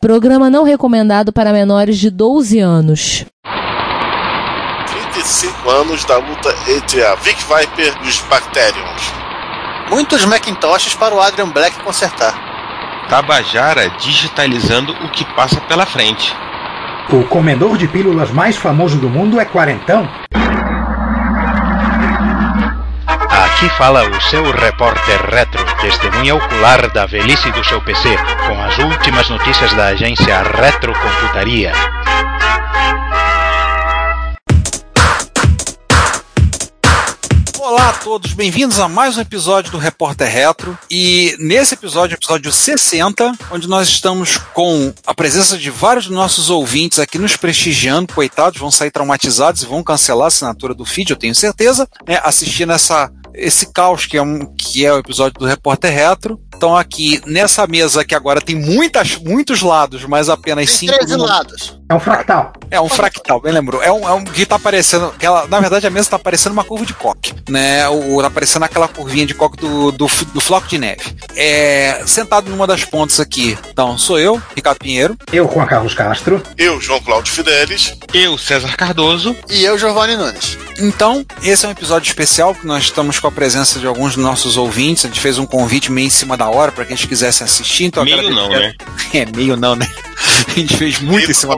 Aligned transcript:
Programa 0.00 0.48
não 0.48 0.64
recomendado 0.64 1.30
para 1.30 1.52
menores 1.52 1.98
de 1.98 2.08
12 2.08 2.58
anos. 2.58 3.26
35 4.86 5.68
anos 5.68 6.06
da 6.06 6.16
luta 6.16 6.48
entre 6.70 7.04
a 7.04 7.14
Vic 7.16 7.38
Viper 7.42 7.98
e 8.02 8.08
os 8.08 8.18
Bacterians. 8.20 9.12
Muitos 9.90 10.24
Macintoshes 10.24 10.94
para 10.94 11.14
o 11.14 11.20
Adrian 11.20 11.50
Black 11.50 11.78
consertar. 11.84 13.06
Tabajara 13.10 13.90
digitalizando 13.90 14.90
o 15.04 15.10
que 15.10 15.22
passa 15.34 15.60
pela 15.60 15.84
frente. 15.84 16.34
O 17.12 17.24
comedor 17.24 17.76
de 17.76 17.86
pílulas 17.86 18.30
mais 18.30 18.56
famoso 18.56 18.96
do 18.96 19.10
mundo 19.10 19.38
é 19.38 19.44
quarentão? 19.44 20.08
Aqui 23.60 23.68
fala 23.76 24.08
o 24.08 24.20
seu 24.22 24.50
repórter 24.52 25.20
retro, 25.28 25.62
testemunha 25.82 26.34
ocular 26.34 26.90
da 26.94 27.04
velhice 27.04 27.52
do 27.52 27.62
seu 27.62 27.78
PC, 27.82 28.08
com 28.46 28.58
as 28.58 28.78
últimas 28.78 29.28
notícias 29.28 29.74
da 29.74 29.88
agência 29.88 30.42
Retrocomputaria. 30.42 31.70
Olá 37.58 37.90
a 37.90 37.92
todos, 37.92 38.32
bem-vindos 38.32 38.80
a 38.80 38.88
mais 38.88 39.18
um 39.18 39.20
episódio 39.20 39.70
do 39.70 39.78
Repórter 39.78 40.28
Retro. 40.28 40.78
E 40.90 41.36
nesse 41.38 41.74
episódio, 41.74 42.16
episódio 42.16 42.50
60, 42.50 43.32
onde 43.50 43.68
nós 43.68 43.88
estamos 43.88 44.38
com 44.54 44.92
a 45.06 45.12
presença 45.12 45.58
de 45.58 45.70
vários 45.70 46.06
dos 46.06 46.16
nossos 46.16 46.48
ouvintes 46.48 46.98
aqui 46.98 47.18
nos 47.18 47.36
prestigiando, 47.36 48.12
coitados, 48.12 48.58
vão 48.58 48.70
sair 48.70 48.90
traumatizados 48.90 49.62
e 49.62 49.66
vão 49.66 49.84
cancelar 49.84 50.24
a 50.24 50.28
assinatura 50.28 50.74
do 50.74 50.86
feed, 50.86 51.10
eu 51.10 51.16
tenho 51.16 51.34
certeza, 51.34 51.86
né, 52.08 52.18
assistindo 52.24 52.72
essa 52.72 53.12
esse 53.34 53.72
caos 53.72 54.06
que 54.06 54.16
é, 54.16 54.22
um, 54.22 54.54
que 54.56 54.84
é 54.84 54.92
o 54.92 54.98
episódio 54.98 55.38
do 55.38 55.46
Repórter 55.46 55.92
Retro. 55.92 56.40
Então 56.54 56.76
aqui 56.76 57.20
nessa 57.26 57.66
mesa 57.66 58.04
que 58.04 58.14
agora 58.14 58.40
tem 58.40 58.54
muitas, 58.56 59.16
muitos 59.16 59.62
lados, 59.62 60.04
mas 60.04 60.28
apenas 60.28 60.66
Tem 60.66 60.88
cinco. 60.90 60.98
13 60.98 61.16
no- 61.16 61.24
lados. 61.24 61.79
É 61.90 61.94
um 61.94 61.98
fractal. 61.98 62.52
É 62.70 62.80
um 62.80 62.88
fractal, 62.88 63.40
bem 63.40 63.52
lembrou. 63.52 63.82
É 63.82 63.90
um, 63.90 64.08
é 64.08 64.12
um 64.12 64.22
que 64.22 64.46
tá 64.46 64.60
parecendo. 64.60 65.12
que 65.18 65.26
ela- 65.26 65.48
na 65.48 65.58
verdade, 65.58 65.88
a 65.88 65.90
mesa 65.90 66.10
tá 66.10 66.18
parecendo 66.20 66.52
uma 66.52 66.62
curva 66.62 66.86
de 66.86 66.94
coque. 66.94 67.34
Né? 67.48 67.88
O, 67.88 68.22
tá 68.22 68.30
parecendo 68.30 68.64
aquela 68.64 68.86
curvinha 68.86 69.26
de 69.26 69.34
coque 69.34 69.56
do, 69.56 69.90
do, 69.90 70.06
do 70.06 70.40
floco 70.40 70.68
de 70.68 70.78
neve. 70.78 71.02
É, 71.34 72.00
sentado 72.06 72.48
numa 72.48 72.64
das 72.64 72.84
pontas 72.84 73.18
aqui. 73.18 73.58
Então, 73.72 73.98
sou 73.98 74.20
eu, 74.20 74.40
Ricardo 74.54 74.78
Pinheiro. 74.78 75.16
Eu, 75.32 75.50
Juan 75.52 75.66
Carlos 75.66 75.92
Castro. 75.92 76.40
Eu, 76.56 76.80
João 76.80 77.00
Cláudio 77.00 77.32
Fidelis. 77.32 77.96
Eu, 78.14 78.38
César 78.38 78.76
Cardoso. 78.76 79.34
E 79.48 79.64
eu, 79.64 79.76
Giovanni 79.76 80.16
Nunes. 80.16 80.56
Então, 80.78 81.26
esse 81.42 81.66
é 81.66 81.68
um 81.68 81.72
episódio 81.72 82.06
especial 82.06 82.54
que 82.54 82.64
nós 82.68 82.84
estamos 82.84 83.18
com 83.18 83.26
a 83.26 83.32
presença 83.32 83.80
de 83.80 83.86
alguns 83.88 84.14
dos 84.14 84.24
nossos 84.24 84.56
ouvintes. 84.56 85.04
A 85.04 85.08
gente 85.08 85.20
fez 85.20 85.38
um 85.38 85.44
convite 85.46 85.90
meio 85.90 86.06
em 86.06 86.10
cima 86.10 86.36
da 86.36 86.48
hora 86.48 86.70
para 86.70 86.84
que 86.84 86.92
eles 86.92 87.04
quisessem 87.04 87.44
assistir. 87.44 87.82
Então 87.84 88.04
Meio 88.04 88.16
agradeço- 88.18 88.40
não, 88.40 88.48
né? 88.48 88.74
É, 89.12 89.26
meio 89.26 89.56
não, 89.56 89.74
né? 89.74 89.88
A 90.48 90.52
gente 90.52 90.76
fez 90.76 91.00
muito 91.00 91.30
em 91.30 91.34
cima. 91.34 91.56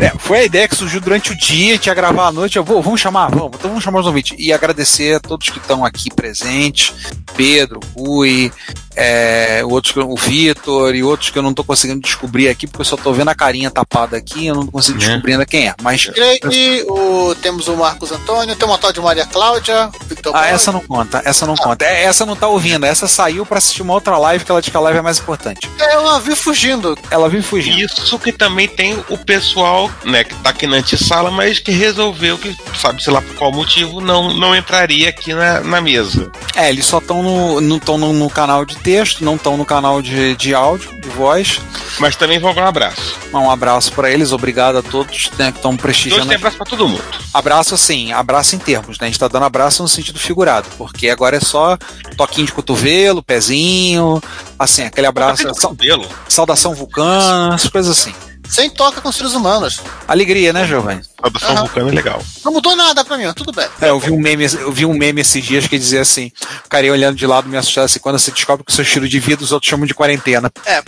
É, 0.00 0.10
foi 0.18 0.38
a 0.38 0.44
ideia 0.44 0.66
que 0.66 0.74
surgiu 0.76 1.00
durante 1.00 1.30
o 1.32 1.36
dia, 1.36 1.72
a 1.72 1.76
gente 1.76 1.86
ia 1.86 1.94
gravar 1.94 2.28
à 2.28 2.32
noite. 2.32 2.56
Eu 2.56 2.64
vou, 2.64 2.80
vamos 2.82 3.00
chamar, 3.00 3.28
vamos, 3.30 3.50
então 3.54 3.68
vamos 3.70 3.84
chamar 3.84 4.00
os 4.00 4.06
ouvintes. 4.06 4.34
E 4.38 4.52
agradecer 4.52 5.16
a 5.16 5.20
todos 5.20 5.48
que 5.50 5.58
estão 5.58 5.84
aqui 5.84 6.08
presentes: 6.10 6.94
Pedro, 7.36 7.80
Rui, 7.94 8.50
é, 8.96 9.62
outros, 9.64 9.94
o 9.96 10.16
Vitor 10.16 10.94
e 10.94 11.02
outros 11.02 11.28
que 11.30 11.38
eu 11.38 11.42
não 11.42 11.52
tô 11.52 11.62
conseguindo 11.62 12.00
descobrir 12.00 12.48
aqui, 12.48 12.66
porque 12.66 12.80
eu 12.80 12.84
só 12.86 12.96
tô 12.96 13.12
vendo 13.12 13.28
a 13.28 13.34
carinha 13.34 13.70
tapada 13.70 14.16
aqui, 14.16 14.46
eu 14.46 14.54
não 14.54 14.66
consigo 14.66 14.98
Né? 14.98 15.06
descobrir 15.06 15.32
ainda 15.32 15.44
quem 15.46 15.68
é. 15.68 15.74
Mas. 15.82 16.06
Craig, 16.06 16.40
o, 16.88 17.34
temos 17.42 17.68
o 17.68 17.76
Marcos 17.76 18.10
Antônio, 18.10 18.56
tem 18.56 18.66
uma 18.66 18.78
tal 18.78 18.92
de 18.92 19.00
Maria 19.00 19.26
Cláudia, 19.26 19.90
Victor 20.06 20.34
Ah, 20.34 20.40
Boy. 20.40 20.50
essa 20.50 20.72
não 20.72 20.80
conta, 20.80 21.22
essa 21.26 21.46
não 21.46 21.56
conta. 21.56 21.84
É, 21.84 22.04
essa 22.04 22.24
não 22.24 22.34
tá 22.34 22.48
ouvindo, 22.48 22.86
essa 22.86 23.06
saiu 23.06 23.44
pra 23.44 23.58
assistir 23.58 23.82
uma 23.82 23.92
outra 23.92 24.16
live, 24.16 24.44
que 24.44 24.50
ela 24.50 24.62
diz 24.62 24.70
que 24.70 24.76
a 24.76 24.80
live 24.80 24.98
é 24.98 25.02
mais 25.02 25.18
importante. 25.18 25.68
É, 25.78 25.94
eu 25.96 26.08
a 26.08 26.18
vi 26.20 26.34
fugindo. 26.34 26.96
Ela 27.10 27.28
vem 27.28 27.42
fugindo. 27.42 27.78
Isso 27.78 28.18
que 28.18 28.32
também 28.32 28.66
tem 28.66 28.98
o 29.10 29.18
pessoal, 29.18 29.89
né, 30.04 30.24
que 30.24 30.34
tá 30.36 30.50
aqui 30.50 30.66
na 30.66 30.76
antessala, 30.76 31.30
mas 31.30 31.58
que 31.58 31.70
resolveu 31.70 32.38
que, 32.38 32.56
sabe, 32.78 33.02
sei 33.02 33.12
lá 33.12 33.20
por 33.20 33.34
qual 33.36 33.52
motivo, 33.52 34.00
não, 34.00 34.34
não 34.34 34.54
entraria 34.54 35.08
aqui 35.08 35.34
na, 35.34 35.60
na 35.60 35.80
mesa. 35.80 36.30
É, 36.54 36.68
eles 36.68 36.86
só 36.86 36.98
estão 36.98 37.22
no, 37.22 37.60
não 37.60 37.76
estão 37.76 37.98
no, 37.98 38.12
no 38.12 38.30
canal 38.30 38.64
de 38.64 38.76
texto, 38.76 39.24
não 39.24 39.36
estão 39.36 39.56
no 39.56 39.64
canal 39.64 40.02
de, 40.02 40.34
de 40.36 40.54
áudio, 40.54 40.90
de 41.00 41.08
voz. 41.10 41.60
Mas 41.98 42.16
também 42.16 42.38
vão 42.38 42.54
com 42.54 42.60
um 42.60 42.66
abraço. 42.66 43.18
Um 43.32 43.50
abraço 43.50 43.92
pra 43.92 44.10
eles, 44.10 44.32
obrigado 44.32 44.78
a 44.78 44.82
todos 44.82 45.30
né, 45.38 45.52
que 45.52 45.58
estão 45.58 45.72
Dois 45.72 45.82
prestigiando. 45.82 46.26
tem 46.26 46.36
abraço 46.36 46.56
pra 46.56 46.66
todo 46.66 46.88
mundo. 46.88 47.04
Abraço 47.32 47.74
assim, 47.74 48.12
abraço 48.12 48.56
em 48.56 48.58
termos, 48.58 48.98
né? 48.98 49.06
A 49.06 49.10
gente 49.10 49.18
tá 49.18 49.28
dando 49.28 49.44
abraço 49.44 49.82
no 49.82 49.88
sentido 49.88 50.18
figurado, 50.18 50.68
porque 50.76 51.08
agora 51.08 51.36
é 51.36 51.40
só 51.40 51.78
toquinho 52.16 52.46
de 52.46 52.52
cotovelo, 52.52 53.22
pezinho, 53.22 54.20
assim, 54.58 54.82
aquele 54.82 55.06
abraço, 55.06 55.44
cabelo. 55.54 56.06
saudação 56.28 56.74
vulcana, 56.74 57.54
essas 57.54 57.70
coisas 57.70 57.98
assim. 57.98 58.14
Sem 58.50 58.68
toca 58.68 59.00
com 59.00 59.08
os 59.08 59.16
seres 59.16 59.32
humanos. 59.32 59.80
Alegria, 60.08 60.52
né, 60.52 60.66
Giovanni? 60.66 61.02
Saudação 61.20 61.50
Aham. 61.50 61.60
vulcana 61.60 61.90
é 61.90 61.94
legal. 61.94 62.22
Não 62.44 62.52
mudou 62.52 62.74
nada 62.74 63.04
pra 63.04 63.16
mim, 63.16 63.32
tudo 63.34 63.52
bem. 63.52 63.68
É, 63.80 63.90
eu 63.90 64.00
vi 64.00 64.10
um 64.10 64.18
meme, 64.18 64.44
eu 64.44 64.72
vi 64.72 64.84
um 64.84 64.92
meme 64.94 65.20
esses 65.20 65.44
dias 65.44 65.66
que 65.66 65.78
dizia 65.78 66.00
assim, 66.00 66.32
o 66.64 66.68
cara 66.68 66.86
ia 66.86 66.92
olhando 66.92 67.16
de 67.16 67.26
lado 67.26 67.48
me 67.48 67.56
assustava 67.56 67.84
assim, 67.84 68.00
quando 68.00 68.18
você 68.18 68.30
descobre 68.30 68.64
que 68.64 68.72
o 68.72 68.74
seu 68.74 68.82
estilo 68.82 69.08
de 69.08 69.20
vida 69.20 69.44
os 69.44 69.52
outros 69.52 69.70
chamam 69.70 69.86
de 69.86 69.94
quarentena. 69.94 70.50
É, 70.66 70.82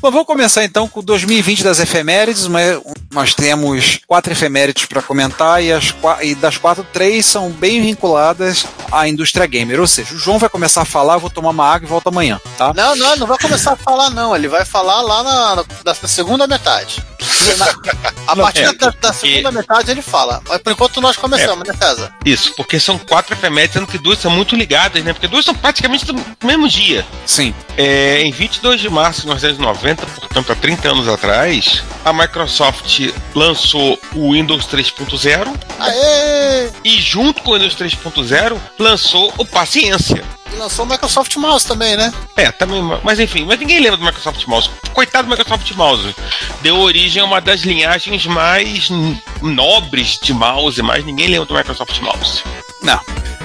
Bom, 0.00 0.10
vamos 0.10 0.26
começar 0.26 0.64
então 0.64 0.88
com 0.88 1.02
2020 1.02 1.62
das 1.62 1.78
efemérides. 1.80 2.46
mas 2.46 2.80
Nós 3.12 3.34
temos 3.34 4.00
quatro 4.06 4.32
efemérides 4.32 4.86
para 4.86 5.02
comentar 5.02 5.62
e, 5.62 5.72
as, 5.72 5.94
e 6.22 6.34
das 6.34 6.56
quatro, 6.56 6.84
três 6.92 7.26
são 7.26 7.50
bem 7.50 7.80
vinculadas 7.82 8.66
à 8.90 9.08
indústria 9.08 9.46
gamer. 9.46 9.80
Ou 9.80 9.86
seja, 9.86 10.14
o 10.14 10.18
João 10.18 10.38
vai 10.38 10.48
começar 10.48 10.82
a 10.82 10.86
falar, 10.86 11.14
eu 11.14 11.20
vou 11.20 11.30
tomar 11.30 11.50
uma 11.50 11.66
água 11.66 11.86
e 11.86 11.88
volto 11.88 12.08
amanhã, 12.08 12.40
tá? 12.56 12.72
não, 12.74 12.94
não, 12.96 13.16
não 13.16 13.26
vai 13.26 13.38
começar 13.38 13.72
a 13.72 13.76
falar, 13.76 14.10
não. 14.10 14.34
Ele 14.34 14.48
vai 14.48 14.64
falar 14.64 15.00
lá 15.02 15.22
na, 15.22 15.56
na- 15.56 15.64
na 15.84 16.08
segunda 16.08 16.46
metade. 16.46 17.04
A 18.26 18.34
partir 18.34 18.62
é, 18.62 18.72
da, 18.72 18.90
da 18.90 19.12
segunda 19.12 19.52
metade 19.52 19.90
ele 19.90 20.02
fala. 20.02 20.40
Mas 20.48 20.58
por 20.58 20.72
enquanto 20.72 21.00
nós 21.00 21.16
começamos, 21.16 21.66
né, 21.66 21.74
César? 21.74 22.14
Isso, 22.24 22.54
porque 22.56 22.80
são 22.80 22.98
quatro 22.98 23.34
efemérides, 23.34 23.74
sendo 23.74 23.86
que 23.86 23.98
duas 23.98 24.18
são 24.18 24.30
muito 24.30 24.56
ligadas, 24.56 25.02
né? 25.04 25.12
Porque 25.12 25.28
duas 25.28 25.44
são 25.44 25.54
praticamente 25.54 26.06
do 26.06 26.14
mesmo 26.42 26.68
dia. 26.68 27.04
Sim. 27.26 27.54
É, 27.76 28.22
em 28.22 28.32
22 28.32 28.80
de 28.80 28.88
março 28.88 29.20
de 29.20 29.26
1990, 29.26 30.06
portanto 30.06 30.52
há 30.52 30.54
30 30.54 30.88
anos 30.88 31.08
atrás, 31.08 31.82
a 32.04 32.12
Microsoft 32.12 33.12
lançou 33.34 33.98
o 34.14 34.32
Windows 34.32 34.66
3.0 34.66 35.54
Aê! 35.78 36.70
e 36.84 37.00
junto 37.00 37.42
com 37.42 37.52
o 37.52 37.54
Windows 37.54 37.74
3.0 37.74 38.56
lançou 38.78 39.32
o 39.36 39.44
Paciência. 39.44 40.24
E 40.52 40.56
lançou 40.56 40.84
o 40.84 40.88
Microsoft 40.88 41.34
Mouse 41.36 41.66
também, 41.66 41.96
né? 41.96 42.12
É, 42.36 42.50
também, 42.52 42.82
mas 43.02 43.18
enfim, 43.18 43.44
mas 43.44 43.58
ninguém 43.58 43.80
lembra 43.80 43.96
do 43.96 44.04
Microsoft 44.04 44.44
Mouse. 44.46 44.70
Coitado 44.92 45.28
do 45.28 45.30
Microsoft 45.30 45.70
Mouse. 45.72 46.14
Deu 46.60 46.78
origem 46.78 47.22
a 47.22 47.24
uma 47.24 47.40
das 47.40 47.60
linhagens 47.62 48.26
mais 48.26 48.88
nobres 49.42 50.18
de 50.20 50.32
mouse, 50.32 50.80
mas 50.82 51.04
ninguém 51.04 51.28
lembra 51.28 51.46
do 51.46 51.54
Microsoft 51.54 51.98
Mouse. 52.00 52.42
Não. 52.82 53.00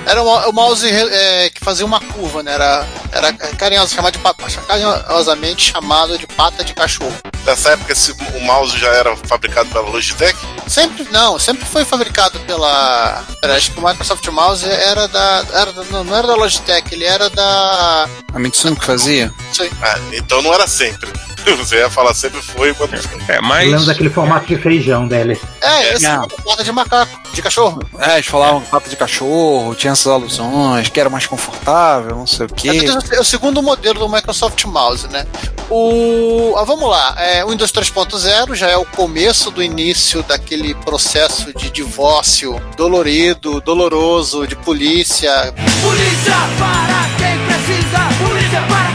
Era 0.05 0.21
o, 0.23 0.49
o 0.49 0.53
mouse 0.53 0.87
é, 0.89 1.49
que 1.49 1.63
fazia 1.63 1.85
uma 1.85 1.99
curva, 1.99 2.41
né? 2.41 2.53
Era, 2.53 2.87
era 3.11 3.33
carinhoso, 3.33 3.93
chamado 3.93 4.13
de 4.13 4.19
pata, 4.19 4.43
carinhosamente 4.67 5.71
chamado 5.71 6.17
de 6.17 6.25
pata 6.27 6.63
de 6.63 6.73
cachorro. 6.73 7.13
Nessa 7.45 7.71
época, 7.71 7.91
esse, 7.93 8.11
o 8.11 8.39
mouse 8.41 8.77
já 8.77 8.89
era 8.89 9.15
fabricado 9.15 9.69
pela 9.69 9.87
Logitech. 9.89 10.37
Sempre, 10.67 11.07
não, 11.11 11.37
sempre 11.39 11.65
foi 11.65 11.85
fabricado 11.85 12.39
pela. 12.41 13.23
Pera, 13.41 13.55
acho 13.55 13.71
que 13.71 13.79
o 13.79 13.87
Microsoft 13.87 14.25
Mouse 14.27 14.65
era 14.69 15.07
da. 15.07 15.45
Era, 15.53 15.71
da- 15.73 15.83
não, 15.85 16.03
não 16.03 16.15
era 16.15 16.27
da 16.27 16.35
Logitech, 16.35 16.93
ele 16.93 17.05
era 17.05 17.29
da. 17.29 18.07
A 18.33 18.39
Mitsuno 18.39 18.75
que 18.75 18.85
fazia? 18.85 19.33
Sei. 19.53 19.71
Ah, 19.81 19.97
então 20.13 20.41
não 20.41 20.53
era 20.53 20.67
sempre. 20.67 21.11
Você 21.57 21.77
ia 21.77 21.89
falar 21.89 22.13
sempre 22.13 22.41
foi, 22.41 22.69
não 22.69 22.75
foi. 22.75 22.89
É, 23.27 23.41
mas. 23.41 23.65
Eu 23.65 23.71
lembro 23.71 23.85
daquele 23.85 24.09
formato 24.09 24.47
de 24.47 24.57
feijão 24.57 25.07
dele. 25.07 25.39
É, 25.61 25.93
esse 25.93 26.03
Não. 26.03 26.23
é 26.23 26.27
pata 26.43 26.63
de 26.63 26.71
macaco, 26.71 27.19
de 27.33 27.41
cachorro. 27.41 27.81
É, 27.99 28.13
eles 28.13 28.25
falavam 28.27 28.61
pata 28.61 28.89
de 28.89 28.95
cachorro, 28.95 29.75
tinha 29.75 29.93
essas 29.93 30.07
alusões, 30.07 30.89
que 30.89 30.99
era 30.99 31.09
mais 31.09 31.25
confortável, 31.25 32.15
não 32.15 32.27
sei 32.27 32.45
o 32.45 32.49
quê. 32.49 32.69
É, 32.69 33.15
é 33.15 33.19
o 33.19 33.23
segundo 33.23 33.61
modelo 33.61 33.99
do 33.99 34.09
Microsoft 34.09 34.63
Mouse, 34.65 35.07
né? 35.07 35.25
O, 35.69 36.55
ah, 36.57 36.63
vamos 36.63 36.89
lá, 36.89 37.15
é, 37.19 37.45
o 37.45 37.49
Windows 37.49 37.71
3.0 37.71 38.55
já 38.55 38.69
é 38.69 38.77
o 38.77 38.85
começo 38.85 39.51
do 39.51 39.61
início 39.61 40.23
daquele 40.23 40.73
processo 40.73 41.53
de 41.53 41.69
divórcio 41.69 42.59
dolorido, 42.75 43.61
doloroso, 43.61 44.47
de 44.47 44.55
polícia. 44.55 45.53
Polícia 45.81 46.35
para 46.57 47.09
quem 47.17 47.37
precisa, 47.45 47.99
polícia 48.25 48.61
para 48.67 48.88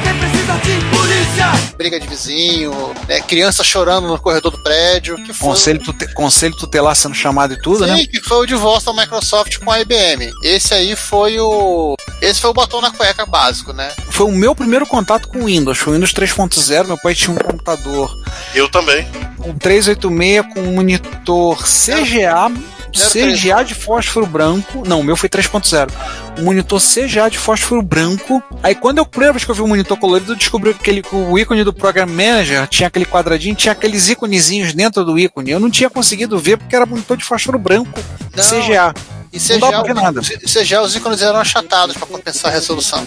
Briga 1.76 1.98
de 2.00 2.06
vizinho, 2.06 2.72
né, 3.08 3.20
criança 3.20 3.62
chorando 3.64 4.06
no 4.08 4.18
corredor 4.18 4.52
do 4.52 4.62
prédio. 4.62 5.16
Que 5.24 5.32
foi, 5.32 5.48
Conselho, 5.48 5.80
tute- 5.82 6.12
conselho 6.14 6.54
tutelar 6.56 6.94
sendo 6.96 7.14
chamado 7.14 7.54
e 7.54 7.60
tudo, 7.60 7.84
Sim, 7.84 7.90
né? 7.92 8.06
que 8.06 8.20
foi 8.20 8.38
o 8.38 8.46
divórcio 8.46 8.92
da 8.92 9.00
Microsoft 9.02 9.58
com 9.58 9.70
a 9.70 9.80
IBM. 9.80 10.30
Esse 10.42 10.74
aí 10.74 10.94
foi 10.96 11.38
o. 11.40 11.96
Esse 12.20 12.40
foi 12.40 12.50
o 12.50 12.54
batom 12.54 12.80
na 12.80 12.90
cueca 12.90 13.26
básico, 13.26 13.72
né? 13.72 13.90
Foi 14.10 14.26
o 14.26 14.32
meu 14.32 14.54
primeiro 14.54 14.86
contato 14.86 15.28
com 15.28 15.40
o 15.40 15.44
Windows. 15.46 15.78
Foi 15.78 15.92
o 15.92 15.94
Windows 15.94 16.12
3.0. 16.14 16.86
Meu 16.86 16.98
pai 16.98 17.14
tinha 17.14 17.34
um 17.34 17.38
computador 17.38 18.10
Eu 18.54 18.68
também. 18.68 19.06
um 19.44 19.56
386 19.58 20.54
com 20.54 20.60
um 20.60 20.74
monitor 20.74 21.62
CGA 21.64 22.50
CGA 22.94 23.64
de 23.64 23.74
fósforo 23.74 24.26
branco. 24.26 24.82
Não, 24.86 25.00
o 25.00 25.04
meu 25.04 25.16
foi 25.16 25.28
3.0. 25.28 25.90
Um 26.38 26.44
monitor 26.44 26.80
CGA 26.80 27.28
de 27.28 27.38
fósforo 27.38 27.82
branco. 27.82 28.42
Aí 28.62 28.74
quando 28.74 28.98
eu, 28.98 29.06
primeira 29.06 29.32
vez 29.32 29.44
que 29.44 29.50
eu 29.50 29.54
vi 29.54 29.62
um 29.62 29.68
monitor 29.68 29.96
colorido, 29.98 30.32
eu 30.32 30.36
descobri 30.36 30.72
que 30.72 30.80
aquele, 30.80 31.02
que 31.02 31.14
o 31.14 31.38
ícone 31.38 31.64
do 31.64 31.72
Program 31.72 32.06
Manager 32.06 32.66
tinha 32.68 32.86
aquele 32.86 33.04
quadradinho, 33.04 33.54
tinha 33.54 33.72
aqueles 33.72 34.08
íconezinhos 34.08 34.72
dentro 34.72 35.04
do 35.04 35.18
ícone. 35.18 35.50
Eu 35.50 35.60
não 35.60 35.70
tinha 35.70 35.90
conseguido 35.90 36.38
ver 36.38 36.56
porque 36.56 36.74
era 36.74 36.86
monitor 36.86 37.16
de 37.16 37.24
fósforo 37.24 37.58
branco 37.58 37.98
Não. 38.34 38.44
CGA. 38.44 38.94
E 39.32 39.52
Não 39.52 39.58
dá 39.58 39.68
pra 39.68 39.82
CGA, 39.82 39.82
ver 39.82 39.94
nada. 39.94 40.20
CGA 40.20 40.82
os 40.82 40.94
ícones 40.94 41.20
eram 41.20 41.40
achatados 41.40 41.96
para 41.96 42.06
compensar 42.06 42.52
a 42.52 42.54
resolução. 42.54 43.04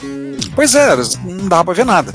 Pois 0.53 0.75
é, 0.75 0.89
não 1.23 1.47
dava 1.47 1.65
pra 1.65 1.73
ver 1.73 1.85
nada. 1.85 2.11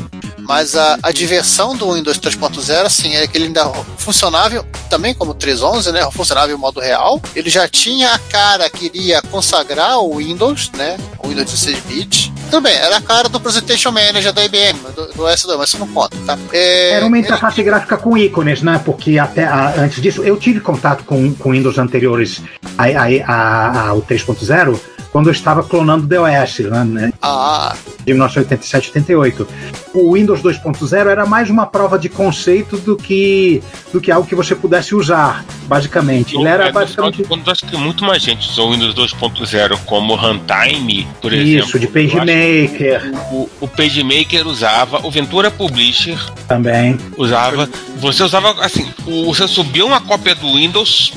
Mas 0.47 0.75
a, 0.77 0.99
a 1.03 1.13
diversão 1.13 1.77
do 1.77 1.93
Windows 1.95 2.19
3.0, 2.19 2.85
assim, 2.85 3.15
é 3.15 3.27
que 3.27 3.37
ele 3.39 3.47
ainda 3.47 3.65
funcionava 3.97 4.65
também 4.91 5.15
como 5.15 5.31
o 5.33 5.35
3.11, 5.35 5.93
né? 5.93 6.09
Funcionava 6.11 6.51
em 6.53 6.57
modo 6.57 6.81
real. 6.81 7.21
Ele 7.35 7.49
já 7.49 7.69
tinha 7.69 8.13
a 8.13 8.19
cara 8.19 8.69
que 8.69 8.87
iria 8.87 9.23
consagrar 9.31 9.99
o 9.99 10.17
Windows, 10.19 10.71
né? 10.77 10.97
O 11.19 11.29
Windows 11.29 11.51
16 11.51 11.81
bits. 11.87 12.33
Tudo 12.51 12.61
bem, 12.65 12.75
era 12.75 12.99
a 12.99 13.01
cara 13.01 13.31
do 13.31 13.41
Presentation 13.41 13.91
Manager 13.93 14.31
da 14.33 14.45
IBM, 14.45 14.79
do, 14.95 15.07
do 15.15 15.23
S2, 15.23 15.57
mas 15.57 15.69
isso 15.71 15.79
não 15.79 15.89
conta, 15.89 16.15
tá? 16.27 16.39
É, 16.53 16.91
Era 16.91 17.07
uma 17.07 17.17
ele- 17.17 17.27
interface 17.27 17.63
gráfica 17.63 17.97
com 17.97 18.19
ícones, 18.19 18.61
né? 18.61 18.79
Porque 18.85 19.19
até 19.19 19.45
a- 19.45 19.73
antes 19.79 20.03
disso, 20.03 20.23
eu 20.23 20.37
tive 20.37 20.61
contato 20.61 21.03
com, 21.05 21.33
com 21.35 21.53
Windows 21.53 21.79
anteriores 21.79 22.43
a, 22.77 22.85
a- 22.85 23.33
a- 23.33 23.89
ao 23.89 24.03
3.0 24.03 24.79
quando 25.13 25.27
eu 25.29 25.33
estava 25.33 25.63
clonando 25.63 26.05
o 26.05 26.07
DOS, 26.09 26.59
né? 26.87 27.13
Ah, 27.21 27.77
de 28.05 28.13
1987 28.13 28.89
88. 28.89 29.47
O 29.95 30.15
Windows 30.15 30.41
2.0 30.41 31.07
era 31.07 31.27
mais 31.27 31.51
uma 31.51 31.67
prova 31.67 31.99
de 31.99 32.09
conceito 32.09 32.79
do 32.79 32.97
que 32.97 33.63
do 33.93 34.01
que 34.01 34.11
algo 34.11 34.27
que 34.27 34.35
você 34.35 34.55
pudesse 34.55 34.95
usar, 34.95 35.45
basicamente. 35.67 36.35
Ele 36.35 36.49
era 36.49 36.69
É, 36.69 36.73
basicamente 36.73 37.23
Quando 37.25 37.51
acho 37.51 37.67
que 37.67 37.77
muito 37.77 38.05
mais 38.05 38.23
gente 38.23 38.49
usou 38.49 38.71
o 38.71 38.73
Windows 38.73 38.95
2.0 38.95 39.79
como 39.85 40.15
runtime, 40.15 41.07
por 41.21 41.33
exemplo. 41.33 41.67
isso, 41.69 41.79
de 41.79 41.87
PageMaker 41.87 43.13
O, 43.31 43.49
o 43.61 43.69
PageMaker 43.69 44.47
usava, 44.47 45.07
o 45.07 45.11
Ventura 45.11 45.51
Publisher 45.51 46.19
também. 46.49 46.97
usava. 47.19 47.69
Você 47.99 48.23
usava 48.23 48.51
assim, 48.65 48.89
o- 49.07 49.27
você 49.27 49.47
subiu 49.47 49.87
uma 49.87 50.01
cópia 50.01 50.35
do 50.35 50.55
Windows 50.55 51.13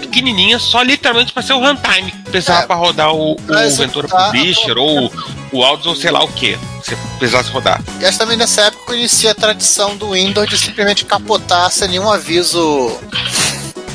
pequenininha, 0.00 0.58
só 0.58 0.82
literalmente 0.82 1.32
para 1.32 1.42
ser 1.42 1.52
o 1.54 1.60
runtime. 1.60 2.12
Precisava 2.30 2.62
É, 2.62 2.66
para 2.66 2.76
rodar 2.76 3.12
o, 3.12 3.15
pra 3.46 3.60
o 3.60 3.62
executar 3.62 3.86
Ventura 3.86 4.08
Publisher 4.08 4.78
ou 4.78 5.12
o 5.52 5.62
Audio, 5.62 5.90
ou 5.90 5.96
sei 5.96 6.10
lá 6.10 6.22
o 6.22 6.28
que. 6.28 6.58
Você 6.82 6.96
precisasse 7.18 7.50
rodar. 7.50 7.82
e 8.00 8.04
essa 8.04 8.18
também 8.18 8.36
nessa 8.36 8.62
época 8.62 8.94
inicia 8.94 9.32
a 9.32 9.34
tradição 9.34 9.96
do 9.96 10.12
Windows 10.12 10.48
de 10.48 10.58
simplesmente 10.58 11.04
capotar 11.04 11.70
sem 11.70 11.88
nenhum 11.88 12.10
aviso 12.10 12.96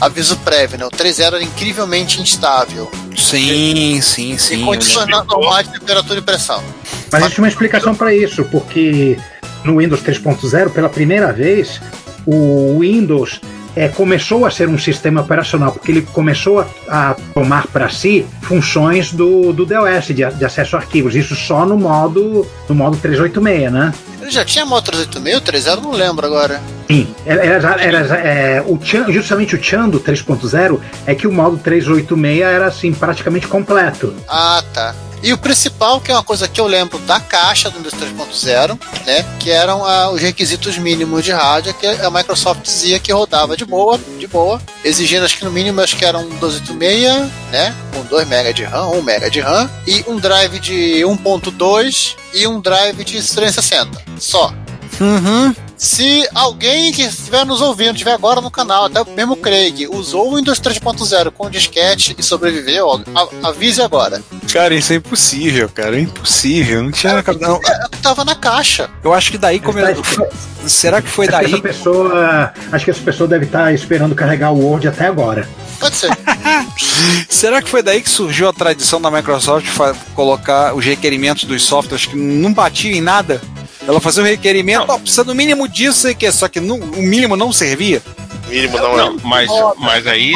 aviso 0.02 0.36
prévio, 0.38 0.80
né? 0.80 0.86
O 0.86 0.90
3.0 0.90 1.22
era 1.22 1.44
incrivelmente 1.44 2.20
instável. 2.20 2.92
Sim, 3.16 4.02
sim, 4.02 4.36
sim. 4.38 4.64
e 4.64 4.70
lembro. 4.70 5.26
normais 5.28 5.68
de 5.68 5.80
temperatura 5.80 6.20
e 6.20 6.22
pressão. 6.24 6.64
Mas 7.12 7.22
existe 7.22 7.40
uma 7.40 7.48
explicação 7.48 7.94
para 7.94 8.14
isso, 8.14 8.44
porque 8.46 9.18
no 9.64 9.78
Windows 9.78 10.02
3.0, 10.02 10.72
pela 10.72 10.90
primeira 10.90 11.32
vez, 11.32 11.80
o 12.26 12.80
Windows 12.80 13.40
é, 13.76 13.88
começou 13.88 14.46
a 14.46 14.52
ser 14.52 14.68
um 14.68 14.78
sistema 14.78 15.22
operacional, 15.22 15.72
porque 15.72 15.92
ele 15.92 16.02
começou 16.02 16.60
a, 16.60 16.66
a 17.12 17.16
tomar 17.34 17.68
para 17.68 17.90
si 17.90 18.26
funções 18.42 19.12
do, 19.14 19.54
do 19.54 19.66
DOS, 19.66 20.08
de, 20.08 20.26
de 20.26 20.46
acesso 20.46 20.76
a 20.76 20.80
arquivos. 20.80 21.16
Isso 21.16 21.36
só 21.36 21.66
no 21.66 21.78
modo, 21.78 22.46
no 22.68 22.76
modo 22.76 22.98
386, 22.98 23.72
né? 23.72 23.94
Ele 24.22 24.30
já 24.30 24.46
tinha 24.46 24.66
moto 24.66 24.92
386, 24.92 25.38
o 25.38 25.42
3.0 25.78 25.82
não 25.84 25.92
lembro 25.94 26.26
agora. 26.26 26.62
Sim, 26.88 27.08
era, 27.26 27.44
era- 27.46 27.82
era- 27.82 28.16
é, 28.18 28.62
o 28.68 28.78
Chan- 28.84 29.12
justamente 29.12 29.56
o 29.56 29.64
Chan 29.64 29.90
do 29.90 30.00
3.0 30.00 30.80
é 31.08 31.16
que 31.16 31.26
o 31.26 31.32
modo 31.32 31.58
386 31.58 32.42
era 32.42 32.66
assim 32.68 32.92
praticamente 32.94 33.48
completo. 33.48 34.14
Ah, 34.28 34.64
tá. 34.74 34.94
E 35.24 35.32
o 35.32 35.38
principal, 35.38 36.02
que 36.02 36.12
é 36.12 36.16
uma 36.16 36.24
coisa 36.24 36.48
que 36.48 36.60
eu 36.60 36.66
lembro 36.66 36.98
da 37.00 37.20
caixa 37.20 37.70
do 37.70 37.78
Windows 37.78 37.94
3.0, 37.94 38.80
né? 39.06 39.24
Que 39.40 39.52
eram 39.52 39.86
ah, 39.86 40.10
os 40.10 40.20
requisitos 40.20 40.78
mínimos 40.78 41.24
de 41.24 41.32
rádio 41.32 41.74
que 41.76 41.86
a 41.86 42.10
Microsoft 42.10 42.62
dizia 42.64 43.00
que 43.00 43.12
rodava 43.12 43.56
de 43.56 43.64
boa, 43.66 44.00
de 44.18 44.28
boa, 44.28 44.62
exigindo 44.84 45.24
acho 45.24 45.38
que 45.38 45.46
no 45.46 45.52
mínimo 45.52 45.80
acho 45.82 45.96
que 45.96 46.06
era 46.06 46.18
um 46.18 46.30
286, 46.38 47.30
né? 47.52 47.76
Com 47.94 48.04
2 48.04 48.28
MB 48.28 48.54
de 48.54 48.64
RAM, 48.64 48.88
1 48.90 48.98
MB 48.98 49.30
de 49.30 49.40
RAM, 49.40 49.70
e 49.86 50.04
um 50.08 50.18
drive 50.18 50.60
de 50.60 51.02
1.2 51.02 52.16
e 52.34 52.48
um 52.48 52.60
drive 52.60 53.04
de 53.04 53.14
360. 53.14 54.02
Só. 54.18 54.54
Uhum. 55.00 55.54
Se 55.84 56.30
alguém 56.36 56.92
que 56.92 57.02
estiver 57.02 57.44
nos 57.44 57.60
ouvindo, 57.60 57.94
estiver 57.94 58.14
agora 58.14 58.40
no 58.40 58.52
canal, 58.52 58.86
até 58.86 59.04
mesmo 59.16 59.34
o 59.34 59.36
Craig, 59.36 59.88
usou 59.88 60.32
o 60.32 60.36
Windows 60.36 60.60
3.0 60.60 61.32
com 61.32 61.50
disquete 61.50 62.16
e 62.20 62.22
sobreviveu, 62.22 63.04
a- 63.16 63.48
avise 63.50 63.82
agora. 63.82 64.22
Cara, 64.54 64.76
isso 64.76 64.94
é 64.94 64.98
impossível, 64.98 65.68
cara. 65.70 65.98
É 65.98 66.02
impossível. 66.02 66.84
Não 66.84 66.92
tinha. 66.92 67.24
Não, 67.40 67.56
É, 67.66 67.88
tava 68.00 68.24
na 68.24 68.36
caixa. 68.36 68.92
eu 69.04 69.12
acho 69.12 69.32
que 69.32 69.40
daí 69.40 69.60
começou. 69.60 70.30
Será 70.68 71.02
que 71.02 71.10
foi 71.10 71.26
Acho 71.28 71.36
que 71.40 71.44
daí? 71.46 71.54
essa 71.54 71.62
pessoa, 71.64 72.54
acho 72.72 72.86
que 72.86 72.92
essa 72.92 73.02
pessoa 73.02 73.28
deve 73.28 73.46
estar 73.46 73.74
esperando 73.74 74.14
carregar 74.14 74.52
o 74.54 74.60
Word 74.64 74.88
até 74.88 75.08
agora. 75.08 75.50
Pode 75.80 75.96
ser. 75.96 76.12
Será 77.28 77.60
que 77.60 77.68
foi 77.68 77.82
daí 77.82 78.02
que 78.04 78.10
surgiu 78.10 78.48
a 78.48 78.54
tradição 78.54 79.02
da 79.02 79.10
Microsoft 79.10 79.66
colocar 80.14 80.76
os 80.76 80.86
requerimentos 80.86 81.46
dos 81.46 81.64
softwares 81.64 82.06
que 82.06 82.16
não 82.16 82.54
batiam 82.54 82.94
em 82.94 83.02
nada? 83.02 83.42
Ela 83.88 84.00
fazia 84.00 84.22
o 84.24 84.26
requerimento, 84.26 84.90
ó, 84.90 84.98
precisa 84.98 85.24
no 85.24 85.34
mínimo 85.34 85.68
disso 85.68 86.08
e 86.10 86.16
que 86.16 86.32
só 86.32 86.48
que 86.48 86.60
não- 86.60 86.78
o 86.80 87.02
mínimo 87.02 87.36
não 87.36 87.52
servia. 87.52 88.02
Mínimo 88.48 88.78
não, 88.78 88.98
Não, 88.98 89.16
é. 89.16 89.18
mas, 89.24 89.50
mas 89.78 90.06
aí. 90.08 90.34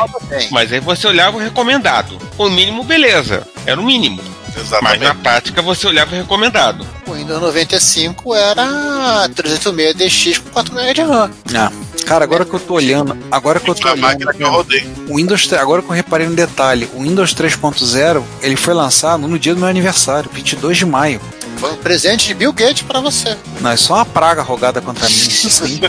Mas 0.51 0.71
aí 0.71 0.79
você 0.79 1.05
olhava 1.07 1.37
o 1.37 1.39
recomendado. 1.39 2.17
O 2.37 2.49
mínimo, 2.49 2.83
beleza. 2.83 3.45
Era 3.65 3.79
o 3.79 3.83
mínimo. 3.83 4.21
Mas 4.55 4.65
Exatamente. 4.67 5.03
na 5.03 5.15
prática 5.15 5.61
você 5.61 5.85
olhava 5.87 6.15
o 6.15 6.17
recomendado. 6.17 6.85
O 7.05 7.13
Windows 7.13 7.41
95 7.41 8.33
era 8.35 9.27
386DX 9.29 10.39
com 10.39 10.49
4 10.51 10.73
MB 10.73 10.93
de 10.93 11.01
RAM. 11.01 11.31
Ah, 11.53 11.71
cara, 12.05 12.23
agora 12.23 12.45
que 12.45 12.53
eu 12.53 12.59
tô 12.59 12.73
olhando, 12.75 13.17
agora 13.29 13.59
que 13.59 13.69
eu 13.69 13.75
tô 13.75 13.87
olhando, 13.87 14.01
máquina 14.01 14.33
que 14.33 14.43
eu 14.43 14.49
rodei. 14.49 14.87
o 15.09 15.17
Windows, 15.17 15.51
agora 15.53 15.81
que 15.81 15.89
eu 15.89 15.93
reparei 15.93 16.27
no 16.27 16.35
detalhe, 16.35 16.89
o 16.93 17.01
Windows 17.03 17.33
3.0, 17.35 18.23
ele 18.41 18.55
foi 18.55 18.73
lançado 18.73 19.27
no 19.27 19.37
dia 19.37 19.53
do 19.53 19.59
meu 19.59 19.69
aniversário, 19.69 20.29
22 20.33 20.77
de 20.77 20.85
maio. 20.85 21.21
Foi 21.57 21.71
um 21.71 21.77
presente 21.77 22.27
de 22.27 22.33
Bill 22.33 22.51
Gates 22.51 22.81
pra 22.81 22.99
você. 22.99 23.37
Não, 23.61 23.71
é 23.71 23.77
só 23.77 23.95
uma 23.95 24.05
praga 24.05 24.41
rogada 24.41 24.81
contra 24.81 25.07
mim. 25.07 25.13
Sim. 25.15 25.81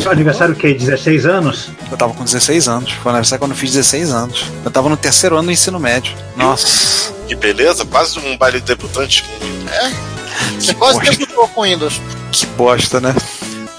Seu 0.00 0.10
aniversário 0.10 0.54
o 0.54 0.56
quê? 0.56 0.72
16 0.72 1.26
anos? 1.26 1.68
Eu 1.90 1.96
tava 1.96 2.14
com 2.14 2.24
16 2.24 2.68
anos. 2.68 2.92
Foi 2.92 3.06
o 3.06 3.14
aniversário 3.14 3.38
quando 3.40 3.50
eu 3.52 3.56
fiz 3.56 3.72
16 3.72 4.10
anos. 4.10 4.44
Eu 4.64 4.70
tava 4.70 4.88
no 4.88 4.96
terceiro 4.96 5.36
ano 5.36 5.46
do 5.46 5.52
ensino 5.52 5.78
médio. 5.78 6.14
Nossa. 6.36 7.12
Que 7.30 7.36
beleza, 7.36 7.84
quase 7.84 8.18
um 8.18 8.36
baile 8.36 8.58
de 8.58 8.66
debutante. 8.66 9.24
Você 10.58 10.74
quase 10.74 10.98
bosta. 10.98 11.16
debutou 11.16 11.46
com 11.46 11.62
Windows. 11.62 12.00
Que 12.32 12.44
bosta, 12.44 13.00
né? 13.00 13.14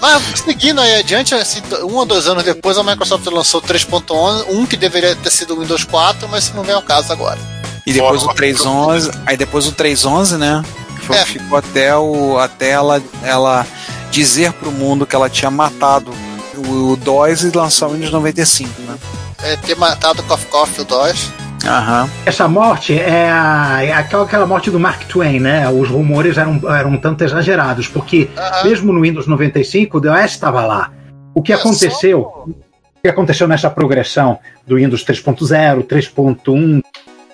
Mas 0.00 0.22
seguindo 0.42 0.80
aí 0.80 1.00
adiante, 1.00 1.34
assim, 1.34 1.60
um 1.82 1.96
ou 1.96 2.06
dois 2.06 2.26
anos 2.26 2.44
depois, 2.44 2.78
a 2.78 2.82
Microsoft 2.82 3.26
lançou 3.26 3.60
o 3.60 3.62
3.11, 3.62 4.46
um 4.48 4.64
que 4.64 4.74
deveria 4.74 5.14
ter 5.16 5.30
sido 5.30 5.54
o 5.54 5.60
Windows 5.60 5.84
4, 5.84 6.26
mas 6.30 6.50
não 6.54 6.62
vem 6.62 6.74
ao 6.74 6.80
caso 6.80 7.12
agora. 7.12 7.38
E 7.86 7.92
depois 7.92 8.22
o 8.22 8.24
Fora- 8.24 8.36
311, 8.36 9.10
aí 9.26 9.36
depois 9.36 9.66
o 9.66 9.72
311, 9.72 10.38
né? 10.38 10.64
que 10.98 11.04
Foi, 11.04 11.16
É. 11.18 11.26
Ficou 11.26 11.58
até, 11.58 11.94
o, 11.94 12.38
até 12.38 12.70
ela, 12.70 13.02
ela 13.22 13.66
dizer 14.10 14.54
pro 14.54 14.72
mundo 14.72 15.04
que 15.04 15.14
ela 15.14 15.28
tinha 15.28 15.50
matado 15.50 16.10
o, 16.56 16.92
o 16.92 16.96
DOS 16.96 17.42
e 17.42 17.50
lançar 17.50 17.88
o 17.88 17.90
Windows 17.92 18.12
95, 18.12 18.80
né? 18.80 18.96
É, 19.42 19.56
ter 19.56 19.76
matado 19.76 20.22
o 20.22 20.24
Coffee 20.24 20.48
Coffee 20.48 20.80
o 20.80 20.84
DOS. 20.86 21.28
Aham. 21.66 22.08
Essa 22.26 22.48
morte 22.48 22.98
é, 22.98 23.30
a- 23.30 23.78
é 23.84 23.92
aquela, 23.92 24.24
aquela 24.24 24.46
morte 24.46 24.70
do 24.70 24.80
Mark 24.80 25.02
Twain, 25.04 25.38
né? 25.40 25.68
Os 25.70 25.88
rumores 25.88 26.36
eram, 26.36 26.60
eram 26.74 26.90
um 26.90 26.96
tanto 26.96 27.22
exagerados, 27.22 27.86
porque 27.86 28.28
Aham. 28.36 28.64
mesmo 28.64 28.92
no 28.92 29.00
Windows 29.02 29.26
95 29.26 29.98
o 29.98 30.00
DOS 30.00 30.24
estava 30.32 30.64
lá. 30.66 30.90
O 31.34 31.40
que 31.42 31.52
É 31.52 31.56
aconteceu? 31.56 32.20
O 32.20 32.54
que 33.02 33.08
aconteceu 33.08 33.46
nessa 33.48 33.70
progressão 33.70 34.38
do 34.66 34.76
Windows 34.76 35.04
3.0, 35.04 35.84
3.1, 35.84 36.82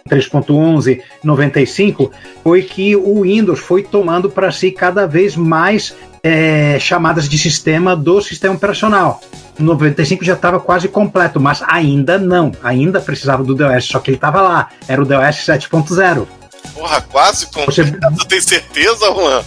3.11, 0.08 1.00
95 1.22 2.10
foi 2.42 2.62
que 2.62 2.96
o 2.96 3.22
Windows 3.22 3.60
foi 3.60 3.82
tomando 3.82 4.30
para 4.30 4.50
si 4.50 4.70
cada 4.70 5.06
vez 5.06 5.36
mais 5.36 5.94
é, 6.22 6.78
chamadas 6.78 7.28
de 7.28 7.38
sistema 7.38 7.94
do 7.94 8.20
sistema 8.22 8.54
operacional. 8.54 9.20
No 9.58 9.66
95 9.72 10.24
já 10.24 10.34
estava 10.34 10.60
quase 10.60 10.88
completo, 10.88 11.40
mas 11.40 11.62
ainda 11.66 12.16
não. 12.18 12.52
Ainda 12.62 13.00
precisava 13.00 13.42
do 13.42 13.54
DOS, 13.54 13.84
só 13.86 13.98
que 13.98 14.10
ele 14.10 14.16
estava 14.16 14.40
lá. 14.40 14.68
Era 14.86 15.02
o 15.02 15.04
DOS 15.04 15.36
7.0. 15.46 16.26
Porra, 16.74 17.00
quase 17.00 17.46
com. 17.46 17.64
Você- 17.64 17.84
tem 18.28 18.40
certeza, 18.40 19.06
Juan? 19.06 19.42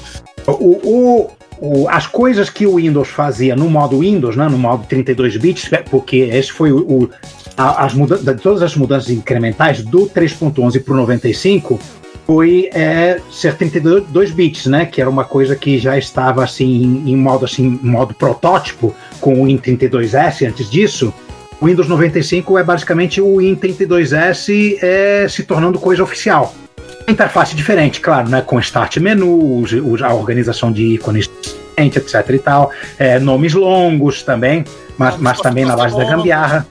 O, 0.47 0.51
o- 0.51 1.31
o- 1.83 1.89
as 1.89 2.07
coisas 2.07 2.49
que 2.49 2.65
o 2.65 2.75
Windows 2.75 3.07
fazia 3.09 3.55
no 3.55 3.69
modo 3.69 3.99
Windows, 3.99 4.35
né, 4.35 4.47
no 4.49 4.57
modo 4.57 4.85
32 4.87 5.37
bits, 5.37 5.71
é, 5.71 5.77
porque 5.77 6.17
esse 6.17 6.51
foi 6.51 6.71
o, 6.71 6.79
o- 6.79 7.09
a- 7.55 7.85
as 7.85 7.93
muda 7.93 8.17
de 8.17 8.33
todas 8.41 8.61
as 8.63 8.75
mudanças 8.75 9.09
incrementais 9.11 9.83
do 9.83 10.07
3.11 10.07 10.79
para 10.83 10.93
o 10.93 10.97
95 10.97 11.79
foi 12.31 12.69
é, 12.73 13.19
ser 13.29 13.57
32 13.57 14.31
bits, 14.31 14.65
né, 14.65 14.85
que 14.85 15.01
era 15.01 15.09
uma 15.09 15.25
coisa 15.25 15.53
que 15.53 15.77
já 15.77 15.97
estava 15.97 16.41
assim 16.41 17.03
em, 17.05 17.13
modo 17.13 17.43
assim, 17.43 17.77
modo 17.83 18.13
protótipo 18.13 18.95
com 19.19 19.41
o 19.41 19.47
Win32S 19.47 20.47
antes 20.47 20.71
disso. 20.71 21.13
O 21.59 21.65
Windows 21.65 21.89
95 21.89 22.57
é 22.57 22.63
basicamente 22.63 23.19
o 23.19 23.35
Win32S 23.35 24.77
é, 24.81 25.27
se 25.27 25.43
tornando 25.43 25.77
coisa 25.77 26.03
oficial. 26.03 26.55
Interface 27.05 27.53
diferente, 27.53 27.99
claro, 27.99 28.29
né? 28.29 28.41
Com 28.41 28.57
start 28.61 28.95
menu, 28.99 29.65
a 30.01 30.13
organização 30.13 30.71
de 30.71 30.85
ícones, 30.85 31.29
etc 31.75 32.29
e 32.29 32.39
tal. 32.39 32.71
É, 32.97 33.19
nomes 33.19 33.53
longos 33.53 34.23
também, 34.23 34.63
mas, 34.97 35.17
mas 35.17 35.41
também 35.41 35.65
na 35.65 35.75
base 35.75 35.97
da 35.97 36.05
gambiarra. 36.05 36.65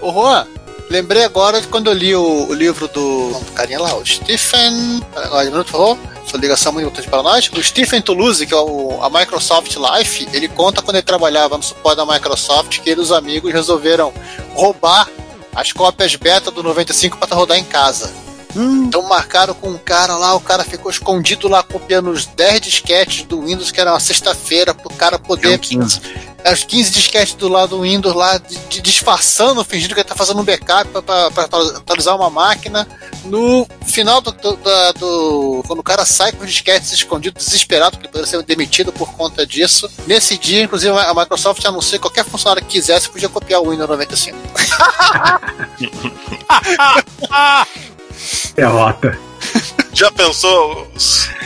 Ô, 0.00 0.10
Juan, 0.10 0.46
lembrei 0.92 1.24
agora 1.24 1.58
de 1.60 1.66
quando 1.68 1.88
eu 1.88 1.94
li 1.94 2.14
o, 2.14 2.46
o 2.48 2.52
livro 2.52 2.86
do, 2.86 3.32
do 3.32 3.52
carinha 3.52 3.80
lá, 3.80 3.96
o 3.96 4.04
Stephen. 4.06 5.02
Agora, 5.16 5.48
um 5.48 5.50
minuto, 5.50 5.72
por 5.72 5.96
favor. 5.96 5.98
Sua 6.26 6.38
ligação 6.38 6.72
muito 6.72 6.86
importante 6.86 7.08
para 7.08 7.22
nós. 7.22 7.50
O 7.52 7.62
Stephen 7.62 8.00
Toulouse, 8.00 8.46
que 8.46 8.54
é 8.54 8.56
o, 8.56 9.00
a 9.02 9.10
Microsoft 9.10 9.74
Life, 9.74 10.28
ele 10.32 10.46
conta 10.48 10.82
quando 10.82 10.96
ele 10.96 11.02
trabalhava 11.02 11.56
no 11.56 11.62
suporte 11.62 11.96
da 11.96 12.06
Microsoft 12.06 12.78
que 12.80 12.90
ele 12.90 13.00
e 13.00 13.02
os 13.02 13.10
amigos 13.10 13.52
resolveram 13.52 14.12
roubar 14.54 15.08
as 15.54 15.72
cópias 15.72 16.14
beta 16.14 16.50
do 16.50 16.62
95 16.62 17.18
para 17.18 17.34
rodar 17.34 17.58
em 17.58 17.64
casa. 17.64 18.12
Então 18.54 19.02
marcaram 19.08 19.54
com 19.54 19.70
um 19.70 19.78
cara 19.78 20.14
lá, 20.16 20.34
o 20.34 20.40
cara 20.40 20.62
ficou 20.62 20.90
escondido 20.90 21.48
lá 21.48 21.62
copiando 21.62 22.10
os 22.10 22.26
10 22.26 22.60
disquetes 22.60 23.24
do 23.24 23.42
Windows, 23.42 23.70
que 23.70 23.80
era 23.80 23.92
uma 23.92 24.00
sexta-feira, 24.00 24.74
pro 24.74 24.90
cara 24.90 25.18
poder. 25.18 25.58
15. 26.42 26.52
Os 26.52 26.64
15 26.64 26.90
disquetes 26.90 27.34
do 27.34 27.48
lado 27.48 27.76
do 27.76 27.82
Windows 27.82 28.14
lá, 28.14 28.36
de, 28.38 28.56
de- 28.68 28.80
disfarçando, 28.82 29.64
fingindo 29.64 29.94
que 29.94 30.00
ele 30.00 30.08
tá 30.08 30.14
fazendo 30.14 30.40
um 30.40 30.44
backup 30.44 30.88
para 31.02 31.26
atualizar 31.76 32.16
uma 32.16 32.28
máquina. 32.30 32.86
No 33.24 33.66
final 33.86 34.20
do, 34.20 34.32
do- 34.32 34.56
do- 34.98 35.62
Quando 35.66 35.78
o 35.78 35.82
cara 35.82 36.04
sai 36.04 36.32
com 36.32 36.44
os 36.44 36.50
disquetes 36.50 36.92
escondidos, 36.92 37.44
desesperado, 37.44 37.92
porque 37.92 38.06
ele 38.06 38.12
poderia 38.12 38.30
ser 38.30 38.42
demitido 38.42 38.92
por 38.92 39.12
conta 39.12 39.46
disso. 39.46 39.88
Nesse 40.06 40.36
dia, 40.36 40.62
inclusive, 40.64 40.96
a 40.96 41.14
Microsoft 41.14 41.64
anunciou 41.64 42.00
que 42.00 42.08
qualquer 42.08 42.24
funcionário 42.24 42.62
que 42.62 42.72
quisesse 42.72 43.08
podia 43.08 43.28
copiar 43.28 43.60
o 43.60 43.70
Windows 43.70 43.88
95. 43.88 44.36
Derrota. 48.54 49.18
Já 49.92 50.10
pensou? 50.10 50.90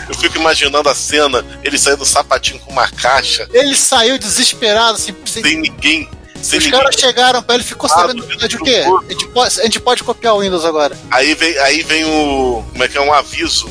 Eu 0.09 0.15
fico 0.15 0.37
imaginando 0.39 0.89
a 0.89 0.95
cena, 0.95 1.45
ele 1.65 1.77
saindo 1.79 1.99
do 1.99 2.07
sapatinho 2.07 2.59
com 2.61 2.71
uma 2.71 2.87
caixa, 2.89 3.49
Ele 3.53 3.75
saiu 3.75 4.19
desesperado, 4.19 4.95
assim, 4.97 5.15
sem- 5.25 5.43
sem 5.43 5.61
ninguém. 5.61 6.09
Sem 6.43 6.59
os 6.59 6.65
ninguém. 6.65 6.81
caras 6.81 6.95
chegaram 6.99 7.43
pra 7.43 7.55
ele, 7.55 7.65
ficou 7.65 7.89
Ah, 7.91 7.95
sabendo 7.95 8.25
do- 8.27 8.49
de 8.49 8.57
o 8.57 8.61
quê? 8.63 8.85
A 8.87 9.13
gente, 9.13 9.27
pode, 9.29 9.61
a 9.61 9.65
gente 9.65 9.81
pode 9.81 10.05
copiar 10.05 10.35
o 10.35 10.41
Windows 10.41 10.65
agora. 10.65 10.97
Aí 11.11 11.35
vem, 11.35 11.57
aí 11.59 11.83
vem 11.83 12.05
o. 12.05 12.65
Como 12.71 12.85
é 12.85 12.89
que 12.89 12.97
é? 12.99 13.01
Um 13.01 13.13
aviso 13.13 13.69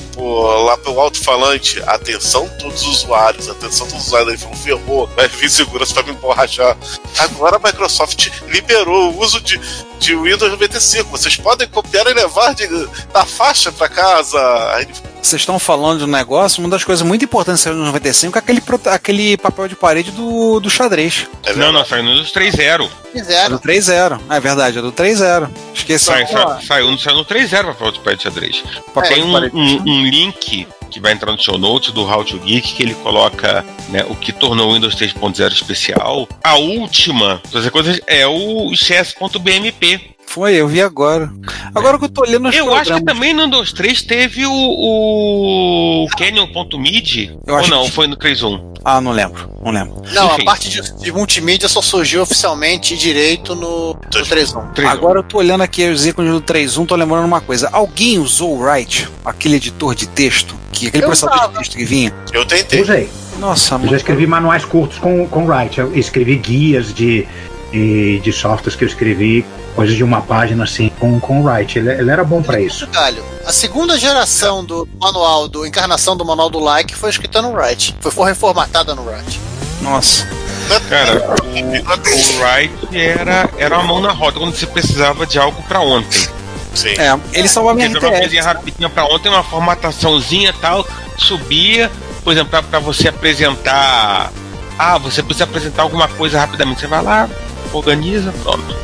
lá 0.65 0.77
pelo 0.77 0.99
alto-falante. 0.99 1.81
Atenção, 1.87 2.49
todos 2.59 2.81
os 2.81 3.03
usuários. 3.03 3.49
Atenção, 3.49 3.85
todos 3.87 4.01
os 4.01 4.07
usuários. 4.07 4.31
Aí 4.33 4.37
falou, 4.37 4.55
ferrou. 4.57 5.07
Vai 5.15 5.27
vir 5.27 5.49
segurança 5.49 5.93
pra 5.93 6.03
me 6.03 6.11
emborrachar. 6.11 6.77
Agora 7.19 7.57
a 7.57 7.59
Microsoft 7.59 8.27
liberou 8.47 9.11
o 9.13 9.19
uso 9.21 9.39
de, 9.41 9.59
de 9.99 10.15
Windows 10.15 10.51
95. 10.51 11.09
Vocês 11.09 11.35
podem 11.37 11.67
copiar 11.67 12.05
e 12.07 12.13
levar 12.13 12.53
de, 12.53 12.67
da 13.13 13.25
faixa 13.25 13.71
pra 13.71 13.87
casa. 13.89 14.39
Aí, 14.73 14.87
Vocês 15.25 15.41
estão 15.41 15.57
falando 15.57 15.97
de 15.99 16.03
um 16.03 16.07
negócio, 16.07 16.59
uma 16.61 16.69
das 16.69 16.83
coisas 16.83 17.05
muito 17.05 17.25
importantes 17.25 17.63
do 17.63 17.71
Windows 17.71 17.87
95 17.87 18.37
é 18.37 18.39
aquele, 18.39 18.61
aquele 18.91 19.37
papel 19.37 19.67
de 19.67 19.75
parede 19.75 20.11
do, 20.11 20.59
do 20.59 20.69
xadrez. 20.69 21.25
é 21.43 21.49
Não, 21.49 21.55
verdade. 21.55 21.73
não, 21.73 21.85
saiu 21.85 22.03
no 22.03 22.09
Windows 22.11 22.31
3.0. 22.31 22.85
É 23.13 23.17
Fizeram. 23.19 23.55
do 23.57 23.59
3.0. 23.59 24.19
É 24.29 24.39
verdade, 24.39 24.77
é 24.77 24.81
do 24.83 24.91
3.0. 24.91 25.49
Esqueci. 25.73 26.05
Sai, 26.05 26.27
sai, 26.27 26.61
saiu, 26.61 26.97
saiu 26.99 27.15
no 27.17 27.25
3.0 27.25 27.73
para 27.73 27.87
o 27.89 27.99
Pad 28.01 28.21
xadrez. 28.21 28.63
Papel 28.93 29.09
Tem 29.13 29.23
de 29.23 29.27
um, 29.27 29.33
parede. 29.33 29.55
um- 29.57 29.81
um 29.83 30.05
link 30.05 30.67
que 30.91 30.99
vai 30.99 31.11
entrar 31.13 31.31
no 31.31 31.41
show 31.41 31.57
notes 31.57 31.91
do 31.91 32.03
How 32.03 32.23
to 32.23 32.37
Geek 32.37 32.73
que 32.75 32.83
ele 32.83 32.93
coloca 32.93 33.65
né, 33.89 34.05
o 34.07 34.15
que 34.15 34.31
tornou 34.31 34.69
o 34.69 34.73
Windows 34.75 34.95
3.0 34.95 35.51
especial. 35.51 36.27
A 36.43 36.55
última 36.55 37.41
das 37.51 37.67
coisas 37.69 37.99
é 38.05 38.27
o 38.27 38.71
chess.bmp. 38.75 40.14
Foi, 40.27 40.53
eu 40.55 40.67
vi 40.67 40.81
agora. 40.81 41.31
Agora 41.73 41.97
que 41.97 42.05
eu 42.05 42.09
tô 42.09 42.21
olhando 42.21 42.49
Eu 42.49 42.73
acho 42.73 42.93
que 42.93 43.03
também 43.05 43.33
no 43.33 43.43
Windows 43.43 43.71
3 43.71 44.01
teve 44.01 44.45
o, 44.45 44.51
o 44.51 46.07
Canyon.mid. 46.17 47.31
Ou 47.47 47.55
acho 47.55 47.69
não, 47.69 47.85
que- 47.85 47.91
foi 47.91 48.07
no 48.07 48.17
3.1. 48.17 48.73
Ah, 48.83 48.99
não 49.01 49.11
lembro, 49.11 49.49
não 49.63 49.71
lembro. 49.71 49.95
Não, 50.13 50.27
Enfim. 50.33 50.41
a 50.41 50.45
parte 50.45 50.69
de, 50.69 50.81
de 50.99 51.11
multimídia 51.11 51.67
só 51.69 51.81
surgiu 51.81 52.21
oficialmente 52.21 52.95
direito 52.97 53.55
no, 53.55 53.93
no 53.93 53.95
3.1. 54.11 54.73
3.1. 54.73 54.85
Agora 54.87 55.19
eu 55.19 55.23
tô 55.23 55.37
olhando 55.37 55.61
aqui 55.61 55.87
os 55.89 56.05
ícones 56.05 56.31
do 56.33 56.41
3.1, 56.41 56.85
tô 56.85 56.95
lembrando 56.95 57.25
uma 57.25 57.41
coisa. 57.41 57.69
Alguém 57.71 58.19
usou 58.19 58.57
o 58.57 58.59
Write, 58.61 59.07
aquele 59.23 59.55
editor 59.55 59.95
de 59.95 60.05
texto, 60.07 60.53
que 60.71 60.87
aquele 60.87 61.03
Eu 61.03 61.07
processador 61.07 61.35
usava. 61.37 61.53
de 61.53 61.59
texto 61.59 61.77
que 61.77 61.85
vinha? 61.85 62.13
Eu 62.33 62.45
tentei. 62.45 62.81
Usei. 62.81 63.09
Nossa, 63.39 63.75
Eu 63.75 63.79
já 63.79 63.85
mano. 63.85 63.97
escrevi 63.97 64.27
manuais 64.27 64.65
curtos 64.65 64.99
com, 64.99 65.25
com 65.27 65.45
Write. 65.47 65.79
Eu 65.79 65.95
escrevi 65.97 66.35
guias 66.37 66.93
de, 66.93 67.25
de, 67.71 68.19
de 68.19 68.31
softwares 68.33 68.75
que 68.75 68.83
eu 68.83 68.87
escrevi, 68.87 69.43
coisas 69.75 69.95
de 69.95 70.03
uma 70.03 70.21
página 70.21 70.63
assim, 70.63 70.89
com, 70.99 71.19
com 71.19 71.43
Write. 71.43 71.79
Ele, 71.79 71.91
ele 71.91 72.09
era 72.09 72.23
bom 72.23 72.41
pra 72.41 72.59
isso. 72.59 72.87
Galho, 72.87 73.23
a 73.45 73.51
segunda 73.51 73.97
geração 73.99 74.63
do 74.63 74.87
manual, 74.99 75.47
do 75.47 75.65
encarnação 75.65 76.15
do 76.15 76.25
manual 76.25 76.49
do 76.49 76.59
like 76.59 76.95
foi 76.95 77.09
escrita 77.09 77.41
no 77.41 77.53
Write. 77.53 77.95
Foi, 77.99 78.11
foi 78.11 78.27
reformatada 78.27 78.95
no 78.95 79.05
Write. 79.05 79.39
Nossa. 79.81 80.27
Cara, 80.89 81.35
o, 81.43 81.45
o 81.45 82.41
Wright 82.41 82.97
era, 82.97 83.49
era 83.57 83.75
uma 83.77 83.83
mão 83.83 84.01
na 84.01 84.11
roda 84.11 84.39
quando 84.39 84.55
você 84.55 84.65
precisava 84.65 85.25
de 85.25 85.37
algo 85.37 85.61
pra 85.63 85.79
ontem. 85.79 86.27
Sim. 86.73 86.89
É, 86.97 87.17
ele 87.33 87.47
salvava 87.47 87.79
jogava 87.79 88.07
uma 88.07 88.19
coisinha 88.19 88.43
rapidinha 88.43 88.89
pra 88.89 89.05
ontem, 89.05 89.29
uma 89.29 89.43
formataçãozinha 89.43 90.49
e 90.49 90.53
tal, 90.53 90.85
subia, 91.17 91.89
por 92.23 92.33
exemplo, 92.33 92.49
pra, 92.49 92.63
pra 92.63 92.79
você 92.79 93.07
apresentar. 93.07 94.31
Ah, 94.77 94.97
você 94.97 95.23
precisa 95.23 95.45
apresentar 95.45 95.83
alguma 95.83 96.07
coisa 96.07 96.37
rapidamente. 96.37 96.81
Você 96.81 96.87
vai 96.87 97.01
lá, 97.01 97.29
organiza, 97.71 98.33
pronto. 98.43 98.75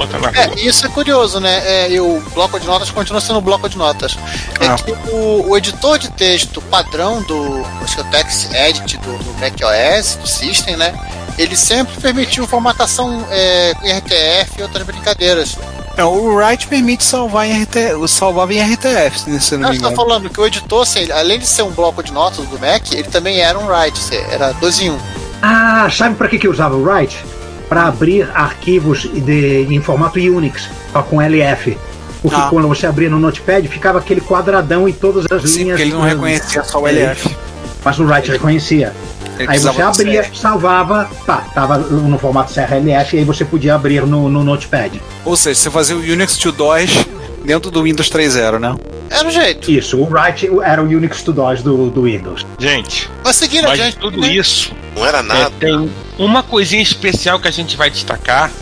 Bota 0.00 0.18
na 0.18 0.28
É, 0.30 0.46
rua. 0.46 0.54
e 0.58 0.66
isso 0.66 0.86
é 0.86 0.88
curioso, 0.88 1.38
né? 1.40 1.62
É, 1.66 1.90
e 1.90 2.00
o 2.00 2.20
bloco 2.32 2.58
de 2.58 2.66
notas 2.66 2.90
continua 2.90 3.20
sendo 3.20 3.40
bloco 3.40 3.68
de 3.68 3.76
notas. 3.76 4.16
É 4.58 4.66
Ah. 4.66 4.74
que 4.76 4.90
o, 5.10 5.50
o 5.50 5.56
editor 5.58 5.98
de 5.98 6.10
texto 6.12 6.60
padrão 6.62 7.20
do, 7.22 7.62
acho 7.82 7.96
que 7.96 8.00
é 8.00 8.04
o 8.04 8.06
TextEdit 8.10 8.96
do, 8.98 9.18
do 9.18 9.32
macOS, 9.40 10.14
do 10.16 10.26
System, 10.26 10.76
né? 10.76 10.94
Ele 11.36 11.54
sempre 11.56 11.98
permitiu 12.00 12.46
formatação 12.46 13.26
é, 13.30 13.72
em 13.82 13.92
RTF 13.98 14.58
e 14.58 14.62
outras 14.62 14.84
brincadeiras. 14.86 15.56
É, 15.96 16.04
o 16.04 16.34
Write 16.34 16.66
permite 16.66 17.04
salvar 17.04 17.46
em 17.46 17.62
RTF, 17.62 18.08
salvava 18.08 18.54
em 18.54 18.60
RTF, 18.60 19.18
se 19.18 19.28
não 19.28 19.32
Não, 19.32 19.38
me 19.38 19.38
você 19.38 19.58
tá 19.58 19.88
engano. 19.90 19.96
falando 19.96 20.30
que 20.30 20.40
o 20.40 20.46
editor, 20.46 20.82
assim, 20.82 21.10
além 21.10 21.38
de 21.38 21.46
ser 21.46 21.62
um 21.62 21.70
bloco 21.72 22.02
de 22.02 22.10
notas 22.12 22.46
do 22.46 22.58
Mac, 22.58 22.90
ele 22.92 23.04
também 23.08 23.40
era 23.40 23.58
um 23.58 23.66
write, 23.66 24.00
era 24.30 24.52
dois 24.52 24.80
em 24.80 24.90
um. 24.90 24.98
Ah, 25.42 25.88
sabe 25.90 26.14
para 26.16 26.28
que, 26.28 26.38
que 26.38 26.46
eu 26.46 26.50
usava 26.52 26.74
o 26.76 26.82
Write? 26.82 27.22
Para 27.70 27.84
abrir 27.86 28.28
arquivos 28.34 29.02
de, 29.10 29.62
em 29.70 29.80
formato 29.80 30.18
Unix, 30.18 30.68
só 30.92 31.02
com 31.02 31.22
LF. 31.22 31.78
Porque 32.20 32.36
Ah. 32.36 32.48
quando 32.50 32.68
você 32.68 32.86
abria 32.86 33.08
no 33.08 33.18
Notepad, 33.18 33.66
ficava 33.68 33.98
aquele 34.00 34.20
quadradão 34.20 34.86
e 34.86 34.92
todas 34.92 35.24
as 35.30 35.48
Sim, 35.50 35.60
linhas. 35.60 35.78
porque 35.78 35.82
ele 35.84 35.92
não 35.94 36.02
reconhecia 36.02 36.62
só 36.64 36.82
o 36.82 36.86
LF. 36.88 37.34
Mas 37.82 37.98
o 37.98 38.04
Write 38.04 38.30
reconhecia. 38.32 38.92
Ele 39.38 39.48
Aí 39.48 39.58
você 39.58 39.80
abria, 39.80 40.26
salvava, 40.34 41.08
tá, 41.24 41.38
tava 41.54 41.78
no 41.78 42.18
formato 42.18 42.52
CRLF 42.52 43.16
e 43.16 43.20
aí 43.20 43.24
você 43.24 43.42
podia 43.42 43.74
abrir 43.74 44.02
no, 44.04 44.28
no 44.28 44.44
Notepad. 44.44 45.00
Ou 45.24 45.34
seja, 45.34 45.58
você 45.58 45.70
fazia 45.70 45.96
o 45.96 46.00
Unix 46.00 46.36
to 46.36 46.52
DOS 46.52 47.06
dentro 47.50 47.68
do 47.68 47.82
Windows 47.82 48.08
3.0, 48.08 48.60
né? 48.60 48.76
Era 49.10 49.26
o 49.26 49.30
jeito. 49.30 49.68
Isso, 49.68 49.98
o 49.98 50.08
Write 50.08 50.48
era 50.62 50.80
o 50.80 50.86
Unix 50.86 51.20
to 51.24 51.32
DOS 51.32 51.64
do, 51.64 51.90
do 51.90 52.02
Windows. 52.02 52.46
Gente, 52.60 53.10
Mas 53.24 53.34
seguindo 53.34 53.64
mas 53.64 53.72
adiante, 53.72 53.96
tudo 53.98 54.20
né? 54.20 54.32
isso, 54.32 54.72
Não 54.94 55.04
era 55.04 55.18
é, 55.18 55.22
nada. 55.22 55.50
tem 55.58 55.90
uma 56.16 56.44
coisinha 56.44 56.80
especial 56.80 57.40
que 57.40 57.48
a 57.48 57.50
gente 57.50 57.76
vai 57.76 57.90
destacar. 57.90 58.52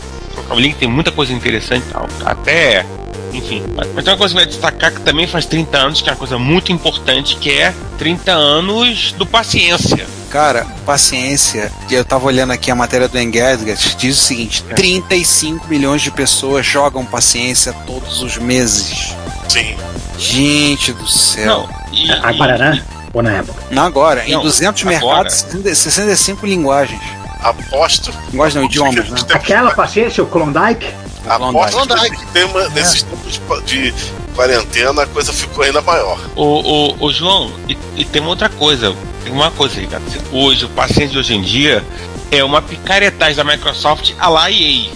O 0.49 0.55
link 0.55 0.77
tem 0.77 0.89
muita 0.89 1.11
coisa 1.11 1.31
interessante 1.31 1.85
e 1.87 1.91
tal. 1.91 2.07
Até. 2.25 2.83
Enfim, 3.33 3.63
mas 3.75 3.87
mas 3.93 4.03
tem 4.03 4.13
uma 4.13 4.17
coisa 4.17 4.33
que 4.33 4.39
vai 4.39 4.45
destacar 4.47 4.91
que 4.91 5.01
também 5.01 5.27
faz 5.27 5.45
30 5.45 5.77
anos, 5.77 6.01
que 6.01 6.09
é 6.09 6.11
uma 6.11 6.17
coisa 6.17 6.37
muito 6.39 6.71
importante, 6.71 7.35
que 7.35 7.51
é 7.51 7.73
30 7.97 8.31
anos 8.31 9.11
do 9.13 9.25
paciência. 9.25 10.05
Cara, 10.29 10.65
paciência. 10.85 11.71
Eu 11.89 12.05
tava 12.05 12.25
olhando 12.25 12.51
aqui 12.51 12.69
a 12.69 12.75
matéria 12.75 13.07
do 13.07 13.19
Engadget, 13.19 13.95
diz 13.97 14.15
o 14.17 14.19
seguinte: 14.21 14.63
É. 14.69 14.73
35 14.73 15.67
milhões 15.67 16.01
de 16.01 16.11
pessoas 16.11 16.65
jogam 16.65 17.03
paciência 17.05 17.73
todos 17.85 18.21
os 18.21 18.37
meses. 18.37 19.15
Sim. 19.47 19.75
Gente 20.17 20.91
do 20.93 21.07
céu. 21.07 21.67
Não, 21.67 21.69
e, 21.93 22.11
Agora, 22.11 22.55
e- 22.55 22.59
né? 22.59 22.83
Ou 23.13 23.23
na 23.23 23.31
época? 23.37 23.63
Não 23.71 23.83
agora, 23.83 24.23
em 24.27 24.33
Não, 24.33 24.41
200 24.43 24.81
agora. 24.83 24.99
mercados, 24.99 25.33
60 25.41 25.75
65 25.75 26.45
linguagens. 26.45 27.01
Aposto. 27.41 28.13
Linguagens 28.31 28.55
não, 28.55 28.65
idiomas, 28.65 29.09
né? 29.09 29.19
Aquela 29.31 29.71
paciência, 29.71 30.23
o 30.23 30.27
Klondike? 30.27 30.93
Aposto 31.27 31.87
Klondike. 31.87 32.17
que 32.17 32.25
tema, 32.27 32.69
nesses 32.69 33.03
tempos 33.03 33.41
de, 33.65 33.93
quarentena 34.35 35.03
a 35.03 35.07
coisa 35.07 35.33
ficou 35.33 35.63
ainda 35.63 35.81
maior. 35.81 36.19
Ô, 36.35 36.43
ô, 36.43 36.95
ô, 36.99 37.11
João, 37.11 37.51
e, 37.67 37.77
e 37.97 38.05
tem 38.05 38.21
uma 38.21 38.31
outra 38.31 38.49
coisa. 38.49 38.95
Tem 39.23 39.33
uma 39.33 39.51
coisa 39.51 39.79
aí, 39.79 39.87
cara. 39.87 40.01
Hoje, 40.31 40.65
o 40.65 40.69
paciente 40.69 41.11
de 41.11 41.17
hoje 41.17 41.35
em 41.35 41.41
dia 41.41 41.83
é 42.31 42.43
uma 42.43 42.61
picaretagem 42.61 43.35
da 43.35 43.43
Microsoft 43.43 44.13
a 44.17 44.29
lá 44.29 44.49
EA, 44.49 44.89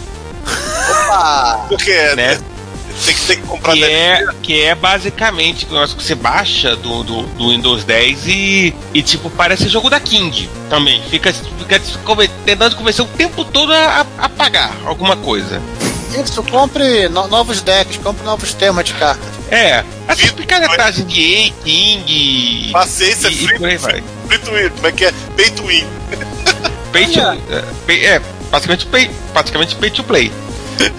Opa! 0.90 1.66
Porque 1.70 1.94
né? 2.16 2.40
tem, 3.06 3.16
que, 3.16 3.22
tem 3.22 3.42
que 3.42 3.48
comprar 3.48 3.74
Que 3.74 3.84
é, 3.84 4.28
que 4.42 4.62
é 4.62 4.76
basicamente 4.76 5.66
o 5.66 5.74
negócio 5.74 5.98
que 5.98 6.04
você 6.04 6.16
baixa 6.16 6.76
do, 6.76 7.04
do, 7.04 7.24
do 7.24 7.50
Windows 7.50 7.84
10 7.84 8.28
e, 8.28 8.76
e, 8.94 9.02
tipo, 9.02 9.30
parece 9.30 9.68
jogo 9.68 9.90
da 9.90 10.00
King 10.00 10.50
também. 10.70 11.02
Fica, 11.10 11.34
fica 11.34 11.82
tentando 12.46 12.76
convencer 12.76 13.04
o 13.04 13.08
tempo 13.08 13.44
todo 13.46 13.74
a, 13.74 14.06
a 14.18 14.30
pagar 14.30 14.74
alguma 14.86 15.16
coisa. 15.16 15.62
Isso, 16.22 16.44
compre 16.44 17.08
no- 17.10 17.28
novos 17.28 17.62
decks, 17.62 17.98
compre 17.98 18.24
novos 18.26 18.54
temas 18.54 18.86
de 18.86 18.94
cartas. 18.94 19.28
É, 19.50 19.84
Vitor, 20.16 20.34
picaretagem 20.36 21.06
de 21.06 21.52
A, 21.60 21.64
King. 21.64 22.70
Paciência, 22.72 23.28
e, 23.30 23.34
e 23.34 23.48
free, 23.48 23.58
por 23.60 23.68
aí 23.68 23.78
vai. 23.78 24.04
free 24.28 24.40
to 24.40 24.52
win. 24.52 24.70
Como 24.70 24.88
é 24.88 24.92
que 24.92 25.06
é? 25.06 25.12
Pay 25.36 25.50
to 25.52 25.64
win. 25.64 25.86
Pay 26.92 27.08
to, 27.08 27.20
é, 27.20 27.64
pay- 27.86 28.06
é, 28.06 28.22
basicamente 28.52 28.86
pay, 28.88 29.10
praticamente 29.34 29.76
pay 29.76 29.90
to 29.90 30.04
play. 30.04 30.32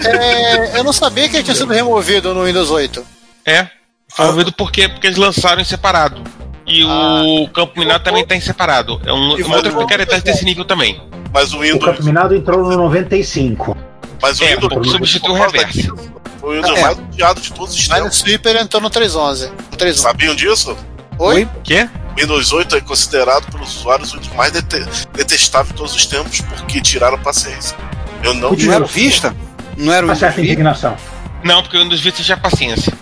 É, 0.03 0.77
eu 0.79 0.83
não 0.83 0.93
sabia 0.93 1.27
que 1.29 1.35
ele 1.37 1.43
tinha 1.43 1.55
sido 1.55 1.71
removido 1.73 2.33
no 2.33 2.45
Windows 2.45 2.69
8. 2.71 3.05
É. 3.45 3.67
Foi 4.09 4.25
removido 4.25 4.51
porque, 4.53 4.87
porque 4.87 5.07
eles 5.07 5.17
lançaram 5.17 5.61
em 5.61 5.65
separado. 5.65 6.21
E 6.65 6.83
o 6.83 7.47
Campo 7.53 7.77
Minado 7.79 8.03
também 8.03 8.23
está 8.23 8.35
em 8.35 8.41
separado. 8.41 8.99
É 9.05 9.13
um, 9.13 9.37
E 9.37 9.43
uma 9.43 9.57
outra 9.57 9.71
picaretagem 9.71 10.23
desse 10.23 10.43
nível 10.45 10.65
também. 10.65 10.99
Mas 11.31 11.53
o 11.53 11.57
O 11.57 11.61
Windows. 11.61 11.83
Campo 11.85 12.03
Minado 12.03 12.35
entrou 12.35 12.63
no 12.63 12.75
95. 12.77 13.77
Mas 14.21 14.39
o 14.39 14.43
É, 14.43 14.55
Windows. 14.55 14.73
porque 14.73 14.89
substituiu 14.89 15.33
o 15.33 15.37
reverso. 15.37 15.93
o 16.41 16.51
Windows 16.51 16.77
É. 16.77 16.81
mais 16.81 16.97
odiado 16.97 17.41
de 17.41 17.51
todos 17.53 17.75
os 17.75 17.87
tempos. 17.87 18.17
Sweeper 18.17 18.55
entrou 18.57 18.81
no 18.81 18.89
311. 18.89 19.47
No 19.71 19.77
311. 19.77 20.01
Sabiam 20.01 20.35
disso? 20.35 20.77
Oi? 21.17 21.47
Quê? 21.63 21.89
O 22.11 22.19
Windows 22.21 22.51
8 22.53 22.75
é 22.77 22.81
considerado 22.81 23.51
pelos 23.51 23.75
usuários 23.77 24.13
o 24.13 24.35
mais 24.35 24.51
dete- 24.51 24.85
detestável 25.13 25.71
de 25.71 25.77
todos 25.77 25.93
os 25.95 26.05
tempos 26.05 26.41
porque 26.41 26.81
tiraram 26.81 27.17
paciência. 27.19 27.75
Eu 28.23 28.33
não 28.33 28.51
Não 28.51 28.73
era 28.73 28.83
o 28.83 28.87
Vista? 28.87 29.35
Não 29.77 29.91
era 29.93 30.05
o 30.05 30.09
certa 30.15 30.27
Vista? 30.37 30.41
indignação. 30.41 30.95
Não, 31.43 31.61
porque 31.61 31.77
o 31.77 31.83
Windows 31.83 31.99
Vista 32.01 32.23
já 32.23 32.35
é 32.35 32.37
paciência. 32.39 32.93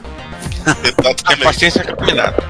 É 0.65 0.71
Exatamente. 1.01 1.43
paciência 1.43 1.79
é 1.81 1.83
Campo 1.83 2.05
Minado. 2.05 2.43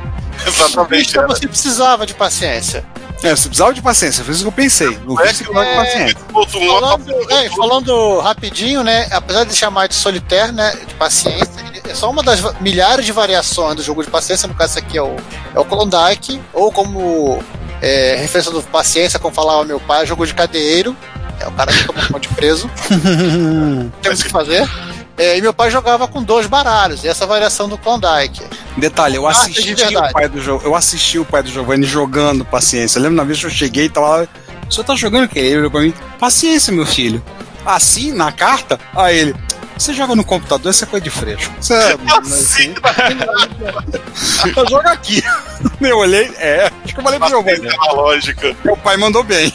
Exatamente. 0.47 1.03
Vista, 1.03 1.27
você 1.27 1.47
precisava 1.47 2.05
de 2.05 2.13
paciência. 2.13 2.85
É, 3.23 3.29
você 3.35 3.47
precisava 3.47 3.73
de 3.73 3.81
paciência, 3.81 4.23
foi 4.23 4.33
isso 4.33 4.43
que 4.43 4.47
eu 4.49 4.51
pensei. 4.51 4.99
No 5.05 5.19
É 5.19 5.33
que- 5.33 5.43
de 5.45 5.57
é- 5.57 5.75
paciência. 5.75 6.17
Um 6.35 6.45
Falando, 6.67 7.31
é, 7.31 7.49
falando 7.49 8.19
rapidinho, 8.19 8.83
né? 8.83 9.07
Apesar 9.11 9.45
de 9.45 9.55
chamar 9.55 9.87
de 9.87 9.95
solitaire, 9.95 10.51
né? 10.51 10.75
De 10.85 10.93
paciência, 10.95 11.49
é 11.87 11.93
só 11.95 12.09
uma 12.11 12.21
das 12.21 12.41
milhares 12.59 13.05
de 13.05 13.11
variações 13.13 13.75
do 13.77 13.83
jogo 13.83 14.03
de 14.03 14.09
paciência. 14.09 14.47
No 14.47 14.53
caso, 14.53 14.73
esse 14.73 14.79
aqui 14.79 14.97
é 14.97 15.01
o, 15.01 15.15
é 15.55 15.59
o 15.59 15.63
Klondike, 15.65 16.41
ou 16.51 16.71
como 16.71 17.41
é, 17.81 18.17
referência 18.19 18.51
do 18.51 18.61
paciência, 18.63 19.17
como 19.19 19.33
falava 19.33 19.63
meu 19.63 19.79
pai, 19.79 20.05
jogo 20.05 20.25
de 20.27 20.33
cadeiro. 20.33 20.95
É 21.39 21.47
o 21.47 21.51
cara 21.51 21.71
que 21.73 21.83
toma 21.85 21.99
um 22.01 22.13
monte 22.13 22.27
de 22.29 22.35
preso. 22.35 22.69
Temos 24.01 24.19
o 24.19 24.23
que 24.25 24.29
fazer. 24.29 24.69
É, 25.17 25.37
e 25.37 25.41
meu 25.41 25.53
pai 25.53 25.69
jogava 25.69 26.07
com 26.07 26.23
dois 26.23 26.47
baralhos, 26.47 27.03
e 27.03 27.07
essa 27.07 27.25
variação 27.27 27.69
do 27.69 27.77
Klondike. 27.77 28.41
Detalhe, 28.77 29.15
eu 29.17 29.21
de 29.23 29.27
assisti 29.27 29.73
o 29.73 29.77
verdade. 29.77 30.13
pai 30.13 30.27
do 30.27 30.41
jogo, 30.41 30.65
eu 30.65 30.75
assisti 30.75 31.19
o 31.19 31.25
pai 31.25 31.43
do 31.43 31.49
Giovanni 31.49 31.85
jogando 31.85 32.43
paciência. 32.43 32.97
Eu 32.97 33.03
lembro 33.03 33.17
na 33.17 33.23
vez 33.23 33.39
que 33.39 33.45
eu 33.45 33.49
cheguei 33.51 33.85
e 33.85 33.89
tava 33.89 34.07
lá, 34.07 34.27
o 34.67 34.71
senhor 34.71 34.83
tá 34.83 34.95
jogando 34.95 35.25
o 35.25 35.29
quê? 35.29 35.39
Ele 35.39 35.57
olhou 35.57 35.71
pra 35.71 35.81
mim, 35.81 35.93
paciência, 36.19 36.73
meu 36.73 36.85
filho. 36.85 37.23
Assim, 37.65 38.11
na 38.11 38.31
carta, 38.31 38.79
aí 38.95 39.17
ele. 39.17 39.35
Você 39.77 39.93
joga 39.93 40.15
no 40.15 40.23
computador, 40.23 40.69
isso 40.71 40.83
é 40.83 40.87
coisa 40.87 41.03
de 41.03 41.09
fresco. 41.09 41.51
Você 41.59 41.73
é, 41.73 41.97
Assim, 42.17 42.73
eu 44.55 44.69
jogo 44.69 44.87
aqui. 44.87 45.23
Eu 45.81 45.97
olhei, 45.97 46.31
é, 46.37 46.69
acho 46.83 46.93
que 46.93 46.99
eu 46.99 47.03
falei 47.03 47.19
pro 47.19 47.29
Giovanni. 47.29 47.67
a 47.77 47.93
lógica. 47.93 48.55
Meu 48.63 48.75
pai 48.77 48.97
mandou 48.97 49.23
bem. 49.23 49.53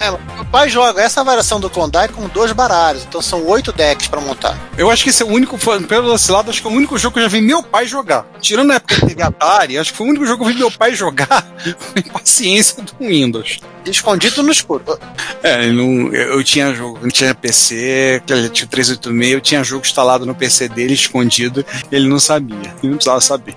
É, 0.00 0.10
meu 0.10 0.44
pai 0.46 0.68
joga 0.68 1.02
essa 1.02 1.24
variação 1.24 1.58
do 1.58 1.70
Klondike 1.70 2.14
com 2.14 2.28
dois 2.28 2.52
baralhos, 2.52 3.04
então 3.04 3.22
são 3.22 3.44
oito 3.46 3.72
decks 3.72 4.08
pra 4.08 4.20
montar. 4.20 4.58
Eu 4.76 4.90
acho 4.90 5.02
que 5.02 5.10
esse 5.10 5.22
é 5.22 5.26
o 5.26 5.28
único, 5.28 5.58
pelo 5.86 6.12
desse 6.12 6.30
lado, 6.30 6.50
acho 6.50 6.60
que 6.60 6.68
é 6.68 6.70
o 6.70 6.74
único 6.74 6.98
jogo 6.98 7.14
que 7.14 7.20
eu 7.20 7.24
já 7.24 7.28
vi 7.28 7.40
meu 7.40 7.62
pai 7.62 7.86
jogar. 7.86 8.26
Tirando 8.40 8.72
a 8.72 8.74
época 8.76 8.94
que 8.94 9.06
teve 9.06 9.22
Atari, 9.22 9.78
acho 9.78 9.92
que 9.92 9.96
foi 9.96 10.06
o 10.06 10.10
único 10.10 10.26
jogo 10.26 10.44
que 10.44 10.50
eu 10.50 10.54
vi 10.54 10.58
meu 10.58 10.70
pai 10.70 10.94
jogar 10.94 11.42
com 11.94 12.02
paciência 12.10 12.82
do 12.82 12.92
Windows. 13.00 13.60
Escondido 13.84 14.42
no 14.42 14.50
escuro. 14.50 14.98
É, 15.42 15.68
não, 15.68 16.12
eu, 16.12 16.38
eu 16.38 16.44
tinha 16.44 16.74
jogo, 16.74 16.98
eu 17.02 17.10
tinha 17.10 17.34
PC, 17.34 18.22
tinha 18.26 18.66
o 18.66 18.68
386, 18.68 19.32
eu 19.32 19.40
tinha 19.40 19.64
jogo 19.64 19.86
instalado 19.86 20.26
no 20.26 20.34
PC 20.34 20.68
dele, 20.68 20.94
escondido, 20.94 21.64
ele 21.90 22.08
não 22.08 22.18
sabia, 22.18 22.74
ele 22.82 22.90
não 22.90 22.96
precisava 22.96 23.20
saber. 23.20 23.56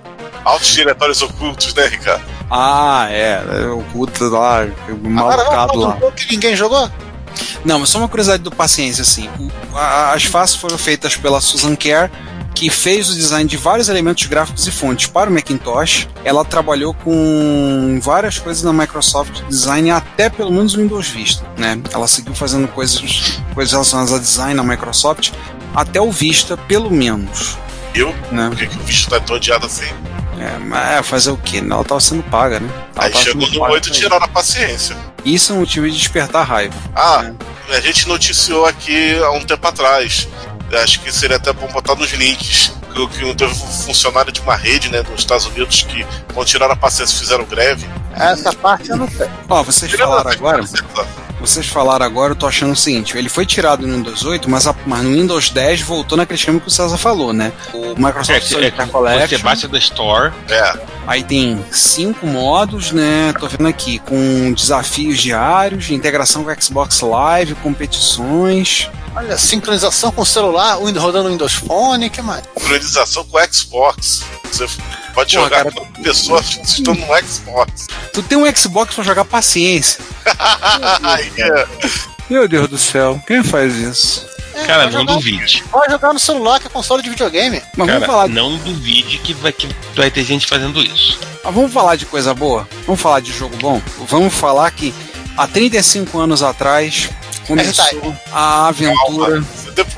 Altos 0.50 0.70
diretórios 0.70 1.22
ocultos, 1.22 1.74
né, 1.75 1.86
Ricardo? 1.86 2.24
Ah, 2.50 3.08
é, 3.12 3.44
é 3.62 3.68
oculto 3.68 4.27
lá, 4.29 4.68
malucado 5.00 5.79
lá. 5.79 5.98
um 6.01 6.12
que 6.12 6.32
ninguém 6.32 6.56
jogou? 6.56 6.89
Não, 7.63 7.77
mas 7.77 7.89
só 7.89 8.00
uma 8.00 8.08
curiosidade 8.08 8.41
do 8.41 8.50
Paciência, 8.50 9.03
assim. 9.03 9.29
as 10.12 10.24
faces 10.24 10.56
foram 10.56 10.75
feitas 10.75 11.15
pela 11.15 11.39
Susan 11.39 11.75
Kerr, 11.75 12.10
que 12.56 12.67
fez 12.69 13.12
o 13.12 13.15
design 13.15 13.47
de 13.47 13.58
vários 13.58 13.89
elementos 13.89 14.26
gráficos 14.26 14.65
e 14.65 14.71
fontes 14.71 15.06
para 15.06 15.30
o 15.30 15.34
Macintosh. 15.34 16.08
Ela 16.26 16.43
trabalhou 16.43 16.95
com 16.95 18.00
várias 18.02 18.39
coisas 18.39 18.63
na 18.63 18.74
Microsoft 18.74 19.43
Design, 19.47 19.91
até 19.91 20.30
pelo 20.30 20.52
menos 20.52 20.74
o 20.74 20.78
Windows 20.78 21.10
Vista, 21.10 21.45
né? 21.58 21.80
Ela 21.93 22.08
seguiu 22.08 22.34
fazendo 22.34 22.67
coisas, 22.67 23.39
coisas 23.54 23.71
relacionadas 23.71 24.13
a 24.13 24.17
design 24.17 24.56
na 24.56 24.63
Microsoft, 24.63 25.32
até 25.76 26.02
o 26.02 26.12
Vista, 26.12 26.58
pelo 26.58 26.89
menos. 26.89 27.56
Eu? 27.93 28.13
Né? 28.32 28.50
Por 28.50 28.58
que, 28.58 28.67
que 28.67 28.76
o 28.76 28.84
bicho 28.84 29.10
tá 29.10 29.19
tão 29.19 29.36
odiado 29.36 29.67
assim? 29.67 29.88
É, 30.39 30.58
mas 30.58 30.91
é, 30.99 31.04
fazer 31.04 31.32
o 31.32 31.38
quê? 31.38 31.58
Ela 31.58 31.84
tava 31.84 31.99
sendo 31.99 32.23
paga, 32.23 32.60
né? 32.60 32.69
Ela 32.95 33.06
Aí 33.06 33.15
chegou 33.15 33.47
no 33.47 33.60
paga 33.60 33.73
8 33.73 33.88
e 33.88 33.91
pra 33.91 33.99
tiraram 33.99 34.25
a 34.25 34.28
paciência. 34.28 34.95
isso. 35.25 35.52
É 35.52 35.56
um 35.56 35.60
motivo 35.60 35.89
de 35.89 35.97
despertar 35.97 36.47
raiva. 36.47 36.75
Ah, 36.95 37.32
a 37.69 37.80
gente 37.82 38.08
noticiou 38.08 38.65
aqui 38.65 39.17
há 39.21 39.32
um 39.32 39.41
tempo 39.41 39.67
atrás. 39.67 40.28
Acho 40.71 40.99
que 41.02 41.12
seria 41.12 41.38
até 41.38 41.52
bom 41.52 41.67
botar 41.67 41.95
nos 41.95 42.12
links. 42.13 42.71
Que, 42.93 43.08
que 43.08 43.36
teve 43.36 43.52
um 43.52 43.56
funcionário 43.56 44.32
de 44.32 44.41
uma 44.41 44.56
rede, 44.56 44.89
né, 44.89 45.04
dos 45.04 45.19
Estados 45.19 45.45
Unidos, 45.45 45.84
que 45.84 46.06
quando 46.34 46.47
tiraram 46.47 46.73
a 46.73 46.75
paciência 46.75 47.17
fizeram 47.19 47.45
greve. 47.45 47.88
Essa 48.15 48.52
parte 48.54 48.89
eu 48.89 48.97
não 48.97 49.08
sei. 49.10 49.30
Ó, 49.47 49.63
vocês 49.63 49.91
falaram 49.91 50.32
agora. 50.32 50.63
Vocês 51.39 51.67
falaram 51.67 52.06
agora, 52.06 52.34
eu 52.34 52.36
tô 52.36 52.45
achando 52.47 52.73
o 52.73 52.75
seguinte: 52.75 53.17
ele 53.17 53.30
foi 53.30 53.45
tirado 53.45 53.88
no 53.88 53.95
Windows 53.95 54.25
8, 54.25 54.49
mas, 54.49 54.67
a- 54.67 54.75
mas 54.86 55.04
no 55.04 55.12
Windows 55.13 55.49
10 55.49 55.82
voltou 55.82 56.17
naquele 56.17 56.38
esquema 56.38 56.60
que 56.60 56.67
o 56.67 56.71
César 56.71 56.97
falou, 56.97 57.32
né? 57.32 57.52
O 57.73 57.95
Microsoft 57.95 58.30
É, 58.30 58.36
é, 58.67 58.71
você 58.71 58.86
Collection. 58.88 59.39
baixa 59.41 59.67
da 59.67 59.78
Store. 59.78 60.34
É, 60.49 60.73
Aí 61.08 61.23
tem 61.23 61.63
cinco 61.71 62.28
modos, 62.28 62.91
né? 62.91 63.34
Tô 63.39 63.47
vendo 63.47 63.67
aqui, 63.67 63.97
com 63.99 64.54
desafios 64.54 65.17
diários, 65.19 65.89
integração 65.89 66.43
com 66.43 66.62
Xbox 66.62 66.99
Live, 67.02 67.56
competições. 67.56 68.89
Olha, 69.15 69.36
sincronização 69.38 70.12
com 70.12 70.21
o 70.21 70.25
celular, 70.25 70.75
rodando 70.75 71.30
o 71.30 71.32
Windows 71.32 71.54
Phone, 71.54 72.10
que 72.12 72.21
mais? 72.21 72.43
sincronização 72.56 73.23
com 73.25 73.38
o 73.38 73.54
Xbox. 73.54 74.23
Você 74.52 74.67
pode 75.15 75.36
Pô, 75.36 75.43
jogar 75.43 75.58
cara, 75.63 75.71
com 75.71 75.86
pessoas 76.04 76.45
que 76.49 76.62
estão 76.63 76.93
no 76.93 77.06
Xbox. 77.28 77.88
Tu 78.13 78.21
tem 78.23 78.38
um 78.38 78.56
Xbox 78.56 78.93
pra 78.93 79.04
jogar 79.04 79.25
paciência. 79.25 79.99
É, 81.38 81.68
Meu 82.30 82.48
Deus 82.48 82.68
do 82.68 82.78
céu, 82.78 83.22
quem 83.26 83.44
faz 83.44 83.76
isso? 83.76 84.28
É, 84.54 84.65
Cara, 84.65 84.86
não 84.86 84.92
jogar- 85.02 85.13
duvide. 85.13 85.63
Pode 85.72 85.92
jogar 85.92 86.13
no 86.13 86.20
celular, 86.20 86.60
que 86.60 86.68
é 86.68 86.70
console 86.70 87.02
de 87.04 87.10
videogame. 87.10 87.62
Mas 87.78 87.88
Cara, 87.88 88.00
vamos 88.00 88.06
falar, 88.13 88.28
não 88.30 88.58
duvide 88.58 89.18
que 89.20 89.34
vai, 89.34 89.52
que 89.52 89.70
vai 89.96 90.12
ter 90.12 90.24
gente 90.24 90.46
fazendo 90.48 90.82
isso. 90.84 91.20
mas 91.44 91.54
vamos 91.54 91.72
falar 91.72 91.96
de 91.96 92.06
coisa 92.06 92.34
boa? 92.34 92.68
Vamos 92.86 93.00
falar 93.02 93.20
de 93.22 93.32
jogo 93.32 93.56
bom? 93.58 93.82
Vamos 94.08 94.34
falar 94.34 94.70
que 94.72 94.94
há 95.38 95.48
35 95.48 96.20
anos 96.20 96.44
atrás 96.44 97.10
começou 97.48 98.15
a 98.32 98.68
aventura. 98.68 99.44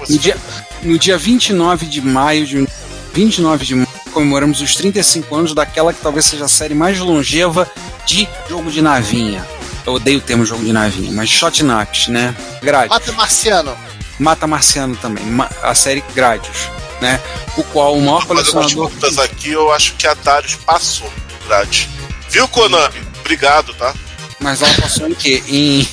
No 0.07 0.17
dia, 0.17 0.37
no 0.83 0.99
dia 0.99 1.17
29 1.17 1.85
de 1.87 2.01
maio 2.01 2.45
de 2.45 2.67
29 3.13 3.65
de 3.65 3.75
maio, 3.75 3.87
comemoramos 4.13 4.61
os 4.61 4.75
35 4.75 5.35
anos 5.35 5.53
daquela 5.53 5.91
que 5.93 6.01
talvez 6.01 6.25
seja 6.25 6.45
a 6.45 6.49
série 6.49 6.73
mais 6.75 6.99
longeva 6.99 7.69
de 8.05 8.27
jogo 8.47 8.69
de 8.69 8.81
navinha. 8.81 9.45
Eu 9.85 9.93
odeio 9.93 10.19
o 10.19 10.21
termo 10.21 10.45
jogo 10.45 10.63
de 10.63 10.71
navinha, 10.71 11.11
mas 11.11 11.29
Shot 11.29 11.63
Naps, 11.63 12.07
né? 12.07 12.35
Gradius. 12.61 12.89
Mata 12.91 13.11
Marciano. 13.13 13.77
Mata 14.19 14.47
Marciano 14.47 14.95
também, 14.97 15.25
ma- 15.25 15.49
a 15.63 15.73
série 15.73 16.03
Gradius, 16.13 16.69
né? 17.01 17.19
O 17.57 17.63
qual 17.63 17.95
o 17.97 18.01
maior 18.01 18.25
colecionador. 18.25 18.89
contas 18.91 19.17
aqui, 19.17 19.49
eu 19.51 19.71
acho 19.71 19.93
que 19.95 20.05
a 20.05 20.13
Darius 20.13 20.55
passou 20.55 21.11
grátis. 21.47 21.87
Viu, 22.29 22.47
Konami? 22.47 22.99
Obrigado, 23.19 23.73
tá? 23.73 23.93
Mas 24.39 24.61
ela 24.61 24.73
passou 24.75 25.07
em 25.07 25.13
quê? 25.15 25.43
Em, 25.47 25.87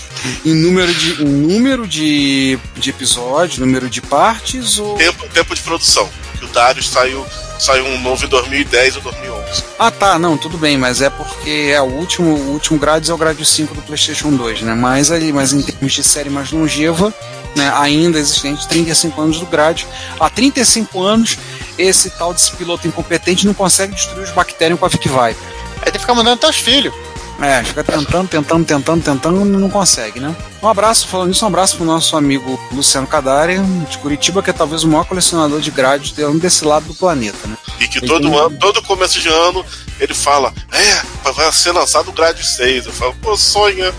em 0.45 0.55
número, 0.55 0.93
de, 0.95 1.23
em 1.23 1.27
número 1.27 1.87
de, 1.87 2.59
de 2.77 2.91
episódios, 2.91 3.59
número 3.59 3.89
de 3.89 4.01
partes 4.03 4.79
ou. 4.79 4.95
Tempo, 4.97 5.27
tempo 5.29 5.55
de 5.55 5.61
produção. 5.63 6.09
Que 6.39 6.45
o 6.45 6.49
Darius 6.49 6.89
saiu, 6.91 7.27
saiu 7.59 7.85
um 7.85 8.01
novo 8.01 8.25
em 8.25 8.29
2010 8.29 8.97
ou 8.97 9.03
2011. 9.03 9.65
Ah 9.79 9.91
tá, 9.91 10.19
não, 10.19 10.37
tudo 10.37 10.57
bem, 10.57 10.77
mas 10.77 11.01
é 11.01 11.11
porque 11.11 11.71
é 11.73 11.81
o 11.81 11.87
último, 11.87 12.35
o 12.35 12.53
último 12.53 12.79
Gradius 12.79 13.11
é 13.11 13.15
o 13.15 13.19
Gradius 13.19 13.49
5 13.49 13.75
do 13.75 13.83
PlayStation 13.83 14.31
2, 14.31 14.63
né? 14.63 14.75
Mas 14.75 15.11
ali, 15.11 15.33
mas 15.33 15.53
em 15.53 15.63
termos 15.63 15.93
de 15.93 16.03
série 16.03 16.31
mais 16.31 16.53
longeva, 16.53 17.13
né, 17.57 17.73
ainda 17.75 18.19
existente 18.19 18.67
35 18.69 19.21
anos 19.21 19.41
do 19.41 19.47
Gradius. 19.47 19.89
Há 20.19 20.31
35 20.31 21.03
anos, 21.03 21.39
esse 21.77 22.11
tal 22.11 22.33
desse 22.33 22.53
piloto 22.53 22.87
incompetente 22.87 23.47
não 23.47 23.55
consegue 23.55 23.95
destruir 23.95 24.25
os 24.25 24.31
Bacterium 24.31 24.77
com 24.77 24.87
a 24.87 24.89
Vic 24.89 25.09
Viper. 25.09 25.37
Aí 25.79 25.85
tem 25.85 25.93
que 25.93 25.99
ficar 26.01 26.15
mandando 26.15 26.39
teus 26.39 26.57
filhos. 26.57 26.95
É, 27.41 27.63
fica 27.63 27.85
tentando, 27.85 28.27
tentando, 28.29 28.65
tentando, 28.65 29.03
tentando, 29.05 29.45
não 29.45 29.71
consegue, 29.71 30.19
né? 30.19 30.35
Um 30.61 30.67
abraço, 30.69 31.07
falando 31.07 31.29
nisso, 31.29 31.45
um 31.45 31.49
abraço 31.49 31.77
pro 31.77 31.85
nosso 31.85 32.17
amigo 32.17 32.59
Luciano 32.73 33.07
Cadari, 33.07 33.59
de 33.89 33.97
Curitiba, 33.99 34.43
que 34.43 34.51
é 34.51 34.53
talvez 34.53 34.83
o 34.83 34.89
maior 34.89 35.05
colecionador 35.05 35.61
de 35.61 35.71
grades 35.71 36.13
desse 36.41 36.65
lado 36.65 36.87
do 36.87 36.95
planeta, 36.95 37.47
né? 37.47 37.57
E 37.81 37.87
que 37.87 37.99
Ele 37.99 38.09
todo 38.09 38.29
tem- 38.29 38.39
ano, 38.39 38.57
todo 38.59 38.83
começo 38.83 39.21
de 39.21 39.29
ano, 39.29 39.65
ele 40.01 40.15
fala: 40.15 40.53
É, 40.73 41.31
vai 41.31 41.53
ser 41.53 41.71
lançado 41.71 42.09
o 42.09 42.13
Grade 42.13 42.45
6. 42.45 42.87
Eu 42.87 42.93
falo, 42.93 43.15
pô, 43.23 43.37
sonha. 43.37 43.95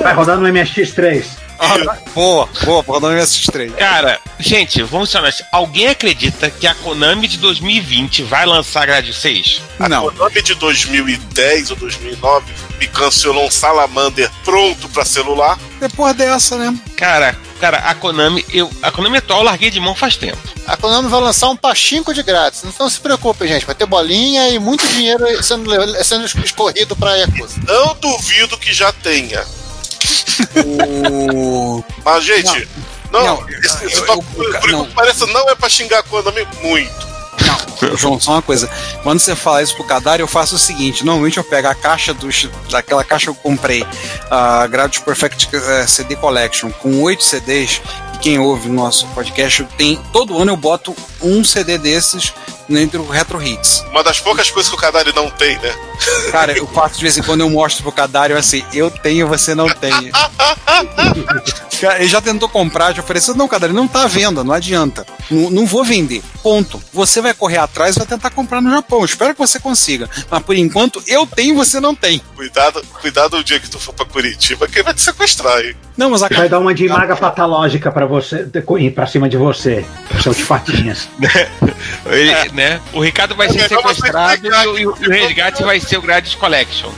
Vai 0.00 0.14
rodar 0.14 0.38
no 0.38 0.46
MSX3. 0.46 1.24
Ah, 1.58 1.96
boa, 2.14 2.48
boa, 2.64 2.82
por 2.84 3.00
nome 3.00 3.20
esses 3.20 3.44
três. 3.46 3.74
Cara, 3.74 4.20
gente, 4.38 4.82
vamos 4.82 5.10
ser 5.10 5.18
honestos. 5.18 5.46
Alguém 5.50 5.88
acredita 5.88 6.50
que 6.50 6.66
a 6.66 6.74
Konami 6.74 7.26
de 7.28 7.38
2020 7.38 8.22
vai 8.24 8.44
lançar 8.46 8.86
Grade 8.86 9.12
6? 9.12 9.62
A 9.80 9.88
Não. 9.88 10.10
Konami 10.10 10.42
de 10.42 10.54
2010 10.54 11.70
ou 11.70 11.76
2009 11.76 12.52
me 12.78 12.86
cancelou 12.86 13.46
um 13.46 13.50
Salamander 13.50 14.30
pronto 14.44 14.88
pra 14.90 15.04
celular. 15.04 15.58
Depois 15.80 16.14
dessa, 16.14 16.56
né? 16.56 16.76
Cara, 16.96 17.36
cara, 17.60 17.78
a 17.78 17.94
Konami, 17.94 18.44
eu, 18.52 18.70
a 18.82 18.90
Konami 18.90 19.18
atual 19.18 19.40
eu 19.40 19.44
larguei 19.44 19.70
de 19.70 19.80
mão 19.80 19.94
faz 19.94 20.16
tempo. 20.16 20.38
A 20.66 20.76
Konami 20.76 21.08
vai 21.08 21.20
lançar 21.20 21.48
um 21.48 21.56
pachinko 21.56 22.12
de 22.12 22.22
grátis. 22.22 22.64
Então 22.64 22.88
se 22.90 23.00
preocupe, 23.00 23.46
gente. 23.46 23.64
Vai 23.64 23.74
ter 23.74 23.86
bolinha 23.86 24.48
e 24.50 24.58
muito 24.58 24.86
dinheiro 24.88 25.24
sendo, 25.42 25.70
sendo 26.04 26.26
escorrido 26.26 26.94
pra 26.96 27.14
Yakuza. 27.16 27.60
Não 27.66 27.94
duvido 27.96 28.58
que 28.58 28.72
já 28.74 28.92
tenha. 28.92 29.44
O... 30.64 31.84
Mas, 32.04 32.24
gente, 32.24 32.68
não, 33.12 33.24
Não, 33.24 33.48
esse, 33.50 33.84
esse 33.86 33.96
eu- 33.98 34.06
papo, 34.06 34.24
eu- 34.36 34.60
por 34.60 34.70
não. 34.70 34.80
enquanto 34.80 34.94
parece 34.94 35.26
não 35.32 35.48
é 35.50 35.54
pra 35.54 35.68
xingar 35.68 36.02
Konami 36.04 36.46
muito. 36.62 37.06
Não, 37.82 37.96
João, 37.96 38.18
só 38.18 38.32
uma 38.32 38.42
coisa. 38.42 38.68
Quando 39.02 39.20
você 39.20 39.36
fala 39.36 39.62
isso 39.62 39.74
pro 39.76 39.84
Kadar, 39.84 40.18
eu 40.18 40.26
faço 40.26 40.54
o 40.56 40.58
seguinte: 40.58 41.04
normalmente 41.04 41.36
eu 41.36 41.44
pego 41.44 41.68
a 41.68 41.74
caixa 41.74 42.14
dos, 42.14 42.48
daquela 42.70 43.04
caixa 43.04 43.26
que 43.26 43.30
eu 43.30 43.34
comprei, 43.34 43.86
a 44.30 44.66
Gradius 44.66 45.02
Perfect 45.04 45.48
eh, 45.54 45.86
CD 45.86 46.16
Collection, 46.16 46.70
com 46.70 47.02
oito 47.02 47.22
CDs, 47.22 47.80
e 48.14 48.18
quem 48.18 48.38
ouve 48.38 48.68
o 48.68 48.72
nosso 48.72 49.06
podcast 49.08 49.64
tem. 49.76 49.96
Todo 50.12 50.38
ano 50.40 50.52
eu 50.52 50.56
boto 50.56 50.96
um 51.20 51.44
CD 51.44 51.76
desses 51.76 52.32
entre 52.68 52.98
o 52.98 53.06
Retro 53.06 53.42
Hits. 53.42 53.84
Uma 53.90 54.02
das 54.02 54.20
poucas 54.20 54.50
coisas 54.50 54.68
que 54.70 54.76
o 54.76 54.80
Kadari 54.80 55.12
não 55.14 55.30
tem, 55.30 55.56
né? 55.58 55.74
Cara, 56.30 56.56
eu 56.56 56.66
faço 56.66 56.96
de 56.96 57.02
vez 57.02 57.16
em 57.16 57.22
quando 57.22 57.40
eu 57.40 57.50
mostro 57.50 57.82
pro 57.82 57.92
Cadário 57.92 58.36
assim, 58.36 58.64
eu 58.72 58.90
tenho, 58.90 59.26
você 59.28 59.54
não 59.54 59.68
tem. 59.68 59.92
Ele 61.98 62.08
já 62.08 62.20
tentou 62.20 62.48
comprar, 62.48 62.94
já 62.94 63.02
ofereceu, 63.02 63.34
não, 63.34 63.46
Cadário, 63.46 63.74
não 63.74 63.86
tá 63.86 64.04
à 64.04 64.06
venda, 64.06 64.42
não 64.42 64.54
adianta. 64.54 65.06
Não, 65.30 65.50
não 65.50 65.66
vou 65.66 65.84
vender. 65.84 66.22
Ponto. 66.42 66.82
Você 66.92 67.20
vai 67.20 67.34
correr 67.34 67.58
atrás 67.58 67.94
e 67.94 67.98
vai 67.98 68.06
tentar 68.06 68.30
comprar 68.30 68.62
no 68.62 68.70
Japão. 68.70 69.04
Espero 69.04 69.34
que 69.34 69.38
você 69.38 69.60
consiga. 69.60 70.08
Mas 70.30 70.42
por 70.42 70.56
enquanto, 70.56 71.02
eu 71.06 71.26
tenho, 71.26 71.54
você 71.54 71.78
não 71.78 71.94
tem. 71.94 72.20
Cuidado, 72.34 72.82
cuidado 73.00 73.36
o 73.36 73.44
dia 73.44 73.60
que 73.60 73.68
tu 73.68 73.78
for 73.78 73.92
pra 73.92 74.06
Curitiba, 74.06 74.66
que 74.66 74.76
ele 74.76 74.84
vai 74.84 74.94
te 74.94 75.02
sequestrar, 75.02 75.60
hein? 75.60 75.76
Não, 75.96 76.10
mas 76.10 76.22
a 76.22 76.28
Vai 76.28 76.48
dar 76.48 76.58
uma 76.58 76.74
de 76.74 76.86
maga 76.88 77.16
patológica 77.16 77.90
pra 77.90 78.04
você, 78.04 78.46
pra 78.94 79.06
cima 79.06 79.28
de 79.28 79.36
você. 79.36 79.84
Seu 80.22 80.34
de 80.34 80.42
fatinhas. 80.44 81.08
Ele, 82.06 82.34
né? 82.52 82.80
O 82.92 83.00
Ricardo 83.00 83.34
vai 83.34 83.46
É 83.46 83.52
ser 83.52 83.68
sequestrado 83.68 84.46
e, 84.46 84.50
o- 84.50 84.78
e 84.78 84.86
o, 84.86 84.96
e 85.00 85.06
o 85.06 85.10
resgate 85.10 85.62
vai 85.62 85.80
ser 85.80 85.96
o 85.96 86.02
Grades 86.02 86.34
Collection. 86.34 86.90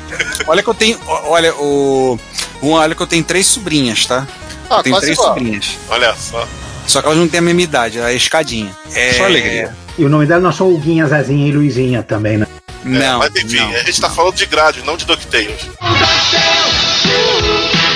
olha 0.46 0.62
que 0.62 0.68
eu 0.68 0.74
tenho. 0.74 0.98
Olha, 1.06 1.54
o. 1.54 2.18
um, 2.62 2.72
Olha 2.72 2.94
que 2.94 3.00
eu 3.02 3.06
tenho 3.06 3.22
três 3.22 3.46
sobrinhas, 3.46 4.04
tá? 4.06 4.26
Ah, 4.68 4.78
eu 4.78 4.82
tenho 4.82 5.00
três 5.00 5.12
igual. 5.16 5.28
sobrinhas. 5.34 5.78
Olha 5.88 6.14
só. 6.16 6.46
Só 6.86 7.00
que 7.00 7.06
elas 7.06 7.18
não 7.18 7.28
têm 7.28 7.38
a 7.38 7.42
mesma 7.42 7.62
idade, 7.62 8.00
a 8.00 8.12
escadinha. 8.12 8.70
É... 8.94 9.12
Só 9.12 9.24
alegria. 9.26 9.74
E 9.96 10.04
o 10.04 10.08
nome 10.08 10.26
dela 10.26 10.40
não 10.40 10.52
são 10.52 10.72
Huguinha, 10.72 11.06
Zezinha 11.06 11.46
e 11.48 11.52
Luizinha 11.52 12.02
também, 12.02 12.38
né? 12.38 12.46
É, 12.84 12.88
Não, 12.88 13.18
mas 13.18 13.30
enfim, 13.36 13.56
não. 13.58 13.68
a 13.70 13.82
gente 13.82 14.00
tá 14.00 14.08
falando 14.08 14.34
de 14.36 14.46
grade, 14.46 14.82
não 14.84 14.96
de 14.96 15.04
DuckTales. 15.04 15.68
São 17.02 17.87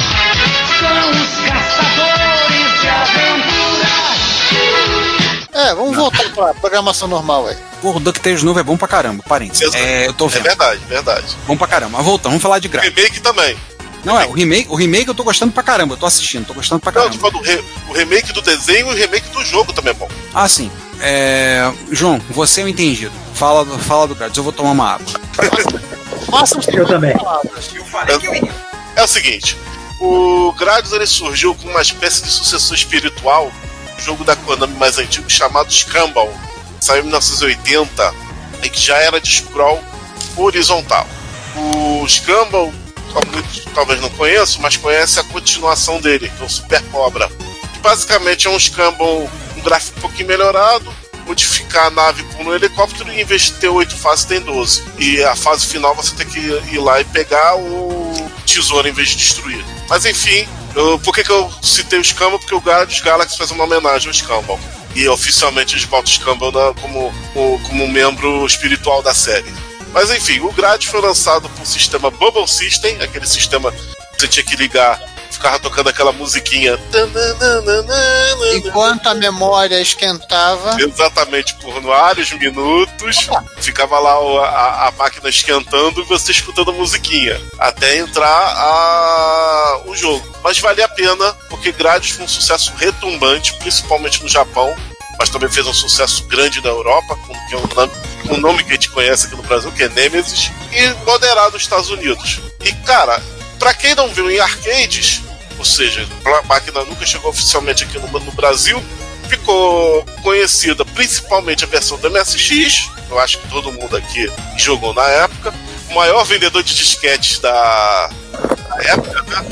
É, 5.53 5.75
vamos 5.75 5.95
voltar 5.97 6.29
pra 6.33 6.55
programação 6.55 7.07
normal 7.09 7.47
aí. 7.49 7.57
Porra, 7.83 7.99
o 7.99 8.01
DuckTales 8.01 8.43
novo 8.43 8.59
é 8.59 8.63
bom 8.63 8.77
pra 8.77 8.89
caramba, 8.89 9.23
parênteses. 9.29 9.63
Exato. 9.63 9.77
É, 9.85 10.07
eu 10.07 10.13
tô 10.15 10.27
É 10.27 10.29
vendo. 10.31 10.43
verdade, 10.45 10.81
verdade. 10.89 11.27
Bom 11.47 11.57
pra 11.57 11.67
caramba. 11.67 11.99
Mas 11.99 12.07
voltando, 12.07 12.31
vamos 12.33 12.43
falar 12.43 12.59
de 12.59 12.69
gráfico. 12.69 12.97
Remake 12.97 13.21
também. 13.21 13.57
Não, 14.05 14.19
é, 14.19 14.27
o 14.27 14.33
remake, 14.33 14.69
o 14.71 14.75
remake 14.75 15.09
eu 15.09 15.15
tô 15.15 15.23
gostando 15.23 15.53
pra 15.53 15.63
caramba, 15.63 15.95
eu 15.95 15.99
tô 15.99 16.07
assistindo, 16.07 16.47
tô 16.47 16.55
gostando 16.55 16.81
pra 16.81 16.91
Não, 16.91 17.03
caramba. 17.03 17.13
tipo, 17.15 17.31
do 17.31 17.41
re- 17.41 17.63
o 17.89 17.93
remake 17.93 18.33
do 18.33 18.41
desenho 18.43 18.89
e 18.89 18.95
o 18.95 18.97
remake 18.97 19.29
do 19.29 19.45
jogo 19.45 19.73
também 19.73 19.91
é 19.93 19.95
bom. 19.95 20.09
Ah, 20.35 20.49
sim. 20.49 20.71
É, 21.01 21.71
João, 21.91 22.21
você 22.31 22.63
é 22.63 22.65
o 22.65 22.69
entendido. 22.69 23.13
Fala, 23.35 23.65
do- 23.65 23.79
fala 23.79 24.07
do 24.09 24.15
Grades, 24.15 24.37
eu 24.37 24.43
vou 24.43 24.53
tomar 24.53 24.71
uma 24.71 24.95
água. 24.95 25.07
Máximo 26.31 26.63
Eu 26.73 26.87
também. 26.87 27.13
Eu 27.75 27.85
falei 27.85 28.19
que 28.19 28.27
eu 28.27 28.35
ia. 28.35 28.55
É 28.97 29.03
o 29.03 29.07
seguinte, 29.09 29.57
o 30.01 30.53
Gradius 30.59 30.93
ele 30.93 31.07
surgiu 31.07 31.55
com 31.55 31.69
uma 31.69 31.81
espécie 31.83 32.23
de 32.23 32.31
sucessor 32.31 32.77
espiritual 32.77 33.51
jogo 33.99 34.25
da 34.25 34.37
Konami 34.37 34.75
mais 34.75 34.99
antigo 34.99 35.29
chamado 35.29 35.73
Scramble. 35.73 36.31
Saiu 36.81 37.01
em 37.01 37.05
1980 37.05 38.15
e 38.63 38.69
que 38.69 38.81
já 38.81 38.97
era 38.99 39.21
de 39.21 39.37
scroll 39.37 39.83
horizontal. 40.37 41.07
O 41.57 42.09
Scramble, 42.09 42.73
talvez 43.75 44.01
não 44.01 44.11
conheçam, 44.11 44.61
mas 44.63 44.77
conhece 44.77 45.21
a 45.21 45.25
continuação 45.25 46.01
dele, 46.01 46.31
que 46.37 46.43
é 46.43 46.47
o 46.47 46.49
Super 46.49 46.83
Cobra. 46.85 47.29
Que 47.73 47.79
basicamente 47.81 48.47
é 48.47 48.51
um 48.51 48.59
Scramble, 48.59 49.29
um 49.57 49.61
gráfico 49.63 49.99
um 49.99 50.03
pouquinho 50.03 50.29
melhorado, 50.29 50.93
modificar 51.27 51.87
a 51.87 51.91
nave 51.91 52.23
por 52.25 52.47
um 52.47 52.55
helicóptero 52.55 53.13
e 53.13 53.21
em 53.21 53.25
vez 53.25 53.43
de 53.43 53.53
ter 53.55 53.69
oito 53.69 53.97
fases 53.97 54.25
tem 54.25 54.41
12. 54.41 54.83
E 54.99 55.23
a 55.23 55.37
fase 55.37 55.67
final 55.67 55.95
você 55.95 56.15
tem 56.15 56.27
que 56.27 56.39
ir 56.39 56.79
lá 56.79 57.01
e 57.01 57.05
pegar 57.05 57.57
o 57.57 58.32
tesouro 58.43 58.87
em 58.89 58.93
vez 58.93 59.11
de 59.11 59.17
destruir. 59.17 59.65
Mas 59.89 60.05
enfim, 60.05 60.47
eu- 60.75 60.99
por 61.01 61.15
que, 61.15 61.23
que 61.25 61.31
eu 61.31 61.53
citei 61.63 61.99
o 61.99 62.05
Scumble? 62.05 62.39
Porque 62.39 62.55
o 62.55 62.59
Guardians 62.59 63.01
Galaxy 63.01 63.37
faz 63.37 63.51
uma 63.51 63.65
homenagem 63.65 64.09
ao 64.09 64.15
Scumble. 64.15 64.59
E 64.95 65.09
oficialmente 65.09 65.75
eles 65.75 65.85
botam 65.87 66.13
o 66.13 66.15
Scumble 66.15 66.53
na- 66.53 66.75
como, 66.81 67.13
como, 67.33 67.59
como 67.69 67.89
membro 67.89 68.45
espiritual 68.47 69.03
da 69.03 69.15
série. 69.15 69.53
Mas 69.93 70.11
enfim, 70.11 70.41
o 70.41 70.53
Gradius 70.53 70.91
foi 70.91 71.01
lançado 71.01 71.49
por 71.51 71.67
sistema 71.67 72.11
Bubble 72.11 72.47
System, 72.49 73.01
aquele 73.03 73.27
sistema 73.27 73.71
que 73.73 73.79
você 74.19 74.29
tinha 74.29 74.45
que 74.45 74.57
ligar, 74.57 74.99
ficava 75.43 75.59
tocando 75.59 75.89
aquela 75.89 76.13
musiquinha. 76.13 76.79
Enquanto 78.55 79.09
a 79.09 79.15
memória 79.15 79.81
esquentava, 79.81 80.81
Exatamente 80.81 81.55
por 81.55 81.81
vários 81.81 82.31
minutos. 82.33 83.29
Ficava 83.59 83.99
lá 83.99 84.13
a, 84.47 84.89
a 84.89 84.91
máquina 84.93 85.29
esquentando 85.29 86.01
e 86.01 86.05
você 86.05 86.31
escutando 86.31 86.71
a 86.71 86.75
musiquinha. 86.75 87.41
Até 87.59 87.97
entrar 87.99 88.29
a- 88.29 89.83
o 89.87 89.97
jogo. 89.97 90.23
Mas 90.45 90.59
vale 90.61 90.83
a 90.83 90.89
pena, 90.89 91.35
porque 91.49 91.73
Gradius 91.73 92.13
foi 92.13 92.25
um 92.25 92.29
sucesso 92.29 92.73
retumbante, 92.77 93.53
principalmente 93.59 94.23
no 94.23 94.29
Japão. 94.29 94.73
Mas 95.19 95.29
também 95.29 95.51
fez 95.51 95.67
um 95.67 95.75
sucesso 95.75 96.25
grande 96.25 96.61
na 96.63 96.71
Europa, 96.71 97.17
com, 97.17 97.35
é 97.35 97.57
um, 97.57 97.67
nome, 97.75 97.93
um 98.31 98.37
nome 98.39 98.65
que 98.65 98.71
a 98.71 98.75
gente 98.75 98.91
conhece 98.91 99.27
aqui 99.27 99.37
no 99.37 99.43
Brasil, 99.43 99.71
que 99.73 99.83
é 99.83 99.89
Nemesis, 99.89 100.51
e 100.73 100.89
moderado 101.05 101.53
nos 101.53 101.63
Estados 101.63 101.91
Unidos. 101.91 102.41
E 102.65 102.73
cara, 102.73 103.23
pra 103.59 103.75
quem 103.75 103.95
não 103.95 104.09
viu 104.09 104.29
em 104.31 104.41
arcades, 104.41 105.21
ou 105.59 105.65
seja, 105.65 106.07
a 106.25 106.43
máquina 106.47 106.85
nunca 106.85 107.05
chegou 107.07 107.31
oficialmente 107.31 107.85
aqui 107.85 107.99
no, 107.99 108.09
no 108.09 108.33
Brasil, 108.33 108.83
ficou 109.29 110.05
conhecida 110.23 110.85
principalmente 110.85 111.65
a 111.65 111.67
versão 111.67 111.97
do 111.99 112.11
MSX, 112.11 112.91
eu 113.11 113.19
acho 113.19 113.39
que 113.39 113.49
todo 113.49 113.73
mundo 113.73 113.97
aqui 113.97 114.31
jogou 114.57 114.93
na 114.95 115.07
época, 115.07 115.55
o 115.91 115.95
maior 115.95 116.25
vendedor 116.25 116.63
de 116.63 116.75
disquetes 116.75 117.39
da, 117.39 118.09
da 118.09 118.85
época, 118.85 119.23
né? 119.23 119.45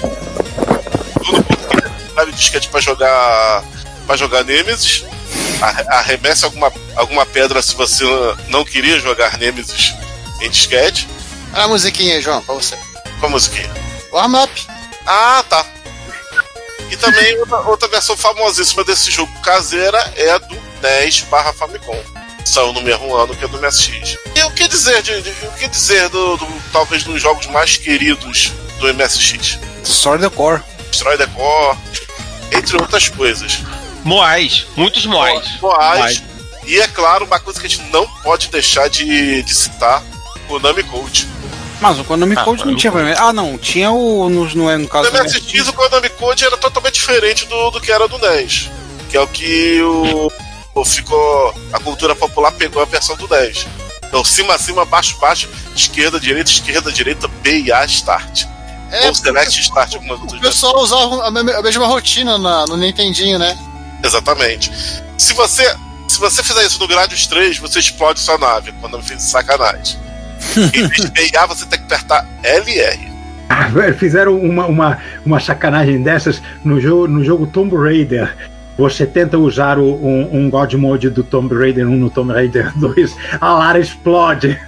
Todo 1.24 1.32
mundo 1.32 1.56
queria 2.16 2.32
disquete 2.32 2.68
para 2.68 2.80
jogar 2.80 3.64
para 4.06 4.16
jogar 4.16 4.44
Nemesis. 4.44 5.04
Arre- 5.62 5.84
Arremesse 5.88 6.44
alguma, 6.44 6.72
alguma 6.96 7.24
pedra 7.26 7.60
se 7.62 7.74
você 7.76 8.04
não 8.48 8.64
queria 8.64 8.98
jogar 8.98 9.38
Nemesis 9.38 9.94
em 10.40 10.48
disquete. 10.50 11.06
olha 11.52 11.64
a 11.64 11.68
musiquinha 11.68 12.20
João, 12.20 12.42
pra 12.42 12.54
você. 12.54 12.76
Com 13.20 13.26
a 13.26 13.28
musiquinha. 13.28 13.70
Warm 14.12 14.34
up. 14.36 14.52
Ah, 15.06 15.44
tá. 15.48 15.64
E 16.90 16.96
também 16.96 17.38
outra, 17.38 17.57
outra 17.61 17.88
versão 17.88 18.16
famosíssima 18.16 18.83
desse 18.85 19.11
jogo 19.11 19.33
caseira 19.40 19.98
é 20.16 20.31
a 20.31 20.38
do 20.38 20.57
10 20.81 21.20
barra 21.22 21.53
Famicom. 21.53 21.98
Saiu 22.44 22.72
no 22.72 22.81
mesmo 22.83 23.14
ano 23.14 23.35
que 23.37 23.44
a 23.44 23.48
do 23.48 23.59
MSX. 23.61 24.16
E 24.35 24.42
o 24.42 24.50
que 24.53 24.66
dizer, 24.66 25.03
de, 25.03 25.20
de- 25.22 25.46
o 25.46 25.53
que 25.53 25.68
dizer 25.68 26.09
do, 26.09 26.37
do- 26.37 26.62
talvez 26.72 27.05
dos 27.05 27.20
jogos 27.20 27.46
mais 27.46 27.76
queridos 27.76 28.53
do 28.81 28.92
MSX? 28.94 29.59
Story 29.85 30.20
the 30.22 30.31
Core. 30.31 30.62
Destroy 30.90 31.16
the 31.16 31.26
Core, 31.29 31.79
entre 32.50 32.76
outras 32.81 33.09
coisas. 33.09 33.59
Moais, 34.03 34.66
muitos 34.76 35.05
Moais. 35.07 35.46
Moais. 35.61 36.22
E 36.66 36.81
é 36.81 36.88
claro, 36.88 37.24
uma 37.26 37.38
coisa 37.38 37.61
que 37.61 37.66
a 37.66 37.70
gente 37.70 37.83
não 37.90 38.07
pode 38.22 38.48
deixar 38.48 38.88
de, 38.88 39.42
de 39.42 39.55
citar, 39.55 40.03
o 40.48 40.59
Nami 40.59 40.83
Code. 40.85 41.29
Mas 41.80 41.98
o 41.98 42.04
Konami 42.04 42.34
Ah, 42.36 42.44
Code 42.44 42.66
não 42.66 42.76
tinha 42.76 42.92
problema. 42.92 43.16
Ah, 43.18 43.32
não, 43.32 43.56
tinha 43.56 43.90
o. 43.90 44.28
No, 44.28 44.44
no, 44.54 44.78
no 44.78 44.88
caso 44.88 45.10
No 45.10 45.16
do 45.18 45.24
MSX, 45.24 45.68
o 45.68 45.72
Konami 45.72 46.08
Code 46.10 46.44
era 46.44 46.56
totalmente 46.56 46.94
diferente 46.94 47.46
do, 47.46 47.70
do 47.70 47.80
que 47.80 47.90
era 47.90 48.06
do 48.06 48.18
NES. 48.18 48.70
Que 49.08 49.16
é 49.16 49.20
o 49.20 49.26
que 49.26 49.80
o, 49.82 50.30
o 50.74 50.84
ficou. 50.84 51.54
A 51.72 51.80
cultura 51.80 52.14
popular 52.14 52.52
pegou 52.52 52.82
a 52.82 52.84
versão 52.84 53.16
do 53.16 53.26
10. 53.26 53.66
Então, 54.06 54.24
cima, 54.24 54.58
cima, 54.58 54.84
baixo, 54.84 55.16
baixo, 55.20 55.48
esquerda, 55.74 56.18
direita, 56.20 56.50
esquerda, 56.50 56.90
direita, 56.92 57.28
B 57.28 57.60
e 57.60 57.72
A, 57.72 57.84
start. 57.86 58.44
É, 58.90 59.06
Ou 59.06 59.14
select 59.14 59.58
start, 59.60 59.94
algumas 59.94 60.18
o 60.18 60.22
outras 60.22 60.40
pessoal 60.40 60.76
usava 60.80 61.26
a 61.28 61.30
me- 61.30 61.52
a 61.52 61.62
mesma 61.62 61.86
rotina 61.86 62.36
na- 62.36 62.66
no 62.66 62.76
Nintendinho, 62.76 63.38
né? 63.38 63.56
Exatamente. 64.02 64.70
Se 65.16 65.32
você, 65.32 65.62
se 66.08 66.18
você 66.18 66.42
fizer 66.42 66.66
isso 66.66 66.78
no 66.80 66.88
Gradius 66.88 67.26
3, 67.28 67.58
você 67.58 67.78
explode 67.78 68.18
sua 68.18 68.36
nave, 68.36 68.72
quando 68.80 68.96
eu 68.96 69.02
fiz 69.02 69.22
sacanagem. 69.22 69.96
Em 70.57 70.87
vez 70.87 71.11
de 71.11 71.20
e 71.26 71.46
você 71.46 71.66
tem 71.66 71.79
que 71.79 71.85
apertar 71.85 72.26
L 72.42 72.70
e 72.70 72.79
R. 72.81 73.11
Ah, 73.48 73.68
velho, 73.68 73.96
Fizeram 73.96 74.38
uma, 74.38 74.66
uma, 74.66 74.98
uma 75.26 75.40
sacanagem 75.40 76.03
dessas 76.03 76.40
no 76.64 76.81
jogo, 76.81 77.09
no 77.09 77.24
jogo 77.24 77.46
Tomb 77.46 77.76
Raider. 77.76 78.35
Você 78.79 79.05
tenta 79.05 79.37
usar 79.37 79.79
o- 79.79 79.94
um, 79.96 80.29
um 80.33 80.48
God 80.50 80.72
Mode 80.74 81.11
do 81.11 81.22
Tomb 81.22 81.55
Raider 81.55 81.87
1 81.87 81.96
no 81.96 82.09
Tomb 82.11 82.33
Raider 82.33 82.72
2, 82.79 83.14
a 83.40 83.53
Lara 83.55 83.79
explode. 83.81 84.59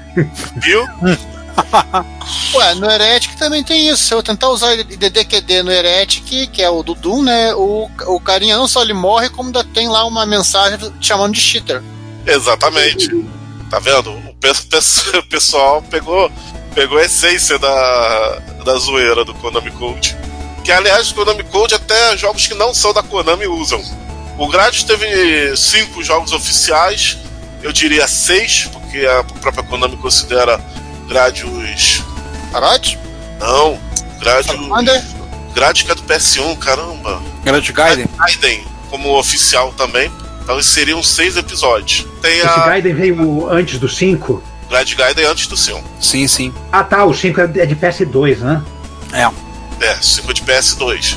Viu? 0.56 0.84
Ué, 2.54 2.74
no 2.76 2.90
Heretic 2.90 3.34
também 3.36 3.62
tem 3.62 3.88
isso. 3.88 4.04
Se 4.04 4.14
eu 4.14 4.22
tentar 4.22 4.48
usar 4.48 4.72
o 4.74 4.84
DDQD 4.84 5.62
no 5.62 5.70
Heretic, 5.70 6.48
que 6.50 6.62
é 6.62 6.68
o 6.70 6.82
do 6.82 6.94
Doom, 6.94 7.22
né? 7.22 7.54
O, 7.54 7.88
o 8.06 8.20
carinha 8.20 8.56
não 8.56 8.66
só 8.66 8.82
ele 8.82 8.94
morre, 8.94 9.28
como 9.28 9.48
ainda 9.48 9.62
tem 9.64 9.88
lá 9.88 10.04
uma 10.06 10.24
mensagem 10.26 10.78
te 10.78 11.06
chamando 11.06 11.34
de 11.34 11.40
cheater. 11.40 11.82
Exatamente. 12.26 13.08
Tá 13.70 13.78
vendo? 13.78 14.31
O 14.42 14.54
pe- 14.54 14.54
pe- 14.54 15.18
o 15.18 15.22
pessoal 15.22 15.80
pegou, 15.82 16.30
pegou 16.74 16.98
a 16.98 17.04
essência 17.04 17.58
da, 17.58 18.38
da 18.64 18.76
zoeira 18.76 19.24
do 19.24 19.32
Konami 19.34 19.70
Code. 19.70 20.16
Que, 20.64 20.72
aliás, 20.72 21.10
o 21.10 21.14
Konami 21.14 21.44
Code 21.44 21.74
até 21.74 22.16
jogos 22.16 22.46
que 22.46 22.54
não 22.54 22.74
são 22.74 22.92
da 22.92 23.02
Konami 23.02 23.46
usam. 23.46 23.80
O 24.38 24.48
Gradius 24.48 24.82
teve 24.82 25.56
cinco 25.56 26.02
jogos 26.02 26.32
oficiais, 26.32 27.18
eu 27.62 27.72
diria 27.72 28.08
seis, 28.08 28.68
porque 28.72 29.06
a 29.06 29.22
própria 29.22 29.62
Konami 29.62 29.96
considera 29.96 30.60
Gradius. 31.08 32.02
Parade? 32.50 32.98
Não, 33.38 33.78
Gradius. 34.18 34.56
Gradius 35.54 35.84
que 35.86 35.92
é 35.92 35.94
do 35.94 36.02
PS1, 36.02 36.58
caramba. 36.58 37.22
Grande 37.44 37.72
Gaiden? 37.72 38.06
Gaiden 38.18 38.66
como 38.90 39.16
oficial 39.18 39.72
também. 39.76 40.10
Então 40.42 40.58
esses 40.58 40.72
seriam 40.72 41.02
seis 41.02 41.36
episódios. 41.36 42.06
Tem 42.20 42.38
Esse 42.38 42.46
a 42.46 42.66
Gaiden 42.66 42.94
veio 42.94 43.48
antes 43.48 43.78
do 43.78 43.88
5. 43.88 44.42
Grad 44.68 44.92
Gaiden 44.94 45.26
antes 45.26 45.46
do 45.46 45.56
5. 45.56 45.82
Sim, 46.00 46.26
sim. 46.26 46.52
Ah 46.70 46.82
tá, 46.82 47.04
o 47.04 47.14
5 47.14 47.40
é 47.40 47.44
é 47.44 47.66
de 47.66 47.76
PS2, 47.76 48.38
né? 48.38 48.62
É. 49.12 49.30
É, 49.84 49.94
5 49.96 50.32
de 50.32 50.42
PS2. 50.42 51.16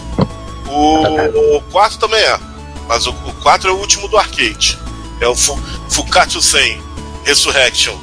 O, 0.68 1.58
o 1.58 1.62
4 1.72 1.98
também 2.00 2.20
é. 2.20 2.40
Mas 2.88 3.08
o, 3.08 3.12
o 3.12 3.34
4 3.42 3.70
é 3.70 3.72
o 3.72 3.78
último 3.78 4.08
do 4.08 4.18
arcade. 4.18 4.78
É 5.22 5.28
o 5.28 5.36
Fu, 5.36 5.58
Fukatsu 5.90 6.42
100 6.42 6.82
Resurrection. 7.24 7.96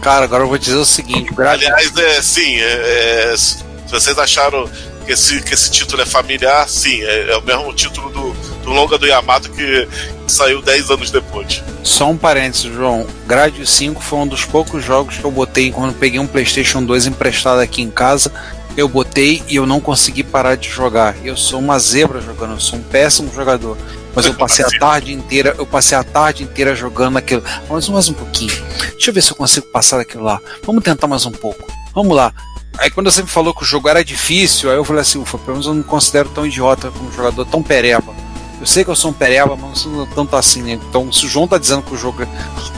Cara, 0.00 0.24
agora 0.24 0.42
eu 0.44 0.48
vou 0.48 0.58
dizer 0.58 0.76
o 0.76 0.84
seguinte: 0.84 1.30
Aliás, 1.38 1.96
é 1.96 2.22
sim. 2.22 2.56
é- 2.56 3.32
é- 3.32 3.36
se 3.36 3.64
vocês 3.90 4.18
acharam 4.18 4.68
que 5.06 5.12
esse, 5.12 5.40
que 5.42 5.54
esse 5.54 5.70
título 5.70 6.02
é 6.02 6.06
familiar, 6.06 6.68
sim. 6.68 7.00
É, 7.02 7.32
é 7.32 7.36
o 7.36 7.42
mesmo 7.42 7.72
título 7.72 8.10
do, 8.10 8.32
do 8.62 8.70
longa 8.70 8.98
do 8.98 9.06
Yamato 9.06 9.50
que 9.50 9.88
saiu 10.26 10.62
10 10.62 10.90
anos 10.90 11.10
depois. 11.10 11.62
Só 11.82 12.10
um 12.10 12.16
parênteses, 12.16 12.72
João. 12.72 13.06
Gradius 13.26 13.70
5 13.70 14.02
foi 14.02 14.18
um 14.20 14.26
dos 14.26 14.44
poucos 14.44 14.84
jogos 14.84 15.18
que 15.18 15.24
eu 15.24 15.30
botei 15.30 15.70
quando 15.70 15.94
peguei 15.94 16.18
um 16.18 16.26
PlayStation 16.26 16.82
2 16.82 17.06
emprestado 17.06 17.60
aqui 17.60 17.82
em 17.82 17.90
casa. 17.90 18.32
Eu 18.76 18.88
botei 18.88 19.42
e 19.48 19.56
eu 19.56 19.66
não 19.66 19.80
consegui 19.80 20.22
parar 20.22 20.54
de 20.54 20.68
jogar. 20.68 21.14
Eu 21.22 21.36
sou 21.36 21.58
uma 21.58 21.78
zebra 21.78 22.20
jogando, 22.20 22.54
eu 22.54 22.60
sou 22.60 22.78
um 22.78 22.82
péssimo 22.82 23.30
jogador. 23.34 23.76
Mas 24.14 24.26
eu 24.26 24.34
passei 24.34 24.64
a 24.64 24.68
tarde 24.78 25.12
inteira, 25.12 25.54
eu 25.58 25.66
passei 25.66 25.96
a 25.96 26.04
tarde 26.04 26.42
inteira 26.42 26.74
jogando 26.74 27.16
aquilo. 27.16 27.42
Mas 27.68 27.88
mais 27.88 28.08
um 28.08 28.14
pouquinho. 28.14 28.52
Deixa 28.92 29.10
eu 29.10 29.14
ver 29.14 29.22
se 29.22 29.32
eu 29.32 29.36
consigo 29.36 29.66
passar 29.66 29.98
daquilo 29.98 30.24
lá. 30.24 30.40
Vamos 30.64 30.84
tentar 30.84 31.06
mais 31.06 31.26
um 31.26 31.30
pouco. 31.30 31.70
Vamos 31.94 32.16
lá. 32.16 32.32
Aí 32.78 32.90
quando 32.90 33.10
você 33.10 33.22
me 33.22 33.28
falou 33.28 33.54
que 33.54 33.62
o 33.62 33.66
jogo 33.66 33.88
era 33.88 34.04
difícil, 34.04 34.70
aí 34.70 34.76
eu 34.76 34.84
falei 34.84 35.02
assim, 35.02 35.18
ufa, 35.18 35.36
pelo 35.38 35.52
menos 35.52 35.66
eu 35.66 35.74
não 35.74 35.82
me 35.82 35.84
considero 35.84 36.28
tão 36.30 36.46
idiota 36.46 36.90
como 36.90 37.12
jogador, 37.12 37.44
tão 37.44 37.62
pereba. 37.62 38.14
Eu 38.62 38.66
sei 38.66 38.84
que 38.84 38.90
eu 38.90 38.94
sou 38.94 39.10
um 39.10 39.12
pereba, 39.12 39.56
mas 39.56 39.68
não 39.70 39.74
sou 39.74 40.06
tanto 40.14 40.36
assim, 40.36 40.62
né? 40.62 40.72
Então, 40.88 41.10
se 41.12 41.26
o 41.26 41.28
João 41.28 41.48
tá 41.48 41.58
dizendo 41.58 41.82
que 41.82 41.92
o 41.92 41.98
jogo 41.98 42.24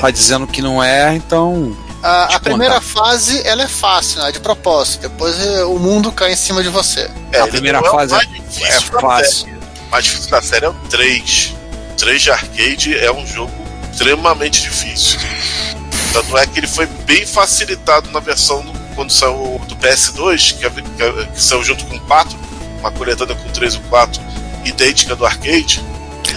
tá 0.00 0.10
dizendo 0.10 0.46
que 0.46 0.62
não 0.62 0.82
é, 0.82 1.14
então. 1.14 1.76
A, 2.02 2.36
a 2.36 2.40
primeira 2.40 2.80
fase, 2.80 3.46
ela 3.46 3.62
é 3.64 3.68
fácil, 3.68 4.22
né? 4.22 4.32
De 4.32 4.40
propósito. 4.40 5.02
Depois 5.02 5.38
é, 5.38 5.62
o 5.64 5.78
mundo 5.78 6.10
cai 6.10 6.32
em 6.32 6.36
cima 6.36 6.62
de 6.62 6.70
você. 6.70 7.10
É, 7.30 7.40
A 7.40 7.46
primeira 7.46 7.82
não 7.82 7.90
fase 7.90 8.14
é, 8.14 8.16
é- 8.16 8.18
mais 8.18 8.30
é 8.30 8.40
difícil 8.40 8.90
da 8.92 9.00
fácil. 9.00 9.46
O 9.86 9.90
mais 9.90 10.04
difícil 10.06 10.30
da 10.30 10.40
série 10.40 10.64
é 10.64 10.68
o 10.70 10.74
3. 10.88 11.54
O 11.92 11.96
3 11.98 12.22
de 12.22 12.30
arcade 12.30 12.98
é 12.98 13.12
um 13.12 13.26
jogo 13.26 13.52
extremamente 13.92 14.62
difícil. 14.62 15.20
Tanto 16.14 16.38
é 16.38 16.46
que 16.46 16.60
ele 16.60 16.66
foi 16.66 16.86
bem 16.86 17.26
facilitado 17.26 18.10
na 18.10 18.20
versão 18.20 18.62
do, 18.62 18.72
quando 18.94 19.10
saiu 19.12 19.60
do 19.68 19.76
PS2, 19.76 20.56
que, 20.56 20.64
é- 20.64 20.70
que, 20.70 21.02
é- 21.02 21.26
que 21.26 21.42
saiu 21.42 21.62
junto 21.62 21.84
com 21.84 21.96
o 21.96 22.00
4, 22.00 22.34
uma 22.80 22.90
coletânea 22.90 23.34
com 23.36 23.50
3 23.50 23.74
e 23.74 23.78
4 23.80 24.22
idêntica 24.64 25.14
do 25.16 25.24
arcade. 25.26 25.82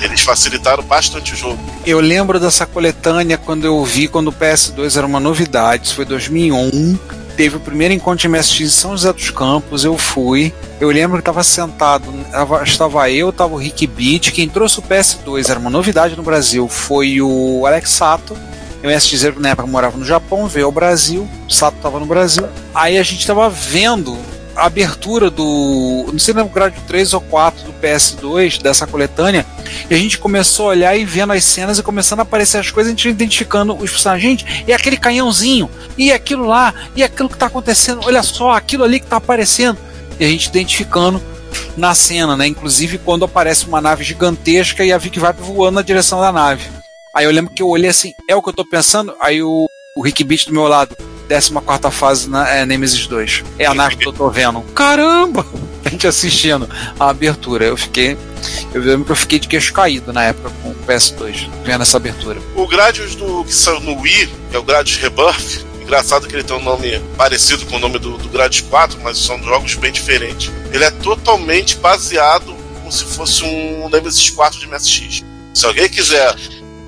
Eles 0.01 0.21
facilitaram 0.21 0.83
bastante 0.83 1.33
o 1.33 1.35
jogo. 1.35 1.57
Eu 1.85 1.99
lembro 1.99 2.39
dessa 2.39 2.65
coletânea 2.65 3.37
quando 3.37 3.65
eu 3.65 3.83
vi 3.83 4.07
quando 4.07 4.27
o 4.27 4.33
PS2 4.33 4.97
era 4.97 5.07
uma 5.07 5.19
novidade, 5.19 5.87
isso 5.87 5.95
foi 5.95 6.05
2001. 6.05 6.97
Teve 7.35 7.57
o 7.57 7.59
primeiro 7.59 7.93
encontro 7.93 8.19
de 8.19 8.27
MSX 8.27 8.61
em 8.61 8.67
São 8.67 8.91
José 8.91 9.13
dos 9.13 9.29
Campos, 9.29 9.83
eu 9.85 9.97
fui. 9.97 10.51
Eu 10.79 10.89
lembro 10.89 11.17
que 11.17 11.21
estava 11.21 11.43
sentado, 11.43 12.11
tava- 12.31 12.63
estava 12.63 13.09
eu, 13.11 13.29
estava 13.29 13.53
o 13.53 13.57
Rick 13.57 13.85
Beat. 13.87 14.31
Quem 14.31 14.49
trouxe 14.49 14.79
o 14.79 14.81
PS2 14.81 15.49
era 15.49 15.59
uma 15.59 15.69
novidade 15.69 16.15
no 16.15 16.23
Brasil, 16.23 16.67
foi 16.67 17.21
o 17.21 17.63
Alex 17.65 17.91
Sato. 17.91 18.35
O 18.83 18.87
MSX 18.87 19.35
na 19.37 19.49
época 19.49 19.67
morava 19.67 19.97
no 19.97 20.05
Japão, 20.05 20.47
veio 20.47 20.65
ao 20.67 20.71
Brasil, 20.71 21.27
Sato 21.49 21.77
estava 21.77 21.99
no 21.99 22.05
Brasil. 22.05 22.47
Aí 22.73 22.97
a 22.97 23.03
gente 23.03 23.19
estava 23.19 23.49
vendo 23.49 24.17
a 24.57 24.65
abertura 24.65 25.29
do. 25.29 26.05
Não 26.07 26.19
sei 26.19 26.33
se 26.33 26.33
lembra 26.33 26.51
o 26.51 26.53
grade 26.53 26.81
3 26.87 27.13
ou 27.13 27.21
4 27.21 27.63
do 27.63 27.73
PS2, 27.73 28.59
dessa 28.59 28.87
coletânea. 28.87 29.45
E 29.89 29.93
a 29.93 29.97
gente 29.97 30.17
começou 30.17 30.65
a 30.65 30.69
olhar 30.69 30.97
e 30.97 31.05
vendo 31.05 31.31
as 31.31 31.43
cenas 31.43 31.77
e 31.77 31.83
começando 31.83 32.19
a 32.19 32.23
aparecer 32.23 32.57
as 32.57 32.71
coisas, 32.71 32.91
a 32.91 32.95
gente 32.95 33.07
identificando 33.07 33.75
os 33.75 33.91
personagens. 33.91 34.27
Gente, 34.27 34.65
e 34.67 34.73
aquele 34.73 34.97
canhãozinho, 34.97 35.69
e 35.95 36.11
aquilo 36.11 36.45
lá, 36.45 36.73
e 36.95 37.03
aquilo 37.03 37.29
que 37.29 37.37
tá 37.37 37.45
acontecendo, 37.45 38.01
olha 38.03 38.23
só, 38.23 38.51
aquilo 38.51 38.83
ali 38.83 38.99
que 38.99 39.05
tá 39.05 39.17
aparecendo. 39.17 39.77
E 40.19 40.25
a 40.25 40.27
gente 40.27 40.47
identificando 40.47 41.21
na 41.77 41.93
cena, 41.93 42.35
né? 42.35 42.47
Inclusive 42.47 42.97
quando 42.97 43.25
aparece 43.25 43.67
uma 43.67 43.79
nave 43.79 44.03
gigantesca 44.03 44.83
e 44.83 44.91
a 44.91 44.97
Vic 44.97 45.19
vai 45.19 45.33
voando 45.33 45.75
na 45.75 45.81
direção 45.83 46.19
da 46.19 46.31
nave. 46.31 46.67
Aí 47.15 47.25
eu 47.25 47.31
lembro 47.31 47.53
que 47.53 47.61
eu 47.61 47.67
olhei 47.67 47.89
assim, 47.89 48.11
é 48.27 48.35
o 48.35 48.41
que 48.41 48.49
eu 48.49 48.53
tô 48.53 48.67
pensando? 48.67 49.15
Aí 49.19 49.41
o, 49.41 49.67
o 49.95 50.01
Rick 50.01 50.23
Beat 50.23 50.47
do 50.47 50.53
meu 50.53 50.67
lado, 50.67 50.95
14 51.27 51.95
fase 51.95 52.29
na 52.29 52.49
é, 52.49 52.65
Nemesis 52.65 53.07
2. 53.07 53.43
É 53.59 53.65
a 53.65 53.73
nave 53.73 53.97
que 53.97 54.07
eu 54.07 54.13
tô 54.13 54.29
vendo. 54.29 54.61
Caramba! 54.73 55.45
A 55.87 55.89
gente 55.89 56.05
assistindo 56.05 56.69
a 56.99 57.09
abertura. 57.09 57.63
Eu 57.63 57.77
fiquei. 57.77 58.17
Eu 58.73 58.81
lembro 58.81 59.05
que 59.05 59.11
eu 59.11 59.15
fiquei 59.15 59.39
de 59.39 59.47
queixo 59.47 59.71
caído 59.71 60.11
na 60.11 60.25
época 60.25 60.51
com 60.61 60.71
o 60.71 60.75
PS2, 60.85 61.49
vendo 61.63 61.81
essa 61.81 61.95
abertura. 61.95 62.41
O 62.55 62.67
Gradius 62.67 63.15
do, 63.15 63.45
que 63.45 63.53
saiu 63.53 63.79
no 63.79 64.01
Wii, 64.01 64.29
que 64.49 64.55
é 64.57 64.59
o 64.59 64.63
Gradius 64.63 64.97
Rebirth, 64.97 65.65
engraçado 65.81 66.27
que 66.27 66.35
ele 66.35 66.43
tem 66.43 66.57
um 66.57 66.61
nome 66.61 66.99
parecido 67.15 67.65
com 67.67 67.77
o 67.77 67.79
nome 67.79 67.99
do, 67.99 68.17
do 68.17 68.27
Gradius 68.27 68.67
4, 68.69 68.99
mas 69.01 69.17
são 69.17 69.41
jogos 69.41 69.75
bem 69.75 69.91
diferentes. 69.91 70.51
Ele 70.73 70.83
é 70.83 70.91
totalmente 70.91 71.77
baseado 71.77 72.53
como 72.77 72.91
se 72.91 73.05
fosse 73.05 73.43
um 73.45 73.89
Nemesis 73.89 74.29
4 74.29 74.59
de 74.59 74.67
MSX. 74.67 75.23
Se 75.53 75.65
alguém 75.65 75.87
quiser, 75.87 76.35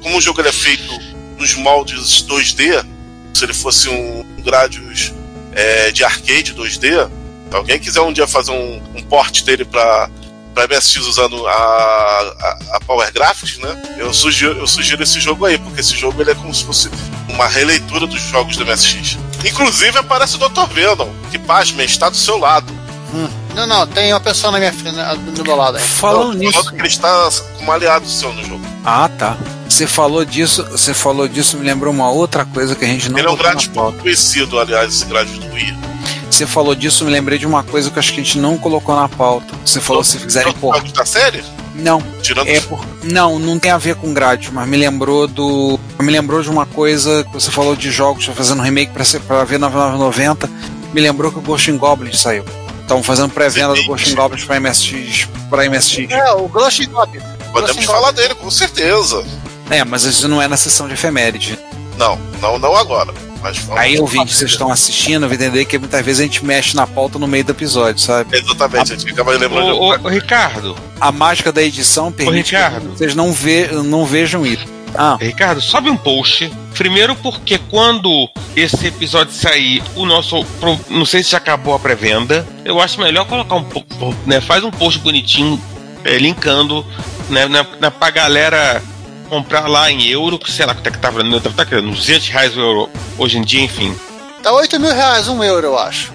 como 0.03 0.17
o 0.17 0.21
jogo 0.21 0.41
é 0.41 0.51
feito 0.51 0.99
nos 1.37 1.55
moldes 1.55 2.25
2D, 2.27 2.85
se 3.33 3.43
ele 3.43 3.53
fosse 3.53 3.89
um 3.89 4.25
Gradius 4.43 5.13
é, 5.53 5.91
de 5.91 6.03
arcade 6.03 6.53
2D, 6.53 7.09
se 7.49 7.55
alguém 7.55 7.79
quiser 7.79 8.01
um 8.01 8.13
dia 8.13 8.27
fazer 8.27 8.51
um, 8.51 8.81
um 8.95 9.01
port 9.03 9.43
dele 9.43 9.65
para 9.65 10.09
para 10.53 10.67
MSX 10.67 11.05
usando 11.05 11.47
a, 11.47 11.51
a, 11.51 12.57
a 12.73 12.79
Power 12.81 13.11
Graphics, 13.13 13.59
né? 13.59 13.81
Eu 13.97 14.13
sugiro, 14.13 14.57
eu 14.57 14.67
sugiro 14.67 15.01
esse 15.03 15.19
jogo 15.19 15.45
aí, 15.45 15.57
porque 15.57 15.79
esse 15.79 15.95
jogo 15.95 16.21
ele 16.21 16.31
é 16.31 16.35
como 16.35 16.53
se 16.53 16.63
fosse 16.63 16.89
uma 17.29 17.47
releitura 17.47 18.05
dos 18.07 18.19
jogos 18.21 18.57
do 18.57 18.65
MSX. 18.65 19.17
Inclusive 19.45 19.97
aparece 19.97 20.35
o 20.35 20.37
Dr. 20.37 20.67
Venom, 20.73 21.09
que 21.31 21.39
pasmem, 21.39 21.85
está 21.85 22.09
do 22.09 22.17
seu 22.17 22.37
lado. 22.37 22.73
Não, 23.55 23.65
não, 23.65 23.87
tem 23.87 24.13
uma 24.13 24.19
pessoa 24.19 24.51
na 24.51 24.59
minha 24.59 24.73
frente, 24.73 24.95
do 24.95 25.43
meu 25.43 25.55
lado 25.55 25.77
aí. 25.77 25.83
Falando 25.83 26.33
nisso. 26.33 26.53
falando 26.53 26.75
que 26.75 26.81
ele 26.81 26.87
está 26.87 27.29
como 27.57 27.71
aliado 27.71 28.07
seu 28.07 28.31
no 28.33 28.43
jogo. 28.43 28.65
Ah, 28.85 29.09
tá. 29.17 29.37
Você 29.69 29.85
falou 29.87 30.25
disso, 30.25 30.65
você 30.71 30.93
falou 30.93 31.27
disso, 31.27 31.55
me 31.57 31.63
lembrou 31.63 31.93
uma 31.93 32.09
outra 32.11 32.43
coisa 32.43 32.75
que 32.75 32.83
a 32.83 32.87
gente 32.87 33.09
não 33.09 33.19
ele 33.19 33.27
é 33.27 33.31
um 33.31 33.37
na 33.37 33.55
pouco 33.73 33.99
conhecido, 33.99 34.59
aliás, 34.59 34.93
esse 34.95 35.05
Wii. 35.53 35.77
Você 36.29 36.45
falou 36.45 36.75
disso, 36.75 37.05
me 37.05 37.11
lembrei 37.11 37.37
de 37.37 37.45
uma 37.45 37.63
coisa 37.63 37.89
que 37.89 37.97
acho 37.99 38.13
que 38.13 38.19
a 38.19 38.23
gente 38.23 38.37
não 38.39 38.57
colocou 38.57 38.95
na 38.95 39.07
pauta. 39.07 39.53
Você 39.65 39.79
falou 39.79 40.03
se 40.03 40.17
fizerem 40.17 40.51
os 40.53 40.59
por. 40.59 40.81
da 40.91 41.05
série? 41.05 41.43
Não, 41.75 42.01
Tirando 42.21 42.47
é 42.47 42.59
por. 42.61 42.83
Não, 43.03 43.39
não 43.39 43.57
tem 43.59 43.71
a 43.71 43.77
ver 43.77 43.95
com 43.95 44.13
Gradius, 44.13 44.51
mas 44.51 44.67
me 44.67 44.75
lembrou 44.75 45.27
do. 45.27 45.79
Me 46.01 46.11
lembrou 46.11 46.41
de 46.41 46.49
uma 46.49 46.65
coisa 46.65 47.23
que 47.23 47.33
você 47.33 47.51
falou 47.51 47.75
de 47.75 47.89
jogos, 47.91 48.25
tô 48.25 48.33
fazendo 48.33 48.61
remake 48.61 48.91
pra, 48.91 49.05
ser- 49.05 49.21
pra 49.21 49.43
ver 49.43 49.59
9990. 49.59 50.49
Me 50.93 50.99
lembrou 51.01 51.31
que 51.31 51.37
o 51.37 51.41
Ghost 51.41 51.69
in 51.71 51.77
Goblins 51.77 52.19
saiu. 52.19 52.43
Estavam 52.81 53.03
fazendo 53.03 53.29
pré-venda 53.31 53.73
do 53.75 53.85
Ghost 53.85 54.11
in 54.11 54.15
Goblins 54.15 54.43
pra 54.45 54.59
MSX. 54.59 55.27
Pra 55.49 55.69
MSX. 55.69 56.11
É, 56.11 56.31
o 56.33 56.47
Ghost 56.47 56.85
Goblin. 56.87 57.21
Podemos 57.51 57.83
falar 57.85 58.11
dele, 58.11 58.35
com 58.35 58.49
certeza. 58.51 59.23
É, 59.69 59.83
mas 59.83 60.03
isso 60.03 60.27
não 60.27 60.41
é 60.41 60.47
na 60.47 60.57
sessão 60.57 60.87
de 60.87 60.93
efeméride. 60.93 61.57
Não, 61.97 62.17
não, 62.41 62.57
não 62.57 62.75
agora. 62.75 63.13
Mas 63.41 63.57
vamos 63.59 63.81
Aí 63.81 63.95
eu 63.95 64.05
vi 64.05 64.23
que 64.25 64.33
vocês 64.33 64.51
estão 64.51 64.69
assistindo, 64.69 65.23
eu 65.23 65.29
vou 65.29 65.35
entender 65.35 65.63
que 65.65 65.77
muitas 65.77 66.05
vezes 66.05 66.19
a 66.19 66.23
gente 66.23 66.43
mexe 66.43 66.75
na 66.75 66.85
pauta 66.85 67.17
no 67.17 67.27
meio 67.27 67.43
do 67.43 67.51
episódio, 67.51 68.01
sabe? 68.01 68.37
Exatamente, 68.37 68.93
a 68.93 68.95
gente 68.97 69.11
acaba 69.11 69.31
lembrando 69.31 69.79
Ô, 69.79 69.97
de 69.97 70.05
ô, 70.05 70.09
Ricardo, 70.09 70.75
A 70.99 71.11
mágica 71.11 71.51
da 71.51 71.61
edição 71.63 72.11
permite 72.11 72.53
Ricardo. 72.53 72.89
que 72.89 72.97
vocês 72.97 73.15
não, 73.15 73.31
ve 73.31 73.67
não 73.83 74.05
vejam 74.05 74.45
isso. 74.45 74.65
Ah, 74.95 75.17
Ricardo, 75.19 75.61
sobe 75.61 75.89
um 75.89 75.95
post. 75.95 76.51
Primeiro 76.75 77.15
porque 77.15 77.59
quando 77.69 78.29
esse 78.55 78.87
episódio 78.87 79.33
sair, 79.33 79.83
o 79.95 80.05
nosso. 80.05 80.45
Não 80.89 81.05
sei 81.05 81.23
se 81.23 81.31
já 81.31 81.37
acabou 81.37 81.75
a 81.75 81.79
pré-venda. 81.79 82.45
Eu 82.65 82.81
acho 82.81 82.99
melhor 82.99 83.25
colocar 83.25 83.55
um 83.55 83.63
pouco. 83.63 84.15
Né, 84.25 84.41
faz 84.41 84.63
um 84.63 84.71
post 84.71 84.99
bonitinho, 84.99 85.61
é, 86.03 86.17
linkando, 86.17 86.85
né, 87.29 87.47
na, 87.47 87.65
na, 87.79 87.91
pra 87.91 88.09
galera 88.09 88.81
comprar 89.29 89.67
lá 89.67 89.89
em 89.91 90.05
euro, 90.07 90.37
que 90.39 90.51
sei 90.51 90.65
lá 90.65 90.73
quanto 90.73 90.87
é 90.87 90.91
que 90.91 90.97
tava, 90.97 91.23
né, 91.23 91.39
tá, 91.41 91.49
tá 91.49 91.65
querendo, 91.65 91.91
200 91.91 92.27
reais 92.29 92.57
o 92.57 92.59
euro 92.59 92.89
hoje 93.17 93.37
em 93.37 93.41
dia, 93.43 93.61
enfim. 93.61 93.95
Tá 94.43 94.51
8 94.51 94.79
mil 94.79 94.93
reais, 94.93 95.27
um 95.27 95.43
euro, 95.43 95.67
eu 95.67 95.77
acho. 95.77 96.11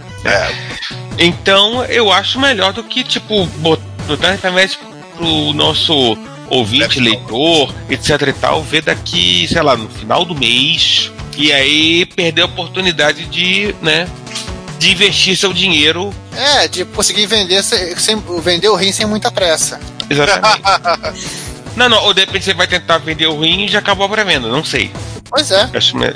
Então 1.18 1.84
eu 1.84 2.10
acho 2.12 2.40
melhor 2.40 2.72
do 2.72 2.82
que, 2.82 3.04
tipo, 3.04 3.46
bot- 3.58 3.80
botar 4.06 4.28
na 4.28 4.34
internet 4.34 4.78
pro 5.16 5.52
nosso 5.52 6.16
ouvinte, 6.50 6.98
leitor, 7.00 7.72
etc 7.88 8.20
e 8.28 8.32
tal, 8.32 8.62
ver 8.62 8.82
daqui, 8.82 9.46
sei 9.48 9.62
lá, 9.62 9.76
no 9.76 9.88
final 9.88 10.24
do 10.24 10.34
mês. 10.34 11.10
E 11.36 11.52
aí 11.52 12.06
perder 12.06 12.42
a 12.42 12.46
oportunidade 12.46 13.24
de, 13.26 13.74
né, 13.82 14.08
de 14.78 14.92
investir 14.92 15.36
seu 15.36 15.52
dinheiro. 15.52 16.14
É, 16.36 16.68
de 16.68 16.84
conseguir 16.84 17.26
vender, 17.26 17.62
sem, 17.62 17.96
sem- 17.96 18.22
vender 18.40 18.68
o 18.68 18.74
rim 18.76 18.92
sem 18.92 19.06
muita 19.06 19.30
pressa. 19.30 19.80
Exatamente. 20.08 20.62
não, 21.76 21.88
não, 21.88 22.02
ou 22.04 22.14
de 22.14 22.20
repente 22.20 22.44
você 22.44 22.54
vai 22.54 22.66
tentar 22.66 22.98
vender 22.98 23.26
o 23.26 23.40
rim 23.40 23.64
e 23.64 23.68
já 23.68 23.78
acabou 23.80 24.06
a 24.06 24.08
pré-venda, 24.08 24.48
não 24.48 24.64
sei. 24.64 24.90
Pois 25.30 25.50
é. 25.50 25.68
Acho 25.74 25.96
me- 25.96 26.14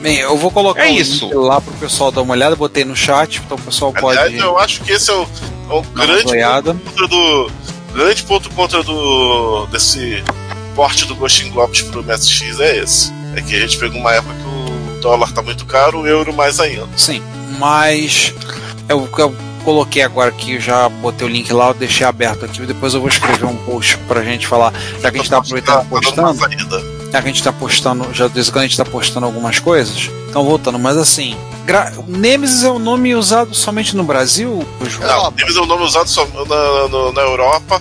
bem, 0.00 0.18
eu 0.18 0.36
vou 0.36 0.50
colocar 0.50 0.86
É 0.86 0.90
o 0.90 0.94
isso. 0.94 1.24
link 1.26 1.34
lá 1.34 1.60
pro 1.60 1.72
pessoal 1.74 2.10
dar 2.12 2.22
uma 2.22 2.32
olhada, 2.34 2.54
botei 2.56 2.84
no 2.84 2.94
chat, 2.96 3.40
então 3.44 3.56
o 3.56 3.60
pessoal 3.60 3.92
pode 3.92 4.18
Aliás, 4.18 4.42
eu 4.42 4.58
acho 4.58 4.80
que 4.82 4.92
esse 4.92 5.10
é 5.10 5.14
o, 5.14 5.22
é 5.70 5.74
o 5.74 5.82
grande 5.82 6.28
olhada. 6.30 6.74
contra 6.74 7.08
do 7.08 7.50
grande 7.94 8.22
ponto 8.22 8.50
contra 8.50 8.82
do 8.82 9.66
desse 9.66 10.22
porte 10.74 11.04
do 11.04 11.14
Ghost 11.14 11.44
in 11.46 11.50
Globes 11.50 11.82
pro 11.82 12.02
MSX 12.02 12.58
é 12.60 12.78
esse. 12.78 13.12
É 13.36 13.40
que 13.42 13.54
a 13.56 13.60
gente 13.60 13.76
pegou 13.78 14.00
uma 14.00 14.12
época 14.12 14.34
que 14.34 14.96
o 14.96 15.00
dólar 15.00 15.32
tá 15.32 15.42
muito 15.42 15.64
caro, 15.66 16.00
o 16.00 16.06
euro 16.06 16.32
mais 16.32 16.58
ainda. 16.60 16.88
Sim, 16.96 17.22
mas 17.58 18.32
eu, 18.88 19.08
eu 19.18 19.34
coloquei 19.62 20.02
agora 20.02 20.28
aqui, 20.30 20.60
já 20.60 20.88
botei 20.88 21.26
o 21.26 21.30
link 21.30 21.52
lá, 21.52 21.68
eu 21.68 21.74
deixei 21.74 22.06
aberto 22.06 22.44
aqui, 22.44 22.60
depois 22.66 22.94
eu 22.94 23.00
vou 23.00 23.08
escrever 23.08 23.44
um 23.46 23.56
post 23.56 23.96
pra 24.08 24.22
gente 24.22 24.46
falar, 24.46 24.72
já 25.00 25.10
que 25.10 25.16
a 25.18 25.20
gente 25.20 25.30
tá 25.30 25.38
aproveitando 25.38 25.76
Tá 25.76 25.84
postando, 25.84 26.38
já 27.12 27.20
que 27.22 27.28
a 27.28 27.32
gente 27.32 27.42
tá 27.42 27.52
postando, 27.52 28.14
já 28.14 28.28
desde 28.28 28.50
quando 28.52 28.64
a 28.64 28.66
gente 28.66 28.76
tá 28.76 28.84
postando 28.84 29.26
algumas 29.26 29.58
coisas, 29.58 30.10
então 30.28 30.44
voltando, 30.44 30.78
mas 30.78 30.96
assim, 30.96 31.36
gra- 31.66 31.92
Nemesis 32.08 32.64
é 32.64 32.70
um 32.70 32.78
nome 32.78 33.14
usado 33.14 33.54
somente 33.54 33.94
no 33.96 34.02
Brasil, 34.04 34.66
João? 34.88 35.08
Não. 35.24 35.30
Nemesis 35.32 35.56
é 35.56 35.60
um 35.60 35.66
nome 35.66 35.84
usado 35.84 36.08
só 36.08 36.26
na, 36.26 36.88
no- 36.88 37.12
na 37.12 37.20
Europa 37.22 37.80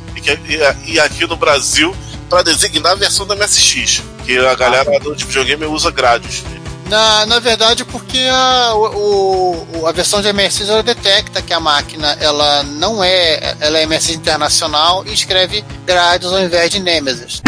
e, 0.86 0.92
e- 0.94 1.00
aqui 1.00 1.26
no 1.26 1.36
Brasil 1.38 1.96
para 2.30 2.44
designar 2.44 2.94
a 2.94 2.96
versão 2.96 3.26
da 3.28 3.36
MSX. 3.36 4.02
Que 4.26 4.38
a 4.38 4.54
galera 4.56 5.00
do 5.00 5.16
tipo 5.16 5.30
videogame 5.32 5.66
usa 5.66 5.90
Gradius. 5.92 6.44
Na, 6.92 7.26
na 7.26 7.40
verdade, 7.40 7.86
porque 7.86 8.20
a, 8.30 8.74
o, 8.76 9.66
o- 9.80 9.88
a 9.88 9.94
versão 9.94 10.22
de 10.22 10.32
MSX 10.34 10.68
ela 10.68 10.84
detecta 10.84 11.42
que 11.42 11.54
a 11.54 11.60
máquina 11.60 12.18
ela 12.20 12.64
não 12.64 13.02
é, 13.02 13.56
ela 13.62 13.78
é 13.80 13.86
MSX 13.86 14.10
internacional 14.10 15.06
e 15.08 15.14
escreve 15.14 15.64
Gradius 15.86 16.34
ao 16.34 16.42
invés 16.42 16.70
de 16.70 16.82
Nemesis 16.82 17.42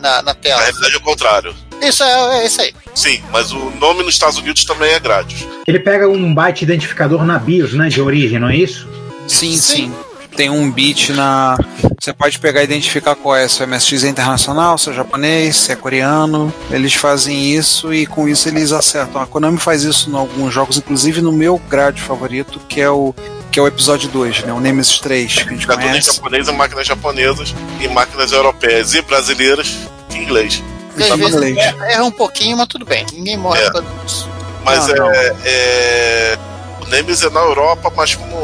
na, 0.00 0.16
na 0.16 0.22
Na 0.22 0.34
tela. 0.34 0.62
realidade 0.62 0.94
é 0.94 0.96
o 0.96 1.00
contrário. 1.02 1.54
Isso 1.82 2.02
é, 2.02 2.38
é 2.38 2.46
isso 2.46 2.62
aí. 2.62 2.74
Sim, 2.94 3.22
mas 3.30 3.52
o 3.52 3.58
nome 3.78 4.02
nos 4.02 4.14
Estados 4.14 4.38
Unidos 4.38 4.64
também 4.64 4.90
é 4.90 4.98
Gradius. 4.98 5.46
Ele 5.66 5.78
pega 5.78 6.08
um 6.08 6.34
byte 6.34 6.64
identificador 6.64 7.22
na 7.26 7.38
BIOS, 7.38 7.74
né, 7.74 7.88
de 7.90 8.00
origem, 8.00 8.38
não 8.38 8.48
é 8.48 8.56
isso? 8.56 8.88
Sim, 9.28 9.54
sim. 9.58 9.92
Tem 10.36 10.50
um 10.50 10.70
bit 10.70 11.12
na. 11.12 11.56
Você 12.00 12.12
pode 12.12 12.38
pegar 12.38 12.60
e 12.60 12.64
identificar 12.64 13.14
qual 13.14 13.34
é, 13.34 13.48
se 13.48 13.62
o 13.62 13.66
MSX 13.66 14.04
é 14.04 14.08
internacional, 14.08 14.76
se 14.76 14.90
é 14.90 14.92
japonês, 14.92 15.56
se 15.56 15.72
é 15.72 15.76
coreano. 15.76 16.52
Eles 16.70 16.92
fazem 16.94 17.54
isso 17.54 17.92
e 17.92 18.06
com 18.06 18.28
isso 18.28 18.48
eles 18.48 18.70
acertam. 18.70 19.20
A 19.20 19.26
Konami 19.26 19.58
faz 19.58 19.82
isso 19.82 20.10
em 20.10 20.14
alguns 20.14 20.52
jogos, 20.52 20.76
inclusive 20.76 21.20
no 21.22 21.32
meu 21.32 21.58
grade 21.70 22.02
favorito, 22.02 22.60
que 22.68 22.80
é 22.80 22.90
o 22.90 23.14
que 23.50 23.58
é 23.58 23.62
o 23.62 23.66
episódio 23.66 24.10
2, 24.10 24.44
né? 24.44 24.52
O 24.52 24.60
Nemesis 24.60 24.98
3, 24.98 25.32
que 25.34 25.40
a 25.40 25.44
gente 25.52 25.62
Jogadores 25.62 25.90
conhece. 25.90 26.14
japoneses, 26.16 26.54
máquinas 26.54 26.86
japonesas 26.86 27.54
e 27.80 27.88
máquinas 27.88 28.30
europeias 28.32 28.92
e 28.94 29.00
brasileiras 29.00 29.74
em 30.14 30.22
inglês. 30.22 30.62
Às 31.00 31.18
vezes 31.18 31.34
leite. 31.34 31.58
erra, 31.60 31.86
erra 31.90 32.04
um 32.04 32.10
pouquinho, 32.10 32.56
mas 32.58 32.66
tudo 32.68 32.84
bem. 32.84 33.06
Ninguém 33.14 33.38
morre 33.38 33.60
É. 33.62 33.64
por 33.70 33.72
causa 33.82 33.88
disso. 34.04 34.28
Mas 34.62 34.86
Não, 34.88 35.10
é, 35.10 35.34
é- 35.44 36.38
O 36.82 36.88
Nemesis 36.88 37.24
é 37.24 37.30
na 37.30 37.40
Europa, 37.40 37.90
mas 37.96 38.14
como 38.14 38.36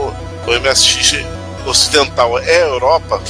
o 0.46 0.52
MSX 0.52 1.24
ocidental 1.66 2.38
é 2.38 2.62
Europa, 2.62 3.20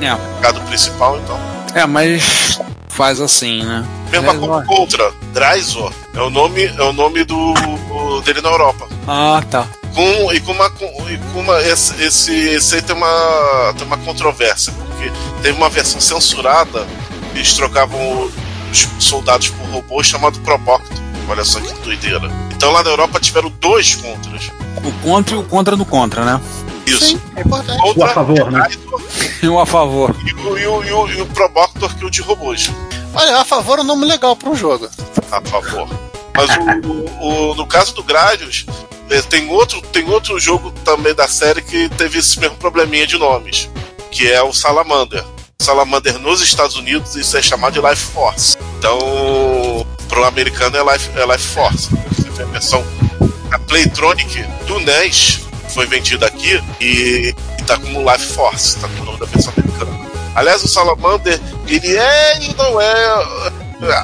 É. 0.00 0.12
o 0.14 0.18
mercado 0.18 0.60
principal, 0.62 1.18
então. 1.18 1.38
É, 1.74 1.86
mas 1.86 2.58
faz 2.88 3.20
assim, 3.20 3.62
né? 3.64 3.84
Mesma 4.10 4.32
Mas, 4.34 4.40
como. 4.40 4.64
Contra, 4.66 5.12
Dryzor, 5.32 5.92
é 6.14 6.20
o 6.20 6.30
nome, 6.30 6.64
é 6.64 6.82
o 6.82 6.92
nome 6.92 7.24
do, 7.24 7.52
do- 7.54 8.20
dele 8.22 8.40
na 8.40 8.50
Europa. 8.50 8.86
Ah, 9.08 9.42
tá. 9.50 9.66
Com, 9.94 10.32
e 10.32 10.40
com 10.40 10.52
uma. 10.52 10.70
Com, 10.70 10.86
e 11.10 11.18
com 11.32 11.40
uma 11.40 11.60
esse, 11.62 12.00
esse, 12.02 12.32
esse 12.32 12.76
aí 12.76 12.82
tem 12.82 12.94
uma, 12.94 13.74
tem 13.76 13.86
uma 13.86 13.96
controvérsia, 13.98 14.72
porque 14.72 15.10
teve 15.42 15.56
uma 15.58 15.68
versão 15.68 16.00
censurada, 16.00 16.86
eles 17.34 17.52
trocavam 17.54 18.30
os 18.70 18.88
soldados 19.00 19.48
por 19.50 19.66
robôs 19.68 20.06
chamado 20.06 20.38
Probocto. 20.40 21.02
Olha 21.28 21.42
só 21.44 21.58
que 21.60 21.72
doideira. 21.82 22.30
Então 22.54 22.70
lá 22.70 22.82
na 22.84 22.90
Europa 22.90 23.18
tiveram 23.18 23.50
dois 23.60 23.94
contras. 23.96 24.50
O 24.84 24.92
contra 25.02 25.34
e 25.34 25.38
o 25.38 25.42
contra 25.42 25.74
do 25.76 25.84
contra, 25.84 26.24
né? 26.24 26.40
Isso. 26.86 27.04
Sim, 27.06 27.20
é 27.36 27.40
importante. 27.40 27.80
O 27.98 28.04
a 28.04 28.08
favor, 28.08 28.50
né? 28.50 28.68
E 29.42 29.48
um 29.48 29.58
a 29.58 29.66
favor. 29.66 30.14
E 30.26 30.32
o, 30.34 30.58
e, 30.58 30.66
o, 30.66 30.84
e, 30.84 30.92
o, 30.92 31.08
e 31.08 31.20
o 31.22 31.26
Proboctor 31.26 31.94
que 31.94 32.04
é 32.04 32.06
o 32.06 32.10
de 32.10 32.20
robôs. 32.22 32.70
Olha, 33.14 33.38
a 33.38 33.44
favor 33.44 33.78
é 33.78 33.82
um 33.82 33.84
nome 33.84 34.04
legal 34.06 34.36
para 34.36 34.50
um 34.50 34.56
jogo. 34.56 34.88
a 35.30 35.40
favor. 35.42 35.88
Mas 36.36 36.50
o, 36.84 36.88
o- 36.88 37.50
o- 37.50 37.54
no 37.54 37.66
caso 37.66 37.94
do 37.94 38.02
Gradius, 38.02 38.66
eh, 39.08 39.22
tem 39.22 39.48
outro, 39.50 39.80
tem 39.80 40.08
outro 40.10 40.38
jogo 40.38 40.72
também 40.84 41.14
da 41.14 41.28
série 41.28 41.62
que 41.62 41.88
teve 41.90 42.18
esse 42.18 42.38
mesmo 42.40 42.56
probleminha 42.56 43.06
de 43.06 43.16
nomes, 43.16 43.68
que 44.10 44.30
é 44.30 44.42
o 44.42 44.52
Salamander. 44.52 45.24
Salamander 45.62 46.18
nos 46.18 46.42
Estados 46.42 46.76
Unidos 46.76 47.14
isso 47.14 47.36
é 47.36 47.42
chamado 47.42 47.72
de 47.80 47.80
Life 47.88 48.04
Force. 48.12 48.56
Então, 48.78 49.86
pro 50.08 50.24
americano 50.24 50.76
é 50.76 50.92
Life, 50.92 51.08
é 51.16 51.24
Life 51.24 51.46
Force. 51.46 51.88
Você 52.18 52.42
a 52.42 52.46
versão 52.46 52.84
a 53.52 53.58
Playtronic 53.60 54.42
do 54.66 54.80
NES 54.80 55.40
foi 55.74 55.86
vendida 55.86 56.26
aqui 56.26 56.62
e, 56.80 57.34
e 57.58 57.62
tá 57.64 57.76
como 57.78 58.00
Life 58.10 58.26
Force, 58.32 58.78
tá 58.78 58.88
com 58.88 59.02
o 59.02 59.04
nome 59.06 59.18
da 59.18 59.26
versão 59.26 59.52
americana. 59.56 60.04
Aliás, 60.34 60.62
o 60.64 60.68
Salamander, 60.68 61.40
ele 61.66 61.96
é 61.96 62.38
e 62.42 62.54
não 62.54 62.80
é. 62.80 63.54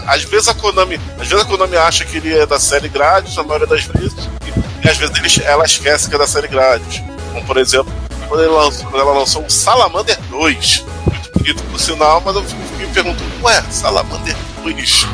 Às 0.06 0.24
vezes 0.24 0.48
a 0.48 0.54
Konami, 0.54 1.00
às 1.18 1.26
vezes 1.28 1.44
a 1.44 1.48
Konami 1.48 1.76
acha 1.76 2.04
que 2.04 2.16
ele 2.18 2.37
é 2.37 2.44
da 2.44 2.59
série 2.59 2.88
Gradius, 2.88 3.38
a 3.38 3.42
maioria 3.42 3.66
das 3.66 3.83
vezes, 3.85 4.28
e, 4.46 4.87
e 4.87 4.90
às 4.90 4.96
vezes 4.96 5.16
ele- 5.38 5.46
ela 5.46 5.64
esquece 5.64 6.09
que 6.09 6.14
é 6.14 6.18
da 6.18 6.26
série 6.26 6.48
Gradius. 6.48 7.00
Como 7.33 7.44
por 7.46 7.56
exemplo, 7.56 7.92
quando, 8.28 8.42
ele 8.42 8.52
lançou- 8.52 8.87
quando 8.90 9.00
ela 9.02 9.12
lançou 9.18 9.44
o 9.44 9.50
Salamander 9.50 10.18
2, 10.28 10.85
muito 11.06 11.33
bonito 11.38 11.62
por 11.64 11.80
sinal, 11.80 12.20
mas 12.24 12.37
eu 12.37 12.44
fico 12.44 12.61
me 12.78 12.87
pergunto, 12.88 13.22
ué, 13.42 13.62
Salamander 13.70 14.37
2? 14.62 15.06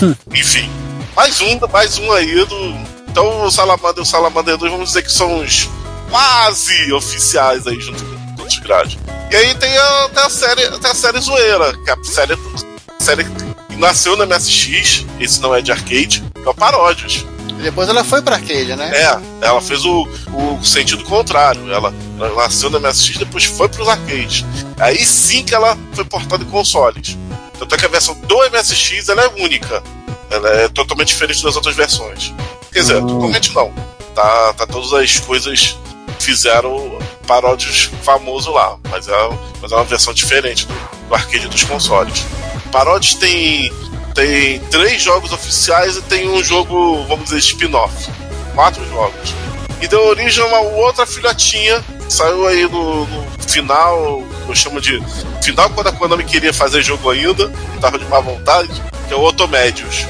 Enfim, 0.34 0.70
mais 1.14 1.40
um, 1.40 1.58
mais 1.72 1.98
um 1.98 2.10
aí 2.12 2.44
do. 2.46 2.96
Então 3.08 3.44
o 3.44 3.50
Salamander 3.50 3.98
e 3.98 4.02
o 4.02 4.04
Salamander 4.04 4.56
2, 4.56 4.70
vamos 4.72 4.88
dizer 4.88 5.02
que 5.02 5.12
são 5.12 5.40
os 5.40 5.68
quase 6.10 6.92
oficiais 6.92 7.66
aí 7.66 7.80
junto 7.80 8.04
com 8.36 8.42
os 8.42 8.58
Gradius. 8.58 8.98
E 9.30 9.36
aí 9.36 9.54
tem 9.54 9.76
a, 9.76 10.08
tem 10.08 10.22
a 10.22 10.30
série, 10.30 10.78
tem 10.78 10.90
a 10.90 10.94
série 10.94 11.20
zoeira, 11.20 11.72
que 11.84 11.90
é 11.90 11.94
a 11.94 12.04
série, 12.04 12.32
a 12.34 13.02
série 13.02 13.24
que 13.24 13.76
nasceu 13.76 14.16
na 14.16 14.26
MSX, 14.26 15.04
esse 15.20 15.40
não 15.40 15.54
é 15.54 15.60
de 15.60 15.72
arcade, 15.72 16.24
que 16.34 16.46
é 16.46 16.50
o 16.50 16.54
Paródios. 16.54 17.26
Depois 17.62 17.88
ela 17.88 18.04
foi 18.04 18.20
pra 18.22 18.36
arcade, 18.36 18.76
né? 18.76 18.90
É, 18.94 19.46
ela 19.46 19.60
fez 19.60 19.84
o, 19.84 20.06
o 20.32 20.64
sentido 20.64 21.02
contrário. 21.04 21.72
Ela, 21.72 21.92
ela 22.18 22.42
nasceu 22.42 22.68
na 22.68 22.78
MSX, 22.78 23.18
depois 23.18 23.44
foi 23.44 23.68
pros 23.68 23.88
arcades. 23.88 24.44
Aí 24.78 25.04
sim 25.04 25.42
que 25.42 25.54
ela 25.54 25.76
foi 25.92 26.04
portada 26.04 26.44
em 26.44 26.46
consoles. 26.46 27.16
Tanto 27.58 27.74
é 27.74 27.78
que 27.78 27.86
a 27.86 27.88
versão 27.88 28.14
do 28.14 28.36
MSX 28.50 29.08
ela 29.08 29.22
é 29.22 29.42
única. 29.42 29.82
Ela 30.30 30.48
é 30.50 30.68
totalmente 30.68 31.08
diferente 31.08 31.42
das 31.42 31.56
outras 31.56 31.74
versões. 31.74 32.34
Quer 32.72 32.80
dizer, 32.80 33.00
totalmente 33.00 33.54
não. 33.54 33.72
Tá, 34.14 34.52
tá 34.52 34.66
todas 34.66 34.92
as 34.92 35.18
coisas 35.20 35.76
fizeram 36.18 36.98
paródios 37.26 37.90
famoso 38.02 38.50
lá. 38.52 38.76
Mas 38.90 39.08
é, 39.08 39.12
mas 39.60 39.72
é 39.72 39.74
uma 39.74 39.84
versão 39.84 40.12
diferente 40.12 40.66
do, 40.66 40.74
do 41.08 41.14
arcade 41.14 41.48
dos 41.48 41.64
consoles. 41.64 42.24
Paródios 42.70 43.14
tem, 43.14 43.72
tem 44.14 44.60
três 44.70 45.02
jogos 45.02 45.32
oficiais 45.32 45.96
e 45.96 46.02
tem 46.02 46.28
um 46.30 46.42
jogo, 46.42 47.04
vamos 47.06 47.26
dizer, 47.26 47.38
spin-off. 47.38 48.10
Quatro 48.54 48.86
jogos. 48.88 49.34
E 49.80 49.88
deu 49.88 50.06
origem 50.06 50.42
a 50.42 50.46
uma 50.46 50.60
outra 50.60 51.06
filhotinha 51.06 51.84
saiu 52.08 52.46
aí 52.46 52.62
no, 52.68 53.06
no 53.06 53.26
final, 53.46 54.22
eu 54.48 54.54
chamo 54.54 54.80
de 54.80 55.02
final 55.42 55.68
quando 55.70 55.88
a 55.88 55.92
Konami 55.92 56.24
queria 56.24 56.52
fazer 56.52 56.82
jogo 56.82 57.10
ainda, 57.10 57.52
e 57.74 57.80
tava 57.80 57.98
de 57.98 58.04
má 58.06 58.20
vontade, 58.20 58.70
que 59.06 59.14
é 59.14 59.16
o 59.16 59.22
Otomédios. 59.22 60.06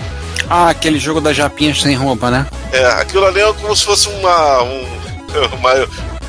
Ah, 0.49 0.71
aquele 0.71 0.99
jogo 0.99 1.21
das 1.21 1.37
japinhas 1.37 1.83
sem 1.83 1.95
roupa, 1.95 2.31
né? 2.31 2.47
É, 2.73 2.85
aquilo 3.01 3.25
ali 3.25 3.41
é 3.41 3.53
como 3.55 3.75
se 3.75 3.85
fosse 3.85 4.09
uma. 4.09 4.63
Um, 4.63 5.06
uma 5.57 5.75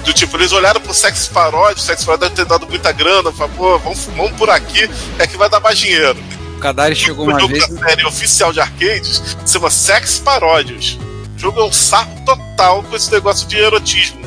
do 0.04 0.14
tipo, 0.14 0.38
eles 0.38 0.52
olharam 0.54 0.80
pro 0.80 0.93
Sex 0.93 1.28
Paródia, 1.28 1.76
o 1.76 1.86
Sex 1.86 2.06
Paródia 2.06 2.30
deve 2.30 2.41
ter 2.41 2.45
dado 2.45 2.68
muita 2.68 2.91
grana, 2.91 3.32
pô, 3.32 3.78
vamos, 3.80 4.06
vamos 4.06 4.32
por 4.34 4.50
aqui, 4.50 4.89
é 5.20 5.28
que 5.28 5.36
vai 5.36 5.50
dar 5.50 5.60
mais 5.60 5.78
dinheiro. 5.78 6.18
O 6.56 6.60
Kadari 6.60 6.95
chegou 6.95 7.26
O 7.26 7.30
uma 7.30 7.39
jogo 7.39 7.54
vez. 7.54 7.68
da 7.68 7.88
série 7.89 8.06
oficial 8.06 8.54
de 8.54 8.60
arcades 8.62 9.22
se 9.45 9.54
chama 9.54 9.70
Sex 9.70 10.20
Paródias. 10.20 10.98
O 11.36 11.39
jogo 11.39 11.60
é 11.60 11.64
um 11.66 11.74
saco 11.74 12.20
total 12.26 12.84
com 12.84 12.95
esse 12.95 13.12
negócio 13.12 13.48
de 13.48 13.58
erotismo, 13.58 14.20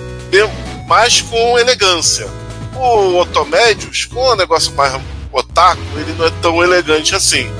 mas 0.87 1.21
com 1.23 1.59
elegância. 1.59 2.29
O 2.77 3.19
Otomédios, 3.19 4.05
com 4.05 4.21
o 4.21 4.37
negócio 4.37 4.73
mais 4.75 5.01
otaku, 5.33 5.81
ele 5.97 6.15
não 6.17 6.27
é 6.27 6.31
tão 6.43 6.63
elegante 6.63 7.15
assim. 7.15 7.51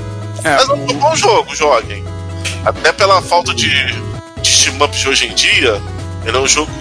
É, 0.43 0.55
Mas 0.55 0.69
é 0.69 0.73
um 0.73 0.85
bom 0.87 1.15
jogo, 1.15 1.53
joguem. 1.55 2.03
Até 2.65 2.91
pela 2.91 3.21
falta 3.21 3.53
de, 3.53 3.69
de 4.41 4.49
shmups 4.49 4.99
de 4.99 5.09
hoje 5.09 5.27
em 5.27 5.33
dia, 5.35 5.81
ele 6.25 6.37
é 6.37 6.39
um 6.39 6.47
jogo 6.47 6.71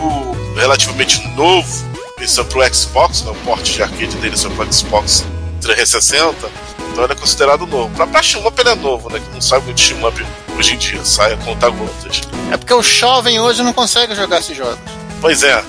relativamente 0.57 1.27
novo. 1.37 1.91
É 2.21 2.43
pro 2.45 2.75
Xbox, 2.75 3.23
né? 3.23 3.31
o 3.31 3.35
porte 3.47 3.73
de 3.73 3.83
arcade 3.83 4.15
dele 4.17 4.37
é 4.37 4.49
pro 4.51 4.73
Xbox 4.73 5.25
360. 5.63 6.51
Então 6.93 7.05
ele 7.05 7.15
é 7.15 7.17
considerado 7.17 7.67
novo. 7.67 7.95
Pra, 7.95 8.07
pra 8.07 8.23
shmup 8.23 8.61
ele 8.61 8.69
é 8.69 8.75
novo, 8.75 9.09
né? 9.11 9.19
Que 9.19 9.33
não 9.33 9.41
sai 9.41 9.59
muito 9.61 9.77
de 9.77 9.83
shmup 9.83 10.27
hoje 10.59 10.75
em 10.75 10.77
dia, 10.77 11.03
sai 11.03 11.33
a 11.33 11.37
conta 11.39 11.71
gotas. 11.71 12.21
É 12.53 12.57
porque 12.59 12.75
o 12.75 12.83
jovem 12.83 13.41
hoje 13.41 13.63
não 13.63 13.73
consegue 13.73 14.15
jogar 14.15 14.41
esses 14.41 14.55
jogos. 14.55 14.79
Pois 15.23 15.43
é, 15.43 15.65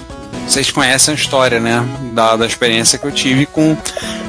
vocês 0.48 0.70
conhecem 0.70 1.14
a 1.14 1.16
história, 1.16 1.60
né? 1.60 1.86
Da, 2.14 2.36
da 2.36 2.46
experiência 2.46 2.98
que 2.98 3.06
eu 3.06 3.12
tive 3.12 3.46
com, 3.46 3.78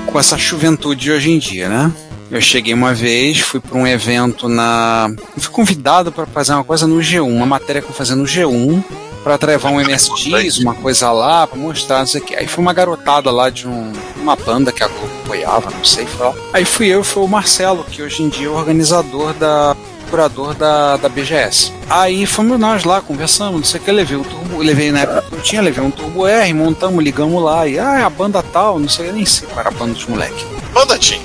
com 0.06 0.18
essa 0.20 0.38
juventude 0.38 1.00
de 1.00 1.10
hoje 1.10 1.30
em 1.30 1.38
dia, 1.38 1.68
né? 1.68 1.92
Eu 2.30 2.40
cheguei 2.40 2.72
uma 2.72 2.94
vez, 2.94 3.40
fui 3.40 3.60
para 3.60 3.76
um 3.76 3.86
evento 3.86 4.48
na. 4.48 5.12
Fui 5.36 5.52
convidado 5.52 6.12
para 6.12 6.24
fazer 6.26 6.52
uma 6.54 6.64
coisa 6.64 6.86
no 6.86 6.98
G1, 6.98 7.22
uma 7.22 7.44
matéria 7.44 7.82
que 7.82 7.88
eu 7.88 7.94
fazia 7.94 8.16
no 8.16 8.24
G1, 8.24 8.82
para 9.22 9.38
levar 9.46 9.70
um 9.70 9.80
MSX, 9.80 10.58
uma 10.58 10.74
coisa 10.74 11.10
lá, 11.12 11.46
para 11.46 11.58
mostrar, 11.58 12.00
não 12.00 12.06
sei 12.06 12.20
o 12.20 12.24
quê. 12.24 12.36
Aí 12.36 12.46
foi 12.46 12.62
uma 12.62 12.72
garotada 12.72 13.30
lá 13.30 13.50
de 13.50 13.66
um, 13.68 13.92
uma 14.16 14.36
banda 14.36 14.72
que 14.72 14.82
a 14.82 14.88
Globo 14.88 15.12
apoiava, 15.24 15.70
não 15.70 15.84
sei, 15.84 16.06
foi 16.06 16.26
lá. 16.26 16.34
Aí 16.52 16.64
fui 16.64 16.88
eu 16.88 17.00
e 17.00 17.04
foi 17.04 17.22
o 17.22 17.28
Marcelo, 17.28 17.84
que 17.84 18.02
hoje 18.02 18.22
em 18.22 18.28
dia 18.28 18.46
é 18.46 18.50
o 18.50 18.54
organizador 18.54 19.32
da. 19.34 19.76
curador 20.10 20.54
da, 20.54 20.96
da 20.96 21.08
BGS. 21.08 21.72
Aí 21.88 22.26
fomos 22.26 22.58
nós 22.58 22.84
lá, 22.84 23.00
conversamos, 23.00 23.60
não 23.60 23.64
sei 23.64 23.80
o 23.80 23.84
que, 23.84 23.92
levei 23.92 24.16
o 24.16 24.24
turbo, 24.24 24.58
levei 24.58 24.90
na 24.90 25.00
época 25.00 25.22
que 25.22 25.34
eu 25.34 25.40
tinha, 25.40 25.62
levei 25.62 25.82
um 25.84 25.90
turbo 25.90 26.26
R, 26.26 26.52
montamos, 26.52 27.02
ligamos 27.02 27.42
lá, 27.42 27.66
e 27.66 27.78
ah, 27.78 28.00
é 28.00 28.02
a 28.02 28.10
banda 28.10 28.42
tal, 28.42 28.78
não 28.78 28.88
sei, 28.88 29.08
eu 29.08 29.12
nem 29.12 29.24
sei 29.24 29.46
qual 29.48 29.60
era 29.60 29.68
a 29.68 29.72
banda 29.72 29.94
dos 29.94 30.06
moleques. 30.06 30.44
manda 30.74 30.98
Tim. 30.98 31.20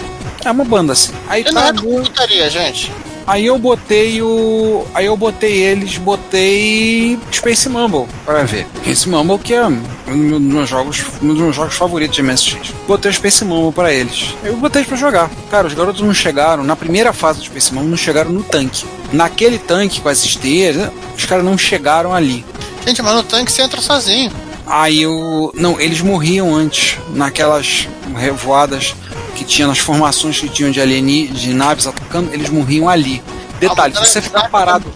É 0.45 0.51
uma 0.51 0.63
banda 0.63 0.93
assim. 0.93 1.13
Aí 1.27 1.41
Ele 1.41 1.51
não 1.51 1.61
tá, 1.61 1.67
é 1.67 1.73
computaria, 1.73 2.49
gente. 2.49 2.91
Aí 3.28 3.45
eu 3.45 3.59
botei 3.59 4.21
o. 4.21 4.86
Aí 4.93 5.05
eu 5.05 5.17
botei 5.17 5.51
eles, 5.51 5.97
botei 5.97 7.19
Space 7.30 7.67
Mumble 7.67 8.07
pra 8.25 8.43
ver. 8.43 8.65
Space 8.78 9.09
Mumble 9.09 9.38
que 9.38 9.53
é 9.53 9.67
um 9.67 10.39
dos 10.39 10.39
meus 10.39 10.69
jogos, 10.69 11.03
um 11.21 11.28
dos 11.28 11.38
meus 11.38 11.53
jogos 11.53 11.75
favoritos 11.75 12.15
de 12.15 12.23
MSX. 12.23 12.73
Botei 12.88 13.11
o 13.11 13.13
Space 13.13 13.43
Mumble 13.43 13.73
pra 13.73 13.93
eles. 13.93 14.34
Eu 14.45 14.55
botei 14.55 14.80
eles 14.80 14.88
pra 14.88 14.97
jogar. 14.97 15.30
Cara, 15.51 15.67
os 15.67 15.73
garotos 15.73 16.01
não 16.01 16.13
chegaram, 16.13 16.63
na 16.63 16.78
primeira 16.78 17.11
fase 17.11 17.39
do 17.39 17.45
Space 17.45 17.73
Mumble, 17.73 17.89
não 17.89 17.97
chegaram 17.97 18.32
no 18.32 18.43
tanque. 18.43 18.86
Naquele 19.11 19.59
tanque 19.59 19.99
com 19.99 20.07
as 20.07 20.23
esteiras, 20.23 20.89
os 21.17 21.25
caras 21.25 21.43
não 21.43 21.57
chegaram 21.57 22.13
ali. 22.13 22.45
Gente, 22.86 23.01
mas 23.01 23.13
no 23.13 23.23
tanque 23.23 23.51
você 23.51 23.61
entra 23.61 23.82
sozinho. 23.82 24.32
Aí 24.65 25.01
eu. 25.01 25.51
Não, 25.53 25.78
eles 25.82 25.99
morriam 25.99 26.55
antes, 26.55 26.97
naquelas 27.13 27.89
revoadas 28.15 28.95
que 29.38 29.45
tinha 29.45 29.67
nas 29.67 29.77
formações 29.77 30.39
que 30.39 30.49
tinham 30.49 30.71
de 30.71 30.81
alieni, 30.81 31.27
de 31.27 31.53
naves 31.53 31.85
atacando, 31.85 32.33
eles 32.33 32.49
morriam 32.49 32.89
ali. 32.89 33.21
Detalhe, 33.59 33.93
se 33.95 33.99
você 34.05 34.21
ficar 34.21 34.49
parado, 34.49 34.91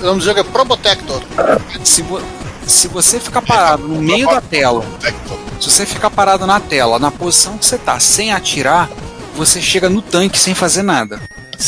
O 0.00 0.04
nome 0.06 0.18
do 0.20 0.24
jogo 0.24 0.40
é 0.40 0.42
Probotector. 0.44 1.20
se, 1.84 2.02
vo- 2.02 2.22
se 2.66 2.88
você 2.88 3.18
ficar 3.20 3.42
parado 3.42 3.86
no 3.86 4.00
meio 4.00 4.26
da 4.28 4.40
tela, 4.40 4.84
se 5.60 5.70
você 5.70 5.84
ficar 5.86 6.10
parado 6.10 6.46
na 6.46 6.58
tela, 6.60 6.98
na 6.98 7.10
posição 7.10 7.58
que 7.58 7.66
você 7.66 7.76
tá, 7.78 7.98
sem 8.00 8.32
atirar, 8.32 8.88
você 9.36 9.60
chega 9.60 9.88
no 9.88 10.00
tanque 10.02 10.38
sem 10.38 10.54
fazer 10.54 10.82
nada. 10.82 11.20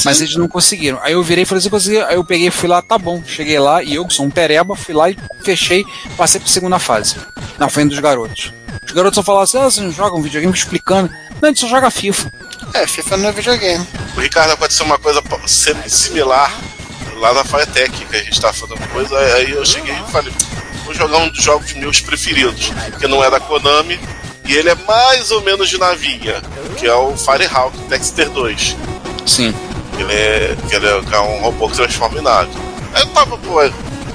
Mas 0.04 0.20
eles 0.22 0.36
não 0.36 0.48
conseguiram. 0.48 0.98
Aí 1.02 1.12
eu 1.12 1.22
virei 1.22 1.42
e 1.42 1.44
falei 1.46 1.58
assim, 1.60 1.68
consegui. 1.68 2.00
Aí 2.00 2.14
eu 2.14 2.24
peguei 2.24 2.50
fui 2.50 2.66
lá, 2.68 2.80
tá 2.80 2.96
bom. 2.96 3.22
Cheguei 3.26 3.58
lá 3.58 3.82
e 3.82 3.94
eu, 3.94 4.06
que 4.06 4.14
sou 4.14 4.24
um 4.24 4.30
pereba, 4.30 4.74
fui 4.74 4.94
lá 4.94 5.10
e 5.10 5.16
fechei, 5.44 5.84
passei 6.16 6.40
pra 6.40 6.48
segunda 6.48 6.78
fase. 6.78 7.16
Na 7.58 7.68
frente 7.68 7.90
dos 7.90 7.98
garotos. 7.98 8.52
Os 8.84 8.92
garotos 8.92 9.16
só 9.16 9.22
falavam 9.22 9.44
assim, 9.44 9.58
ah, 9.58 9.70
você 9.70 9.80
não 9.80 9.92
joga 9.92 10.16
um 10.16 10.22
videogame 10.22 10.52
explicando. 10.52 11.10
Não, 11.40 11.48
a 11.48 11.52
gente 11.52 11.60
só 11.60 11.68
joga 11.68 11.90
FIFA. 11.90 12.32
É, 12.74 12.86
FIFA 12.86 13.16
não 13.16 13.28
é 13.28 13.32
videogame. 13.32 13.86
O 14.16 14.20
Ricardo 14.20 14.52
aconteceu 14.52 14.86
uma 14.86 14.98
coisa 14.98 15.22
similar 15.86 16.52
lá 17.16 17.32
na 17.32 17.44
Firetech, 17.44 18.04
que 18.04 18.16
a 18.16 18.22
gente 18.22 18.40
tava 18.40 18.52
fazendo 18.52 18.88
coisa. 18.88 19.16
Aí 19.18 19.50
eu 19.52 19.64
cheguei 19.64 19.94
e 19.94 20.10
falei, 20.10 20.32
vou 20.84 20.94
jogar 20.94 21.18
um 21.18 21.28
dos 21.28 21.42
jogos 21.42 21.72
meus 21.74 22.00
preferidos, 22.00 22.70
que 22.98 23.06
não 23.06 23.22
é 23.22 23.30
da 23.30 23.40
Konami, 23.40 23.98
e 24.44 24.54
ele 24.54 24.68
é 24.68 24.74
mais 24.74 25.30
ou 25.30 25.40
menos 25.42 25.68
de 25.68 25.78
navinha, 25.78 26.42
que 26.76 26.86
é 26.86 26.94
o 26.94 27.16
Firehawk 27.16 27.76
Dexter 27.88 28.28
2. 28.30 28.76
Sim. 29.26 29.54
Ele 29.98 30.12
é, 30.12 30.56
que 30.68 30.74
ele 30.74 30.86
é, 30.86 31.02
é 31.12 31.20
um 31.20 31.40
robô 31.40 31.68
que 31.68 31.76
transforma 31.76 32.18
em 32.18 32.22
nave. 32.22 32.50
Aí 32.92 33.02
eu 33.02 33.06
tava, 33.08 33.38
pô, 33.38 33.60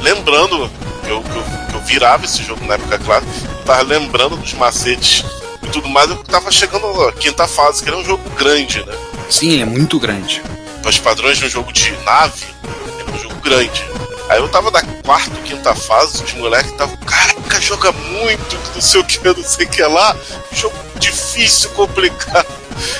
lembrando 0.01 0.70
que 1.03 1.10
eu, 1.10 1.22
que 1.22 1.36
eu, 1.36 1.43
que 1.70 1.76
eu 1.76 1.82
virava 1.82 2.26
esse 2.26 2.43
jogo 2.43 2.66
na 2.66 2.74
época, 2.74 2.99
claro, 2.99 3.26
tava 3.68 3.82
lembrando 3.82 4.38
dos 4.38 4.53
macetes 4.53 5.26
e 5.61 5.68
tudo 5.68 5.89
mais, 5.89 6.09
eu 6.09 6.15
tava 6.24 6.49
chegando 6.49 6.88
na 7.05 7.11
quinta 7.11 7.45
fase, 7.45 7.84
que 7.84 7.89
ele 7.89 7.97
é 7.97 7.99
um 7.99 8.05
jogo 8.05 8.30
grande, 8.32 8.84
né? 8.86 8.93
Sim, 9.30 9.61
é 9.61 9.65
muito 9.65 9.99
grande. 9.99 10.41
Para 10.82 10.89
os 10.89 10.97
padrões 10.97 11.38
de 11.38 11.45
um 11.45 11.49
jogo 11.49 11.74
de 11.74 11.91
nave, 12.05 12.45
é 12.63 13.11
um 13.11 13.20
jogo 13.20 13.36
grande. 13.41 13.86
Aí 14.30 14.39
eu 14.39 14.47
tava 14.47 14.72
na 14.72 14.82
quarta, 14.82 15.36
quinta 15.43 15.76
fase, 15.76 16.24
os 16.24 16.34
moleques 16.34 16.72
estavam, 16.72 16.95
caraca, 16.97 17.61
joga 17.61 17.91
muito, 17.91 18.57
não 18.74 18.82
sei 18.82 19.01
o 19.01 19.03
que, 19.03 19.20
não 19.24 19.43
sei 19.43 19.65
o 19.65 19.70
que 19.70 19.84
lá, 19.84 20.15
jogo 20.53 20.76
difícil, 20.95 21.70
complicado. 21.72 22.47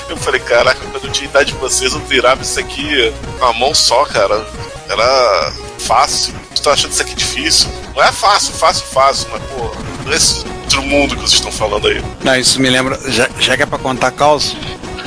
Eu 0.08 0.16
falei, 0.18 0.40
caraca, 0.40 0.80
quando 0.90 1.04
eu 1.06 1.12
tinha 1.12 1.30
idade 1.30 1.52
de 1.52 1.58
vocês, 1.58 1.92
eu 1.92 2.00
virava 2.00 2.42
isso 2.42 2.58
aqui 2.60 3.12
com 3.38 3.44
a 3.44 3.52
mão 3.52 3.74
só, 3.74 4.04
cara. 4.04 4.46
Era 4.88 5.52
fácil. 5.78 6.32
Vocês 6.32 6.54
estão 6.54 6.72
achando 6.72 6.92
isso 6.92 7.02
aqui 7.02 7.14
difícil? 7.14 7.70
Não 7.94 8.02
é 8.02 8.10
fácil, 8.10 8.52
fácil, 8.54 8.86
fácil, 8.86 9.28
mas, 9.30 9.40
é 9.42 9.97
esse 10.14 10.44
outro 10.62 10.82
mundo 10.82 11.14
que 11.14 11.22
vocês 11.22 11.34
estão 11.34 11.52
falando 11.52 11.88
aí. 11.88 12.02
Não, 12.22 12.36
isso 12.36 12.60
me 12.60 12.68
lembra, 12.68 12.98
já, 13.08 13.28
já 13.38 13.56
que 13.56 13.62
é 13.62 13.66
pra 13.66 13.78
contar 13.78 14.10
caos 14.10 14.56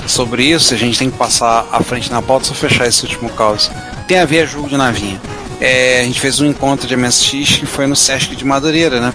sobre 0.07 0.43
isso, 0.43 0.73
a 0.73 0.77
gente 0.77 0.97
tem 0.97 1.09
que 1.09 1.17
passar 1.17 1.67
à 1.71 1.81
frente 1.81 2.11
na 2.11 2.21
pauta 2.21 2.45
só 2.45 2.53
fechar 2.53 2.87
esse 2.87 3.03
último 3.03 3.29
caos. 3.29 3.71
Tem 4.07 4.19
a 4.19 4.25
ver 4.25 4.47
jogo 4.47 4.67
de 4.67 4.77
navinha. 4.77 5.21
É, 5.59 6.01
a 6.01 6.03
gente 6.03 6.19
fez 6.19 6.39
um 6.39 6.45
encontro 6.45 6.87
de 6.87 6.95
MSX 6.97 7.57
que 7.57 7.65
foi 7.65 7.85
no 7.85 7.95
Sesc 7.95 8.35
de 8.35 8.43
Madureira, 8.43 8.99
né? 8.99 9.13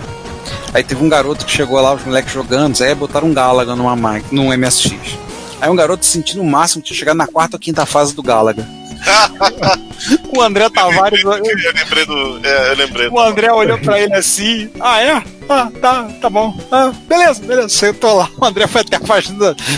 Aí 0.72 0.84
teve 0.84 1.02
um 1.02 1.08
garoto 1.08 1.44
que 1.44 1.50
chegou 1.50 1.80
lá, 1.80 1.94
os 1.94 2.04
moleques 2.04 2.32
jogando, 2.32 2.80
aí 2.82 2.94
botaram 2.94 3.28
um 3.28 3.34
Galaga 3.34 3.74
numa 3.74 3.96
num 4.30 4.56
MSX. 4.56 5.18
Aí 5.60 5.70
um 5.70 5.76
garoto 5.76 6.04
se 6.04 6.12
sentindo 6.12 6.42
o 6.42 6.46
máximo, 6.46 6.82
tinha 6.82 6.96
chegado 6.96 7.16
na 7.16 7.26
quarta 7.26 7.56
ou 7.56 7.60
quinta 7.60 7.84
fase 7.84 8.14
do 8.14 8.22
Galaga. 8.22 8.75
o 10.36 10.40
André 10.42 10.68
Tavares. 10.70 11.22
Eu 11.22 11.30
lembrei 11.32 12.06
do. 12.06 12.40
É, 12.46 12.72
eu 12.72 12.76
lembrei. 12.76 13.08
O 13.08 13.20
André 13.20 13.52
olhou 13.52 13.78
pra 13.78 14.00
ele 14.00 14.14
assim. 14.14 14.70
Ah, 14.80 15.00
é? 15.02 15.22
Ah, 15.48 15.70
tá, 15.80 16.04
tá 16.20 16.30
bom. 16.30 16.56
Ah, 16.70 16.92
beleza, 17.08 17.42
beleza. 17.44 17.68
Sentou 17.68 18.16
lá. 18.16 18.28
O 18.36 18.44
André 18.44 18.66
foi 18.66 18.80
até 18.80 18.96
a 18.96 19.00
fase. 19.00 19.28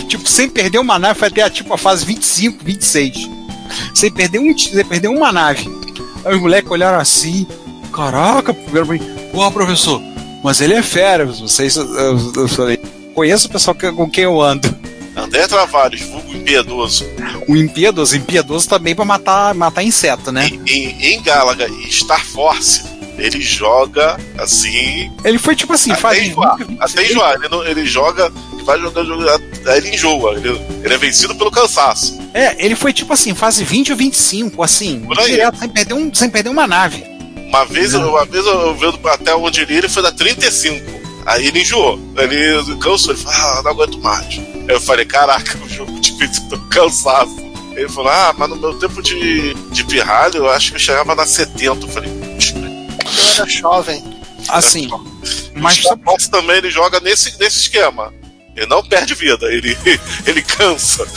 Tipo, 0.07 0.27
sem 0.27 0.49
perder 0.49 0.79
uma 0.79 0.97
nave, 0.99 1.19
foi 1.19 1.27
até 1.27 1.41
a, 1.43 1.49
tipo, 1.49 1.73
a 1.73 1.77
fase 1.77 2.05
25, 2.05 2.63
26. 2.63 3.29
Sem 3.93 4.11
perder, 4.11 4.39
um, 4.39 4.57
sem 4.57 4.83
perder 4.85 5.07
uma 5.09 5.31
nave. 5.31 5.69
Aí 6.25 6.35
os 6.35 6.41
moleques 6.41 6.71
olharam 6.71 6.99
assim. 6.99 7.45
Caraca, 7.93 8.53
primeiro 8.53 8.87
pra 8.87 8.95
mim. 8.97 9.15
Porra, 9.31 9.51
professor, 9.51 10.01
mas 10.43 10.59
ele 10.61 10.73
é 10.73 10.81
fera. 10.81 11.25
Vocês. 11.25 11.75
Eu, 11.75 11.85
eu, 11.85 12.33
eu 12.35 12.47
falei. 12.47 12.77
Conheço 13.13 13.47
o 13.47 13.51
pessoal 13.51 13.75
que- 13.75 13.91
com 13.91 14.09
quem 14.09 14.23
eu 14.23 14.41
ando. 14.41 14.67
André 15.19 15.47
Travares, 15.47 16.01
vulgo 16.01 16.33
impiedoso. 16.33 17.05
O 17.47 17.55
impiedoso, 17.55 18.15
impiedoso 18.15 18.67
também 18.69 18.95
pra 18.95 19.05
matar, 19.05 19.53
matar 19.53 19.83
inseto, 19.83 20.31
né? 20.31 20.49
Em, 20.67 21.13
em 21.13 21.21
Galaga 21.21 21.67
e 21.67 21.91
Star 21.91 22.23
Force, 22.25 22.83
ele 23.17 23.41
joga 23.41 24.17
assim. 24.37 25.11
Ele 25.23 25.37
foi 25.37 25.55
tipo 25.55 25.73
assim, 25.73 25.91
até 25.91 26.01
faz 26.01 26.19
enjoar. 26.27 26.57
20, 26.57 26.77
Até 26.79 27.03
enjoar. 27.05 27.35
Ele, 27.35 27.49
não- 27.49 27.65
ele 27.65 27.85
joga, 27.85 28.31
vai 28.63 28.79
jogando, 28.79 29.07
jogando, 29.07 29.43
aí 29.67 29.77
ele 29.77 29.89
enjoa. 29.95 30.33
Ele, 30.35 30.49
ele 30.83 30.93
é 30.93 30.97
vencido 30.97 31.35
pelo 31.35 31.51
cansaço. 31.51 32.17
É, 32.33 32.63
ele 32.63 32.75
foi 32.75 32.93
tipo 32.93 33.11
assim, 33.11 33.33
fase 33.33 33.63
20 33.63 33.91
ou 33.91 33.97
25, 33.97 34.61
assim, 34.63 35.01
direto, 35.25 35.57
sem 35.59 35.69
perder, 35.69 35.93
um, 35.95 36.13
sem 36.13 36.29
perder 36.29 36.49
uma 36.49 36.67
nave. 36.67 37.03
Uma 37.47 37.65
vez, 37.65 37.93
eu- 37.93 38.07
uma 38.11 38.25
vez 38.25 38.45
eu 38.45 38.75
vendo 38.75 38.99
até 39.09 39.35
onde 39.35 39.61
ele 39.61 39.73
ia, 39.73 39.79
ele 39.79 39.89
foi 39.89 40.03
da 40.03 40.11
35. 40.11 40.98
Aí 41.25 41.47
ele 41.47 41.61
enjoou. 41.61 41.99
Ele 42.17 42.77
cansou. 42.77 43.13
Ele 43.13 43.23
falou, 43.23 43.39
ah, 43.39 43.61
não 43.63 43.71
aguento 43.71 43.99
mais. 43.99 44.37
Aí 44.37 44.65
eu 44.69 44.81
falei, 44.81 45.05
caraca, 45.05 45.57
o 45.63 45.69
jogo 45.69 45.99
te 45.99 46.17
fez 46.17 46.39
tô 46.49 46.57
cansaço. 46.69 47.35
Ele 47.75 47.89
falou, 47.89 48.11
ah, 48.11 48.33
mas 48.37 48.49
no 48.49 48.55
meu 48.55 48.77
tempo 48.77 49.01
de, 49.01 49.53
de 49.53 49.83
pirralho, 49.85 50.37
eu 50.37 50.49
acho 50.49 50.71
que 50.71 50.75
eu 50.75 50.79
chegava 50.79 51.15
na 51.15 51.25
70. 51.25 51.85
Eu 51.85 51.89
falei, 51.89 52.09
"Puxa, 52.09 52.55
Eu 52.57 53.33
era 53.33 53.45
jovem. 53.49 54.19
Assim, 54.47 54.89
mas 55.55 55.75
Star 55.75 55.97
Fox 56.03 56.27
também 56.27 56.57
ele 56.57 56.71
joga 56.71 56.99
nesse, 56.99 57.37
nesse 57.39 57.59
esquema. 57.59 58.11
Ele 58.55 58.65
não 58.65 58.83
perde 58.83 59.13
vida, 59.13 59.45
ele, 59.45 59.77
ele 60.25 60.41
cansa. 60.41 61.07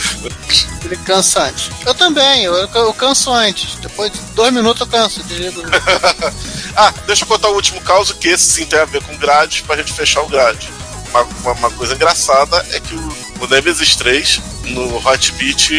Ele 0.84 0.96
cansa 0.98 1.44
antes. 1.44 1.70
Eu 1.84 1.94
também, 1.94 2.44
eu, 2.44 2.54
eu 2.54 2.92
canso 2.92 3.32
antes. 3.32 3.74
Depois 3.76 4.12
de 4.12 4.18
dois 4.34 4.52
minutos 4.52 4.80
eu 4.80 4.86
canso. 4.86 5.22
Desligo. 5.24 5.62
Ah, 6.76 6.92
deixa 7.06 7.24
eu 7.24 7.28
contar 7.28 7.48
o 7.48 7.54
último 7.54 7.80
caso, 7.82 8.14
que 8.14 8.28
esse 8.28 8.44
sim 8.50 8.64
tem 8.66 8.78
a 8.78 8.84
ver 8.84 9.02
com 9.02 9.16
grades, 9.16 9.60
pra 9.60 9.76
gente 9.76 9.92
fechar 9.92 10.22
o 10.22 10.28
grade. 10.28 10.68
Uma, 11.10 11.22
uma, 11.22 11.52
uma 11.52 11.70
coisa 11.72 11.94
engraçada 11.94 12.64
é 12.70 12.80
que 12.80 12.94
o, 12.94 13.16
o 13.40 13.46
Nemesis 13.46 13.94
3 13.96 14.40
no 14.68 14.96
Hotbit 15.06 15.74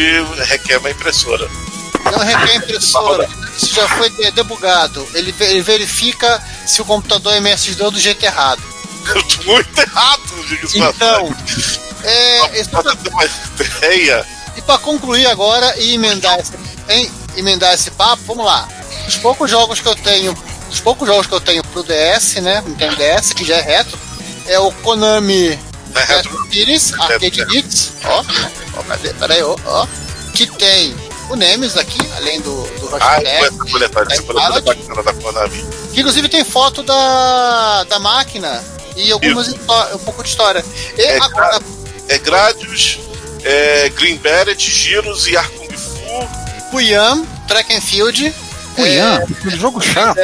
requer 0.46 0.78
uma 0.78 0.90
impressora. 0.90 1.48
Não 2.04 2.18
requer 2.18 2.56
impressora. 2.56 3.28
Isso 3.56 3.74
já 3.74 3.88
foi 3.88 4.10
de- 4.10 4.30
debugado. 4.32 5.06
Ele, 5.14 5.34
ele 5.40 5.62
verifica 5.62 6.42
se 6.66 6.80
o 6.80 6.84
computador 6.84 7.32
é 7.32 7.38
MSD 7.38 7.82
do 7.90 7.98
jeito 7.98 8.22
errado. 8.24 8.62
Muito 9.44 9.78
errado, 9.80 10.46
diga-se 10.48 10.78
Então, 10.78 11.34
é, 12.04 12.64
Pra 12.70 12.82
ter 12.94 13.08
uma 13.10 13.24
ideia, 13.24 14.26
e 14.56 14.62
para 14.62 14.78
concluir 14.78 15.26
agora 15.26 15.74
e 15.80 15.94
emendar 15.94 16.38
esse, 16.38 16.52
em- 16.88 17.10
emendar 17.36 17.74
esse 17.74 17.90
papo, 17.90 18.22
vamos 18.26 18.44
lá. 18.46 18.68
Os 19.08 19.16
poucos 19.16 19.50
jogos 19.50 19.80
que 19.80 19.88
eu 19.88 19.94
tenho, 19.96 20.36
os 20.74 20.80
poucos 20.80 21.06
jogos 21.06 21.26
que 21.26 21.32
eu 21.32 21.40
tenho 21.40 21.62
pro 21.64 21.82
DS, 21.84 22.34
né, 22.42 22.62
Nintendo 22.66 22.96
DS, 22.96 23.32
que 23.32 23.44
já 23.44 23.56
é 23.56 23.60
retro, 23.60 23.98
é 24.46 24.58
o 24.58 24.70
Konami 24.72 25.50
né, 25.50 26.04
retro, 26.06 26.30
Retro 26.30 26.52
Series 26.52 26.92
Arcade. 26.94 27.56
Hits, 27.56 27.92
ó, 28.04 28.24
ó, 28.76 28.82
cadê? 28.82 29.14
Peraí, 29.14 29.42
ó, 29.42 29.56
ó, 29.64 29.86
que 30.34 30.46
tem 30.46 30.94
o 31.30 31.36
Nemesis 31.36 31.76
aqui, 31.78 31.98
além 32.16 32.40
do, 32.40 32.50
do 32.80 32.86
Rush 32.88 33.00
Ah, 33.00 33.22
essa 33.22 33.44
essa 34.10 34.60
bacana 34.60 35.02
da 35.02 35.12
Konami. 35.14 35.64
que 35.92 36.00
inclusive 36.00 36.28
tem 36.28 36.44
foto 36.44 36.82
da, 36.82 37.84
da 37.84 37.98
máquina 38.00 38.62
e 38.96 39.10
algumas 39.12 39.48
um 39.48 39.98
pouco 39.98 40.22
de 40.22 40.28
história. 40.28 40.64
E 40.98 41.02
É, 41.02 41.16
agora, 41.18 41.60
É 42.08 42.18
Gradius, 42.18 42.98
é 43.44 43.88
Green 43.90 44.16
Beret, 44.16 44.58
Giros 44.68 45.28
e 45.28 45.36
Ar 45.36 45.48
Kung 45.50 45.72
Fu. 45.76 46.28
Puyam, 46.70 47.24
Track 47.46 47.72
and 47.74 47.80
Field, 47.80 48.34
Cunhã, 48.74 49.20
É. 49.20 49.46
um 49.48 49.50
jogo 49.58 49.80
chato. 49.80 50.16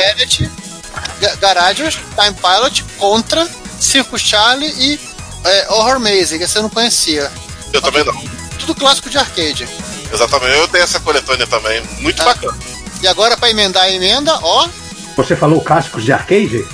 Ga- 1.21 1.35
Garage, 1.37 1.83
Time 1.91 2.35
Pilot, 2.41 2.85
Contra, 2.99 3.49
Circus 3.79 4.21
Charlie 4.23 4.71
e 4.79 5.01
é, 5.45 5.67
Horror 5.71 6.01
Maze, 6.01 6.39
que 6.39 6.45
eu 6.59 6.63
não 6.63 6.71
conhecia. 6.71 7.31
Eu 7.73 7.81
também 7.81 8.05
não. 8.05 8.15
Tudo 8.59 8.75
clássico 8.75 9.09
de 9.09 9.17
arcade. 9.19 9.67
Exatamente, 10.13 10.57
eu 10.57 10.69
tenho 10.69 10.85
essa 10.85 10.99
coletânea 11.01 11.47
também. 11.47 11.83
Muito 12.01 12.21
Ah. 12.23 12.27
bacana. 12.27 12.59
E 13.03 13.09
agora, 13.09 13.37
para 13.37 13.51
emendar 13.51 13.85
a 13.85 13.91
emenda, 13.91 14.39
ó, 14.43 14.69
Você 15.17 15.35
falou 15.37 15.61
clássicos 15.61 16.05
de 16.05 16.13
arcade? 16.13 16.65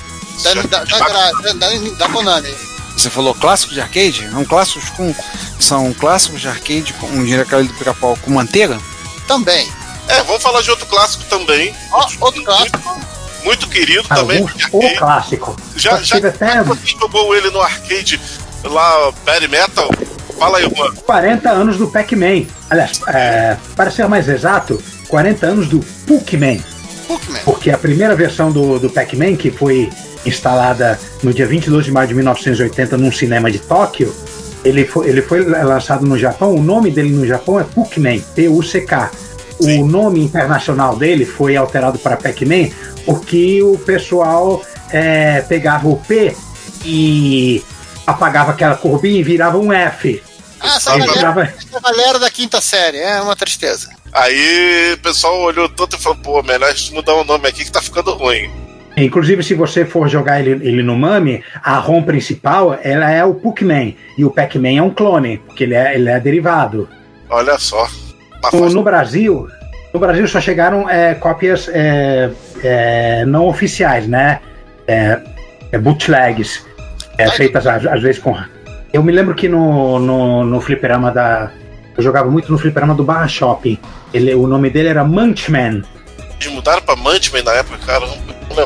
da, 0.43 0.55
da, 0.55 0.85
da, 0.85 1.33
da, 1.33 1.53
da- 1.53 1.79
da 1.99 2.09
Konami. 2.09 2.55
Você 2.97 3.11
falou 3.11 3.35
clássicos 3.35 3.75
de 3.75 3.81
arcade? 3.81 4.29
São 4.31 4.45
clássicos 4.45 4.89
com. 4.91 5.15
São 5.61 5.93
clássicos 5.95 6.41
de 6.41 6.49
arcade 6.49 6.93
com 6.95 7.07
um 7.09 7.41
aquele 7.41 7.69
do 7.69 7.75
pica-pau 7.75 8.19
com 8.23 8.31
manteiga? 8.31 8.81
Também. 9.29 9.71
É, 10.09 10.23
vamos 10.23 10.43
falar 10.43 10.63
de 10.63 10.71
outro 10.71 10.87
clássico 10.87 11.25
também. 11.25 11.75
Ó, 11.93 12.07
outro 12.21 12.43
clássico. 12.45 12.79
Muito, 12.85 13.45
muito 13.45 13.69
querido 13.69 14.05
também. 14.09 14.39
Alguns, 14.39 14.55
de 14.55 14.67
o 14.73 14.77
arcade. 14.77 14.99
clássico. 14.99 15.57
Já, 15.77 15.97
já 16.03 16.17
até 16.19 16.63
você 16.63 16.87
jogou 16.87 17.35
ele 17.35 17.51
no 17.51 17.61
arcade 17.61 18.21
lá, 18.65 19.13
Barry 19.25 19.49
Metal? 19.49 19.91
Fala 20.39 20.59
aí, 20.59 20.71
Juan. 20.75 20.95
40 20.95 21.51
anos 21.51 21.77
do 21.79 21.89
Pac-Man. 21.89 22.45
Aliás, 22.69 23.01
é, 23.09 23.57
para 23.75 23.91
ser 23.91 24.07
mais 24.07 24.29
exato, 24.29 24.81
40 25.09 25.47
anos 25.47 25.69
do 25.69 25.81
Pac-Man. 26.07 26.59
Porque 27.45 27.71
a 27.71 27.79
primeira 27.79 28.15
versão 28.15 28.51
do, 28.51 28.79
do 28.79 28.91
Pac-Man, 28.91 29.37
que 29.37 29.51
foi 29.51 29.91
instalada 30.25 30.99
no 31.23 31.33
dia 31.33 31.47
22 31.47 31.85
de 31.85 31.93
maio 31.93 32.09
de 32.09 32.15
1980 32.15 32.97
num 32.97 33.13
cinema 33.13 33.51
de 33.51 33.61
Tóquio, 33.61 34.15
ele 34.65 34.85
foi, 34.85 35.09
ele 35.09 35.23
foi 35.23 35.45
lançado 35.45 36.05
no 36.05 36.19
Japão. 36.19 36.55
O 36.55 36.63
nome 36.63 36.91
dele 36.91 37.11
no 37.11 37.27
Japão 37.27 37.61
é 37.61 37.65
Puckman, 37.65 38.21
P-U-C-K. 38.35 39.11
Sim. 39.61 39.83
O 39.83 39.87
nome 39.87 40.21
internacional 40.21 40.97
dele 40.97 41.25
foi 41.25 41.57
alterado 41.57 41.99
para 41.99 42.17
Pac-Man 42.17 42.69
porque 43.05 43.63
o 43.63 43.79
pessoal 43.79 44.63
é, 44.91 45.41
pegava 45.43 45.89
o 45.89 45.97
P 45.97 46.37
e 46.85 47.65
apagava 48.07 48.53
aquela 48.53 48.77
curvinha 48.77 49.21
e 49.21 49.23
virava 49.23 49.59
um 49.59 49.73
F. 49.73 50.23
Ah, 50.61 50.77
essa 50.77 50.91
galera, 50.91 51.13
virava, 51.13 51.43
essa 51.43 51.81
galera 51.81 52.19
da 52.19 52.31
quinta 52.31 52.61
série, 52.61 52.99
é 52.99 53.21
uma 53.21 53.37
tristeza. 53.37 53.89
Aí 54.13 54.95
o 54.95 54.99
pessoal 54.99 55.39
olhou 55.41 55.69
tanto 55.69 55.97
e 55.97 56.01
falou, 56.01 56.19
pô, 56.19 56.43
melhor 56.43 56.71
a 56.71 56.73
gente 56.73 56.95
mudar 56.95 57.15
o 57.15 57.25
nome 57.25 57.49
aqui 57.49 57.65
que 57.65 57.73
tá 57.73 57.83
ficando 57.83 58.13
ruim. 58.13 58.51
Inclusive, 58.97 59.43
se 59.43 59.53
você 59.53 59.85
for 59.85 60.09
jogar 60.09 60.41
ele, 60.41 60.67
ele 60.67 60.83
no 60.83 60.97
MAME, 60.97 61.45
a 61.63 61.77
ROM 61.77 62.03
principal 62.03 62.79
ela 62.83 63.11
é 63.11 63.23
o 63.23 63.35
Puckman 63.35 63.95
e 64.17 64.25
o 64.25 64.31
Pac-Man 64.31 64.79
é 64.79 64.83
um 64.83 64.91
clone, 64.91 65.37
porque 65.39 65.65
ele 65.65 65.75
é, 65.75 65.95
ele 65.95 66.09
é 66.09 66.19
derivado. 66.19 66.89
Olha 67.29 67.59
só. 67.59 67.87
No, 68.43 68.51
faixa- 68.51 68.75
no 68.75 68.83
Brasil, 68.83 69.49
no 69.93 70.01
Brasil 70.01 70.27
só 70.29 70.41
chegaram 70.41 70.89
é, 70.89 71.15
cópias 71.15 71.69
é, 71.73 72.31
é, 72.63 73.25
não 73.25 73.47
oficiais, 73.47 74.07
né? 74.07 74.41
É, 74.87 75.21
é 75.73 75.79
bootlegs, 75.79 76.65
é, 77.19 77.29
feitas 77.31 77.67
às, 77.67 77.85
às 77.87 78.01
vezes 78.03 78.21
com. 78.21 78.37
Eu 78.93 79.03
me 79.03 79.13
lembro 79.13 79.35
que 79.35 79.49
no, 79.49 79.99
no, 79.99 80.45
no 80.45 80.61
fliperama 80.61 81.11
da. 81.11 81.51
Eu 81.97 82.03
jogava 82.03 82.31
muito 82.31 82.53
no 82.53 82.59
fliperama 82.59 82.95
do 82.95 83.03
Barra 83.03 83.27
Shopping. 83.27 83.79
Ele, 84.13 84.35
o 84.35 84.47
nome 84.47 84.69
dele 84.71 84.89
era 84.89 85.03
Munchman. 85.03 85.83
Eles 86.39 86.53
mudaram 86.53 86.83
pra 86.83 86.95
Mantman 86.95 87.43
na 87.43 87.53
época, 87.53 87.79
cara, 87.87 88.07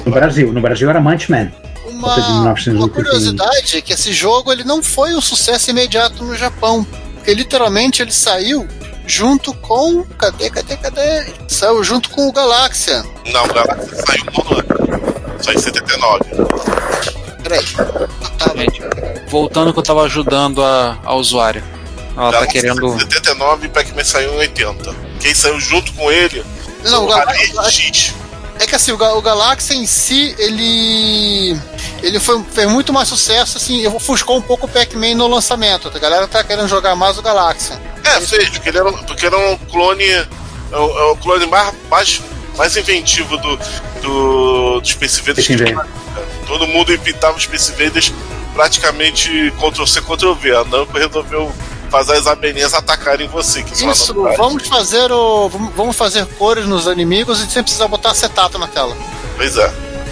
No. 0.05 0.13
Brasil. 0.13 0.53
No 0.53 0.61
Brasil 0.61 0.91
era 0.91 1.01
Munchman. 1.01 1.53
Uma, 1.87 2.15
Coisa 2.15 2.27
de 2.29 2.33
1981. 2.39 2.77
uma 2.77 2.89
curiosidade 2.89 3.77
é 3.77 3.81
que 3.81 3.93
esse 3.93 4.13
jogo 4.13 4.51
ele 4.53 4.65
não 4.65 4.83
foi 4.83 5.15
um 5.15 5.21
sucesso 5.21 5.71
imediato 5.71 6.25
no 6.25 6.37
Japão. 6.37 6.85
Porque 7.15 7.33
literalmente 7.35 8.03
ele 8.03 8.11
saiu 8.11 8.67
junto 9.11 9.53
com. 9.55 10.05
Cadê, 10.19 10.49
cadê, 10.49 10.77
cadê? 10.77 11.27
Saiu 11.49 11.83
junto 11.85 12.09
com 12.11 12.29
o 12.29 12.33
Galaxia. 12.33 13.05
Não, 13.27 13.45
o 13.45 13.53
Galaxy 13.53 13.91
saiu 14.07 14.25
no 14.33 14.59
ano. 14.59 15.43
Saiu 15.43 15.59
em 15.59 15.61
79. 15.61 16.21
Peraí. 17.43 17.65
Tá, 18.39 18.53
Gente, 18.57 18.81
voltando 19.29 19.73
que 19.73 19.79
eu 19.79 19.83
tava 19.83 20.03
ajudando 20.05 20.63
a, 20.63 20.99
a 21.05 21.15
usuária. 21.15 21.63
Ela 22.17 22.27
tá 22.27 22.33
Galaxy 22.33 22.53
querendo. 22.53 22.81
saiu 22.81 22.95
em 22.97 23.01
79 23.01 23.67
e 23.67 23.69
Pac-Man 23.69 24.05
saiu 24.05 24.35
em 24.35 24.39
80. 24.39 24.95
Quem 25.21 25.35
saiu 25.35 25.61
junto 25.61 25.93
com 25.95 26.11
ele 26.11 26.45
Não, 26.85 27.07
o. 27.07 27.71
X. 27.71 28.15
É 28.61 28.67
que 28.67 28.75
assim, 28.77 28.93
o, 28.93 28.97
Ga- 28.99 29.15
o 29.15 29.23
Galaxy 29.23 29.75
em 29.75 29.87
si, 29.87 30.35
ele. 30.39 31.57
Ele 32.03 32.21
foi, 32.21 32.43
fez 32.53 32.71
muito 32.71 32.93
mais 32.93 33.09
sucesso, 33.09 33.57
assim, 33.57 33.87
ofuscou 33.87 34.37
um 34.37 34.43
pouco 34.43 34.67
o 34.67 34.69
Pac-Man 34.69 35.15
no 35.15 35.27
lançamento. 35.27 35.89
A 35.95 35.99
galera 35.99 36.29
tá 36.29 36.45
querendo 36.45 36.69
jogar 36.69 36.95
mais 36.95 37.17
o 37.19 37.23
Galaxy. 37.23 37.73
É, 38.05 38.21
fez, 38.21 38.49
porque 38.51 38.69
ele 38.69 38.79
era, 38.79 38.93
porque 38.93 39.27
era 39.27 39.39
um 39.39 39.57
clone. 39.57 40.05
É 40.05 40.27
o, 40.77 40.99
é 40.99 41.13
o 41.13 41.17
clone 41.17 41.47
mais, 41.47 41.75
mais, 41.91 42.21
mais 42.57 42.77
inventivo 42.77 43.37
do, 43.39 43.57
do, 44.03 44.81
do 44.81 44.87
Space 44.89 45.21
Invaders. 45.21 45.47
Todo 46.47 46.67
mundo 46.67 46.97
pintava 46.99 47.37
os 47.37 47.45
Space 47.45 47.73
Invaders 47.73 48.13
praticamente 48.55 49.53
Ctrl-C, 49.59 50.03
Ctrl-V. 50.03 50.55
A 50.57 50.65
Namco 50.65 50.99
resolveu 50.99 51.53
fazer 51.91 52.15
as 52.15 52.27
abelhinhas 52.27 52.73
atacarem 52.75 53.27
você. 53.29 53.63
Que 53.63 53.77
são 53.77 53.91
Isso, 53.91 54.15
vamos 54.37 54.67
fazer 54.69 55.11
o. 55.13 55.49
vamos- 55.49 55.97
fazer 55.97 56.25
cores 56.39 56.67
nos 56.67 56.87
inimigos 56.87 57.41
e 57.43 57.51
sem 57.51 57.63
precisar 57.63 57.89
botar 57.89 58.11
acetato 58.13 58.59
na 58.59 58.67
tela. 58.69 58.97
Pois 59.37 59.57
é. 59.57 59.71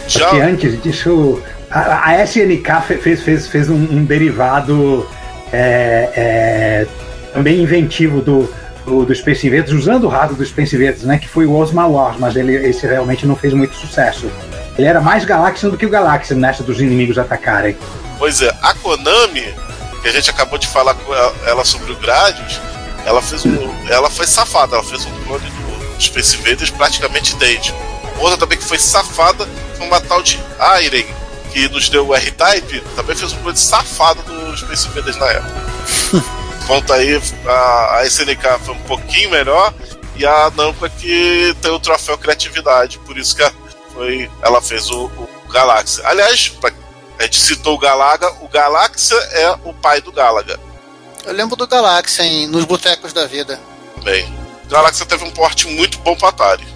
Já, 0.09 0.29
Porque 0.29 0.43
antes 0.43 0.83
disso, 0.83 1.41
a, 1.71 2.09
a 2.11 2.25
SNK 2.25 2.81
fe- 2.87 2.97
fez, 2.99 3.23
fez, 3.23 3.47
fez 3.47 3.69
um, 3.71 3.75
um 3.75 4.05
derivado 4.05 5.07
é, 5.53 6.11
é, 6.17 6.87
também 7.33 7.61
inventivo 7.63 8.21
do, 8.21 8.53
do, 8.87 9.05
do 9.05 9.15
Space 9.15 9.47
Invaders, 9.47 9.73
usando 9.73 10.05
o 10.05 10.09
rato 10.09 10.35
do 10.35 10.45
Space 10.45 10.75
Invaders, 10.75 11.03
né, 11.03 11.19
que 11.19 11.29
foi 11.29 11.47
o 11.47 11.55
Osma 11.55 11.87
Wars, 11.87 12.17
mas 12.19 12.37
ele, 12.37 12.55
esse 12.69 12.87
realmente 12.87 13.27
não 13.27 13.37
fez 13.37 13.53
muito 13.55 13.75
sucesso. 13.77 14.31
Ele 14.77 14.87
era 14.87 15.01
mais 15.01 15.25
Galaxian 15.25 15.71
do 15.71 15.77
que 15.77 15.87
o 15.87 15.91
Galaxian 15.91 16.37
nessa 16.37 16.63
dos 16.63 16.81
inimigos 16.81 17.19
atacarem. 17.19 17.77
Pois 18.19 18.41
é, 18.43 18.51
a 18.63 18.75
Konami, 18.75 19.55
que 20.03 20.09
a 20.09 20.13
gente 20.13 20.31
acabou 20.31 20.59
de 20.59 20.67
falar 20.67 20.95
com 20.95 21.15
ela- 21.15 21.65
sobre 21.65 21.93
o 21.93 21.97
Gradius, 21.97 22.61
ela 23.05 23.23
fez 23.23 23.45
um. 23.45 23.89
Ela 23.89 24.11
foi 24.11 24.27
safada, 24.27 24.77
ela 24.77 24.85
fez 24.85 25.05
um 25.05 25.25
clone 25.25 25.49
do 25.51 26.03
Space 26.03 26.37
Invaders 26.37 26.71
praticamente 26.71 27.35
idêntico. 27.35 27.79
Outra 28.19 28.37
também 28.37 28.59
que 28.59 28.65
foi 28.65 28.79
safada 28.79 29.49
foi 29.77 29.87
uma 29.87 30.01
tal 30.01 30.23
de 30.23 30.39
Airen, 30.59 31.07
que 31.53 31.69
nos 31.69 31.89
deu 31.89 32.07
o 32.09 32.15
R-Type, 32.15 32.81
também 32.97 33.17
fez 33.17 33.33
um 33.33 33.37
clone 33.43 33.57
safado 33.57 34.23
do 34.23 34.57
Space 34.57 34.89
Invaders 34.89 35.17
na 35.17 35.27
época. 35.27 35.67
Conta 36.67 36.95
aí, 36.95 37.21
a, 37.47 37.97
a 37.97 38.07
SNK 38.07 38.59
foi 38.65 38.75
um 38.75 38.83
pouquinho 38.83 39.31
melhor 39.31 39.73
e 40.17 40.27
a 40.27 40.51
Namco 40.55 40.85
é 40.85 40.89
que 40.91 41.57
tem 41.63 41.71
o 41.71 41.79
troféu 41.81 42.19
criatividade, 42.19 42.99
por 43.07 43.17
isso 43.17 43.35
que 43.35 43.51
foi, 43.95 44.31
ela 44.43 44.61
fez 44.61 44.91
o, 44.91 45.05
o 45.07 45.29
Galaxy. 45.51 46.03
Aliás, 46.05 46.49
pra 46.49 46.71
a 47.19 47.23
gente 47.25 47.39
citou 47.41 47.75
o 47.75 47.79
Galaga, 47.79 48.31
o 48.41 48.49
Galaxia 48.49 49.17
é 49.17 49.51
o 49.65 49.73
pai 49.75 50.01
do 50.01 50.13
Galaga 50.13 50.59
Eu 51.25 51.33
lembro 51.33 51.57
do 51.57 51.67
Galaxy 51.67 52.23
em, 52.23 52.47
nos 52.47 52.65
botecos 52.65 53.13
da 53.13 53.27
vida. 53.27 53.59
também. 53.97 54.25
O 54.65 54.69
Galaxia 54.69 55.05
teve 55.07 55.25
um 55.25 55.31
porte 55.31 55.67
muito 55.67 55.99
bom 55.99 56.15
para 56.17 56.29
Atari. 56.29 56.67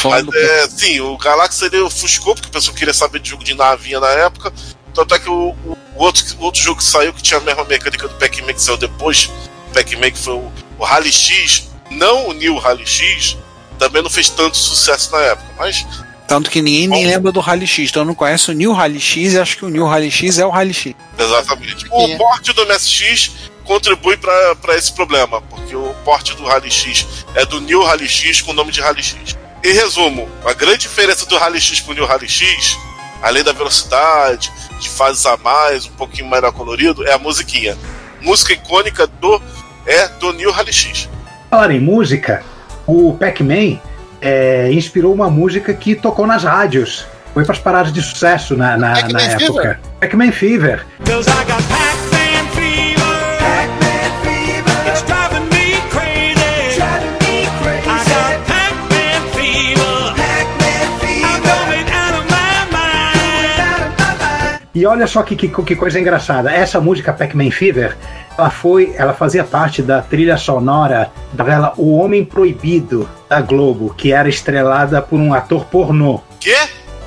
Falar 0.00 0.22
Mas 0.22 0.26
do. 0.26 0.36
é, 0.38 0.68
sim, 0.68 1.00
o 1.00 1.16
Galaxia 1.18 1.66
ele 1.66 1.80
ofuscou, 1.80 2.34
porque 2.34 2.48
o 2.48 2.52
pessoal 2.52 2.76
queria 2.76 2.94
saber 2.94 3.18
de 3.18 3.30
jogo 3.30 3.42
de 3.42 3.52
navinha 3.54 3.98
na 3.98 4.08
época. 4.10 4.52
Tanto 4.94 5.14
é 5.14 5.18
que 5.18 5.28
o, 5.28 5.50
o- 5.66 5.76
o 5.96 6.02
outro, 6.04 6.24
o 6.38 6.44
outro 6.44 6.60
jogo 6.62 6.78
que 6.78 6.84
saiu, 6.84 7.12
que 7.12 7.20
tinha 7.22 7.38
a 7.38 7.42
mesma 7.42 7.64
mecânica 7.64 8.06
do 8.06 8.14
Pac-Man 8.14 8.52
que 8.54 8.62
saiu 8.62 8.76
depois, 8.76 9.28
o 9.68 9.72
Pac-Man 9.74 10.12
que 10.12 10.18
foi 10.18 10.34
o, 10.34 10.52
o 10.78 10.84
Rally 10.84 11.12
X, 11.12 11.68
não 11.90 12.28
o 12.28 12.32
New 12.32 12.58
Rally 12.58 12.86
X, 12.86 13.36
também 13.78 14.02
não 14.02 14.08
fez 14.10 14.28
tanto 14.28 14.56
sucesso 14.56 15.10
na 15.10 15.18
época. 15.20 15.48
Mas 15.58 15.84
Tanto 16.32 16.50
que 16.50 16.62
ninguém 16.62 16.88
nem 16.88 17.04
Bom. 17.04 17.10
lembra 17.10 17.30
do 17.30 17.40
Rally 17.40 17.66
X. 17.66 17.90
Então 17.90 18.00
eu 18.00 18.06
não 18.06 18.14
conheço 18.14 18.52
o 18.52 18.54
New 18.54 18.72
Rally 18.72 18.98
X 18.98 19.34
e 19.34 19.38
acho 19.38 19.54
que 19.54 19.66
o 19.66 19.68
New 19.68 19.84
Rally 19.84 20.10
X 20.10 20.38
é 20.38 20.46
o 20.46 20.48
Rally 20.48 20.72
X. 20.72 20.94
Exatamente. 21.18 21.86
O 21.90 22.06
É. 22.06 22.16
porte 22.16 22.54
do 22.54 22.64
MSX 22.64 23.32
contribui 23.64 24.16
para 24.16 24.74
esse 24.74 24.90
problema, 24.92 25.42
porque 25.42 25.76
o 25.76 25.94
porte 26.06 26.34
do 26.34 26.44
Rally 26.46 26.70
X 26.70 27.06
é 27.34 27.44
do 27.44 27.60
New 27.60 27.82
Rally 27.82 28.08
X 28.08 28.40
com 28.40 28.52
o 28.52 28.54
nome 28.54 28.72
de 28.72 28.80
Rally 28.80 29.02
X. 29.02 29.36
Em 29.62 29.74
resumo, 29.74 30.26
a 30.46 30.54
grande 30.54 30.78
diferença 30.78 31.26
do 31.26 31.36
Rally 31.36 31.60
X 31.60 31.80
para 31.80 31.92
o 31.92 31.94
New 31.94 32.06
Rally 32.06 32.30
X, 32.30 32.78
além 33.20 33.44
da 33.44 33.52
velocidade, 33.52 34.50
de 34.80 34.88
fases 34.88 35.26
a 35.26 35.36
mais, 35.36 35.84
um 35.84 35.92
pouquinho 35.92 36.30
mais 36.30 36.42
colorido, 36.54 37.06
é 37.06 37.12
a 37.12 37.18
musiquinha. 37.18 37.76
Música 38.22 38.54
icônica 38.54 39.06
do 39.06 39.38
é 39.84 40.08
do 40.08 40.32
New 40.32 40.50
Rally 40.50 40.72
X. 40.72 41.10
Falar 41.50 41.70
em 41.72 41.80
música, 41.80 42.42
o 42.86 43.12
Pac-Man 43.18 43.78
é, 44.22 44.72
inspirou 44.72 45.12
uma 45.12 45.28
música 45.28 45.74
que 45.74 45.94
tocou 45.94 46.26
nas 46.26 46.44
rádios. 46.44 47.06
Foi 47.34 47.44
para 47.44 47.54
as 47.54 47.58
paradas 47.58 47.92
de 47.92 48.00
sucesso 48.00 48.56
na, 48.56 48.76
na, 48.76 49.08
na 49.08 49.20
época. 49.20 49.38
Fever? 49.38 49.80
Pac-Man 50.00 50.32
Fever. 50.32 50.86
Cause 51.04 51.28
I 51.28 51.44
got 51.44 51.62
Pac-Man 51.68 51.96
fever. 51.98 52.11
E 64.74 64.86
olha 64.86 65.06
só 65.06 65.22
que, 65.22 65.36
que, 65.36 65.48
que 65.48 65.76
coisa 65.76 66.00
engraçada. 66.00 66.50
Essa 66.50 66.80
música 66.80 67.12
Pac-Man 67.12 67.50
Fever, 67.50 67.96
ela 68.38 68.48
foi, 68.48 68.94
ela 68.96 69.12
fazia 69.12 69.44
parte 69.44 69.82
da 69.82 70.00
trilha 70.00 70.36
sonora 70.38 71.10
da 71.32 71.44
novela 71.44 71.74
O 71.76 71.96
Homem 71.98 72.24
Proibido 72.24 73.08
da 73.28 73.40
Globo, 73.42 73.92
que 73.94 74.12
era 74.12 74.28
estrelada 74.28 75.02
por 75.02 75.20
um 75.20 75.34
ator 75.34 75.66
pornô. 75.66 76.20
Quê? 76.40 76.56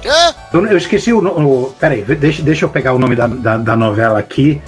Quê? 0.01 0.09
Eu, 0.53 0.65
eu 0.67 0.77
esqueci 0.77 1.11
o, 1.11 1.73
peraí, 1.79 2.03
deixa, 2.03 2.43
deixa 2.43 2.65
eu 2.65 2.69
pegar 2.69 2.93
o 2.93 2.99
nome 2.99 3.15
da, 3.15 3.25
da, 3.25 3.57
da 3.57 3.75
novela 3.75 4.19
aqui. 4.19 4.61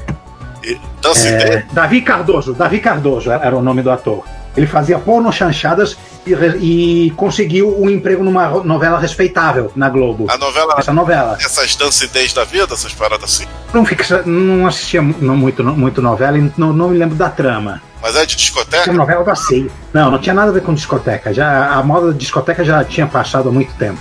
E- 0.63 0.79
Dance 0.99 1.27
É? 1.27 1.63
Davi 1.71 2.01
Cardoso, 2.01 2.53
Davi 2.53 2.79
Cardoso 2.79 3.31
era 3.31 3.55
o 3.55 3.61
nome 3.61 3.83
do 3.83 3.91
ator. 3.91 4.23
Ele 4.57 4.65
fazia 4.67 4.97
porno 4.97 5.31
chanchadas 5.31 5.95
e, 6.25 6.33
e 6.33 7.11
conseguiu 7.11 7.79
um 7.79 7.87
emprego 7.89 8.23
numa 8.23 8.49
novela 8.63 8.99
respeitável 8.99 9.71
na 9.75 9.87
Globo. 9.87 10.25
A 10.29 10.37
novela, 10.37 10.75
Essa 10.77 10.91
novela. 10.91 11.37
essas 11.39 11.75
Dance 11.75 12.07
Days 12.07 12.33
da 12.33 12.43
vida, 12.43 12.73
essas 12.73 12.91
paradas 12.93 13.23
assim. 13.35 13.45
Não, 13.71 13.85
fixa, 13.85 14.23
não 14.25 14.65
assistia 14.65 15.01
não 15.01 15.37
muito, 15.37 15.63
muito 15.63 16.01
novela 16.01 16.37
e 16.39 16.51
não, 16.57 16.73
não 16.73 16.89
me 16.89 16.97
lembro 16.97 17.15
da 17.15 17.29
trama. 17.29 17.81
Mas 18.01 18.15
é 18.15 18.21
de 18.21 18.35
Tinha 18.35 18.37
discoteca? 18.37 18.91
novela 18.93 19.23
da 19.23 19.35
Sei. 19.35 19.69
Não, 19.93 20.09
não 20.11 20.17
tinha 20.19 20.33
nada 20.33 20.49
a 20.49 20.53
ver 20.53 20.61
com 20.63 20.73
discoteca. 20.73 21.31
Já, 21.33 21.73
a 21.73 21.83
moda 21.83 22.11
de 22.11 22.17
discoteca 22.19 22.63
já 22.65 22.83
tinha 22.83 23.05
passado 23.07 23.49
há 23.49 23.51
muito 23.51 23.73
tempo. 23.75 23.99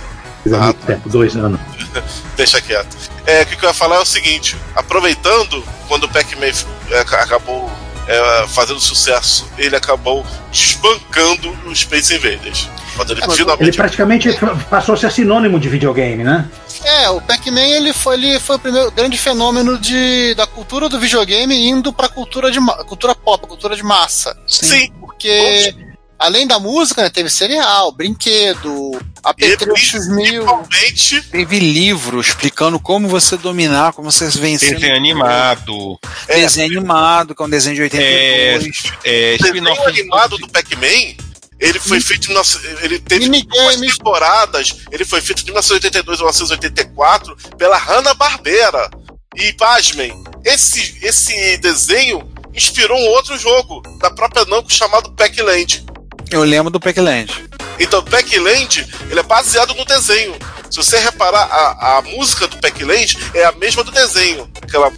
Há 0.51 0.55
Ah, 0.55 0.63
muito 0.65 0.85
tempo, 0.85 1.09
dois 1.09 1.35
anos. 1.35 1.59
Deixa 2.37 2.59
quieto. 2.61 2.95
É, 3.25 3.41
o 3.41 3.45
que 3.45 3.63
eu 3.63 3.69
ia 3.69 3.73
falar 3.73 3.97
é 3.97 3.99
o 3.99 4.05
seguinte: 4.05 4.55
aproveitando 4.75 5.63
quando 5.87 6.05
o 6.05 6.09
Pac-Man 6.09 6.51
é, 6.91 7.03
ca- 7.03 7.21
acabou 7.23 7.69
é, 8.07 8.47
fazendo 8.47 8.79
sucesso, 8.79 9.47
ele 9.57 9.75
acabou 9.75 10.25
desbancando 10.51 11.55
os 11.65 11.79
Space 11.79 12.13
Invaders. 12.15 12.69
Ele 13.09 13.21
É, 13.21 13.25
Ele 13.63 13.71
praticamente 13.73 14.29
passou 14.69 14.95
a 14.95 14.97
ser 14.97 15.11
sinônimo 15.11 15.59
de 15.59 15.69
videogame, 15.69 16.23
né? 16.23 16.49
É, 16.83 17.09
o 17.09 17.21
Pac-Man 17.21 17.59
ele 17.59 17.93
foi, 17.93 18.15
ele 18.15 18.39
foi 18.39 18.55
o 18.55 18.59
primeiro 18.59 18.91
grande 18.91 19.17
fenômeno 19.17 19.77
de, 19.77 20.33
da 20.35 20.47
cultura 20.47 20.87
do 20.87 20.99
videogame 20.99 21.67
indo 21.67 21.91
pra 21.91 22.07
cultura, 22.07 22.49
de, 22.49 22.59
cultura 22.85 23.13
pop, 23.13 23.45
cultura 23.47 23.75
de 23.75 23.83
massa. 23.83 24.37
Sim, 24.47 24.91
Porque, 24.99 25.75
além 26.19 26.47
da 26.47 26.59
música, 26.59 27.01
né, 27.03 27.09
teve 27.09 27.29
cereal, 27.29 27.91
brinquedo, 27.91 28.99
apetrechos 29.23 30.07
mil. 30.07 30.43
principalmente 30.45 31.21
Teve 31.23 31.59
livro 31.59 32.19
explicando 32.19 32.79
como 32.79 33.07
você 33.07 33.37
dominar, 33.37 33.93
como 33.93 34.11
você 34.11 34.27
vencer. 34.29 34.75
Desenho 34.75 34.95
animado, 34.95 35.99
é, 36.27 36.41
Desenho 36.41 36.77
animado, 36.79 37.35
que 37.35 37.41
é 37.41 37.45
um 37.45 37.49
desenho 37.49 37.75
de 37.75 37.81
82. 37.83 38.83
é, 39.03 39.35
o 39.39 39.43
desenho 39.43 39.87
animado 39.87 40.37
do 40.37 40.47
Pac-Man. 40.49 41.15
Ele 41.59 41.79
foi 41.79 41.99
feito 41.99 42.29
em. 42.29 42.35
noce- 42.35 42.59
Ele 42.83 42.99
teve 42.99 43.25
duas 43.43 43.75
temporadas. 43.97 44.75
Ele 44.91 45.03
foi 45.03 45.19
feito 45.21 45.39
de 45.39 45.45
1982 45.45 46.19
a 46.19 46.23
1984 46.23 47.35
pela 47.57 47.77
Hanna-Barbera. 47.77 48.91
E, 49.35 49.53
pasmem, 49.53 50.23
esse, 50.45 50.97
esse 51.01 51.57
desenho 51.57 52.27
inspirou 52.53 52.97
um 52.97 53.07
outro 53.07 53.37
jogo 53.39 53.81
da 53.99 54.09
própria 54.11 54.45
Namco 54.45 54.71
chamado 54.71 55.11
Pac-Land. 55.13 55.83
Eu 56.31 56.43
lembro 56.43 56.69
do 56.71 56.79
Packland. 56.79 57.47
Então, 57.79 58.03
Pac-Land, 58.03 58.87
ele 59.09 59.19
é 59.19 59.23
baseado 59.23 59.73
no 59.75 59.85
desenho. 59.85 60.35
Se 60.69 60.77
você 60.77 60.97
reparar, 60.97 61.43
a, 61.43 61.97
a 61.97 62.01
música 62.01 62.47
do 62.47 62.57
Pac-Land 62.57 63.17
é 63.35 63.45
a 63.45 63.51
mesma 63.51 63.83
do 63.83 63.91
desenho. 63.91 64.49
Aquela... 64.61 64.91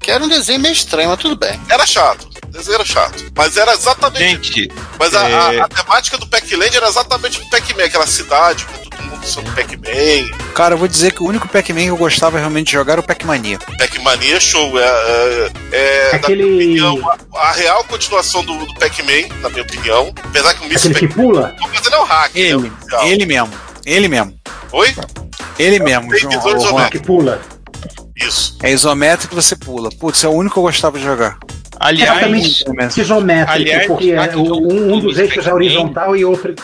Que 0.00 0.10
era 0.10 0.22
um 0.22 0.28
desenho 0.28 0.60
meio 0.60 0.72
estranho, 0.72 1.08
mas 1.10 1.18
tudo 1.18 1.36
bem. 1.36 1.60
Era 1.68 1.84
chato. 1.84 2.28
O 2.44 2.52
desenho 2.52 2.76
era 2.76 2.84
chato. 2.84 3.24
Mas 3.36 3.56
era 3.56 3.72
exatamente... 3.74 4.20
gente, 4.60 4.72
Mas 4.98 5.12
a, 5.14 5.26
a- 5.48 5.54
é- 5.54 5.60
a 5.60 5.68
temática 5.68 6.16
do 6.18 6.26
Pac-Land 6.28 6.76
era 6.76 6.88
exatamente 6.88 7.40
do 7.40 7.50
Pac-Man. 7.50 7.84
Aquela 7.84 8.06
cidade 8.06 8.64
com 8.64 8.91
mundo 9.02 9.26
sendo 9.26 9.50
Pac-Man. 9.54 10.36
Cara, 10.54 10.74
eu 10.74 10.78
vou 10.78 10.88
dizer 10.88 11.12
que 11.12 11.22
o 11.22 11.26
único 11.26 11.48
Pac-Man 11.48 11.82
que 11.82 11.88
eu 11.88 11.96
gostava 11.96 12.38
realmente 12.38 12.66
de 12.66 12.72
jogar 12.72 12.94
era 12.94 13.00
o 13.00 13.04
Pac-Mania. 13.04 13.58
Pac-Mania 13.78 14.36
é 14.36 14.40
show. 14.40 14.78
É, 14.78 14.82
é, 14.84 15.50
é, 15.72 16.10
na 16.12 16.16
Aquele- 16.18 16.42
minha 16.44 16.90
opinião, 16.90 17.10
a, 17.34 17.38
a 17.48 17.52
real 17.52 17.84
continuação 17.84 18.44
do, 18.44 18.66
do 18.66 18.74
Pac-Man, 18.74 19.28
na 19.40 19.48
minha 19.48 19.62
opinião. 19.62 20.12
Apesar 20.24 20.54
que 20.54 20.66
o 20.66 20.68
que 20.68 20.88
Pac-Man... 20.88 21.08
pula. 21.08 21.54
Mas 21.72 21.86
ele 21.86 21.94
é 21.94 21.98
o 21.98 22.04
hack, 22.04 22.34
né, 22.34 22.40
o 22.40 22.44
Ele, 22.44 22.54
oficial. 22.68 23.06
ele 23.06 23.26
mesmo. 23.26 23.50
Ele 23.84 24.08
mesmo. 24.08 24.34
Oi? 24.72 24.94
Ele 25.58 25.78
mesmo, 25.80 26.08
Tem 26.10 26.20
João. 26.20 26.34
isométricas. 26.56 26.88
Que 26.90 26.98
pula. 27.06 27.40
Isso. 28.16 28.56
É 28.62 28.70
isométrico 28.70 29.34
que 29.34 29.42
você 29.42 29.56
pula. 29.56 29.90
Putz, 29.98 30.22
é 30.24 30.28
o 30.28 30.32
único 30.32 30.54
que 30.54 30.58
eu 30.58 30.62
gostava 30.64 30.98
de 30.98 31.04
jogar. 31.04 31.38
Aliás, 31.82 32.62
isométrico, 32.96 33.52
aliás, 33.52 33.86
porque 33.86 34.14
já 34.14 34.24
é, 34.26 34.36
um, 34.36 34.94
um 34.94 35.00
dos 35.00 35.18
eixos 35.18 35.46
é 35.46 35.52
horizontal 35.52 36.16
e 36.16 36.24
outro. 36.24 36.54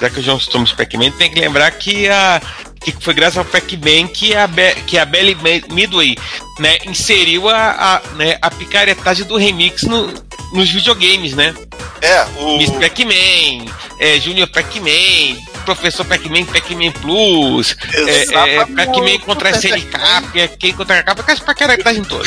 já 0.00 0.08
que 0.10 0.20
o 0.20 0.22
João 0.22 0.38
citou 0.40 0.62
os 0.62 0.72
Pac-Man, 0.72 1.10
tem 1.12 1.30
que 1.30 1.40
lembrar 1.40 1.70
que 1.72 2.08
a 2.08 2.40
que 2.80 2.92
foi 3.00 3.12
graças 3.12 3.36
ao 3.38 3.44
Pac-Man 3.44 4.06
que 4.06 4.34
a 4.36 4.46
Be- 4.46 4.74
que 4.86 4.96
a 4.98 5.04
Belly 5.04 5.36
Midway, 5.70 6.16
né, 6.60 6.78
inseriu 6.86 7.48
a, 7.48 7.70
a, 7.96 8.14
né, 8.14 8.38
a 8.40 8.50
picaretagem 8.50 9.26
do 9.26 9.36
remix 9.36 9.82
no- 9.82 10.12
nos 10.52 10.70
videogames, 10.70 11.34
né? 11.34 11.54
É, 12.00 12.24
o... 12.40 12.56
Miss 12.56 12.70
Pac-Man, 12.70 13.66
é, 13.98 14.20
Junior 14.20 14.48
Pac-Man, 14.48 15.36
Professor 15.74 16.04
Pac-Man, 16.06 16.44
Pac-Man 16.46 16.92
Plus, 17.02 17.76
é, 17.92 18.00
é, 18.00 18.22
Exatamente. 18.22 18.72
Pac-Man 18.72 19.18
contra 19.26 19.48
a 19.48 19.52
SNK, 19.52 19.90
Pac-Man 19.92 20.72
contra 20.76 20.98
a 20.98 21.02
capa, 21.02 21.22
com 21.22 21.30
essa 21.30 21.44
pacaretagem 21.44 22.02
toda. 22.04 22.24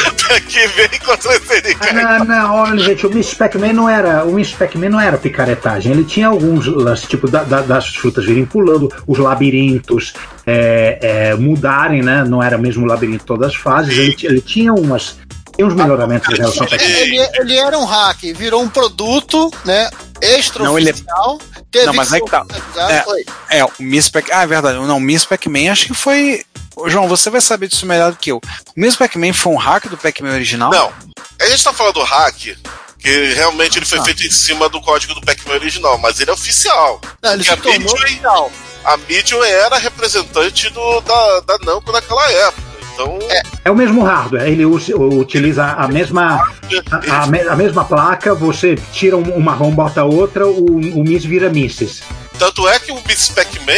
que 0.48 0.68
vem 0.68 0.90
contra 1.04 1.36
esse 1.36 1.78
Ah, 1.82 2.20
Não, 2.20 2.26
não, 2.26 2.56
olha, 2.56 2.80
gente, 2.84 3.08
o 3.08 3.10
Miss 3.14 3.34
Pac-Man 3.34 3.74
não 3.74 3.90
era. 3.90 4.24
O 4.26 4.34
Miss 4.34 4.52
Pac-Man 4.52 4.90
não 4.90 5.00
era 5.00 5.18
picaretagem. 5.18 5.92
Ele 5.92 6.04
tinha 6.04 6.28
alguns 6.28 6.68
lances, 6.68 7.08
tipo, 7.10 7.28
da- 7.30 7.44
da- 7.44 7.62
das 7.62 7.88
frutas 7.96 8.26
virem 8.26 8.46
pulando, 8.46 8.90
os 9.08 9.18
labirintos 9.18 10.14
é, 10.46 11.00
é, 11.02 11.36
mudarem, 11.36 12.02
né? 12.04 12.24
Não 12.24 12.42
era 12.44 12.58
mesmo 12.58 12.84
o 12.86 12.88
labirinto 12.88 13.26
todas 13.26 13.48
as 13.50 13.56
fases. 13.56 13.98
Ele, 13.98 14.16
ele 14.24 14.42
tinha 14.42 14.72
umas. 14.74 15.18
Tinha 15.56 15.68
uns 15.68 15.74
melhoramentos 15.76 16.28
em 16.34 16.38
relação 16.38 16.64
ao 16.64 16.70
Pac-Man. 16.70 16.90
Ele, 16.90 17.30
ele 17.36 17.58
era 17.58 17.78
um 17.78 17.86
hack, 17.86 18.20
virou 18.36 18.62
um 18.62 18.70
produto, 18.70 19.52
né? 19.66 19.90
Extra 20.22 20.64
Não, 20.64 20.78
ele 20.78 20.90
é- 20.90 20.94
oficial. 20.94 21.40
Teve 21.72 21.86
Não, 21.86 21.94
mas 21.94 22.10
ser 22.10 22.16
aí 22.16 22.22
que 22.22 22.30
tá. 22.30 22.46
É. 22.90 23.02
foi. 23.04 23.26
É, 23.50 23.64
o 23.64 23.72
Miss 23.80 24.10
Pac... 24.10 24.30
Ah, 24.32 24.44
é 24.44 24.48
verdade. 24.48 24.78
Não, 24.80 24.98
o 24.98 25.00
Miss 25.02 25.24
Pac-Man 25.26 25.72
acho 25.72 25.86
que 25.88 25.94
foi... 25.94 26.44
Ô, 26.76 26.90
João, 26.90 27.08
você 27.08 27.30
vai 27.30 27.40
saber 27.42 27.68
disso 27.70 27.86
melhor 27.86 28.12
do 28.12 28.18
que 28.18 28.32
eu. 28.32 28.38
O 28.38 28.42
Miss 28.76 28.96
Pac-Man 28.96 29.32
foi 29.34 29.54
um 29.54 29.58
hack 29.58 29.88
do 29.88 29.98
Pac-Man 29.98 30.34
original? 30.34 30.70
Não. 30.72 30.92
A 31.40 31.46
gente 31.48 31.64
tá 31.64 31.72
falando 31.74 31.94
do 31.96 32.04
hack, 32.04 32.58
que 33.00 33.34
realmente 33.34 33.78
ele 33.80 33.86
foi 33.86 34.00
Ah. 34.00 34.04
feito 34.04 34.22
em 34.26 34.30
cima 34.32 34.68
do 34.70 34.82
código 34.82 35.14
do 35.14 35.22
Pac-Man 35.22 35.54
original, 35.56 35.98
mas 35.98 36.20
ele 36.20 36.30
é 36.30 36.34
oficial. 36.34 37.00
Não, 37.22 37.34
ele 37.34 37.44
se 37.44 37.52
a 37.52 37.58
tornou 37.58 37.80
Midway- 37.80 38.04
oficial. 38.04 38.52
A 38.84 38.98
Midway 38.98 39.52
era 39.52 39.78
representante 39.78 40.70
do, 40.72 41.02
da, 41.02 41.40
da 41.42 41.58
Namco 41.60 41.92
naquela 41.92 42.30
época. 42.32 42.71
Então, 43.04 43.20
É 43.64 43.72
o 43.72 43.76
mesmo 43.76 44.04
hardware. 44.04 44.48
Ele 44.48 44.66
usa- 44.66 44.96
utiliza 44.96 45.64
a 45.66 45.88
mesma, 45.88 46.48
a, 46.92 47.16
a 47.16 47.24
a 47.54 47.56
mesma 47.56 47.84
placa. 47.86 48.34
Você 48.36 48.76
tira 48.92 49.16
um- 49.18 49.36
uma 49.36 49.54
ROM, 49.54 49.72
bota 49.72 50.04
outra, 50.04 50.48
o, 50.48 50.66
o 50.76 51.04
Miss 51.04 51.24
vira 51.26 51.50
Misses. 51.50 52.02
tanto 52.40 52.68
é 52.68 52.80
que 52.80 52.92
o 52.92 53.00
Miss 53.08 53.30
Pac-Man, 53.30 53.74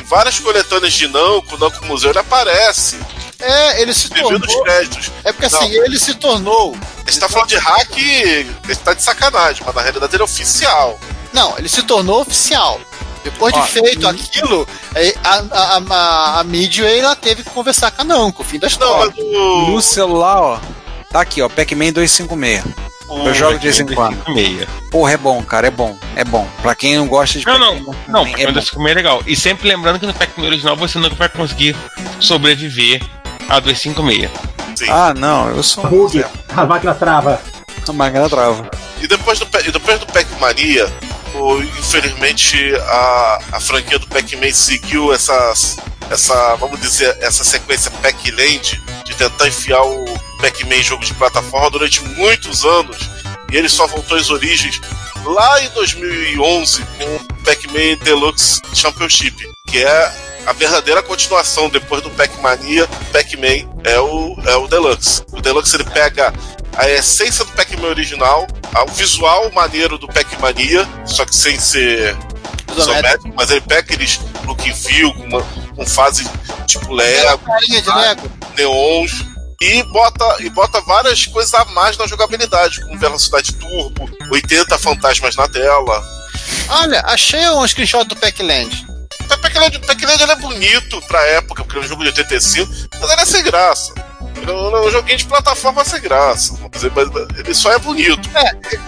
em 0.00 0.04
várias 0.08 0.38
coletâneas 0.38 0.92
de 0.94 1.08
Namco, 1.08 1.58
Namco 1.58 1.84
Museu, 1.84 2.10
ele 2.10 2.18
aparece, 2.18 2.98
É, 3.38 3.82
ele 3.82 3.92
se 3.94 4.08
devido 4.08 4.40
tornou. 4.40 4.56
os 4.56 4.62
créditos. 4.62 5.12
É 5.24 5.32
porque 5.32 5.48
Não. 5.48 5.60
assim, 5.60 5.70
ele 5.72 5.98
se 5.98 6.14
tornou. 6.14 6.74
A 7.06 7.10
gente 7.10 7.20
tá 7.20 7.28
falando 7.28 7.48
de 7.48 7.56
hack, 7.56 7.96
ele 7.98 8.76
tá 8.82 8.94
de 8.94 9.02
sacanagem, 9.02 9.62
mas 9.64 9.74
na 9.74 9.82
realidade 9.82 10.14
ele 10.14 10.22
é 10.22 10.24
oficial. 10.24 10.98
Não, 11.32 11.56
ele 11.58 11.68
se 11.68 11.82
tornou 11.82 12.22
oficial. 12.22 12.80
Depois 13.24 13.54
de 13.54 13.62
feito 13.68 14.06
aquilo, 14.08 14.66
aí 14.94 15.14
a, 15.24 15.42
a, 15.50 15.82
a, 15.90 16.40
a 16.40 16.44
Midway 16.44 16.98
ela 17.00 17.14
teve 17.16 17.42
que 17.42 17.50
conversar 17.50 17.90
com 17.90 18.02
a 18.02 18.04
Namco, 18.04 18.42
fim 18.44 18.58
da 18.58 18.66
Não, 18.66 18.72
história. 18.72 19.12
mas 19.16 19.24
o. 19.24 19.70
No 19.70 19.82
celular, 19.82 20.40
ó. 20.40 20.58
Tá 21.10 21.20
aqui, 21.22 21.40
ó. 21.42 21.48
Pac-Man 21.48 21.92
256. 21.92 22.64
o- 23.08 23.26
Eu 23.26 23.34
jogo 23.34 23.58
de 23.58 23.64
vez 23.64 23.80
em 23.80 23.86
quando. 23.86 24.22
Meia. 24.34 24.68
Porra, 24.90 25.12
é 25.12 25.16
bom, 25.16 25.42
cara. 25.42 25.66
É 25.68 25.70
bom. 25.70 25.96
É 26.14 26.24
bom. 26.24 26.46
Pra 26.62 26.74
quem 26.74 26.96
não 26.98 27.06
gosta 27.08 27.38
de 27.38 27.46
Não, 27.46 27.58
não, 27.58 27.76
Pac-Man, 27.76 27.94
não, 28.08 28.20
é 28.26 28.30
Pac-Man 28.30 28.46
bom. 28.46 28.52
256 28.52 28.90
é 28.90 28.94
legal. 28.94 29.22
E 29.26 29.34
sempre 29.36 29.68
lembrando 29.68 29.98
que 29.98 30.06
no 30.06 30.12
Pac-Man 30.14 30.46
original 30.46 30.76
você 30.76 30.98
nunca 30.98 31.14
vai 31.14 31.28
conseguir 31.28 31.74
sobreviver 32.20 33.02
a 33.48 33.58
256. 33.60 34.30
Sim. 34.76 34.86
Ah, 34.90 35.14
não. 35.14 35.48
Eu 35.48 35.62
sou. 35.62 35.86
Bug, 35.86 36.24
a 36.54 36.64
máquina 36.66 36.94
trava. 36.94 37.40
A 37.88 37.92
máquina 37.92 38.28
trava. 38.28 38.70
E 39.00 39.06
depois 39.08 39.38
do, 39.38 39.46
e 39.66 39.70
depois 39.72 39.98
do 39.98 40.06
Pac-Mania, 40.06 40.86
o- 41.34 41.60
infelizmente 41.62 42.56
a, 42.76 43.38
a 43.52 43.60
franquia 43.60 43.98
do 43.98 44.06
Pac-Man 44.06 44.52
seguiu 44.52 45.12
essas, 45.12 45.76
essa, 46.10 46.54
vamos 46.56 46.80
dizer, 46.80 47.16
essa 47.20 47.44
sequência 47.44 47.90
Pac-Land 48.02 48.80
de 49.04 49.14
tentar 49.14 49.48
enfiar 49.48 49.82
o 49.82 50.04
Pac-Man 50.40 50.76
em 50.76 50.82
jogo 50.82 51.04
de 51.04 51.14
plataforma 51.14 51.70
durante 51.70 52.02
muitos 52.02 52.64
anos. 52.64 52.96
E 53.50 53.56
ele 53.56 53.68
só 53.68 53.86
voltou 53.86 54.16
às 54.18 54.28
origens 54.30 54.80
lá 55.24 55.62
em 55.62 55.68
2011 55.70 56.82
com 56.98 57.16
o 57.16 57.44
Pac-Man 57.44 57.96
Deluxe 58.04 58.60
Championship, 58.74 59.34
que 59.66 59.78
é 59.82 60.12
a 60.46 60.52
verdadeira 60.52 61.02
continuação 61.02 61.68
depois 61.68 62.02
do 62.02 62.10
Pac-Mania. 62.10 62.86
Pac-Man 63.12 63.68
é 63.84 63.98
o, 64.00 64.36
é 64.46 64.56
o 64.56 64.66
Deluxe. 64.68 65.22
O 65.32 65.40
Deluxe 65.40 65.76
ele 65.76 65.84
pega 65.84 66.32
a 66.76 66.88
essência 66.90 67.44
do 67.44 67.52
Pac-Man 67.52 67.88
original, 67.88 68.46
o 68.86 68.86
visual 68.92 69.50
maneiro 69.52 69.98
do 69.98 70.06
Pac-Mania, 70.08 70.86
só 71.04 71.24
que 71.24 71.34
sem 71.34 71.58
ser 71.58 72.16
isométrico, 72.76 73.34
mas 73.36 73.50
ele 73.50 73.60
pega 73.62 73.80
aqueles 73.80 74.20
look 74.44 74.62
feel, 74.74 75.12
com, 75.14 75.24
uma- 75.24 75.42
com 75.74 75.86
fase 75.86 76.28
tipo 76.66 76.92
Lego, 76.92 77.38
Carinha 77.38 77.82
de 77.82 77.88
Lego. 77.90 78.30
neons, 78.56 79.12
e 79.60 79.82
bota, 79.84 80.36
e 80.40 80.50
bota 80.50 80.80
várias 80.82 81.26
coisas 81.26 81.52
a 81.54 81.64
mais 81.66 81.96
na 81.96 82.06
jogabilidade, 82.06 82.80
como 82.82 82.98
velocidade 82.98 83.52
turbo, 83.54 84.08
80 84.30 84.78
fantasmas 84.78 85.34
na 85.34 85.48
tela. 85.48 86.04
Olha, 86.68 87.00
achei 87.06 87.48
um 87.50 87.66
screenshot 87.66 88.04
do 88.04 88.14
Pac-Land. 88.16 88.86
O 89.30 89.38
Pac-Land, 89.38 90.22
ele 90.22 90.32
é 90.32 90.36
bonito 90.36 91.00
pra 91.02 91.20
época, 91.26 91.64
porque 91.64 91.78
é 91.78 91.80
um 91.82 91.86
jogo 91.88 92.02
de 92.02 92.08
85, 92.08 92.70
mas 93.00 93.10
ele 93.10 93.20
é 93.20 93.24
sem 93.26 93.42
graça. 93.42 93.92
É 94.46 94.52
um 94.52 94.88
é 94.88 94.90
joguinho 94.90 95.18
de 95.18 95.24
plataforma 95.24 95.84
sem 95.84 96.00
graça. 96.00 96.54
vamos 96.54 96.70
dizer, 96.70 96.92
Mas 96.94 97.08
ele 97.38 97.54
só 97.54 97.72
é 97.72 97.78
bonito. 97.78 98.28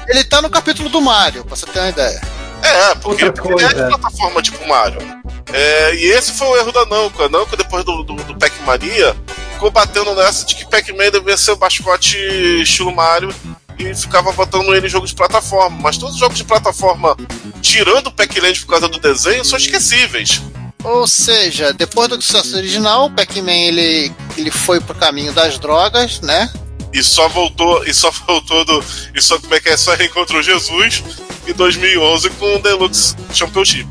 Ele 0.08 0.24
tá 0.24 0.40
no 0.42 0.50
capítulo 0.50 0.88
do 0.88 1.00
Mario, 1.00 1.44
pra 1.44 1.56
você 1.56 1.66
ter 1.66 1.78
uma 1.78 1.88
ideia. 1.88 2.20
É, 2.62 2.94
porque 2.96 3.24
ele 3.24 3.64
é 3.64 3.68
de 3.68 3.86
plataforma 3.86 4.42
tipo 4.42 4.66
Mario. 4.68 5.00
É, 5.52 5.94
e 5.94 6.04
esse 6.10 6.32
foi 6.32 6.48
o 6.48 6.56
erro 6.56 6.72
da 6.72 6.84
Namco. 6.86 7.22
A 7.22 7.28
Namco, 7.28 7.56
depois 7.56 7.84
do, 7.84 8.02
do, 8.02 8.14
do 8.14 8.38
Pac-Mania, 8.38 9.16
ficou 9.54 9.70
batendo 9.70 10.14
nessa 10.14 10.44
de 10.44 10.54
que 10.54 10.68
Pac-Man 10.68 11.10
devia 11.10 11.36
ser 11.36 11.52
o 11.52 11.58
mascote 11.58 12.16
estilo 12.62 12.94
Mario 12.94 13.34
e 13.78 13.94
ficava 13.94 14.30
botando 14.32 14.74
ele 14.74 14.86
em 14.86 14.90
jogos 14.90 15.10
de 15.10 15.16
plataforma. 15.16 15.76
Mas 15.80 15.96
todos 15.96 16.14
os 16.14 16.20
jogos 16.20 16.36
de 16.36 16.44
plataforma, 16.44 17.16
tirando 17.62 18.08
o 18.08 18.12
Pac-Land 18.12 18.60
por 18.60 18.70
causa 18.70 18.88
do 18.88 18.98
desenho, 18.98 19.44
são 19.44 19.58
esquecíveis. 19.58 20.42
Ou 20.82 21.06
seja, 21.06 21.72
depois 21.72 22.08
do 22.08 22.20
sucesso 22.20 22.56
original, 22.56 23.06
o 23.06 23.10
Pac-Man 23.10 23.52
ele, 23.52 24.12
ele 24.36 24.50
foi 24.50 24.80
pro 24.80 24.94
caminho 24.94 25.32
das 25.32 25.58
drogas, 25.58 26.20
né? 26.20 26.50
E 26.92 27.02
só 27.02 27.28
voltou, 27.28 27.84
e 27.84 27.94
só 27.94 28.10
voltou 28.26 28.64
do. 28.64 28.82
E 29.14 29.22
só 29.22 29.38
como 29.38 29.54
é 29.54 29.60
que 29.60 29.68
é? 29.68 29.76
Só 29.76 29.94
reencontrou 29.94 30.42
Jesus 30.42 31.04
em 31.46 31.52
2011 31.52 32.30
com 32.30 32.56
o 32.56 32.58
Deluxe 32.58 33.14
Championship. 33.32 33.86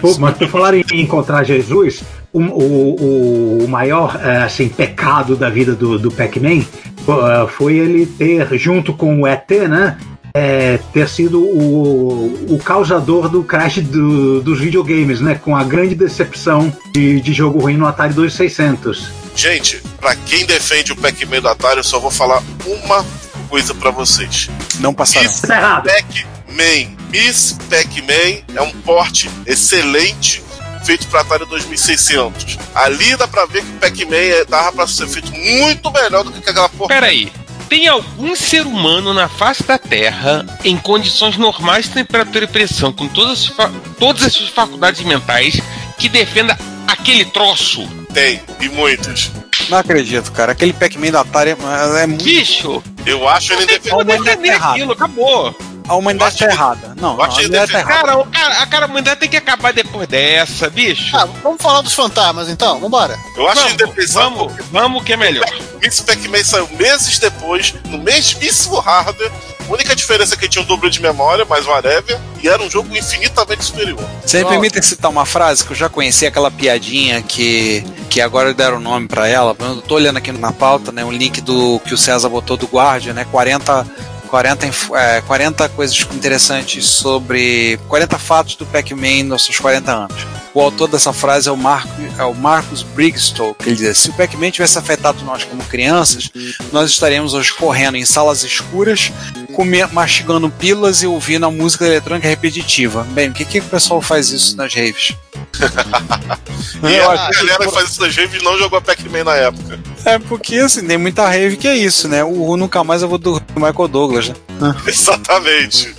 Pô, 0.00 0.16
mas 0.18 0.36
por 0.36 0.48
falar 0.48 0.74
em 0.74 0.84
encontrar 0.92 1.44
Jesus, 1.44 2.02
o, 2.32 2.40
o, 2.40 3.62
o- 3.64 3.68
maior 3.68 4.20
eh, 4.22 4.42
assim, 4.42 4.68
pecado 4.68 5.34
da 5.34 5.48
vida 5.48 5.74
do, 5.74 5.98
do 5.98 6.10
Pac-Man 6.10 6.60
eh, 6.60 7.46
foi 7.56 7.76
ele 7.78 8.04
ter, 8.06 8.46
junto 8.58 8.92
com 8.92 9.22
o 9.22 9.26
ET, 9.26 9.48
né? 9.68 9.96
Eh, 10.34 10.78
ter 10.92 11.08
sido 11.08 11.40
o, 11.42 12.54
o 12.54 12.58
causador 12.58 13.28
do 13.28 13.42
crash 13.42 13.78
do- 13.78 14.40
dos 14.42 14.60
videogames, 14.60 15.20
né? 15.20 15.34
Com 15.34 15.56
a 15.56 15.64
grande 15.64 15.94
decepção 15.94 16.72
de, 16.92 17.20
de 17.20 17.32
jogo 17.32 17.58
ruim 17.60 17.76
no 17.76 17.86
Atari 17.86 18.14
2600. 18.14 19.08
Gente, 19.34 19.82
pra 20.00 20.14
quem 20.16 20.44
defende 20.44 20.92
o 20.92 20.96
Pac-Man 20.96 21.40
do 21.40 21.48
Atari, 21.48 21.78
eu 21.78 21.84
só 21.84 21.98
vou 21.98 22.10
falar 22.10 22.42
uma 22.66 23.04
coisa 23.48 23.74
pra 23.74 23.90
vocês. 23.90 24.50
Não 24.80 24.92
passaram. 24.92 25.26
Miss 25.28 25.40
Tá 25.40 25.56
errado. 25.56 25.84
Pac-Man. 25.88 26.96
Miss 27.10 27.56
Pac-Man 27.68 28.42
é 28.54 28.62
um 28.62 28.70
porte 28.82 29.28
excelente 29.46 30.42
feito 30.84 31.06
para 31.08 31.20
Atari 31.20 31.44
2600. 31.46 32.58
Ali 32.74 33.16
dá 33.16 33.26
pra 33.28 33.46
ver 33.46 33.62
que 33.62 33.70
o 33.70 33.78
Pac-Man 33.80 34.16
é- 34.16 34.44
dava 34.44 34.72
pra 34.72 34.86
ser 34.86 35.06
feito 35.08 35.30
muito 35.32 35.90
melhor 35.92 36.24
do 36.24 36.32
que 36.32 36.48
aquela 36.50 36.68
porra. 36.68 36.88
Peraí. 36.88 37.32
Tem 37.70 37.86
algum 37.86 38.34
ser 38.36 38.66
humano 38.66 39.14
na 39.14 39.28
face 39.28 39.62
da 39.62 39.78
Terra, 39.78 40.44
em 40.64 40.76
condições 40.76 41.36
normais 41.38 41.84
de 41.86 41.92
temperatura 41.92 42.44
e 42.44 42.48
pressão, 42.48 42.92
com 42.92 43.06
todas 43.08 43.30
as, 43.42 43.46
fa- 43.46 43.70
todas 43.98 44.24
as 44.24 44.32
suas 44.32 44.48
faculdades 44.50 45.00
mentais, 45.02 45.60
que 45.96 46.08
defenda 46.08 46.58
aquele 46.88 47.24
troço? 47.24 47.88
Tem, 48.12 48.42
e 48.60 48.68
muitos. 48.68 49.30
Não 49.68 49.78
acredito, 49.78 50.32
cara. 50.32 50.50
Aquele 50.50 50.72
Pac-Man 50.72 51.12
da 51.12 51.20
Atari 51.20 51.50
é, 51.50 52.02
é 52.02 52.06
muito. 52.08 52.24
Bicho, 52.24 52.82
Eu 53.06 53.28
acho 53.28 53.52
ele 53.52 53.60
não 53.60 53.66
tem 53.68 53.80
como 53.92 54.04
defender 54.04 54.50
aquilo, 54.50 54.92
acabou. 54.92 55.56
A 55.90 55.96
humanidade 55.96 56.38
tá 56.38 56.44
errada. 56.44 56.94
Não, 57.00 57.10
eu 57.10 57.16
não, 57.16 57.20
a 57.20 57.26
acho 57.26 57.38
humanidade 57.40 57.72
tá 57.72 57.80
errada. 57.80 57.94
Cara, 57.94 58.18
o 58.18 58.24
cara, 58.26 58.62
a 58.62 58.66
cara, 58.66 58.86
a 58.86 58.88
humanidade 58.88 59.18
tem 59.18 59.28
que 59.28 59.36
acabar 59.36 59.72
depois 59.72 60.06
dessa, 60.06 60.70
bicho. 60.70 61.16
Ah, 61.16 61.26
vamos 61.42 61.60
falar 61.60 61.80
dos 61.80 61.92
fantasmas 61.92 62.48
então, 62.48 62.78
vambora. 62.78 63.18
Eu 63.36 63.48
acho 63.48 63.62
vamos, 63.62 63.72
indefensável. 63.72 64.36
vamos, 64.38 64.66
vamos 64.70 65.02
que 65.02 65.14
é 65.14 65.16
melhor. 65.16 65.50
Miss 65.82 66.00
Pac-Man 66.00 66.44
saiu 66.44 66.68
meses 66.78 67.18
depois, 67.18 67.74
no 67.88 67.98
mesmíssimo 67.98 68.78
hardware. 68.78 69.32
A 69.68 69.72
única 69.72 69.96
diferença 69.96 70.34
é 70.34 70.36
que 70.36 70.48
tinha 70.48 70.62
o 70.62 70.64
dobro 70.64 70.88
de 70.88 71.02
memória, 71.02 71.44
mais 71.44 71.66
whatever, 71.66 72.20
e 72.40 72.48
era 72.48 72.62
um 72.62 72.70
jogo 72.70 72.96
infinitamente 72.96 73.64
superior. 73.64 73.98
Você 74.24 74.44
me 74.44 74.48
permite 74.48 74.80
citar 74.84 75.10
uma 75.10 75.26
frase 75.26 75.64
que 75.64 75.72
eu 75.72 75.76
já 75.76 75.88
conheci, 75.88 76.24
aquela 76.24 76.52
piadinha 76.52 77.20
que, 77.20 77.84
que 78.08 78.20
agora 78.20 78.54
deram 78.54 78.78
nome 78.78 79.08
pra 79.08 79.26
ela. 79.26 79.56
Eu 79.58 79.82
tô 79.82 79.96
olhando 79.96 80.18
aqui 80.18 80.30
na 80.30 80.52
pauta, 80.52 80.92
né? 80.92 81.04
Um 81.04 81.12
link 81.12 81.40
do 81.40 81.80
que 81.80 81.94
o 81.94 81.98
César 81.98 82.28
botou 82.28 82.56
do 82.56 82.66
Guardian, 82.66 83.14
né? 83.14 83.26
40, 83.30 83.86
40, 84.30 84.66
inf- 84.66 84.90
é, 84.94 85.20
40 85.22 85.68
coisas 85.70 85.98
interessantes 86.14 86.86
sobre. 86.86 87.78
40 87.88 88.18
fatos 88.18 88.54
do 88.54 88.64
Pac-Man 88.66 89.24
nos 89.24 89.44
seus 89.44 89.58
40 89.58 89.92
anos. 89.92 90.26
O 90.54 90.60
autor 90.60 90.88
dessa 90.88 91.12
frase 91.12 91.48
é 91.48 91.52
o, 91.52 91.56
Marco, 91.56 91.88
é 92.18 92.24
o 92.24 92.34
Marcus 92.34 92.82
Brigstow, 92.82 93.54
que 93.54 93.68
ele 93.68 93.76
diz: 93.76 93.98
se 93.98 94.10
o 94.10 94.12
Pac-Man 94.12 94.50
tivesse 94.50 94.78
afetado 94.78 95.22
nós 95.24 95.44
como 95.44 95.62
crianças, 95.64 96.30
nós 96.72 96.90
estaríamos 96.90 97.34
hoje 97.34 97.52
correndo 97.54 97.96
em 97.96 98.04
salas 98.04 98.42
escuras, 98.42 99.12
comer, 99.54 99.86
mastigando 99.92 100.48
pílulas 100.50 101.02
e 101.02 101.06
ouvindo 101.06 101.46
a 101.46 101.50
música 101.50 101.86
eletrônica 101.86 102.28
repetitiva. 102.28 103.04
Bem, 103.10 103.30
por 103.30 103.38
que, 103.38 103.44
que 103.44 103.58
o 103.60 103.62
pessoal 103.64 104.00
faz 104.00 104.30
isso 104.30 104.56
nas 104.56 104.74
raves? 104.74 105.12
E 106.82 106.94
Eu 106.94 107.10
a 107.10 107.14
acho 107.14 107.28
que- 107.30 107.36
galera 107.46 107.66
que 107.66 107.74
faz 107.74 107.90
isso 107.90 108.00
nas 108.00 108.16
raves 108.16 108.42
não 108.42 108.56
jogou 108.58 108.80
Pac-Man 108.80 109.24
na 109.24 109.34
época. 109.34 109.78
É 110.04 110.18
porque 110.18 110.56
assim, 110.56 110.86
tem 110.86 110.96
muita 110.96 111.28
rave 111.28 111.56
que 111.58 111.68
é 111.68 111.76
isso, 111.76 112.08
né? 112.08 112.24
O 112.24 112.56
nunca 112.56 112.82
mais 112.82 113.02
eu 113.02 113.08
vou 113.08 113.18
dormir 113.18 113.44
com 113.52 113.60
o 113.60 113.66
Michael 113.66 113.88
Douglas, 113.88 114.28
né? 114.28 114.34
Exatamente. 114.86 115.94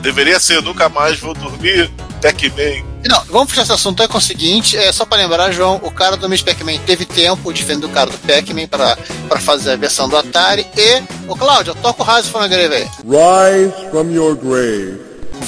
Deveria 0.00 0.38
ser, 0.38 0.62
nunca 0.62 0.88
mais 0.88 1.18
vou 1.18 1.34
dormir 1.34 1.90
Pac-Man. 2.22 2.84
Não, 3.08 3.22
vamos 3.30 3.50
fechar 3.50 3.62
esse 3.62 3.72
assunto 3.72 4.02
aí 4.02 4.08
com 4.08 4.18
o 4.18 4.20
seguinte, 4.20 4.76
é 4.76 4.92
só 4.92 5.04
pra 5.06 5.18
lembrar, 5.18 5.50
João, 5.52 5.80
o 5.82 5.90
cara 5.90 6.16
do 6.16 6.28
Miss 6.28 6.42
Pac-Man 6.42 6.78
teve 6.84 7.04
tempo, 7.06 7.52
diferente 7.52 7.80
do 7.80 7.88
cara 7.88 8.10
do 8.10 8.18
Pac-Man, 8.18 8.66
pra, 8.66 8.96
pra 9.28 9.40
fazer 9.40 9.72
a 9.72 9.76
versão 9.76 10.08
do 10.08 10.16
Atari. 10.16 10.66
E, 10.76 11.02
ô 11.26 11.34
Cláudio, 11.34 11.74
toca 11.76 12.02
o 12.02 12.06
Rise 12.06 12.28
from 12.28 12.40
the 12.40 12.48
Grave 12.48 12.74
aí. 12.74 12.88
Rise 13.04 13.90
from 13.90 14.10
your 14.10 14.36
grave. 14.36 15.00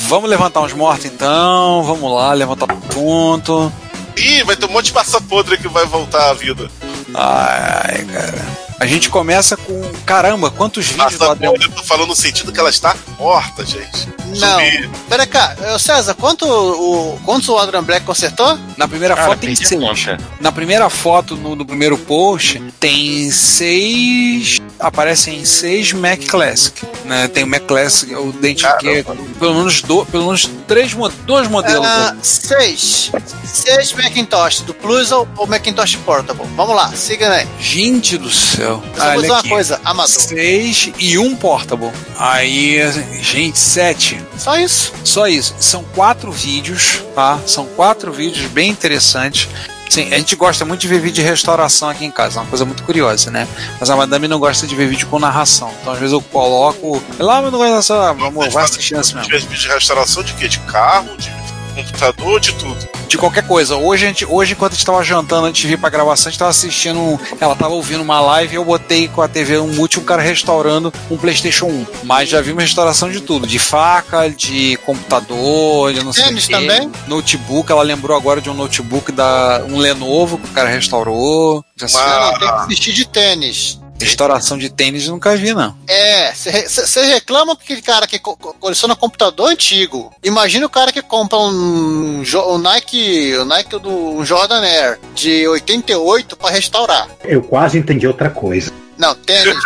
Vamos 0.09 0.31
levantar 0.31 0.61
uns 0.63 0.73
mortos 0.73 1.05
então, 1.05 1.83
vamos 1.83 2.11
lá, 2.11 2.33
levantar 2.33 2.73
o 2.73 2.77
ponto. 2.77 3.73
Ih, 4.17 4.43
vai 4.45 4.57
ter 4.57 4.67
um 4.67 4.73
monte 4.73 4.87
de 4.87 4.95
massa 4.95 5.21
podre 5.21 5.59
que 5.59 5.69
vai 5.69 5.85
voltar 5.87 6.31
à 6.31 6.35
vida. 6.35 6.71
Ai, 7.15 8.05
cara. 8.05 8.72
A 8.83 8.87
gente 8.87 9.09
começa 9.09 9.57
com. 9.57 9.81
Caramba, 10.05 10.51
quantos 10.51 10.89
vídeos 10.89 11.13
do 11.13 11.19
Massa 11.21 11.33
Adriano. 11.33 11.57
eu 11.63 11.71
tô 11.71 11.85
falando 11.85 12.09
no 12.09 12.17
sentido 12.17 12.51
que 12.51 12.59
ela 12.59 12.69
está 12.69 12.97
morta, 13.17 13.65
gente. 13.65 14.09
Não. 14.41 14.59
Zumbi. 14.59 14.91
Pera 15.09 15.25
cá, 15.25 15.57
ô, 15.73 15.79
César, 15.79 16.15
quanto 16.15 16.45
o, 16.45 17.17
quantos 17.25 17.49
o 17.49 17.57
Adrian 17.59 17.85
Black 17.85 18.05
consertou? 18.05 18.59
Na 18.77 18.89
primeira 18.89 19.15
Cara, 19.15 19.29
foto 19.29 19.39
tem 19.39 19.55
seis. 19.55 19.81
conta. 19.81 20.19
Na 20.41 20.51
primeira 20.51 20.91
foto, 20.91 21.37
no, 21.37 21.55
no 21.55 21.65
primeiro 21.65 21.97
post, 21.97 22.61
tem 22.81 23.31
seis. 23.31 24.61
Aparecem 24.83 25.45
seis 25.45 25.93
Mac 25.93 26.21
Classic. 26.27 26.85
Né? 27.05 27.29
Tem 27.29 27.45
o 27.45 27.47
Mac 27.47 27.63
Classic, 27.63 28.13
o 28.15 28.33
Dente 28.33 28.67
que 28.79 29.05
pelo 29.39 29.55
menos, 29.55 29.81
do, 29.83 30.05
pelo 30.07 30.27
menos 30.27 30.51
três, 30.67 30.93
dois 31.25 31.49
modelos. 31.49 31.87
Ah, 31.87 32.17
seis. 32.21 33.13
Seis 33.45 33.93
Macintosh, 33.93 34.61
do 34.61 34.75
Plus 34.75 35.13
ou, 35.13 35.29
ou 35.37 35.47
Macintosh 35.47 35.97
Portable. 35.97 36.47
Vamos 36.57 36.75
lá, 36.75 36.93
siga 36.93 37.31
aí. 37.31 37.47
Gente 37.61 38.19
do 38.19 38.31
céu. 38.31 38.83
Olha 38.99 39.29
uma 39.29 39.39
aqui. 39.39 39.49
coisa, 39.49 39.81
amador. 39.85 40.09
Seis 40.11 40.91
e 40.99 41.17
um 41.17 41.37
portable. 41.37 41.93
Aí, 42.19 42.81
gente, 43.21 43.59
sete. 43.59 44.21
Só 44.37 44.57
isso. 44.59 44.93
Só 45.05 45.29
isso. 45.29 45.55
São 45.59 45.85
quatro 45.95 46.33
vídeos, 46.33 47.03
tá? 47.15 47.39
São 47.47 47.67
quatro 47.67 48.13
vídeos 48.13 48.47
bem 48.51 48.71
interessantes. 48.71 49.49
Sim, 49.93 50.11
a 50.11 50.17
gente 50.17 50.35
gosta 50.37 50.65
muito 50.65 50.81
de 50.81 50.89
ver 50.89 51.01
vídeo 51.01 51.17
de 51.17 51.21
restauração 51.21 51.91
aqui 51.91 52.03
em 52.07 52.11
casa, 52.11 52.39
é 52.39 52.43
uma 52.43 52.49
coisa 52.49 52.65
muito 52.65 52.83
curiosa, 52.83 53.31
né? 53.31 53.47
Mas 53.79 53.91
a 53.91 53.95
madame 53.95 54.27
não 54.27 54.39
gosta 54.39 54.67
de 54.67 54.75
ver 54.75 54.87
vídeo 54.89 55.07
com 55.07 55.19
narração. 55.19 55.71
Então, 55.83 55.93
às 55.93 55.99
vezes, 55.99 56.15
eu 56.15 56.23
coloco. 56.23 57.03
Lá, 57.19 57.43
mas 57.43 57.53
não 57.53 57.59
gosta 57.59 57.83
só, 57.83 58.09
amor, 58.09 58.49
vai 58.49 58.65
assistir 58.65 58.97
mesmo. 58.97 59.21
Vídeo 59.21 59.47
de 59.47 59.69
restauração 59.69 60.23
de 60.23 60.33
quê? 60.33 60.49
De 60.49 60.61
carro? 60.61 61.15
De 61.19 61.31
computador, 61.75 62.41
de 62.41 62.53
tudo. 62.55 62.89
de 63.09 63.19
qualquer 63.19 63.47
coisa. 63.47 63.77
Hoje, 63.77 64.05
a 64.05 64.09
gente, 64.09 64.25
hoje 64.25 64.53
enquanto 64.53 64.73
a 64.73 64.75
gente 64.75 64.87
tava 64.87 65.05
jantando 65.05 65.47
antes 65.47 65.61
de 65.61 65.69
vir 65.69 65.77
pra 65.79 65.91
gravação, 65.91 66.29
a 66.29 66.31
gente 66.31 66.39
tava 66.39 66.51
assistindo. 66.51 66.99
um- 66.99 67.19
Ela 67.39 67.55
tava 67.55 67.75
ouvindo 67.75 68.01
uma 68.03 68.19
live 68.21 68.55
e 68.55 68.57
eu 68.57 68.65
botei 68.65 69.07
com 69.09 69.21
a 69.21 69.29
TV 69.29 69.59
um 69.59 69.69
multi 69.75 70.01
um 70.01 70.03
cara 70.05 70.23
restaurando 70.23 70.91
um 71.11 71.19
PlayStation 71.19 71.67
1. 71.67 71.87
Mas 72.05 72.31
já 72.31 72.41
vi 72.41 72.53
uma 72.53 72.63
restauração 72.63 73.11
de 73.11 73.21
tudo: 73.21 73.47
de 73.47 73.59
faca, 73.59 74.31
de 74.31 74.79
computador, 74.87 75.93
de 75.93 76.03
não 76.03 76.13
sei 76.13 76.25
Tênis 76.25 76.49
também? 76.49 76.91
Notebook, 77.07 77.71
ela 77.71 77.83
lembrou 77.83 78.17
agora 78.17 78.41
de 78.41 78.49
um 78.49 78.55
notebook 78.55 79.13
da 79.13 79.63
um 79.69 79.77
Lenovo 79.77 80.39
que 80.39 80.47
o 80.49 80.53
cara 80.53 80.71
restaurou. 80.71 81.63
Já. 81.77 81.87
Mas- 81.87 81.95
Não, 81.95 82.31
tem 82.39 82.49
que 82.49 82.55
assistir 82.65 82.93
de 82.95 83.05
tênis. 83.07 83.79
Restauração 84.05 84.59
de 84.59 84.69
tênis 84.71 85.07
nunca 85.09 85.37
vi, 85.37 85.55
não. 85.55 85.77
É, 85.89 86.33
você 86.35 87.03
reclama 87.07 87.57
que 87.57 87.63
aquele 87.65 87.83
cara 87.83 88.07
que 88.07 88.19
co- 88.19 88.37
co- 88.37 88.55
coleciona 88.55 88.95
computador 88.97 89.49
antigo. 89.51 90.13
Imagina 90.23 90.67
o 90.67 90.71
cara 90.71 90.93
que 90.93 91.01
compra 91.03 91.39
um, 91.39 92.23
um 92.23 92.59
Nike, 92.59 93.35
o 93.37 93.45
Nike 93.45 93.79
do 93.79 93.91
um 93.91 94.25
Jordan 94.25 94.61
Air 94.63 94.99
de 95.15 95.47
88 95.49 96.37
para 96.37 96.51
restaurar. 96.51 97.09
Eu 97.25 97.43
quase 97.43 97.79
entendi 97.79 98.07
outra 98.07 98.29
coisa. 98.31 98.73
Não, 98.99 99.15
tênis. 99.15 99.55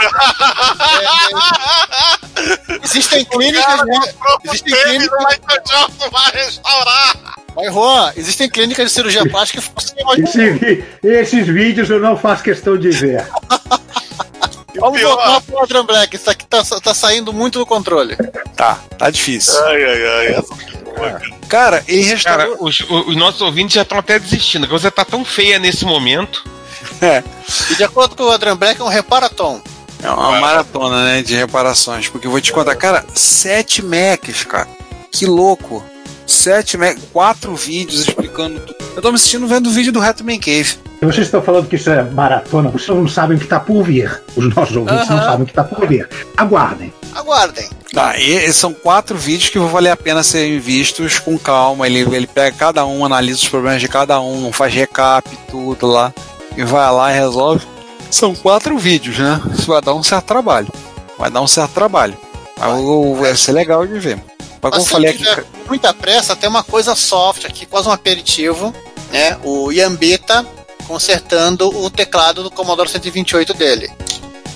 É, 2.38 2.78
existem 2.84 3.24
clínicas, 3.24 3.84
né? 3.86 4.00
Existem 4.44 4.72
Tênis, 4.74 5.08
clínicas, 5.08 5.18
o 5.18 5.26
Michael 5.26 5.62
Jordan 5.70 6.10
vai 6.10 6.30
restaurar. 6.32 7.16
mas 7.54 7.72
Juan, 7.72 8.12
existem 8.16 8.48
clínicas 8.48 8.86
de 8.86 8.92
cirurgia 8.92 9.28
plástica 9.28 9.62
que 9.62 9.68
funcionam. 9.68 10.14
Esse 10.16 10.84
esses 11.02 11.46
vídeos 11.46 11.88
eu 11.90 11.98
não 12.00 12.16
faço 12.16 12.42
questão 12.42 12.76
de 12.76 12.90
ver. 12.90 13.26
O 14.76 14.80
Vamos 14.80 14.98
pior- 14.98 15.14
voltar 15.16 15.40
pro 15.42 15.58
Adrian 15.62 15.84
Black, 15.84 16.16
isso 16.16 16.30
aqui 16.30 16.44
tá, 16.46 16.62
tá 16.82 16.94
saindo 16.94 17.32
muito 17.32 17.58
do 17.58 17.66
controle. 17.66 18.16
Tá, 18.56 18.78
tá 18.98 19.10
difícil. 19.10 19.58
Ai, 19.66 19.84
ai, 19.84 20.06
ai. 20.06 20.26
essa- 20.34 20.76
Cara, 21.48 21.84
ele 21.86 22.02
restaurou. 22.02 22.46
Cara, 22.56 22.64
os, 22.64 22.80
os 22.80 23.16
nossos 23.16 23.42
ouvintes 23.42 23.74
já 23.74 23.82
estão 23.82 23.98
até 23.98 24.18
desistindo, 24.18 24.66
porque 24.66 24.80
você 24.80 24.90
tá 24.90 25.04
tão 25.04 25.24
feia 25.24 25.58
nesse 25.58 25.84
momento. 25.84 26.42
E 27.70 27.74
de 27.74 27.84
acordo 27.84 28.16
com 28.16 28.22
o 28.24 28.30
Adrian 28.30 28.56
Black, 28.56 28.80
é 28.80 28.84
um 28.84 28.88
reparatom. 28.88 29.60
É 30.02 30.10
uma 30.10 30.40
maratona, 30.40 31.04
né, 31.04 31.22
de 31.22 31.34
reparações. 31.36 32.08
Porque 32.08 32.26
eu 32.26 32.30
vou 32.30 32.40
te 32.40 32.52
contar, 32.52 32.74
cara, 32.76 33.04
7 33.14 33.82
Macs, 33.82 34.44
cara. 34.44 34.68
Que 35.12 35.26
louco. 35.26 35.84
7 36.26 36.76
Macs, 36.76 37.02
4 37.12 37.54
vídeos 37.54 38.00
explicando 38.00 38.60
tudo. 38.60 38.76
Eu 38.96 39.02
tô 39.02 39.10
me 39.10 39.14
assistindo 39.16 39.46
vendo 39.46 39.68
o 39.68 39.70
vídeo 39.70 39.92
do 39.92 40.00
Reto 40.00 40.24
Man 40.24 40.38
Cave. 40.38 40.76
Vocês 41.02 41.26
estão 41.26 41.42
falando 41.42 41.68
que 41.68 41.76
isso 41.76 41.90
é 41.90 42.02
maratona, 42.02 42.70
vocês 42.70 42.88
não 42.88 43.06
sabem 43.06 43.36
o 43.36 43.38
que 43.38 43.44
está 43.46 43.60
por 43.60 43.82
vir. 43.84 44.22
Os 44.34 44.54
nossos 44.54 44.74
ouvintes 44.76 45.08
não 45.08 45.18
sabem 45.18 45.42
o 45.42 45.44
que 45.44 45.52
está 45.52 45.62
por 45.64 45.86
vir. 45.86 46.08
Aguardem. 46.36 46.92
Aguardem. 47.14 47.68
Tá, 47.92 48.18
e, 48.18 48.32
e 48.46 48.52
são 48.52 48.72
quatro 48.72 49.16
vídeos 49.16 49.50
que 49.50 49.58
vão 49.58 49.68
valer 49.68 49.90
a 49.90 49.96
pena 49.96 50.22
serem 50.22 50.58
vistos 50.58 51.18
com 51.18 51.38
calma. 51.38 51.86
Ele, 51.86 52.00
ele 52.14 52.26
pega 52.26 52.56
cada 52.56 52.84
um, 52.86 53.04
analisa 53.04 53.38
os 53.38 53.48
problemas 53.48 53.80
de 53.80 53.88
cada 53.88 54.20
um, 54.20 54.50
faz 54.52 54.72
recap, 54.74 55.28
tudo 55.50 55.86
lá. 55.86 56.12
E 56.56 56.64
vai 56.64 56.90
lá 56.90 57.12
e 57.12 57.14
resolve. 57.14 57.64
São 58.10 58.34
quatro 58.34 58.76
vídeos, 58.78 59.18
né? 59.18 59.40
Isso 59.52 59.66
vai 59.66 59.80
dar 59.82 59.94
um 59.94 60.02
certo 60.02 60.24
trabalho. 60.26 60.68
Vai 61.18 61.30
dar 61.30 61.42
um 61.42 61.46
certo 61.46 61.72
trabalho. 61.72 62.16
Mas 62.58 62.72
o- 62.80 63.14
vai 63.14 63.36
ser 63.36 63.52
legal 63.52 63.86
de 63.86 63.98
ver. 63.98 64.18
Mas 64.60 64.72
como 64.72 64.84
falei 64.86 65.10
aqui. 65.10 65.24
com 65.24 65.68
muita 65.68 65.92
pressa, 65.94 66.34
tem 66.36 66.48
uma 66.48 66.62
coisa 66.64 66.94
soft 66.94 67.44
aqui, 67.44 67.66
quase 67.66 67.88
um 67.88 67.92
aperitivo, 67.92 68.74
né? 69.10 69.38
O 69.44 69.70
Yambita 69.70 70.46
consertando 70.86 71.68
o 71.68 71.90
teclado 71.90 72.42
do 72.42 72.50
Commodore 72.50 72.88
128 72.88 73.54
dele. 73.54 73.90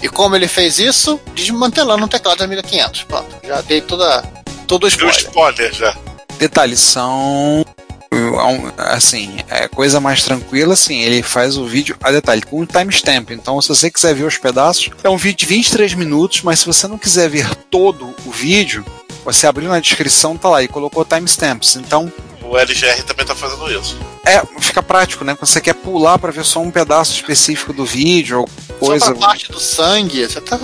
E 0.03 0.09
como 0.09 0.34
ele 0.34 0.48
fez 0.48 0.78
isso? 0.78 1.20
Desmantelando 1.34 2.05
o 2.05 2.09
teclado 2.09 2.38
da 2.38 2.44
Amiga 2.44 2.62
500. 2.62 3.03
Pronto, 3.05 3.36
já 3.46 3.61
dei 3.62 3.80
toda, 3.80 4.22
todo 4.66 4.86
o 4.86 4.88
Deu 4.88 5.09
spoiler. 5.11 5.18
spoiler 5.20 5.74
já. 5.74 5.96
Detalhes 6.38 6.80
são. 6.80 7.64
um, 8.12 8.70
Assim, 8.78 9.38
é 9.48 9.68
coisa 9.68 10.01
mais 10.01 10.22
tranquila, 10.22 10.72
assim, 10.72 11.01
ele 11.01 11.22
faz 11.22 11.59
o 11.59 11.66
vídeo 11.66 11.96
a 12.03 12.11
detalhe, 12.11 12.42
com 12.42 12.61
um 12.61 12.66
timestamp. 12.66 13.30
Então, 13.30 13.61
se 13.61 13.68
você 13.68 13.90
quiser 13.90 14.14
ver 14.14 14.24
os 14.24 14.38
pedaços, 14.38 14.88
é 15.05 15.09
um 15.11 15.18
vídeo 15.18 15.40
de 15.40 15.46
23 15.46 15.92
minutos, 15.94 16.42
mas 16.42 16.61
se 16.61 16.66
você 16.66 16.88
não 16.88 16.96
quiser 16.96 17.28
ver 17.28 17.55
todo 17.70 18.14
o 18.24 18.30
vídeo, 18.30 18.84
você 19.25 19.47
abriu 19.47 19.68
na 19.68 19.81
descrição, 19.81 20.37
tá 20.37 20.49
lá, 20.49 20.62
e 20.62 20.68
colocou 20.68 21.05
timestamps. 21.05 21.77
Então, 21.77 22.12
O 22.43 22.57
LGR 22.59 23.03
também 23.05 23.25
tá 23.25 23.35
fazendo 23.35 23.71
isso. 23.71 23.97
é, 24.25 24.43
fica 24.61 24.83
prático, 24.83 25.25
né? 25.25 25.35
Quando 25.35 25.49
você 25.49 25.61
quer 25.61 25.75
pular 25.75 26.18
para 26.18 26.33
ver 26.33 26.45
só 26.45 26.61
um 26.61 26.71
pedaço 26.71 27.12
específico 27.12 27.73
do 27.73 27.85
vídeo, 27.85 28.41
ou 28.41 28.49
coisa. 28.79 29.07
Só 29.07 29.12
pra 29.12 29.29
parte 29.29 29.51
do 29.53 29.61
sangue, 29.61 30.27
você 30.27 30.41
tá 30.41 30.59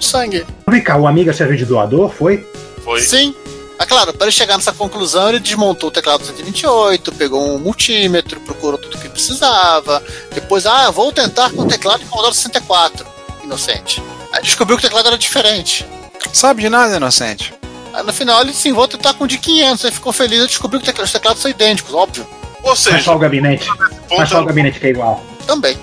sangue. 0.00 0.44
Vem 0.68 0.82
cá, 0.82 0.96
o 0.96 1.06
Amiga 1.06 1.32
serve 1.32 1.56
de 1.56 1.64
doador, 1.64 2.10
foi? 2.10 2.46
Foi. 2.84 3.00
Sim. 3.00 3.34
Ah, 3.78 3.86
claro, 3.86 4.12
para 4.12 4.26
ele 4.26 4.32
chegar 4.32 4.56
nessa 4.56 4.72
conclusão, 4.72 5.28
ele 5.30 5.40
desmontou 5.40 5.88
o 5.88 5.92
teclado 5.92 6.20
do 6.20 6.26
128, 6.26 7.10
pegou 7.12 7.54
um 7.54 7.58
multímetro, 7.58 8.38
procurou 8.40 8.78
tudo 8.78 8.98
que 8.98 9.08
precisava. 9.08 10.00
Depois, 10.32 10.66
ah, 10.66 10.90
vou 10.90 11.10
tentar 11.12 11.50
com 11.50 11.62
o 11.62 11.66
teclado 11.68 12.00
de 12.00 12.06
Commodore 12.06 12.34
64. 12.34 13.04
Inocente. 13.42 14.00
Aí 14.32 14.40
descobriu 14.42 14.76
que 14.78 14.84
o 14.84 14.88
teclado 14.88 15.08
era 15.08 15.18
diferente. 15.18 15.84
Sabe 16.32 16.62
de 16.62 16.68
nada, 16.68 16.96
inocente. 16.96 17.52
Aí 17.92 18.02
no 18.02 18.12
final 18.12 18.40
ele 18.42 18.52
sim, 18.52 18.72
vou 18.72 18.88
tentar 18.88 19.14
com 19.14 19.24
o 19.24 19.28
de 19.28 19.38
500. 19.38 19.84
Aí 19.84 19.90
ficou 19.90 20.12
feliz 20.12 20.42
e 20.42 20.46
descobriu 20.46 20.80
que 20.80 20.90
os 20.90 21.12
teclados 21.12 21.42
são 21.42 21.50
idênticos, 21.50 21.94
óbvio. 21.94 22.26
Ou 22.62 22.70
Mas 22.70 22.78
seja, 22.78 23.02
só 23.02 23.16
o 23.16 23.18
gabinete. 23.18 23.68
Mas 24.16 24.28
só 24.28 24.40
o 24.40 24.44
gabinete 24.44 24.78
que 24.78 24.86
é 24.86 24.90
igual. 24.90 25.22
Também. 25.46 25.76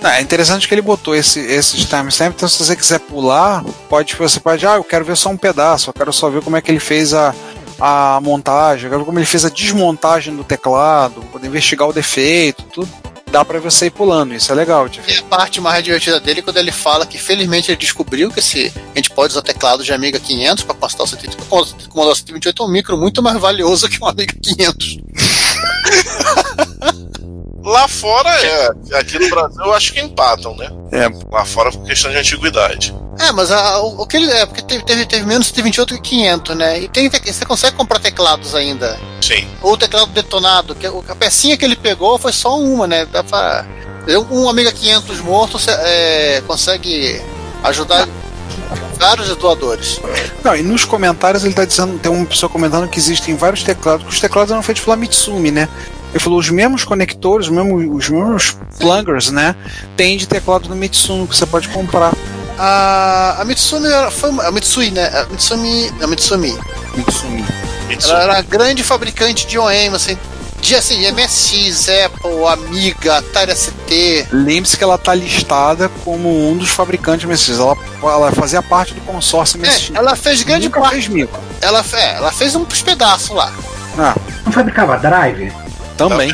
Não, 0.00 0.10
é 0.10 0.20
interessante 0.20 0.66
que 0.66 0.74
ele 0.74 0.82
botou 0.82 1.14
esse, 1.14 1.38
esses 1.38 1.84
timestamps, 1.84 2.34
então 2.36 2.48
se 2.48 2.58
você 2.58 2.74
quiser 2.74 2.98
pular, 2.98 3.64
pode, 3.88 4.14
você 4.16 4.40
pode, 4.40 4.66
ah, 4.66 4.74
eu 4.74 4.84
quero 4.84 5.04
ver 5.04 5.16
só 5.16 5.30
um 5.30 5.36
pedaço, 5.36 5.90
eu 5.90 5.94
quero 5.94 6.12
só 6.12 6.28
ver 6.28 6.42
como 6.42 6.56
é 6.56 6.60
que 6.60 6.70
ele 6.70 6.80
fez 6.80 7.14
a, 7.14 7.32
a 7.80 8.20
montagem, 8.20 8.84
eu 8.84 8.90
quero 8.90 9.00
ver 9.00 9.06
como 9.06 9.18
ele 9.18 9.26
fez 9.26 9.44
a 9.44 9.48
desmontagem 9.48 10.34
do 10.34 10.42
teclado, 10.42 11.22
poder 11.30 11.46
investigar 11.46 11.88
o 11.88 11.92
defeito, 11.92 12.64
tudo. 12.64 12.88
Dá 13.32 13.42
pra 13.46 13.58
você 13.58 13.86
ir 13.86 13.90
pulando, 13.90 14.34
isso 14.34 14.52
é 14.52 14.54
legal 14.54 14.86
de 14.90 15.00
ver. 15.00 15.14
E 15.14 15.18
a 15.18 15.22
parte 15.22 15.58
mais 15.58 15.82
divertida 15.82 16.20
dele 16.20 16.40
é 16.40 16.42
quando 16.42 16.58
ele 16.58 16.70
fala 16.70 17.06
que 17.06 17.16
felizmente 17.16 17.70
ele 17.70 17.78
descobriu 17.78 18.30
que 18.30 18.40
esse, 18.40 18.70
a 18.94 18.98
gente 18.98 19.08
pode 19.08 19.32
usar 19.32 19.40
teclado 19.40 19.82
de 19.82 19.90
Amiga 19.90 20.20
500 20.20 20.64
para 20.64 20.74
passar 20.74 21.02
o 21.02 21.06
128. 21.06 21.86
O 21.86 21.88
Commodore 21.88 22.18
128 22.18 22.62
é 22.62 22.66
um 22.66 22.68
micro 22.68 22.98
muito 22.98 23.22
mais 23.22 23.40
valioso 23.40 23.88
que 23.88 23.98
um 24.04 24.06
Amiga 24.06 24.34
500. 24.38 24.98
lá 27.64 27.86
fora 27.88 28.28
é. 28.30 28.70
Aqui 28.98 29.18
no 29.18 29.28
Brasil 29.30 29.62
eu 29.64 29.74
acho 29.74 29.92
que 29.92 30.00
empatam, 30.00 30.56
né? 30.56 30.70
É. 30.92 31.08
Lá 31.30 31.44
fora 31.44 31.70
por 31.70 31.84
questão 31.84 32.10
de 32.10 32.16
antiguidade. 32.18 32.94
É, 33.18 33.30
mas 33.32 33.50
a- 33.50 33.80
o, 33.80 34.02
o 34.02 34.06
que 34.06 34.16
ele 34.16 34.30
é, 34.30 34.46
porque 34.46 34.62
teve, 34.62 34.84
teve, 34.84 35.06
teve 35.06 35.24
menos 35.26 35.48
128 35.48 35.94
que 35.96 36.00
500, 36.00 36.56
né? 36.56 36.80
E 36.80 36.88
tem, 36.88 37.08
te- 37.08 37.32
você 37.32 37.44
consegue 37.44 37.76
comprar 37.76 37.98
teclados 38.00 38.54
ainda. 38.54 38.98
Sim. 39.20 39.46
Ou 39.60 39.76
teclado 39.76 40.06
detonado, 40.12 40.74
que 40.74 40.86
a 40.86 41.14
pecinha 41.14 41.56
que 41.56 41.64
ele 41.64 41.76
pegou 41.76 42.18
foi 42.18 42.32
só 42.32 42.58
uma, 42.58 42.86
né? 42.86 43.06
Dá 43.06 43.22
pra, 43.22 43.66
um 44.30 44.48
Amiga 44.48 44.72
500 44.72 45.20
morto 45.20 45.58
é, 45.68 46.42
consegue 46.46 47.20
ajudar 47.62 48.08
vários 48.98 49.34
doadores. 49.36 50.00
Não, 50.42 50.56
e 50.56 50.62
nos 50.62 50.84
comentários 50.84 51.44
ele 51.44 51.54
tá 51.54 51.64
dizendo, 51.64 51.98
tem 51.98 52.10
uma 52.10 52.26
pessoa 52.26 52.48
comentando 52.50 52.88
que 52.88 52.98
existem 52.98 53.36
vários 53.36 53.62
teclados, 53.62 54.04
que 54.06 54.12
os 54.12 54.20
teclados 54.20 54.50
eram 54.52 54.62
feitos 54.62 54.82
pela 54.84 54.96
Mitsumi, 54.96 55.50
né? 55.50 55.68
Ele 56.12 56.20
falou 56.20 56.38
os 56.38 56.48
mesmos 56.50 56.84
conectores, 56.84 57.46
os 57.48 57.52
mesmos, 57.52 57.84
os 58.04 58.08
mesmos 58.10 58.56
plungers, 58.78 59.30
né? 59.30 59.56
Tem 59.96 60.16
de 60.16 60.26
teclado 60.28 60.68
do 60.68 60.76
Mitsumi 60.76 61.26
que 61.26 61.36
você 61.36 61.46
pode 61.46 61.68
comprar. 61.68 62.12
A, 62.58 63.36
a 63.40 63.44
Mitsumi 63.44 63.86
era- 63.86 64.10
foi 64.10 64.30
a 64.44 64.50
Mitsui, 64.52 64.90
né? 64.90 65.06
A 65.08 65.24
Mitsumi, 65.26 65.90
a 66.02 66.06
Mitsumi. 66.06 66.58
Mitsumi. 66.96 67.44
Mitsu. 67.88 68.10
Ela 68.10 68.22
era 68.22 68.38
a 68.38 68.42
grande 68.42 68.82
fabricante 68.84 69.46
de 69.46 69.58
OEM, 69.58 69.88
assim, 69.94 70.16
de 70.60 70.74
assim, 70.76 71.10
MSX, 71.10 71.88
Apple, 72.06 72.44
Amiga, 72.46 73.18
Atari 73.18 73.52
ST. 73.56 74.28
Lembre-se 74.32 74.76
que 74.76 74.84
ela 74.84 74.96
tá 74.98 75.14
listada 75.14 75.88
como 76.04 76.50
um 76.50 76.56
dos 76.56 76.68
fabricantes 76.68 77.26
MSX. 77.28 77.58
Ela, 77.58 77.76
ela 78.02 78.32
fazia 78.32 78.62
parte 78.62 78.94
do 78.94 79.00
consórcio 79.00 79.58
MSX. 79.58 79.90
É, 79.94 79.98
ela 79.98 80.14
fez 80.14 80.42
grande 80.42 80.66
Nunca 80.66 80.80
parte. 80.80 81.08
fez. 81.10 81.28
Ela, 81.62 81.84
é, 81.94 82.16
ela 82.16 82.30
fez 82.32 82.54
uns 82.54 82.82
pedaços 82.82 83.30
lá. 83.30 83.52
Ah, 83.98 84.14
Não 84.44 84.52
fabricava 84.52 84.96
drive? 84.98 85.52
Também. 86.08 86.32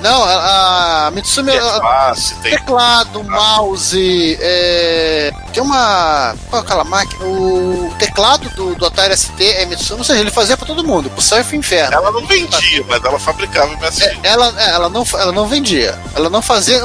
Não, 0.00 0.22
a, 0.22 1.06
a 1.06 1.10
Mitsumi 1.10 1.52
É 1.52 1.60
fácil, 1.60 2.36
tem 2.42 2.52
teclado, 2.52 3.24
mouse, 3.24 4.38
é, 4.40 5.32
tem 5.52 5.62
uma. 5.62 6.34
Qual 6.50 6.62
é 6.62 6.64
aquela 6.64 6.84
máquina? 6.84 7.24
O 7.24 7.92
teclado 7.98 8.48
do, 8.50 8.74
do 8.74 8.86
Atari 8.86 9.16
ST 9.16 9.42
é 9.42 9.64
Mitsumi, 9.66 10.00
ou 10.00 10.04
seja, 10.04 10.20
ele 10.20 10.30
fazia 10.30 10.56
pra 10.56 10.66
todo 10.66 10.84
mundo, 10.84 11.08
pro 11.10 11.22
surf 11.22 11.54
e 11.54 11.58
inferno. 11.58 11.94
Ela 11.94 12.12
não 12.12 12.26
vendia, 12.26 12.84
mas 12.88 13.02
ela 13.02 13.18
fabricava 13.18 13.74
MSX. 13.76 14.02
É, 14.02 14.18
ela, 14.22 14.54
é, 14.58 14.70
ela, 14.70 14.88
não, 14.88 15.04
ela 15.14 15.32
não 15.32 15.46
vendia. 15.46 15.98
Ela 16.14 16.28
não 16.28 16.42
fazia, 16.42 16.80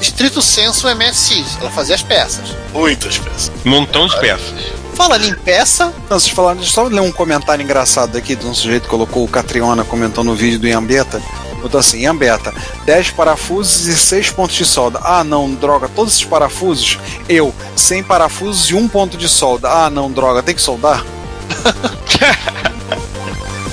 estrito 0.00 0.42
senso, 0.42 0.86
o 0.86 0.94
MSX. 0.94 1.58
Ela 1.60 1.70
fazia 1.70 1.94
as 1.94 2.02
peças. 2.02 2.54
Muitas 2.72 3.18
peças. 3.18 3.50
Um 3.64 3.70
montão 3.70 4.06
de 4.06 4.18
peças. 4.20 4.80
Falando 4.94 5.24
em 5.24 5.34
peça, 5.34 5.86
Não, 6.10 6.20
vocês 6.20 6.28
falaram, 6.28 6.58
deixa 6.58 6.72
eu 6.72 6.74
só 6.74 6.82
ler 6.82 7.00
um 7.00 7.10
comentário 7.10 7.62
engraçado 7.62 8.18
aqui 8.18 8.36
de 8.36 8.46
um 8.46 8.54
sujeito 8.54 8.82
que 8.82 8.90
colocou 8.90 9.24
o 9.24 9.28
Catriona 9.28 9.82
comentando 9.82 10.26
no 10.26 10.34
vídeo 10.34 10.58
do 10.58 10.68
Iambeta. 10.68 11.22
Botou 11.60 11.80
assim, 11.80 12.00
Iambeta, 12.00 12.54
10 12.84 13.10
parafusos 13.10 13.86
e 13.86 13.96
6 13.96 14.30
pontos 14.30 14.56
de 14.56 14.64
solda. 14.64 15.00
Ah 15.02 15.22
não, 15.22 15.52
droga, 15.54 15.88
todos 15.88 16.14
esses 16.14 16.24
parafusos, 16.24 16.98
eu, 17.28 17.54
100 17.76 18.04
parafusos 18.04 18.70
e 18.70 18.74
um 18.74 18.88
ponto 18.88 19.16
de 19.16 19.28
solda. 19.28 19.68
Ah 19.68 19.90
não, 19.90 20.10
droga, 20.10 20.42
tem 20.42 20.54
que 20.54 20.62
soldar? 20.62 21.04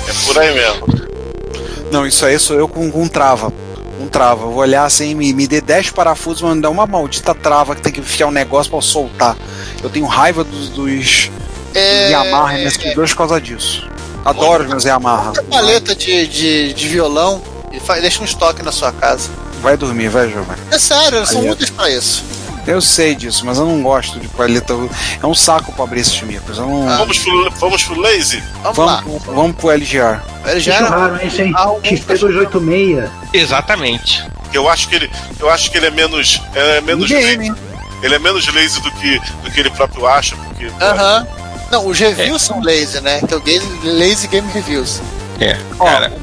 É 0.07 0.13
por 0.25 0.38
aí 0.39 0.53
mesmo. 0.53 0.88
Não, 1.91 2.05
isso 2.05 2.25
aí 2.25 2.38
sou 2.38 2.57
eu 2.57 2.67
com, 2.67 2.89
com 2.91 3.07
trava. 3.07 3.51
Um 3.99 4.07
trava. 4.07 4.43
Eu 4.43 4.51
vou 4.51 4.61
olhar 4.61 4.85
assim, 4.85 5.15
me, 5.15 5.33
me 5.33 5.47
dê 5.47 5.61
10 5.61 5.91
parafusos, 5.91 6.41
mas 6.41 6.55
me 6.55 6.61
dá 6.61 6.69
uma 6.69 6.85
maldita 6.85 7.33
trava 7.33 7.75
que 7.75 7.81
tem 7.81 7.91
que 7.91 7.99
enfiar 7.99 8.27
um 8.27 8.31
negócio 8.31 8.69
pra 8.69 8.77
eu 8.77 8.81
soltar. 8.81 9.38
Eu 9.81 9.89
tenho 9.89 10.05
raiva 10.05 10.43
dos, 10.43 10.69
dos 10.69 11.31
É, 11.73 12.11
Yamaha 12.11 12.57
MSP2 12.57 13.09
por 13.09 13.17
causa 13.17 13.41
disso. 13.41 13.88
Adoro 14.23 14.63
os 14.63 14.69
meus 14.69 14.83
Yamaha. 14.83 15.31
Uma 15.31 15.43
paleta 15.43 15.95
de, 15.95 16.27
de, 16.27 16.73
de 16.73 16.88
violão 16.88 17.41
e 17.80 18.01
deixa 18.01 18.21
um 18.21 18.25
estoque 18.25 18.61
na 18.63 18.71
sua 18.71 18.91
casa. 18.91 19.30
Vai 19.61 19.75
dormir, 19.78 20.07
vai, 20.09 20.30
Giovanni. 20.30 20.61
É 20.71 20.78
sério, 20.80 21.17
elas 21.17 21.30
são 21.30 21.38
Paleta. 21.41 21.53
úteis 21.53 21.69
pra 21.69 21.89
isso. 21.89 22.23
Eu 22.67 22.82
sei 22.82 23.15
disso, 23.15 23.45
mas 23.45 23.57
eu 23.57 23.65
não 23.65 23.82
gosto 23.82 24.19
de 24.19 24.28
paleta. 24.28 24.73
É 25.23 25.25
um 25.25 25.34
saco 25.34 25.71
pra 25.71 25.86
abrir 25.86 26.01
esses 26.01 26.21
micros. 26.21 26.57
Não... 26.57 26.86
Vamos 26.97 27.17
pro, 27.19 27.49
vamos 27.51 27.84
pro 27.84 27.99
Lazy? 27.99 28.43
Vamos, 28.61 28.78
lá. 28.78 29.01
Vamos, 29.05 29.23
vamos 29.23 29.55
pro 29.55 29.71
LGR. 29.71 30.19
Era 30.45 30.89
raro? 30.89 31.17
Ah, 31.55 31.71
o- 31.71 31.82
XT286. 31.82 33.09
Exatamente. 33.34 34.25
Eu 34.53 34.67
acho 34.69 34.88
que 34.89 34.95
ele, 34.95 35.11
eu 35.39 35.49
acho 35.49 35.71
que 35.71 35.78
ele 35.78 35.88
é 35.88 35.91
menos, 35.91 36.41
é 36.55 36.82
menos 36.82 37.09
Game, 37.09 37.49
lazy, 37.49 37.61
ele 38.01 38.15
é 38.15 38.19
menos 38.19 38.53
lazy 38.53 38.82
do 38.82 38.91
que, 38.91 39.19
do 39.43 39.51
que 39.51 39.59
ele 39.59 39.69
próprio 39.69 40.07
acha, 40.07 40.36
porque 40.38 40.67
pô, 40.67 40.86
Aham. 40.86 41.28
Não, 41.69 41.86
os 41.86 41.99
reviews 41.99 42.41
são 42.41 42.61
lazy, 42.63 43.01
né? 43.01 43.19
Que 43.28 43.34
é 43.34 43.38
o 43.38 43.41
game, 43.41 43.65
Lazy 43.84 44.28
Game 44.28 44.49
Reviews. 44.53 45.01
É. 45.39 45.57
Cara, 45.77 46.13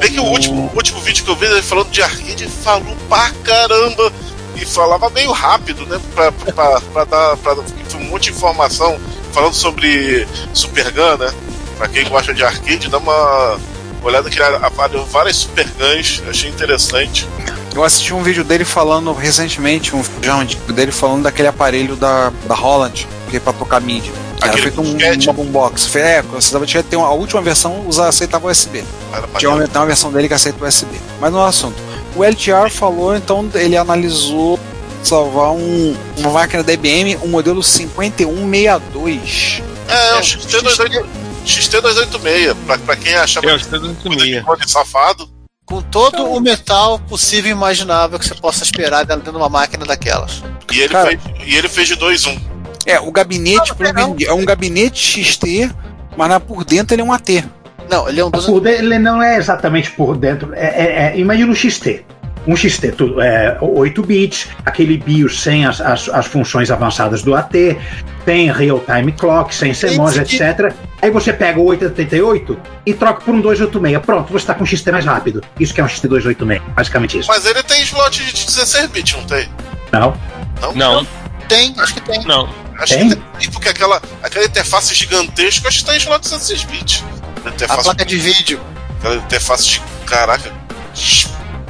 Bem 0.00 0.12
que 0.12 0.20
o 0.20 0.24
último, 0.24 0.70
o 0.72 0.76
último 0.76 1.00
vídeo 1.00 1.24
que 1.24 1.30
eu 1.30 1.36
vi 1.36 1.46
ele 1.46 1.62
falando 1.62 1.90
de 1.90 2.02
arcade 2.02 2.48
falou 2.48 2.96
pra 3.08 3.30
caramba 3.44 4.12
e 4.56 4.64
falava 4.64 5.08
meio 5.10 5.30
rápido, 5.32 5.86
né? 5.86 6.00
Pra, 6.14 6.32
pra, 6.32 6.80
pra 6.80 7.04
dar 7.04 7.36
pra, 7.36 7.54
um 7.54 8.04
monte 8.04 8.24
de 8.24 8.36
informação 8.36 8.98
falando 9.32 9.54
sobre 9.54 10.26
Super 10.52 10.90
Gun, 10.90 11.16
né? 11.18 11.32
Pra 11.78 11.88
quem 11.88 12.08
gosta 12.08 12.32
de 12.32 12.42
arcade, 12.42 12.88
dá 12.88 12.98
uma 12.98 13.58
olhada 14.02 14.30
que 14.30 14.40
ele 14.40 14.56
avaliou 14.56 15.04
várias 15.06 15.36
Super 15.36 15.68
Guns, 15.78 16.22
achei 16.28 16.50
interessante. 16.50 17.28
Eu 17.74 17.84
assisti 17.84 18.14
um 18.14 18.22
vídeo 18.22 18.42
dele 18.42 18.64
falando 18.64 19.12
recentemente, 19.12 19.94
um 19.94 20.00
vídeo 20.00 20.72
dele 20.72 20.90
falando 20.90 21.24
daquele 21.24 21.48
aparelho 21.48 21.94
da, 21.94 22.32
da 22.46 22.54
Holland, 22.54 23.06
que 23.28 23.36
é 23.36 23.40
pra 23.40 23.52
tocar 23.52 23.80
MIDI. 23.80 24.10
Era 24.40 24.50
Aquele 24.52 24.62
feito 24.62 24.80
um, 24.82 24.96
uma 25.24 25.32
boombox. 25.32 25.86
Foi- 25.86 26.00
É, 26.02 26.22
você 26.22 26.52
tava- 26.52 26.66
tinha 26.66 26.82
que 26.82 26.90
ter 26.90 26.96
uma, 26.96 27.06
a 27.06 27.12
última 27.12 27.40
versão 27.40 27.86
usa, 27.86 28.08
aceitava 28.08 28.48
USB. 28.50 28.84
Era 29.12 29.26
Tinha 29.38 29.50
uma, 29.50 29.64
uma 29.64 29.86
versão 29.86 30.12
dele 30.12 30.28
que 30.28 30.34
aceita 30.34 30.62
USB. 30.64 30.98
Mas 31.20 31.32
no 31.32 31.42
assunto. 31.42 31.76
O 32.14 32.22
LTR 32.24 32.70
falou, 32.70 33.16
então 33.16 33.48
ele 33.54 33.76
analisou 33.76 34.58
salvar 35.02 35.52
um, 35.52 35.96
uma 36.18 36.30
máquina 36.30 36.62
da 36.62 36.72
IBM, 36.72 37.16
um 37.22 37.28
modelo 37.28 37.62
5162. 37.62 39.62
É, 39.88 40.10
É, 40.10 40.14
o 40.16 40.20
XT286. 40.20 41.04
XT286, 41.46 42.56
pra, 42.66 42.78
pra 42.78 42.96
quem 42.96 43.14
achava 43.14 43.48
é 43.50 43.54
o 43.54 44.56
que 44.56 44.70
safado. 44.70 45.28
Com 45.64 45.80
todo 45.82 46.24
o 46.24 46.40
metal 46.40 46.98
possível 46.98 47.48
e 47.48 47.52
imaginável 47.52 48.18
que 48.18 48.26
você 48.26 48.34
possa 48.34 48.62
esperar 48.64 49.04
dentro 49.04 49.30
de 49.32 49.36
uma 49.36 49.48
máquina 49.48 49.84
daquelas. 49.84 50.42
E 50.72 50.80
ele, 50.80 50.88
Cara. 50.92 51.08
fez, 51.08 51.20
e 51.44 51.56
ele 51.56 51.68
fez 51.68 51.88
de 51.88 51.96
2-1. 51.96 52.40
É, 52.86 53.00
o 53.00 53.10
gabinete 53.10 53.72
Não, 53.78 53.92
não. 53.92 54.16
é 54.24 54.32
um 54.32 54.44
gabinete 54.44 55.22
XT, 55.24 55.70
mas 56.16 56.28
na, 56.28 56.38
por 56.38 56.64
dentro 56.64 56.94
ele 56.94 57.02
é 57.02 57.04
um 57.04 57.12
AT. 57.12 57.44
Não, 57.90 58.08
ele 58.08 58.20
é 58.20 58.24
um 58.24 58.30
dos. 58.30 58.46
Por 58.46 58.60
dentro, 58.60 58.84
ele 58.84 58.98
não 58.98 59.22
é 59.22 59.36
exatamente 59.36 59.90
por 59.90 60.16
dentro. 60.16 60.54
É, 60.54 60.66
é, 60.66 61.12
é, 61.14 61.18
imagina 61.18 61.50
um 61.50 61.54
XT. 61.54 62.04
Um 62.46 62.54
XT, 62.54 62.92
tudo, 62.92 63.20
é, 63.20 63.58
8 63.60 64.02
bits, 64.04 64.48
aquele 64.64 64.96
BIOS 64.98 65.40
sem 65.42 65.66
as, 65.66 65.80
as, 65.80 66.08
as 66.08 66.26
funções 66.26 66.70
avançadas 66.70 67.22
do 67.22 67.34
AT, 67.34 67.52
tem 68.24 68.52
real-time 68.52 69.10
clock, 69.10 69.52
sem 69.52 69.72
CMOS, 69.72 70.16
etc. 70.16 70.72
Aí 71.02 71.10
você 71.10 71.32
pega 71.32 71.58
o 71.58 71.64
888 71.64 72.56
e 72.86 72.94
troca 72.94 73.20
por 73.22 73.34
um 73.34 73.40
286. 73.40 74.00
Pronto, 74.06 74.28
você 74.28 74.36
está 74.44 74.54
com 74.54 74.62
um 74.62 74.66
XT 74.66 74.92
mais 74.92 75.04
rápido. 75.04 75.42
Isso 75.58 75.74
que 75.74 75.80
é 75.80 75.84
um 75.84 75.88
XT286, 75.88 76.62
basicamente 76.72 77.18
isso. 77.18 77.28
Mas 77.28 77.44
ele 77.44 77.64
tem 77.64 77.82
slot 77.82 78.24
de 78.24 78.46
16 78.46 78.90
bits, 78.90 79.16
não 79.16 79.24
tem? 79.24 79.48
Não? 79.92 80.16
Não, 80.76 81.06
Tem, 81.48 81.74
acho 81.78 81.94
que 81.94 82.00
tem. 82.00 82.24
não. 82.24 82.48
Acho 82.78 82.94
Tem? 82.94 83.08
que 83.08 83.16
tem, 83.16 83.50
porque 83.50 83.68
aquela, 83.68 84.02
aquela 84.22 84.44
interface 84.44 84.94
gigantesca, 84.94 85.68
acho 85.68 85.84
que 85.84 85.96
slot 85.96 86.20
de 86.22 86.30
16 86.30 86.64
bits. 86.64 87.04
A 87.68 87.82
placa 87.82 88.04
de 88.04 88.18
vídeo. 88.18 88.60
aquela 88.98 89.16
interface 89.16 89.64
de. 89.64 89.82
Caraca, 90.06 90.52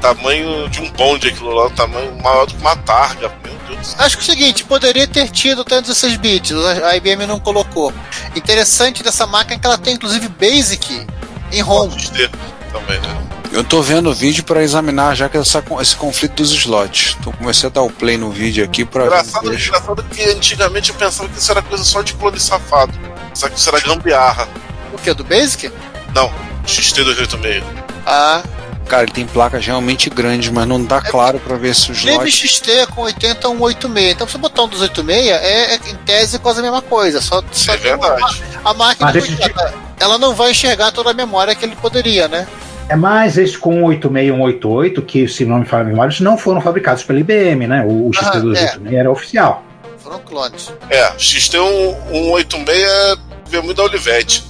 tamanho 0.00 0.68
de 0.68 0.80
um 0.80 0.90
bonde 0.92 1.28
aquilo 1.28 1.50
lá, 1.50 1.70
tamanho 1.70 2.14
maior 2.22 2.46
do 2.46 2.54
que 2.54 2.61
uma 2.61 2.76
targa. 2.76 3.32
Meu 3.44 3.54
Deus 3.66 3.78
do 3.78 3.84
céu. 3.84 3.96
Acho 3.98 4.18
que 4.18 4.22
é 4.22 4.24
o 4.24 4.36
seguinte, 4.36 4.64
poderia 4.64 5.07
ter 5.07 5.28
tido 5.30 5.62
até 5.62 5.80
16 5.80 6.16
bits, 6.16 6.52
a 6.52 6.88
a 6.88 6.96
IBM 6.96 7.26
não 7.26 7.40
colocou. 7.40 7.92
Interessante 8.34 9.02
dessa 9.02 9.26
máquina 9.26 9.57
é 9.57 9.59
que 9.59 9.66
ela 9.66 9.78
tem 9.78 9.94
inclusive 9.94 10.28
Basic 10.28 11.07
em 11.52 11.61
ROM. 11.61 11.88
Pode 11.88 12.11
ter 12.11 12.30
também, 12.72 13.00
né? 13.00 13.26
Eu 13.52 13.64
tô 13.64 13.80
vendo 13.80 14.10
o 14.10 14.14
vídeo 14.14 14.44
para 14.44 14.62
examinar 14.62 15.14
já 15.14 15.28
que 15.28 15.36
essa, 15.36 15.62
esse 15.80 15.96
conflito 15.96 16.34
dos 16.34 16.50
slots. 16.52 17.16
Então 17.18 17.32
comecei 17.32 17.68
a 17.68 17.72
dar 17.72 17.82
o 17.82 17.90
play 17.90 18.16
no 18.16 18.30
vídeo 18.30 18.64
aqui 18.64 18.84
para 18.84 19.06
Engraçado, 19.06 19.54
engraçado 19.54 20.04
que 20.04 20.22
antigamente 20.24 20.90
eu 20.90 20.96
pensava 20.96 21.28
que 21.28 21.38
isso 21.38 21.50
era 21.50 21.62
coisa 21.62 21.84
só 21.84 22.02
de 22.02 22.14
clone 22.14 22.38
safado. 22.38 22.92
Só 23.34 23.48
que 23.48 23.58
isso 23.58 23.68
era 23.68 23.80
gambiarra. 23.80 24.48
O 24.92 24.98
que? 24.98 25.12
Do 25.14 25.24
Basic? 25.24 25.70
Não, 26.14 26.32
XT286. 26.66 27.62
Ah, 28.06 28.42
Cara, 28.89 29.03
ele 29.03 29.12
tem 29.12 29.26
placas 29.26 29.66
realmente 29.66 30.09
grandes, 30.09 30.49
mas 30.51 30.66
não 30.66 30.84
tá 30.84 31.03
claro 31.03 31.41
para 31.41 31.57
ver 31.57 31.74
se 31.74 31.91
o 31.91 31.95
teve 31.95 32.28
slot. 32.28 32.49
XT 32.49 32.87
com 32.95 33.03
80 33.03 33.49
186. 33.49 34.12
Então, 34.12 34.26
se 34.26 34.32
você 34.32 34.39
botar 34.39 34.62
um 34.62 34.68
286, 34.68 35.28
é, 35.28 35.74
é 35.74 35.78
em 35.91 35.97
tese 35.97 36.39
quase 36.39 36.61
a 36.61 36.62
mesma 36.62 36.82
coisa. 36.82 37.20
Só, 37.20 37.43
só 37.51 37.72
É 37.72 37.76
que 37.76 37.82
verdade. 37.82 38.43
A, 38.64 38.70
a 38.70 38.74
máquina, 38.74 39.12
Mas 39.12 39.16
esse 39.16 39.43
ela, 39.43 39.74
ela 39.99 40.18
não 40.18 40.34
vai 40.34 40.53
enxergar 40.53 40.93
toda 40.93 41.11
a 41.11 41.14
memória 41.14 41.55
que 41.55 41.64
ele 41.64 41.76
poderia, 41.76 42.28
né? 42.28 42.47
É 42.89 42.95
mais 42.95 43.37
esse 43.37 43.59
com 43.59 43.91
186 43.91 45.05
que, 45.05 45.26
se 45.26 45.45
não 45.45 45.59
me 45.59 45.66
falha 45.66 45.82
a 45.82 45.87
memória, 45.87 46.14
não 46.20 46.39
foram 46.39 46.61
fabricados 46.61 47.03
pela 47.03 47.18
IBM, 47.18 47.66
né? 47.66 47.84
O, 47.84 48.07
o 48.09 48.11
XT286 48.12 48.95
era 48.95 49.11
oficial. 49.11 49.64
Foram 49.99 50.20
clones. 50.20 50.72
É, 50.89 51.11
XT186 51.16 53.18
veio 53.49 53.64
muito 53.64 53.76
da 53.76 53.82
Olivetti. 53.82 54.45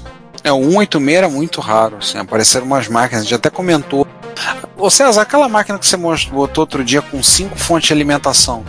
É, 0.44 0.52
o 0.52 0.60
186 0.60 1.16
era 1.16 1.28
muito 1.30 1.62
raro, 1.62 1.96
assim, 1.96 2.18
apareceram 2.18 2.66
umas 2.66 2.88
máquinas, 2.88 3.22
a 3.22 3.24
gente 3.24 3.34
até 3.34 3.48
comentou. 3.48 4.06
Ô 4.76 4.90
César, 4.90 5.22
aquela 5.22 5.48
máquina 5.48 5.78
que 5.78 5.86
você 5.86 5.96
mostrou, 5.96 6.40
botou 6.46 6.62
outro 6.62 6.84
dia 6.84 7.00
com 7.02 7.22
cinco 7.22 7.58
fontes 7.58 7.88
de 7.88 7.92
alimentação. 7.94 8.64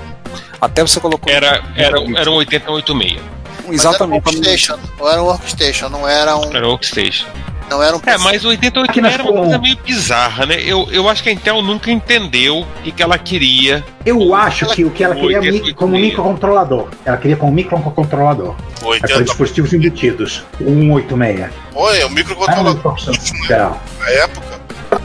Até 0.59 0.82
você 0.82 0.99
colocou. 0.99 1.32
Era, 1.32 1.63
era, 1.76 1.97
era 2.20 2.32
um 2.32 2.36
8086. 2.36 3.20
Exatamente. 3.70 4.24
Mas 4.26 4.36
era 4.36 4.41
um 4.41 4.45
workstation, 4.45 4.78
não 4.99 5.09
era 5.09 5.22
um 5.22 5.26
workstation, 5.26 5.89
não 5.89 6.07
era 6.07 6.38
um, 6.38 6.55
Era 6.55 6.65
o 6.68 6.70
Workstation. 6.72 7.26
não 7.70 7.84
era 7.84 7.97
um 7.97 8.01
É, 8.05 8.18
mas 8.18 8.45
o 8.45 8.47
88 8.47 8.89
Aqui 8.89 9.01
nós 9.01 9.13
era 9.13 9.24
uma 9.24 9.34
coisa 9.41 9.57
meio 9.57 9.78
bizarra, 9.86 10.45
né? 10.45 10.55
Eu, 10.63 10.88
eu 10.89 11.09
acho 11.09 11.22
que 11.22 11.28
a 11.30 11.34
Intel 11.34 11.61
nunca 11.61 11.91
entendeu 11.91 12.59
o 12.61 12.65
que, 12.82 12.91
que 12.93 13.03
ela 13.03 13.18
queria. 13.18 13.84
Eu 14.05 14.34
acho 14.34 14.65
que 14.68 14.86
o 14.86 14.89
que 14.89 15.03
ela 15.03 15.13
queria 15.15 15.39
88. 15.39 15.65
mi- 15.65 15.74
como 15.74 15.97
microcontrolador. 15.99 16.88
Ela 17.05 17.18
queria 17.18 17.36
como 17.36 17.51
microcontrolador. 17.51 18.55
É 18.78 18.80
para 18.80 18.88
80. 18.89 19.24
dispositivos 19.26 19.74
embutidos. 19.74 20.43
O 20.61 20.63
186. 20.72 21.51
Oi, 21.76 21.99
é 21.99 22.05
o 22.05 22.07
Ah, 22.07 22.11
microcontrolador 22.11 22.72
uma 22.74 22.82
profissão 22.82 23.13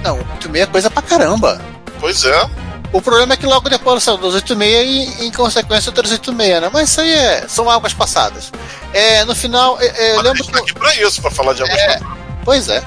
Não, 0.03 0.17
86 0.19 0.63
é 0.63 0.67
coisa 0.67 0.91
pra 0.91 1.03
caramba. 1.03 1.61
Pois 2.01 2.25
é. 2.25 2.51
O 2.93 3.01
problema 3.01 3.33
é 3.35 3.37
que 3.37 3.47
logo 3.47 3.69
depois 3.71 4.03
saiu 4.03 4.17
o 4.17 4.19
286 4.21 5.21
e, 5.21 5.25
em 5.27 5.33
consequência, 5.33 5.89
o 5.91 5.93
386, 5.93 6.61
né? 6.61 6.71
Mas 6.73 6.91
isso 6.91 7.01
aí 7.01 7.11
é, 7.15 7.45
são 7.49 7.71
águas 7.71 7.95
passadas. 7.95 8.53
É, 8.93 9.25
no 9.25 9.35
final, 9.35 9.81
é, 9.81 9.87
é, 9.87 10.11
eu 10.13 10.17
Mas 10.17 10.27
a 10.27 10.29
lembro 10.29 10.45
que. 10.45 10.53
tá 10.53 10.59
aqui 10.59 10.75
pra 10.75 10.95
isso, 10.97 11.23
pra 11.23 11.31
falar 11.31 11.55
de 11.55 11.63
algumas 11.63 11.83
coisas. 11.85 12.03
Pois 12.45 12.69
é. 12.69 12.83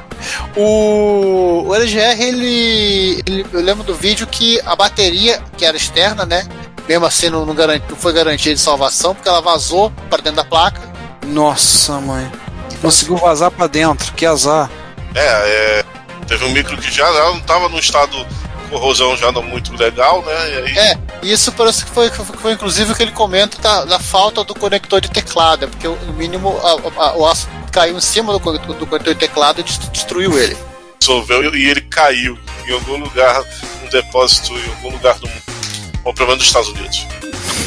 O, 0.56 1.64
o 1.68 1.76
LGR, 1.76 2.22
ele, 2.22 3.24
ele- 3.26 3.46
Eu 3.52 3.62
lembro 3.62 3.84
do 3.84 3.96
vídeo 3.96 4.28
que 4.28 4.60
a 4.66 4.76
bateria, 4.76 5.42
que 5.58 5.66
era 5.66 5.76
externa, 5.78 6.26
né? 6.26 6.46
Mesmo 6.88 7.06
assim, 7.06 7.30
não, 7.30 7.46
não, 7.46 7.56
garanti- 7.56 7.86
não 7.90 7.96
foi 7.98 8.14
garantia 8.14 8.54
de 8.54 8.60
salvação, 8.60 9.16
porque 9.16 9.28
ela 9.30 9.42
vazou 9.42 9.92
para 10.10 10.22
dentro 10.22 10.38
da 10.38 10.44
placa. 10.46 10.82
Nossa, 11.26 11.94
mãe. 12.00 12.32
Conseguiu 12.82 13.18
vazar 13.18 13.50
pra 13.50 13.66
dentro, 13.68 14.14
que 14.14 14.26
azar. 14.26 14.70
É, 15.16 15.26
é, 15.26 15.86
teve 16.28 16.46
um 16.46 16.52
micro 16.52 16.78
que 16.78 16.92
já, 16.92 17.10
não 17.12 17.40
tava 17.42 17.70
num 17.70 17.80
estado 17.80 18.18
de 18.26 18.70
corrosão 18.70 19.16
já 19.16 19.32
não 19.32 19.44
muito 19.44 19.76
legal, 19.76 20.22
né? 20.24 20.34
E 20.50 20.58
aí, 20.58 20.78
É, 20.78 20.98
e 21.24 21.32
isso 21.32 21.52
parece 21.52 21.86
que 21.86 21.92
foi, 21.92 22.10
que 22.10 22.18
foi 22.24 22.54
inclusive 22.54 22.92
o 22.92 22.96
que 22.96 23.04
ele 23.04 23.12
comenta 23.12 23.62
da, 23.62 23.86
da 23.86 24.00
falta 24.00 24.44
do 24.44 24.56
conector 24.56 25.00
de 25.02 25.10
teclado, 25.10 25.66
é 25.66 25.68
porque 25.68 25.88
no 25.88 26.14
mínimo 26.14 26.60
a- 26.64 27.04
a- 27.06 27.16
o 27.18 27.26
aço 27.28 27.48
caiu 27.72 27.98
em 27.98 28.02
cima 28.02 28.34
do, 28.34 28.40
conector- 28.40 28.76
do 28.76 28.86
conector 28.88 29.14
de 29.14 29.20
teclado 29.20 29.60
e 29.62 29.64
dest- 29.64 29.90
destruiu 29.92 30.38
ele. 30.40 30.58
dissolveu 31.00 31.56
e 31.56 31.70
ele 31.70 31.82
caiu 31.82 32.38
em 32.68 32.72
algum 32.74 32.98
lugar, 32.98 33.44
num 33.84 33.90
depósito 33.90 34.54
em 34.54 34.66
algum 34.70 34.90
lugar 34.92 35.14
do 35.20 35.28
mundo. 35.28 35.44
Ou 36.04 36.14
pelo 36.14 36.28
menos 36.30 36.40
dos 36.40 36.48
Estados 36.48 36.70
Unidos. 36.70 37.06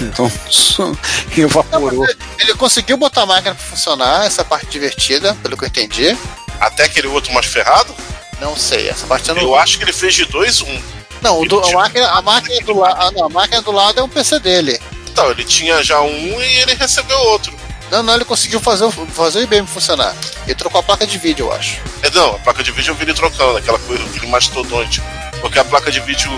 Então, 0.00 0.30
isso 0.50 0.96
evaporou. 1.36 2.04
Ele 2.38 2.54
conseguiu 2.54 2.96
botar 2.96 3.22
a 3.22 3.26
máquina 3.26 3.54
para 3.54 3.64
funcionar, 3.64 4.24
essa 4.26 4.44
parte 4.44 4.66
divertida, 4.66 5.36
pelo 5.42 5.56
que 5.56 5.64
eu 5.64 5.68
entendi. 5.68 6.16
Até 6.60 6.84
aquele 6.84 7.06
outro 7.08 7.32
mais 7.32 7.46
ferrado, 7.46 7.94
Não 8.40 8.56
sei, 8.56 8.88
essa 8.88 9.06
parte 9.06 9.28
eu 9.28 9.34
não 9.34 9.42
eu 9.42 9.56
acho 9.56 9.78
que 9.78 9.84
ele 9.84 9.92
fez 9.92 10.14
de 10.14 10.24
2 10.26 10.62
1. 10.62 10.82
Não, 11.20 11.40
o 11.40 11.46
do- 11.48 11.58
a, 11.64 11.72
máquina, 11.72 12.08
a, 12.10 12.22
máquina 12.22 12.60
do 12.64 12.78
la, 12.78 12.90
ah, 12.96 13.10
não, 13.10 13.24
a 13.24 13.28
máquina 13.28 13.60
do 13.62 13.72
lado 13.72 13.98
é 13.98 14.02
um 14.02 14.08
PC 14.08 14.38
dele. 14.38 14.80
Então, 15.10 15.28
ele 15.30 15.42
tinha 15.44 15.82
já 15.82 16.00
um 16.00 16.40
e 16.40 16.58
ele 16.60 16.74
recebeu 16.74 17.18
outro. 17.18 17.52
Não, 17.90 18.02
não, 18.02 18.14
ele 18.14 18.24
conseguiu 18.24 18.60
fazer, 18.60 18.84
o- 18.84 18.90
fazer 18.92 19.40
o 19.40 19.42
IBM 19.42 19.66
funcionar. 19.66 20.14
Ele 20.44 20.54
trocou 20.54 20.78
a 20.78 20.82
placa 20.82 21.04
de 21.06 21.18
vídeo, 21.18 21.46
eu 21.46 21.52
acho. 21.52 21.80
É, 22.02 22.10
não, 22.10 22.36
a 22.36 22.38
placa 22.38 22.62
de 22.62 22.70
vídeo 22.70 22.92
eu 22.92 22.94
vi 22.94 23.02
ele 23.04 23.14
trocando, 23.14 23.56
aquela 23.56 23.78
coisa, 23.80 24.04
aquele 24.04 24.28
mastodonte. 24.28 25.02
Porque 25.40 25.58
a 25.58 25.64
placa 25.64 25.90
de 25.90 25.98
vídeo 26.00 26.30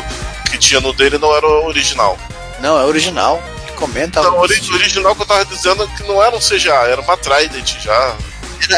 que 0.50 0.56
tinha 0.56 0.80
no 0.80 0.92
dele 0.94 1.18
não 1.18 1.34
era 1.36 1.46
original. 1.46 2.16
Não, 2.60 2.78
é 2.80 2.84
original. 2.84 3.42
Ele 3.64 3.72
comenta. 3.72 4.20
Não, 4.22 4.30
algo 4.30 4.42
ori- 4.44 4.60
original 4.72 5.14
que 5.14 5.22
eu 5.22 5.26
tava 5.26 5.44
dizendo 5.44 5.86
que 5.88 6.02
não 6.04 6.22
era 6.22 6.34
um 6.34 6.40
CGA, 6.40 6.72
era 6.88 7.00
uma 7.02 7.16
Trident 7.18 7.80
já. 7.82 8.16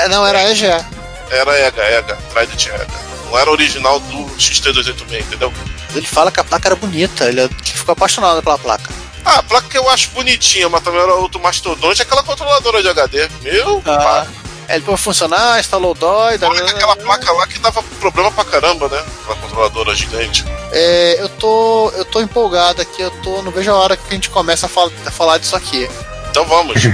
Não, 0.08 0.26
era 0.26 0.50
EGA. 0.50 0.84
Era 1.30 1.60
EGA, 1.68 1.82
EGA, 1.98 2.18
Trident 2.32 2.66
EGA. 2.66 3.11
Não 3.32 3.38
era 3.38 3.50
original 3.50 3.98
do 3.98 4.26
XT286, 4.36 5.20
entendeu? 5.20 5.50
Ele 5.94 6.06
fala 6.06 6.30
que 6.30 6.38
a 6.38 6.44
placa 6.44 6.68
era 6.68 6.76
bonita, 6.76 7.24
ele 7.24 7.48
que 7.48 7.72
ficou 7.72 7.94
apaixonado 7.94 8.42
pela 8.42 8.58
placa. 8.58 8.90
Ah, 9.24 9.38
a 9.38 9.42
placa 9.42 9.68
que 9.68 9.78
eu 9.78 9.88
acho 9.88 10.10
bonitinha, 10.10 10.68
mas 10.68 10.82
também 10.82 11.00
era 11.00 11.14
outro 11.14 11.40
mastodonte, 11.40 12.00
é 12.00 12.04
aquela 12.04 12.22
controladora 12.22 12.82
de 12.82 12.88
HD. 12.90 13.28
Meu, 13.42 13.80
Ah, 13.86 13.96
pai. 13.96 14.28
é, 14.68 14.74
ele 14.76 14.84
foi 14.84 14.96
funcionar, 14.98 15.58
instalou 15.58 15.92
o 15.92 15.94
DOI. 15.94 16.38
Olha 16.42 16.62
que 16.64 16.70
aquela 16.72 16.94
placa 16.96 17.32
lá 17.32 17.46
que 17.46 17.58
dava 17.58 17.82
problema 18.00 18.30
pra 18.32 18.44
caramba, 18.44 18.88
né? 18.88 19.02
Aquela 19.22 19.36
controladora 19.36 19.94
gigante. 19.94 20.44
É, 20.70 21.16
eu 21.18 21.28
tô. 21.30 21.90
Eu 21.96 22.04
tô 22.04 22.20
empolgado 22.20 22.82
aqui, 22.82 23.00
eu 23.00 23.10
tô. 23.22 23.40
Não 23.42 23.50
vejo 23.52 23.70
a 23.70 23.76
hora 23.76 23.96
que 23.96 24.02
a 24.10 24.12
gente 24.12 24.28
começa 24.28 24.66
a, 24.66 24.68
fal- 24.68 24.92
a 25.06 25.10
falar 25.10 25.38
disso 25.38 25.56
aqui. 25.56 25.88
Então 26.30 26.44
vamos. 26.44 26.82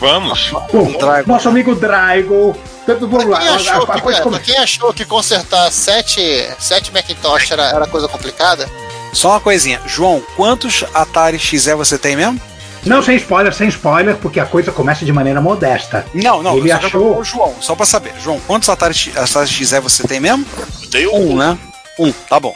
Vamos. 0.00 0.50
Drago. 0.98 1.28
nosso 1.30 1.46
amigo 1.46 1.74
Draigo. 1.74 2.58
Então, 2.96 3.08
Vamos 3.08 3.26
lá. 3.26 3.38
Quem 3.40 3.48
achou, 3.48 3.72
a- 3.72 3.92
a 3.92 3.94
que, 3.96 4.00
coisa 4.02 4.20
é, 4.20 4.22
pra 4.22 4.38
quem 4.38 4.56
achou 4.58 4.92
que 4.92 5.04
consertar 5.04 5.70
sete, 5.70 6.20
sete 6.58 6.92
Macintosh 6.92 7.50
era, 7.52 7.64
era 7.70 7.86
coisa 7.86 8.08
complicada, 8.08 8.68
Só 9.12 9.30
uma 9.30 9.40
coisinha. 9.40 9.80
João, 9.86 10.22
quantos 10.36 10.84
Atari 10.94 11.38
XE 11.38 11.74
você 11.74 11.98
tem 11.98 12.14
mesmo? 12.16 12.40
Não, 12.86 13.02
sem 13.02 13.16
spoiler, 13.16 13.52
sem 13.52 13.68
spoiler, 13.68 14.16
porque 14.16 14.40
a 14.40 14.46
coisa 14.46 14.72
começa 14.72 15.04
de 15.04 15.12
maneira 15.12 15.40
modesta. 15.40 16.06
Não, 16.14 16.42
não. 16.42 16.56
Ele 16.56 16.70
achou- 16.72 17.14
ao 17.16 17.24
João, 17.24 17.54
só 17.60 17.74
pra 17.74 17.84
saber. 17.84 18.12
João, 18.22 18.40
quantos 18.46 18.68
Atari, 18.68 18.94
Atari 19.16 19.48
XE 19.48 19.78
você 19.80 20.06
tem 20.06 20.18
mesmo? 20.20 20.46
Eu 20.82 20.88
tenho 20.90 21.14
um. 21.14 21.32
Um, 21.32 21.36
né? 21.36 21.58
Um, 21.98 22.10
tá 22.12 22.38
bom. 22.40 22.54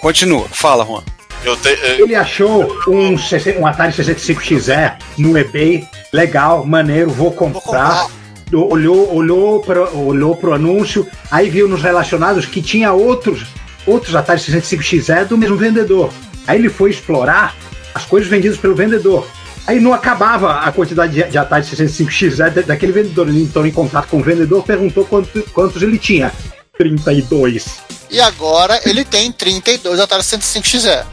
Continua. 0.00 0.46
Fala, 0.52 0.84
Juan. 0.84 1.02
Eu 1.44 1.56
tenho. 1.56 1.76
é, 1.76 2.00
Ele 2.00 2.14
achou 2.14 2.76
um, 2.88 3.16
60 3.16 3.58
um 3.60 3.66
Atari 3.66 3.92
65XE 3.92 4.96
no 5.16 5.38
eBay, 5.38 5.86
legal, 6.12 6.66
maneiro, 6.66 7.10
vou 7.10 7.30
vou 7.30 7.32
comprar. 7.32 8.06
Olhou, 8.52 9.14
olhou, 9.14 9.60
pro, 9.60 9.98
olhou 9.98 10.34
pro 10.36 10.54
anúncio, 10.54 11.06
aí 11.30 11.50
viu 11.50 11.68
nos 11.68 11.82
relacionados 11.82 12.46
que 12.46 12.62
tinha 12.62 12.92
outros, 12.92 13.44
outros 13.86 14.14
Atari 14.14 14.40
65XE 14.40 15.26
do 15.26 15.36
mesmo 15.36 15.56
vendedor. 15.56 16.10
Aí 16.46 16.58
ele 16.58 16.68
foi 16.70 16.90
explorar 16.90 17.54
as 17.94 18.04
coisas 18.06 18.28
vendidas 18.28 18.56
pelo 18.56 18.74
vendedor. 18.74 19.26
Aí 19.66 19.78
não 19.80 19.92
acabava 19.92 20.60
a 20.60 20.72
quantidade 20.72 21.12
de, 21.12 21.22
de 21.30 21.36
Atari 21.36 21.62
65XE 21.66 22.48
da- 22.50 22.62
daquele 22.62 22.92
vendedor. 22.92 23.28
Ele 23.28 23.42
entrou 23.42 23.66
em 23.66 23.70
contato 23.70 24.08
com 24.08 24.18
o 24.18 24.22
vendedor, 24.22 24.62
perguntou 24.64 25.04
quanto- 25.04 25.42
quantos 25.52 25.82
ele 25.82 25.98
tinha. 25.98 26.32
32. 26.78 27.80
E 28.10 28.18
agora 28.20 28.80
ele 28.86 29.04
tem 29.04 29.30
32 29.30 30.00
Atari 30.00 30.22
105XE. 30.22 31.04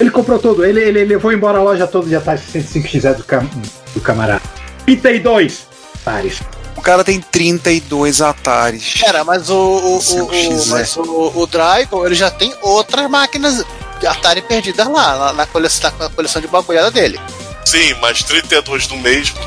Ele 0.00 0.10
comprou 0.10 0.38
todo, 0.38 0.64
ele, 0.64 0.80
ele 0.80 1.04
levou 1.04 1.30
embora 1.32 1.58
a 1.58 1.62
loja 1.62 1.86
toda 1.86 2.08
de 2.08 2.16
Atari 2.16 2.40
65XE 2.40 3.14
do, 3.14 3.22
cam, 3.24 3.48
do 3.94 4.00
camarada. 4.00 4.42
32 4.84 5.66
Ataris. 6.00 6.40
O 6.82 6.84
cara 6.84 7.04
tem 7.04 7.20
32 7.20 8.20
Ataris. 8.20 9.00
Pera, 9.00 9.22
mas 9.22 9.48
o, 9.48 9.54
o, 9.54 9.92
o, 9.92 9.96
o, 9.98 10.00
5XE. 10.00 10.66
mas 10.68 10.96
o, 10.96 11.32
o 11.36 11.46
Dragon, 11.46 12.04
ele 12.04 12.16
já 12.16 12.28
tem 12.28 12.52
outras 12.60 13.08
máquinas 13.08 13.64
de 14.00 14.06
Atari 14.08 14.42
perdidas 14.42 14.88
lá, 14.88 15.16
na, 15.16 15.32
na 15.32 15.46
coleção, 15.46 15.92
na 15.96 16.10
coleção 16.10 16.42
de 16.42 16.48
bagulhada 16.48 16.90
dele. 16.90 17.20
Sim, 17.64 17.94
mas 18.00 18.24
32 18.24 18.88
do 18.88 18.96
mesmo. 18.96 19.38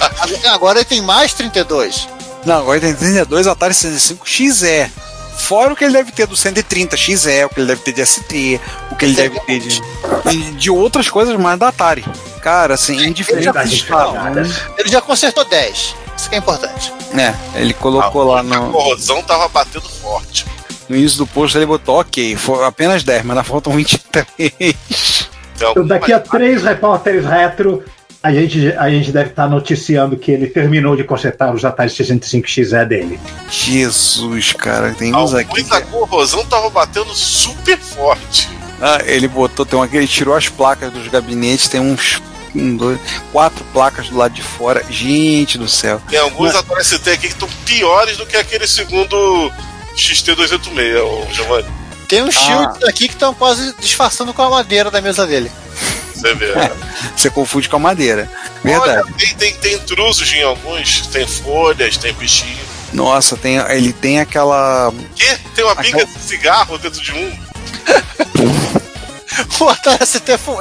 Agora 0.48 0.78
ele 0.78 0.86
tem 0.86 1.02
mais 1.02 1.34
32. 1.34 2.08
Não, 2.46 2.60
agora 2.60 2.78
ele 2.78 2.86
tem 2.86 2.94
32 2.94 3.46
Atari 3.46 3.74
105 3.74 4.26
XE. 4.26 4.90
Fora 5.36 5.74
o 5.74 5.76
que 5.76 5.84
ele 5.84 5.92
deve 5.92 6.10
ter 6.10 6.26
do 6.26 6.38
130 6.38 6.96
XE, 6.96 7.44
o 7.44 7.50
que 7.50 7.60
ele 7.60 7.66
deve 7.66 7.82
ter 7.82 7.92
de 7.92 8.06
ST, 8.06 8.60
o 8.90 8.96
que 8.96 9.04
ele 9.04 9.14
deve 9.14 9.38
ter 9.40 9.60
de, 9.60 9.82
de, 10.30 10.52
de 10.52 10.70
outras 10.70 11.10
coisas 11.10 11.38
mais 11.38 11.58
da 11.58 11.68
Atari. 11.68 12.02
Cara, 12.40 12.74
assim, 12.74 12.96
indiferente. 12.98 13.44
Verdades 13.44 13.80
faladas. 13.82 14.48
Ele 14.78 14.88
já 14.88 15.02
consertou 15.02 15.44
10. 15.44 16.07
Isso 16.18 16.28
que 16.28 16.34
é 16.34 16.38
importante. 16.38 16.92
É, 17.16 17.32
ele 17.60 17.72
colocou 17.72 18.24
lá 18.24 18.40
A 18.40 18.42
no, 18.42 18.72
corrosão 18.72 19.22
tava 19.22 19.46
batendo 19.48 19.88
forte. 19.88 20.44
no 20.88 20.96
início 20.96 21.18
do 21.18 21.26
post, 21.26 21.56
ele 21.56 21.64
botou, 21.64 22.00
ok, 22.00 22.34
foi 22.36 22.64
apenas 22.64 23.04
10, 23.04 23.22
mas 23.22 23.30
ainda 23.30 23.44
faltam 23.44 23.72
23. 23.72 24.26
Tem 24.36 24.74
Então, 25.56 25.86
daqui 25.86 26.12
a 26.12 26.18
três 26.18 26.62
repórteres 26.62 27.24
retro, 27.24 27.84
a 28.20 28.32
gente, 28.32 28.72
a 28.72 28.90
gente 28.90 29.12
deve 29.12 29.30
estar 29.30 29.48
noticiando 29.48 30.16
que 30.16 30.32
ele 30.32 30.48
terminou 30.48 30.96
de 30.96 31.04
consertar 31.04 31.54
os 31.54 31.64
Atari 31.64 31.88
65XE 31.88 32.84
dele. 32.84 33.18
Jesus, 33.48 34.52
cara, 34.52 34.92
tem 34.92 35.14
uns 35.14 35.34
aqui. 35.34 35.50
Alguns 35.50 35.72
a 35.72 35.80
corrosão 35.82 36.44
tava 36.44 36.68
batendo 36.68 37.14
super 37.14 37.78
forte. 37.78 38.48
Ah, 38.80 38.98
ele 39.04 39.28
botou, 39.28 39.64
tem 39.64 39.78
um 39.78 39.82
aqui, 39.82 39.96
ele 39.96 40.06
tirou 40.08 40.34
as 40.34 40.48
placas 40.48 40.92
dos 40.92 41.06
gabinetes, 41.08 41.68
tem 41.68 41.80
uns. 41.80 42.20
Um, 42.54 42.76
dois, 42.76 42.98
quatro 43.32 43.64
placas 43.72 44.08
do 44.08 44.16
lado 44.16 44.32
de 44.34 44.42
fora. 44.42 44.84
Gente 44.90 45.58
do 45.58 45.68
céu. 45.68 46.00
Tem 46.08 46.18
alguns 46.18 46.54
Atari 46.54 46.84
ST 46.84 47.10
aqui 47.10 47.18
que 47.28 47.34
estão 47.34 47.48
piores 47.64 48.16
do 48.16 48.26
que 48.26 48.36
aquele 48.36 48.66
segundo 48.66 49.52
XT286, 49.96 51.02
ô 51.02 51.26
Giovanni. 51.32 51.68
Tem 52.08 52.22
uns 52.22 52.34
shields 52.34 52.82
aqui 52.84 53.06
que 53.06 53.14
estão 53.14 53.34
quase 53.34 53.74
disfarçando 53.80 54.32
com 54.32 54.40
a 54.42 54.48
madeira 54.50 54.90
da 54.90 55.00
mesa 55.02 55.26
dele. 55.26 55.50
Você 56.14 56.34
vê. 56.34 56.52
Você 57.14 57.30
confunde 57.30 57.68
com 57.68 57.76
a 57.76 57.78
madeira. 57.78 58.30
Verdade. 58.64 59.02
Olha, 59.06 59.14
tem, 59.16 59.34
tem, 59.34 59.54
tem 59.54 59.74
intrusos 59.74 60.32
em 60.32 60.42
alguns, 60.42 61.06
tem 61.08 61.26
folhas, 61.26 61.96
tem 61.96 62.12
bichinho. 62.14 62.58
Nossa, 62.92 63.36
tem, 63.36 63.58
ele 63.58 63.92
tem 63.92 64.18
aquela. 64.20 64.92
Quê? 65.14 65.36
Tem 65.54 65.62
uma 65.64 65.76
pinga 65.76 66.04
de 66.06 66.18
cigarro 66.18 66.78
dentro 66.78 67.00
de 67.02 67.12
um? 67.12 67.38
O 69.60 69.68
Atari 69.68 70.04
ST 70.06 70.36
fu- 70.38 70.56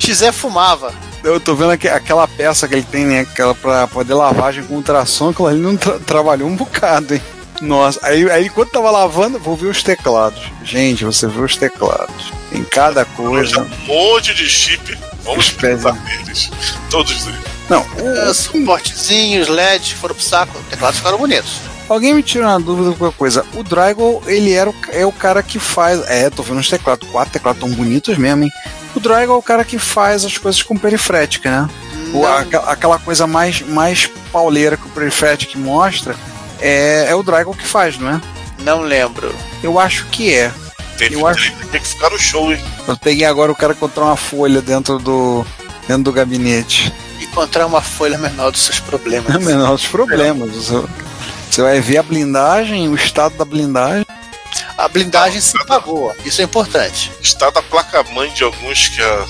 XE 0.00 0.32
fumava. 0.32 0.92
Eu 1.24 1.40
tô 1.40 1.54
vendo 1.54 1.70
aqui, 1.72 1.88
aquela 1.88 2.26
peça 2.28 2.66
que 2.68 2.74
ele 2.74 2.82
tem, 2.84 3.04
né? 3.04 3.20
Aquela 3.20 3.54
pra 3.54 3.86
poder 3.86 4.14
lavagem 4.14 4.62
com 4.64 4.74
ultrassom, 4.76 5.30
aquilo 5.30 5.48
ali 5.48 5.58
não 5.60 5.76
tra- 5.76 5.98
trabalhou 5.98 6.48
um 6.48 6.54
bocado, 6.56 7.14
hein? 7.14 7.22
Nossa, 7.60 7.98
aí, 8.04 8.30
aí 8.30 8.46
enquanto 8.46 8.70
tava 8.70 8.88
lavando, 8.90 9.38
vou 9.38 9.56
ver 9.56 9.66
os 9.66 9.82
teclados. 9.82 10.40
Gente, 10.62 11.04
você 11.04 11.26
vê 11.26 11.40
os 11.40 11.56
teclados. 11.56 12.32
Tem 12.50 12.62
cada 12.62 13.04
coisa. 13.04 13.62
um 13.62 13.86
monte 13.86 14.32
de 14.34 14.48
chip. 14.48 14.96
Vamos 15.24 15.50
pensar 15.50 15.92
neles. 16.04 16.50
Todos 16.88 17.26
eles. 17.26 17.40
Não, 17.68 17.82
Uh, 17.98 18.32
Suportezinhos, 18.32 19.48
LED, 19.48 19.94
foram 19.96 20.14
pro 20.14 20.24
saco. 20.24 20.56
Os 20.58 20.66
teclados 20.68 20.98
ficaram 20.98 21.18
bonitos. 21.18 21.56
Alguém 21.88 22.14
me 22.14 22.22
tira 22.22 22.46
uma 22.46 22.60
dúvida 22.60 22.94
com 22.96 23.10
coisa. 23.12 23.44
O 23.54 23.62
Dragol, 23.62 24.22
ele 24.26 24.52
era 24.52 24.70
o, 24.70 24.74
é 24.90 25.04
o 25.04 25.12
cara 25.12 25.42
que 25.42 25.58
faz. 25.58 26.00
É, 26.08 26.30
tô 26.30 26.42
vendo 26.42 26.60
os 26.60 26.68
teclados. 26.68 27.08
Quatro 27.10 27.32
teclados 27.32 27.60
tão 27.60 27.70
bonitos 27.70 28.16
mesmo, 28.16 28.44
hein? 28.44 28.50
O 28.94 29.00
Dragol 29.00 29.36
é 29.36 29.38
o 29.38 29.42
cara 29.42 29.64
que 29.64 29.78
faz 29.78 30.24
as 30.24 30.36
coisas 30.38 30.62
com 30.62 30.76
perifrética, 30.76 31.50
né? 31.50 31.68
O- 32.12 32.26
aqua- 32.26 32.70
aquela 32.72 32.98
coisa 32.98 33.26
mais, 33.26 33.60
mais 33.62 34.06
pauleira 34.32 34.76
que 34.76 34.86
o 34.86 34.90
perifrética 34.90 35.58
mostra 35.58 36.16
é, 36.60 37.06
é 37.08 37.14
o 37.14 37.22
Dragol 37.22 37.54
que 37.54 37.66
faz, 37.66 37.98
não 37.98 38.10
é? 38.10 38.20
Não 38.64 38.80
lembro. 38.82 39.32
Eu 39.62 39.78
acho 39.78 40.06
que 40.06 40.34
é. 40.34 40.50
Teve 40.96 41.14
Eu 41.14 41.26
acho- 41.26 41.52
três 41.52 41.70
tem 41.70 41.80
que 41.80 41.86
ficar 41.88 42.10
no 42.10 42.18
show, 42.18 42.50
hein? 42.52 42.60
Eu 42.88 42.96
peguei 42.96 43.24
agora 43.24 43.52
o 43.52 43.56
cara 43.56 43.72
encontrou 43.72 44.06
uma 44.06 44.16
folha 44.16 44.60
dentro 44.60 44.98
do, 44.98 45.46
dentro 45.86 46.02
do 46.04 46.12
gabinete. 46.12 46.92
Encontrar 47.20 47.66
uma 47.66 47.80
folha 47.80 48.18
menor 48.18 48.50
dos 48.50 48.62
seus 48.62 48.80
problemas. 48.80 49.32
É 49.32 49.38
o 49.38 49.42
menor 49.42 49.72
dos 49.72 49.86
problemas. 49.86 50.50
Você 51.50 51.62
vai 51.62 51.80
ver 51.80 51.98
a 51.98 52.02
blindagem, 52.02 52.88
o 52.88 52.94
estado 52.96 53.36
da 53.36 53.44
blindagem. 53.44 54.04
A 54.76 54.88
blindagem 54.88 55.40
se 55.40 55.52
pagou. 55.66 56.14
Isso 56.24 56.40
é 56.40 56.44
importante. 56.44 57.10
Está 57.20 57.50
da 57.50 57.62
placa-mãe 57.62 58.30
de 58.32 58.44
alguns 58.44 58.88
que 58.88 59.02
a. 59.02 59.26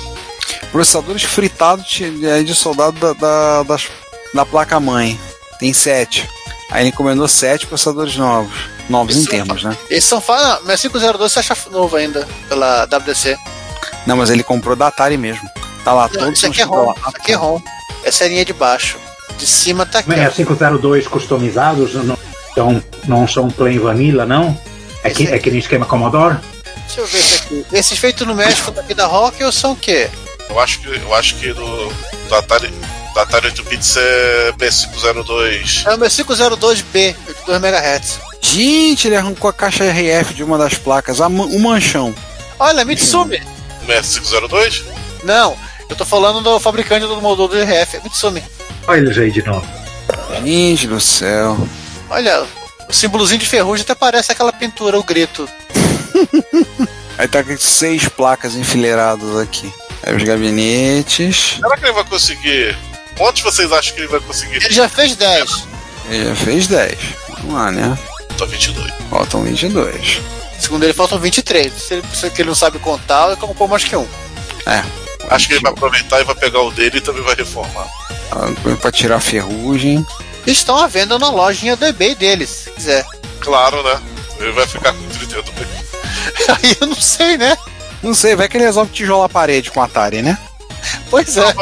Processadores 0.73 1.23
fritados 1.23 1.86
de, 1.86 2.27
é, 2.27 2.43
de 2.43 2.55
soldado 2.55 2.99
da, 2.99 3.12
da, 3.15 3.62
das- 3.62 3.89
da 4.35 4.45
placa-mãe. 4.45 5.19
Tem 5.59 5.73
sete. 5.73 6.28
Aí 6.70 6.82
ele 6.82 6.89
encomendou 6.90 7.27
sete 7.27 7.66
processadores 7.66 8.16
novos. 8.16 8.53
Novos 8.89 9.16
em 9.16 9.20
Isso 9.20 9.28
é 9.28 9.32
termos, 9.32 9.62
né? 9.62 9.77
Esses 9.90 10.05
são 10.09 10.20
fa- 10.20 10.61
Não, 10.65 10.66
6502 10.77 11.32
você 11.32 11.39
acha 11.40 11.57
novo 11.70 11.97
ainda 11.97 12.27
pela 12.49 12.85
WDC. 12.85 13.36
Não, 14.07 14.16
mas 14.16 14.31
ele 14.31 14.43
comprou 14.43 14.74
da 14.77 14.86
Atari 14.89 15.16
mesmo. 15.19 15.49
Tá 15.85 15.93
lá, 15.93 16.09
Não, 16.09 16.20
todos 16.20 16.39
isso 16.39 16.47
aqui 16.47 16.61
é 16.61 16.65
ROM. 16.65 16.86
da 16.86 16.93
Isso 17.01 17.09
aqui 17.09 17.32
é 17.32 17.35
ROM. 17.35 17.61
Essa 18.05 18.24
é 18.24 18.27
a 18.27 18.31
linha 18.31 18.45
de 18.45 18.53
baixo. 18.53 18.99
De 19.39 19.47
cima 19.47 19.85
tá 19.86 19.99
aqui. 20.01 20.11
ó. 20.11 20.15
6502 20.15 21.07
customizados 21.07 21.95
não, 21.95 22.19
então, 22.53 22.82
não 23.07 23.27
são 23.28 23.49
plain 23.51 23.78
vanilla, 23.78 24.24
não? 24.27 24.59
É 25.03 25.11
que, 25.11 25.27
é 25.27 25.39
que 25.39 25.51
nem 25.51 25.59
esquema 25.61 25.87
Commodore? 25.87 26.37
Deixa 26.87 27.01
eu 27.01 27.07
ver 27.07 27.19
esse 27.19 27.37
aqui. 27.37 27.66
Esses 27.73 27.99
feitos 27.99 28.27
no 28.27 28.35
México 28.35 28.70
daqui 28.70 28.95
da 28.95 29.07
Rock 29.07 29.43
ou 29.45 29.53
são 29.53 29.73
o 29.73 29.77
quê? 29.77 30.09
Eu 30.49 30.59
acho 30.59 30.81
que, 30.81 30.89
eu 30.89 31.15
acho 31.15 31.35
que 31.37 31.53
do, 31.53 31.89
do 32.29 32.35
Atari. 32.35 32.73
Do 33.15 33.20
Atari 33.20 33.47
8 33.47 33.65
bits 33.65 33.97
é 33.97 34.53
B502. 34.53 35.87
É 35.87 35.95
o 35.95 35.99
meu 35.99 36.09
502B, 36.09 37.15
de 37.27 37.47
2 37.47 37.62
MHz. 37.62 38.20
Gente, 38.41 39.09
ele 39.09 39.16
arrancou 39.16 39.51
a 39.51 39.53
caixa 39.53 39.85
RF 39.85 40.33
de 40.33 40.43
uma 40.43 40.57
das 40.57 40.75
placas, 40.75 41.20
a 41.20 41.27
o 41.27 41.61
manchão. 41.61 42.15
Olha, 42.59 42.85
Mitsumi. 42.85 43.43
Não 43.87 43.95
é 43.95 44.01
502? 44.01 44.85
Não, 45.25 45.57
eu 45.89 45.97
tô 45.97 46.05
falando 46.05 46.41
do 46.41 46.59
fabricante 46.59 47.07
do 47.07 47.20
motor 47.20 47.49
do 47.49 47.57
RF, 47.57 47.97
é 47.97 48.01
Mitsumi. 48.03 48.43
Olha 48.87 48.99
eles 48.99 49.19
aí 49.19 49.31
de 49.31 49.43
novo. 49.43 49.66
Gente 50.43 50.87
do 50.87 51.01
céu. 51.01 51.57
Olha, 52.09 52.47
o 52.89 52.93
símbolozinho 52.93 53.39
de 53.40 53.47
ferrugem 53.47 53.82
até 53.82 53.94
parece 53.94 54.32
aquela 54.32 54.52
pintura, 54.52 54.98
o 54.98 55.02
grito. 55.02 55.48
Aí 57.19 57.27
tá 57.27 57.43
com 57.43 57.56
seis 57.59 58.09
placas 58.09 58.55
enfileiradas 58.55 59.36
aqui. 59.36 59.73
Aí 60.05 60.16
os 60.16 60.23
gabinetes. 60.23 61.56
Será 61.60 61.77
que 61.77 61.85
ele 61.85 61.93
vai 61.93 62.05
conseguir? 62.05 62.78
Quantos 63.16 63.43
vocês 63.43 63.73
acham 63.73 63.94
que 63.94 64.01
ele 64.01 64.09
vai 64.09 64.20
conseguir? 64.20 64.56
Ele 64.56 64.73
já 64.73 64.89
fez 64.89 65.16
10. 65.16 65.66
Ele 66.09 66.24
já 66.27 66.35
fez 66.36 66.66
10. 66.69 66.98
Vamos 67.39 67.55
lá, 67.55 67.70
né? 67.73 67.98
Tô 68.36 68.47
22. 68.47 68.93
Faltam 69.10 69.43
22. 69.43 70.20
Segundo 70.60 70.85
ele, 70.85 70.93
faltam 70.93 71.19
23. 71.19 71.73
Se 71.73 71.94
ele, 71.94 72.05
se 72.15 72.27
ele 72.27 72.44
não 72.44 72.55
sabe 72.55 72.78
contar, 72.78 73.27
ele 73.27 73.36
colocou 73.36 73.66
mais 73.66 73.82
que 73.82 73.97
um. 73.97 74.06
É. 74.66 74.85
Acho 75.28 75.48
que 75.48 75.55
ele 75.55 75.60
vai 75.62 75.73
aproveitar 75.73 76.20
e 76.20 76.24
vai 76.24 76.35
pegar 76.36 76.62
o 76.62 76.70
dele 76.70 76.98
e 76.98 77.01
também 77.01 77.23
vai 77.23 77.35
reformar. 77.35 77.86
Ah, 78.31 78.77
Pra 78.81 78.93
tirar 78.93 79.16
a 79.16 79.20
ferrugem. 79.20 80.06
Estão 80.51 80.79
à 80.79 80.87
venda 80.87 81.19
na 81.19 81.31
lojinha 81.31 81.77
do 81.77 81.85
eBay 81.85 82.15
deles, 82.15 82.49
se 82.49 82.70
quiser. 82.70 83.05
Claro, 83.41 83.83
né? 83.83 84.01
Ele 84.41 84.53
vai 84.53 84.66
ficar 84.66 84.95
com 84.95 85.07
32. 85.07 85.47
Aí 86.49 86.77
eu 86.81 86.87
não 86.87 86.97
sei, 86.97 87.37
né? 87.37 87.57
Não 88.03 88.15
sei, 88.15 88.35
vai 88.35 88.49
que 88.49 88.57
ele 88.57 88.65
resolve 88.65 88.91
tijolar 88.93 89.27
a 89.27 89.29
parede 89.29 89.70
com 89.70 89.81
o 89.81 89.83
Atari, 89.83 90.23
né? 90.23 90.39
Pois 91.11 91.37
é. 91.37 91.55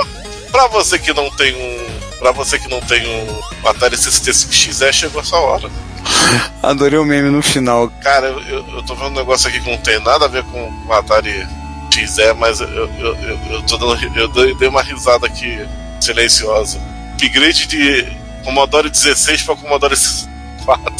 Pra 0.52 0.68
você 0.68 0.98
que 0.98 1.12
não 1.12 1.28
tem 1.30 1.54
um. 1.56 1.86
Pra 2.18 2.30
você 2.30 2.58
que 2.58 2.68
não 2.68 2.80
tem 2.80 3.04
um 3.06 3.68
Atari 3.68 3.96
65XE, 3.96 4.92
chegou 4.92 5.20
essa 5.20 5.36
hora. 5.36 5.68
Adorei 6.62 6.98
o 6.98 7.04
meme 7.04 7.30
no 7.30 7.42
final. 7.42 7.90
Cara, 8.02 8.28
eu, 8.28 8.40
eu, 8.42 8.68
eu 8.76 8.82
tô 8.84 8.94
vendo 8.94 9.08
um 9.08 9.14
negócio 9.14 9.48
aqui 9.48 9.60
que 9.60 9.70
não 9.70 9.78
tem 9.78 9.98
nada 10.00 10.26
a 10.26 10.28
ver 10.28 10.44
com 10.44 10.72
o 10.86 10.92
Atari 10.92 11.46
XE, 11.92 12.34
mas 12.38 12.60
eu, 12.60 12.68
eu, 12.68 13.16
eu, 13.16 13.38
eu 13.50 13.62
tô 13.62 13.76
dando. 13.78 13.98
Eu 14.16 14.28
dei 14.28 14.54
dei 14.54 14.68
uma 14.68 14.82
risada 14.82 15.26
aqui 15.26 15.58
silenciosa. 16.00 16.78
Upgrade 17.14 17.66
de 17.66 18.25
Commodore 18.46 18.88
16 18.88 19.42
pra 19.42 19.56
Commodore 19.56 19.96
64. 19.96 20.94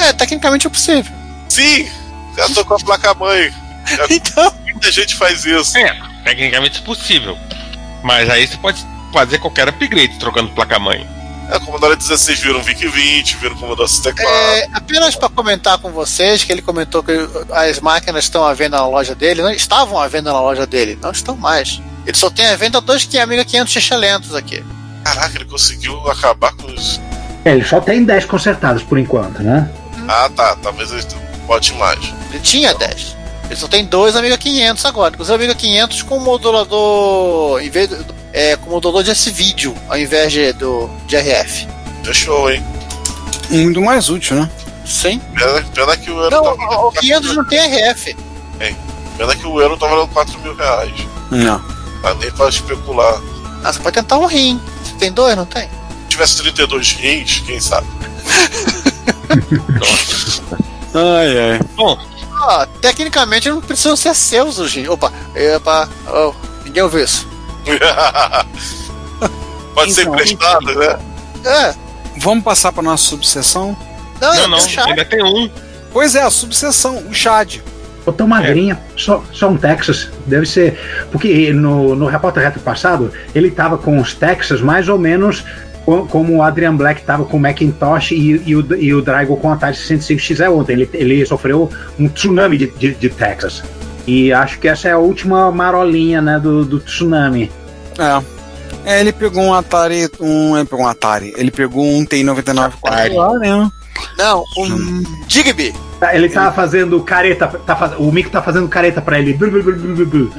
É, 0.00 0.12
tecnicamente 0.12 0.66
é 0.66 0.70
possível. 0.70 1.12
Sim! 1.48 1.88
Já 2.36 2.48
tô 2.50 2.64
com 2.64 2.74
a 2.74 2.78
placa-mãe. 2.78 3.50
Já- 3.86 4.06
Então, 4.10 4.52
Muita 4.72 4.90
gente 4.92 5.14
faz 5.14 5.44
isso. 5.46 5.78
É, 5.78 5.96
tecnicamente 6.24 6.80
é 6.80 6.84
possível. 6.84 7.38
Mas 8.02 8.28
aí 8.28 8.46
você 8.46 8.56
pode 8.58 8.84
fazer 9.12 9.38
qualquer 9.38 9.68
upgrade 9.68 10.18
trocando 10.18 10.50
placa-mãe. 10.50 11.06
É, 11.50 11.58
Commodore 11.60 11.94
16 11.96 12.40
vira 12.40 12.58
um 12.58 12.62
VIC-20, 12.62 13.36
vira 13.36 13.54
um 13.54 13.58
Commodore 13.58 13.88
64. 13.88 14.28
é, 14.34 14.68
apenas 14.74 15.14
para 15.14 15.28
comentar 15.28 15.78
com 15.78 15.92
vocês 15.92 16.42
que 16.42 16.50
ele 16.52 16.60
comentou 16.60 17.02
que 17.04 17.12
as 17.52 17.78
máquinas 17.80 18.24
estão 18.24 18.44
à 18.44 18.52
venda 18.52 18.76
na 18.78 18.86
loja 18.88 19.14
dele, 19.14 19.40
não 19.42 19.50
estavam 19.52 19.98
à 20.00 20.08
venda 20.08 20.32
na 20.32 20.40
loja 20.40 20.66
dele, 20.66 20.98
não 21.00 21.12
estão 21.12 21.36
mais. 21.36 21.80
Ele 22.04 22.16
só 22.16 22.28
tem 22.28 22.46
à 22.46 22.56
venda 22.56 22.80
dois 22.80 23.04
que 23.04 23.16
Amiga 23.18 23.44
500 23.44 23.76
excelentes 23.76 24.34
aqui. 24.34 24.62
Caraca, 25.14 25.36
ele 25.36 25.44
conseguiu 25.44 25.98
acabar 26.10 26.52
com 26.54 26.66
os. 26.72 27.00
É, 27.44 27.52
ele 27.52 27.64
só 27.64 27.80
tem 27.80 28.04
10 28.04 28.24
consertados 28.24 28.82
por 28.82 28.98
enquanto, 28.98 29.42
né? 29.42 29.70
Ah, 30.08 30.28
tá. 30.34 30.56
Talvez 30.62 30.90
ele 30.90 31.04
bote 31.46 31.72
mais. 31.74 31.98
Ele 32.30 32.40
tinha 32.40 32.74
10. 32.74 33.16
Ele 33.46 33.56
só 33.56 33.68
tem 33.68 33.84
dois 33.84 34.16
Amiga 34.16 34.36
500 34.36 34.84
agora. 34.84 35.14
Inclusive 35.14 35.36
Amiga 35.36 35.54
500 35.54 36.02
com 36.02 36.18
modulador. 36.18 37.60
Em 37.62 37.70
vez 37.70 37.88
do- 37.88 38.14
é, 38.32 38.56
com 38.56 38.70
modulador 38.70 39.02
de 39.04 39.10
S-Video 39.12 39.74
ao 39.88 39.96
invés 39.96 40.32
de, 40.32 40.52
do, 40.54 40.90
de 41.06 41.16
RF. 41.16 41.66
Fechou, 42.04 42.50
hein? 42.50 42.62
Muito 43.50 43.80
mais 43.80 44.08
útil, 44.08 44.36
né? 44.36 44.50
Sim. 44.84 45.20
Pena, 45.34 45.62
pena 45.74 45.96
que 45.96 46.10
o 46.10 46.18
euro 46.22 46.30
Não, 46.36 46.56
tá 46.56 46.78
o 46.86 46.92
500 46.92 47.36
não 47.36 47.44
tem 47.44 47.58
RF. 47.60 48.16
Pena 49.16 49.34
que 49.34 49.46
o 49.46 49.60
euro 49.60 49.76
tá 49.76 49.86
valendo 49.86 50.08
4 50.08 50.38
mil 50.40 50.54
reais. 50.54 50.92
Não. 51.30 51.58
Tá 52.02 52.12
nem 52.14 52.30
pra 52.32 52.48
especular. 52.48 53.20
Ah, 53.64 53.72
você 53.72 53.78
pode 53.80 53.94
tentar 53.94 54.18
um 54.18 54.26
rim. 54.26 54.60
Tem 54.98 55.12
dois, 55.12 55.36
não 55.36 55.44
tem? 55.46 55.68
Se 55.68 56.08
tivesse 56.08 56.36
32 56.38 56.92
rins, 56.92 57.40
quem 57.46 57.60
sabe? 57.60 57.86
Ai, 60.94 61.38
ai. 61.52 61.60
Bom, 61.74 61.98
Ah, 62.32 62.66
tecnicamente 62.80 63.48
não 63.50 63.60
precisam 63.60 63.96
ser 63.96 64.14
seus 64.14 64.58
os 64.58 64.72
rins. 64.72 64.88
Opa, 64.88 65.12
epa, 65.34 65.88
oh, 66.08 66.32
ninguém 66.64 66.82
ouviu 66.82 67.04
isso. 67.04 67.26
Pode 69.74 69.92
ser 69.92 70.02
Então, 70.02 70.14
emprestado, 70.14 70.74
né? 70.74 70.98
É, 71.44 71.74
Vamos 72.18 72.44
passar 72.44 72.72
pra 72.72 72.82
nossa 72.82 73.04
subseção? 73.04 73.76
não, 74.20 74.34
não, 74.34 74.48
não, 74.48 74.58
ainda 74.86 75.04
tem 75.04 75.22
um. 75.22 75.50
Pois 75.92 76.14
é, 76.14 76.22
a 76.22 76.30
subseção, 76.30 76.98
o 77.08 77.14
Chad. 77.14 77.60
Ou 78.06 78.12
tão 78.12 78.26
magrinha, 78.28 78.78
só, 78.96 79.22
só 79.32 79.48
um 79.50 79.56
Texas. 79.56 80.08
Deve 80.26 80.46
ser. 80.46 80.78
Porque 81.10 81.52
no, 81.52 81.94
no 81.96 82.06
repórter 82.06 82.44
reto 82.44 82.60
passado, 82.60 83.12
ele 83.34 83.50
tava 83.50 83.76
com 83.76 83.98
os 83.98 84.14
Texas 84.14 84.60
mais 84.60 84.88
ou 84.88 84.96
menos 84.96 85.44
co- 85.84 86.06
como 86.06 86.36
o 86.36 86.42
Adrian 86.42 86.76
Black 86.76 87.02
tava 87.02 87.24
com 87.24 87.36
o 87.36 87.40
Macintosh 87.40 88.12
e, 88.12 88.40
e 88.46 88.54
o, 88.54 88.76
e 88.76 88.94
o 88.94 89.02
Drago 89.02 89.36
com 89.36 89.50
a 89.50 89.54
Atari 89.54 89.76
65XE 89.76 90.48
ontem. 90.50 90.74
Ele, 90.74 90.88
ele 90.94 91.26
sofreu 91.26 91.68
um 91.98 92.08
tsunami 92.08 92.56
de, 92.56 92.66
de, 92.68 92.94
de 92.94 93.08
Texas. 93.10 93.62
E 94.06 94.32
acho 94.32 94.60
que 94.60 94.68
essa 94.68 94.86
é 94.88 94.92
a 94.92 94.98
última 94.98 95.50
marolinha 95.50 96.22
né, 96.22 96.38
do, 96.38 96.64
do 96.64 96.78
tsunami. 96.78 97.50
É. 97.98 98.36
É, 98.84 99.00
ele 99.00 99.12
pegou 99.12 99.42
um 99.42 99.52
Atari. 99.52 100.08
Um, 100.20 100.56
ele 100.56 100.64
pegou 100.64 100.84
um 100.84 100.88
Atari. 100.88 101.34
Ele 101.36 101.50
pegou 101.50 101.84
um 101.84 102.04
TI-99 102.04 102.72
lá, 103.16 103.32
né? 103.40 103.68
Não, 104.16 104.44
um 104.56 105.02
Digby. 105.26 105.74
Tá, 106.00 106.14
Ele 106.14 106.28
tá 106.28 106.52
fazendo 106.52 107.00
careta. 107.02 107.46
Tá, 107.46 107.74
faz- 107.74 107.92
o 107.98 108.10
Mico 108.12 108.30
tá 108.30 108.42
fazendo 108.42 108.68
careta 108.68 109.00
pra 109.00 109.18
ele. 109.18 109.32
Blu, 109.32 109.50
blu, 109.50 109.62
blu, 109.62 109.74
blu, 109.76 109.94
blu, 109.96 110.06
blu. 110.06 110.32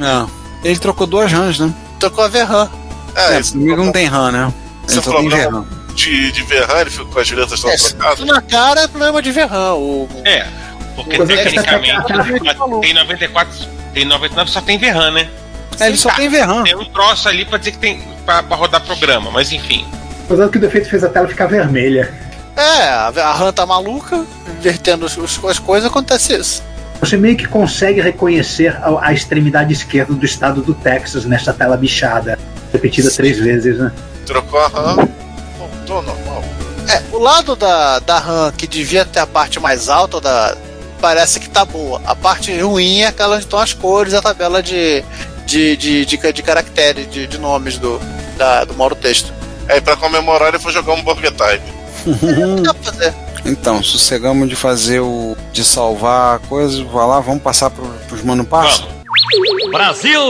É. 0.63 0.67
Ele 0.69 0.79
trocou 0.79 1.07
duas 1.07 1.31
RAMs, 1.31 1.59
né? 1.59 1.73
Tocou 1.99 2.23
a 2.23 2.27
Verran. 2.27 2.69
É, 3.15 3.35
É, 3.35 3.39
esse 3.39 3.53
comigo 3.53 3.83
não 3.83 3.91
tem 3.91 4.05
RAM, 4.05 4.31
né? 4.31 4.53
Ele 4.89 5.01
só 5.01 5.11
tem 5.17 5.29
VRAM. 5.29 5.65
de, 5.95 6.31
de 6.31 6.43
Verran, 6.43 6.81
ele 6.81 6.89
ficou 6.91 7.07
com 7.07 7.19
as 7.19 7.27
diretas 7.27 7.63
É, 7.65 7.75
trocadas. 7.75 8.19
na 8.25 8.41
cara 8.41 8.81
é 8.81 8.87
problema 8.87 9.21
de 9.21 9.31
Verran. 9.31 9.73
O, 9.73 10.07
É, 10.23 10.45
porque 10.95 11.15
é 11.21 11.25
tecnicamente 11.25 11.91
aquela- 11.91 12.23
tem 12.81 12.93
94, 12.93 13.51
tem 13.93 14.05
99 14.05 14.51
só 14.51 14.61
tem 14.61 14.77
Verran, 14.77 15.11
né? 15.11 15.27
É, 15.79 15.87
ele 15.87 15.97
só 15.97 16.09
Tá. 16.09 16.15
tem 16.15 16.29
VRAM. 16.29 16.63
Tem 16.63 16.75
um 16.75 16.85
troço 16.85 17.27
ali 17.27 17.45
pra 17.45 17.57
dizer 17.57 17.71
que 17.71 17.77
tem 17.79 17.99
pra, 18.25 18.41
pra 18.43 18.55
rodar 18.55 18.81
programa, 18.81 19.29
mas 19.31 19.51
enfim. 19.51 19.85
Apesar 20.25 20.49
que 20.49 20.57
o 20.57 20.61
defeito 20.61 20.89
fez 20.89 21.03
a 21.03 21.09
tela 21.09 21.27
ficar 21.27 21.47
vermelha. 21.47 22.13
É, 22.57 23.21
a 23.21 23.33
RAM 23.33 23.53
tá 23.53 23.65
maluca, 23.65 24.25
invertendo 24.57 25.05
as 25.05 25.59
coisas, 25.59 25.89
acontece 25.89 26.33
isso. 26.35 26.63
Você 26.99 27.15
meio 27.15 27.37
que 27.37 27.47
consegue 27.47 28.01
reconhecer 28.01 28.75
a, 28.75 29.07
a 29.07 29.13
extremidade 29.13 29.71
esquerda 29.71 30.13
do 30.13 30.25
estado 30.25 30.61
do 30.61 30.73
Texas 30.73 31.25
nessa 31.25 31.53
tela 31.53 31.77
bichada. 31.77 32.37
Repetida 32.73 33.09
três 33.11 33.37
vezes, 33.37 33.77
né? 33.77 33.91
Trocou 34.25 34.59
a 34.59 34.67
RAM, 34.67 35.07
voltou 35.57 36.01
normal. 36.01 36.43
É, 36.89 37.03
o 37.11 37.19
lado 37.19 37.55
da, 37.55 37.99
da 37.99 38.17
RAM 38.17 38.51
que 38.51 38.65
devia 38.65 39.05
ter 39.05 39.19
a 39.19 39.27
parte 39.27 39.59
mais 39.59 39.89
alta 39.89 40.19
da. 40.19 40.57
Parece 40.99 41.39
que 41.39 41.47
tá 41.47 41.63
boa. 41.63 42.01
A 42.05 42.15
parte 42.15 42.57
ruim 42.59 43.01
é 43.01 43.07
aquela 43.07 43.35
onde 43.35 43.45
estão 43.45 43.59
as 43.59 43.71
cores, 43.71 44.15
a 44.15 44.21
tabela 44.21 44.63
de, 44.63 45.03
de, 45.45 45.77
de, 45.77 46.05
de, 46.05 46.33
de 46.33 46.43
caracteres, 46.43 47.09
de, 47.09 47.27
de 47.27 47.37
nomes 47.37 47.77
do, 47.77 48.01
da, 48.35 48.63
do 48.63 48.73
Mauro 48.73 48.95
Texto. 48.95 49.31
Aí 49.69 49.79
pra 49.79 49.95
comemorar 49.95 50.49
ele 50.49 50.59
foi 50.59 50.71
jogar 50.71 50.93
um 50.93 51.03
Burger 51.03 51.31
Time. 51.31 51.76
Não 52.07 52.63
pra 52.63 52.73
fazer. 52.75 53.13
Então, 53.45 53.81
sossegamos 53.83 54.49
de 54.49 54.55
fazer 54.55 54.99
o. 54.99 55.35
de 55.53 55.63
salvar 55.63 56.35
a 56.35 56.39
coisa, 56.39 56.83
vai 56.85 57.07
lá, 57.07 57.19
vamos 57.19 57.41
passar 57.43 57.69
pro, 57.69 57.85
pros 58.07 58.23
mano 58.23 58.43
passa? 58.45 58.83
Vamos. 58.83 59.71
Brasil! 59.71 60.21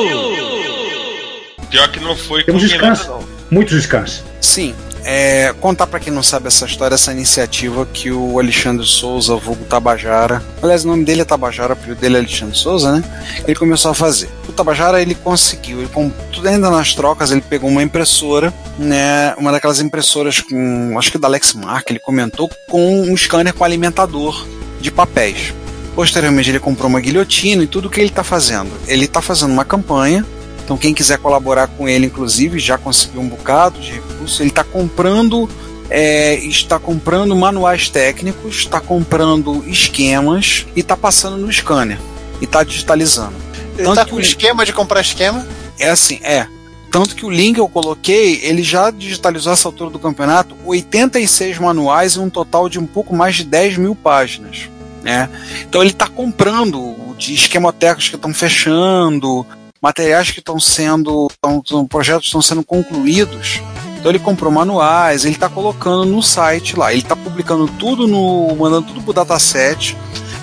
Pior 1.70 1.92
que 1.92 2.00
não 2.00 2.16
foi 2.16 2.44
Temos 2.44 2.62
descanso. 2.62 3.10
não. 3.10 3.24
Muitos 3.52 3.76
descansos. 3.76 4.24
Sim. 4.42 4.74
É, 5.10 5.54
contar 5.62 5.88
pra 5.88 6.02
quem 6.02 6.12
não 6.12 6.22
sabe 6.22 6.48
essa 6.48 6.66
história, 6.66 6.96
essa 6.96 7.14
iniciativa 7.14 7.86
que 7.86 8.12
o 8.12 8.38
Alexandre 8.42 8.86
Souza, 8.86 9.38
vulgo 9.38 9.64
Tabajara, 9.64 10.44
aliás, 10.62 10.84
o 10.84 10.88
nome 10.90 11.06
dele 11.06 11.22
é 11.22 11.24
Tabajara, 11.24 11.78
o 11.82 11.96
dele 11.96 12.18
é 12.18 12.20
Alexandre 12.20 12.58
Souza, 12.58 12.92
né? 12.92 13.02
Ele 13.46 13.56
começou 13.56 13.90
a 13.90 13.94
fazer. 13.94 14.28
O 14.50 14.52
Tabajara 14.52 15.02
ele 15.02 15.16
conseguiu, 15.16 15.80
ele 15.80 15.90
tudo 16.34 16.50
ainda 16.50 16.70
nas 16.70 16.94
trocas, 16.94 17.32
ele 17.32 17.40
pegou 17.40 17.70
uma 17.70 17.82
impressora, 17.82 18.54
né? 18.78 19.34
Uma 19.38 19.54
daquelas 19.54 19.80
impressoras 19.80 20.42
com, 20.42 21.00
acho 21.00 21.10
que 21.10 21.18
da 21.18 21.30
Lexmark, 21.30 21.90
ele 21.90 22.00
comentou, 22.00 22.52
com 22.70 23.04
um 23.04 23.16
scanner 23.16 23.54
com 23.54 23.64
alimentador 23.64 24.46
de 24.82 24.92
papéis. 24.92 25.54
Posteriormente 25.96 26.50
ele 26.50 26.60
comprou 26.60 26.90
uma 26.90 27.00
guilhotina 27.00 27.64
e 27.64 27.68
tudo 27.68 27.90
que 27.90 28.02
ele 28.02 28.10
está 28.10 28.26
fazendo. 28.26 28.72
Ele 28.86 29.06
está 29.06 29.22
fazendo 29.22 29.54
uma 29.54 29.64
campanha 29.64 30.26
então 30.68 30.76
quem 30.78 30.94
quiser 30.94 31.18
colaborar 31.20 31.68
com 31.70 31.88
ele, 31.88 32.08
inclusive, 32.08 32.60
já 32.60 32.78
conseguiu 32.78 33.22
um 33.22 33.30
bocado 33.30 33.80
de 33.80 33.94
recurso. 33.94 34.42
Ele 34.42 34.50
está 34.50 34.66
comprando, 34.66 35.50
é, 35.90 36.36
está 36.44 36.78
comprando 36.78 37.34
manuais 37.38 37.88
técnicos, 37.90 38.58
está 38.58 38.82
comprando 38.82 39.64
esquemas 39.66 40.66
e 40.76 40.82
está 40.82 40.98
passando 40.98 41.38
no 41.38 41.50
scanner 41.54 41.98
e 42.42 42.44
está 42.44 42.66
digitalizando. 42.66 43.32
Ele 43.78 43.96
tá 43.96 44.04
que 44.04 44.12
com 44.12 44.18
o- 44.18 44.20
esquema 44.20 44.66
de 44.66 44.74
comprar 44.74 45.00
esquema. 45.00 45.48
É 45.80 45.88
assim, 45.90 46.20
é. 46.22 46.46
Tanto 46.92 47.16
que 47.16 47.26
o 47.26 47.30
link 47.30 47.56
que 47.56 47.62
eu 47.62 47.70
coloquei, 47.70 48.42
ele 48.44 48.62
já 48.62 48.92
digitalizou 48.92 49.54
essa 49.54 49.70
altura 49.70 49.90
do 49.90 50.00
campeonato 50.00 50.54
86 50.66 51.60
manuais 51.60 52.16
e 52.16 52.20
um 52.20 52.30
total 52.30 52.68
de 52.68 52.78
um 52.78 52.86
pouco 52.86 53.16
mais 53.16 53.36
de 53.38 53.46
10 53.46 53.78
mil 53.78 53.96
páginas. 53.96 54.70
Né? 55.02 55.30
Então 55.62 55.80
ele 55.80 55.92
está 55.92 56.08
comprando 56.10 57.16
de 57.18 57.34
esquemotecas 57.34 58.10
que 58.10 58.16
estão 58.18 58.34
fechando, 58.34 59.46
materiais 59.88 60.32
que 60.32 60.40
estão 60.40 60.60
sendo. 60.60 61.30
Tão, 61.42 61.62
tão- 61.62 61.86
projetos 61.88 62.26
estão 62.28 62.42
sendo 62.42 62.64
concluídos 62.64 63.62
Então 63.98 64.12
ele 64.12 64.20
comprou 64.20 64.52
manuais, 64.52 65.24
ele 65.26 65.36
está 65.36 65.48
colocando 65.50 66.06
no 66.06 66.22
site 66.22 66.76
lá, 66.78 66.92
ele 66.92 67.02
está 67.02 67.16
publicando 67.16 67.68
tudo 67.68 68.08
no. 68.08 68.56
mandando 68.56 68.88
tudo 68.88 69.02
pro 69.02 69.14
dataset. 69.14 69.98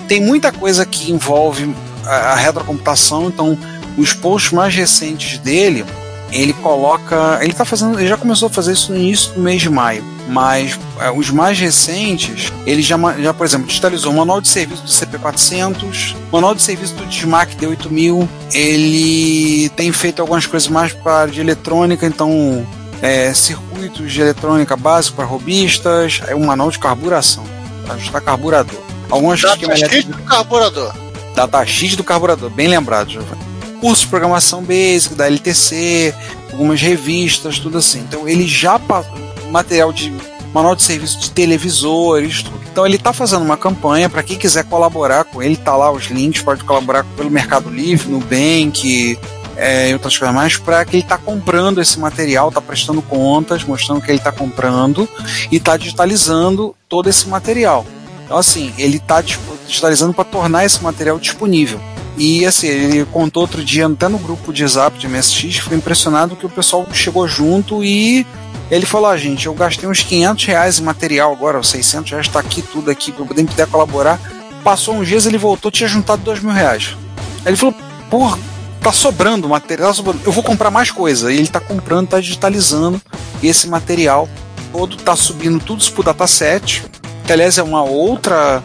Tem 0.07 0.21
muita 0.21 0.51
coisa 0.51 0.85
que 0.85 1.11
envolve 1.11 1.73
a, 2.05 2.15
a 2.33 2.35
retrocomputação, 2.35 3.27
então 3.27 3.57
os 3.97 4.13
posts 4.13 4.51
mais 4.51 4.73
recentes 4.75 5.37
dele, 5.39 5.85
ele 6.31 6.53
coloca. 6.53 7.39
Ele 7.41 7.53
tá 7.53 7.65
fazendo. 7.65 7.99
Ele 7.99 8.07
já 8.07 8.17
começou 8.17 8.47
a 8.47 8.49
fazer 8.49 8.73
isso 8.73 8.91
no 8.91 8.97
início 8.97 9.33
do 9.33 9.39
mês 9.39 9.61
de 9.61 9.69
maio. 9.69 10.03
Mas 10.27 10.79
é, 10.99 11.11
os 11.11 11.29
mais 11.29 11.59
recentes, 11.59 12.51
ele 12.65 12.81
já, 12.81 12.97
já, 13.19 13.33
por 13.33 13.45
exemplo, 13.45 13.67
digitalizou 13.67 14.11
o 14.11 14.15
manual 14.15 14.41
de 14.41 14.47
serviço 14.47 14.81
do 14.81 14.89
CP400, 14.89 16.15
manual 16.31 16.55
de 16.55 16.61
serviço 16.61 16.95
do 16.95 17.05
Dismac 17.05 17.55
D8000. 17.55 18.27
Ele 18.53 19.69
tem 19.69 19.91
feito 19.91 20.21
algumas 20.21 20.45
coisas 20.47 20.67
mais 20.67 20.93
para 20.93 21.29
de 21.29 21.41
eletrônica, 21.41 22.05
então 22.07 22.65
é, 23.01 23.31
circuitos 23.33 24.11
de 24.11 24.21
eletrônica 24.21 24.75
básicos 24.75 25.15
para 25.15 25.25
robistas, 25.25 26.21
é 26.27 26.35
um 26.35 26.45
manual 26.45 26.71
de 26.71 26.79
carburação, 26.79 27.43
para 27.85 27.95
ajustar 27.95 28.21
carburador. 28.21 28.79
Algumas 29.09 29.43
esquemas 29.43 29.79
Data 29.79 29.93
sheet 29.93 30.07
do 30.07 30.17
carburador. 30.23 30.93
datasheet 31.35 31.95
do 31.95 32.03
carburador, 32.03 32.49
bem 32.49 32.67
lembrado, 32.67 33.11
Giovanni. 33.11 33.44
Curso 33.79 34.03
de 34.03 34.07
programação 34.07 34.63
basic 34.63 35.15
da 35.15 35.27
LTC, 35.27 36.13
algumas 36.51 36.81
revistas, 36.81 37.59
tudo 37.59 37.77
assim. 37.77 37.99
Então 37.99 38.27
ele 38.27 38.47
já 38.47 38.79
material 39.51 39.91
de 39.91 40.13
manual 40.53 40.75
de 40.75 40.83
serviço 40.83 41.19
de 41.19 41.31
televisores, 41.31 42.43
tudo. 42.43 42.59
Então 42.71 42.85
ele 42.85 42.95
está 42.95 43.13
fazendo 43.13 43.43
uma 43.43 43.57
campanha 43.57 44.09
para 44.09 44.23
quem 44.23 44.37
quiser 44.37 44.65
colaborar 44.65 45.23
com 45.25 45.41
ele, 45.41 45.55
tá 45.55 45.75
lá 45.75 45.91
os 45.91 46.05
links, 46.05 46.41
pode 46.41 46.63
colaborar 46.63 47.05
pelo 47.15 47.29
Mercado 47.29 47.69
Livre, 47.69 48.09
Nubank, 48.09 49.17
é, 49.57 49.89
e 49.89 49.93
outras 49.93 50.17
coisas 50.17 50.35
mais, 50.35 50.57
para 50.57 50.83
que 50.83 50.97
ele 50.97 51.03
está 51.03 51.17
comprando 51.17 51.81
esse 51.81 51.99
material, 51.99 52.49
está 52.49 52.61
prestando 52.61 53.01
contas, 53.01 53.63
mostrando 53.63 54.01
que 54.01 54.11
ele 54.11 54.17
está 54.17 54.31
comprando 54.31 55.07
e 55.51 55.57
está 55.57 55.77
digitalizando 55.77 56.75
todo 56.89 57.09
esse 57.09 57.27
material. 57.27 57.85
Então, 58.25 58.37
assim, 58.37 58.73
ele 58.77 58.97
está 58.97 59.21
digitalizando 59.21 60.13
para 60.13 60.25
tornar 60.25 60.65
esse 60.65 60.83
material 60.83 61.17
disponível. 61.19 61.79
E, 62.17 62.45
assim, 62.45 62.67
ele 62.67 63.05
contou 63.05 63.41
outro 63.41 63.63
dia, 63.63 63.87
até 63.87 64.07
no 64.07 64.17
grupo 64.17 64.53
de 64.53 64.65
zap 64.65 64.97
de 64.97 65.07
MSX, 65.07 65.57
foi 65.57 65.75
impressionado 65.75 66.35
que 66.35 66.45
o 66.45 66.49
pessoal 66.49 66.87
chegou 66.93 67.27
junto 67.27 67.83
e 67.83 68.25
ele 68.71 68.85
falou: 68.85 69.09
ah, 69.09 69.17
gente, 69.17 69.45
eu 69.45 69.53
gastei 69.53 69.87
uns 69.87 70.01
500 70.01 70.45
reais 70.45 70.79
em 70.79 70.83
material 70.83 71.31
agora, 71.31 71.59
os 71.59 71.69
600 71.69 72.11
reais 72.11 72.27
está 72.27 72.39
aqui, 72.39 72.61
tudo 72.61 72.89
aqui, 72.89 73.11
para 73.11 73.25
poder 73.25 73.45
puder 73.45 73.67
colaborar. 73.67 74.19
Passou 74.63 74.95
uns 74.95 75.07
dias, 75.07 75.25
ele 75.25 75.37
voltou, 75.37 75.69
tinha 75.69 75.87
juntado 75.87 76.23
2 76.23 76.39
mil 76.39 76.53
reais. 76.53 76.95
Aí 77.43 77.49
ele 77.49 77.57
falou: 77.57 77.75
porra, 78.09 78.39
tá 78.81 78.91
sobrando 78.91 79.47
material, 79.49 79.89
tá 79.89 79.93
sobrando. 79.93 80.21
eu 80.25 80.31
vou 80.31 80.43
comprar 80.43 80.71
mais 80.71 80.91
coisa. 80.91 81.31
E 81.31 81.37
ele 81.37 81.47
tá 81.47 81.59
comprando, 81.59 82.07
tá 82.07 82.19
digitalizando 82.19 83.01
esse 83.43 83.67
material 83.67 84.27
todo, 84.71 84.97
tá 84.97 85.15
subindo 85.15 85.63
tudo 85.63 85.81
isso 85.81 85.93
pro 85.93 86.03
dataset, 86.03 86.83
que 87.25 87.31
aliás 87.31 87.57
é 87.57 87.63
uma 87.63 87.83
outra, 87.83 88.63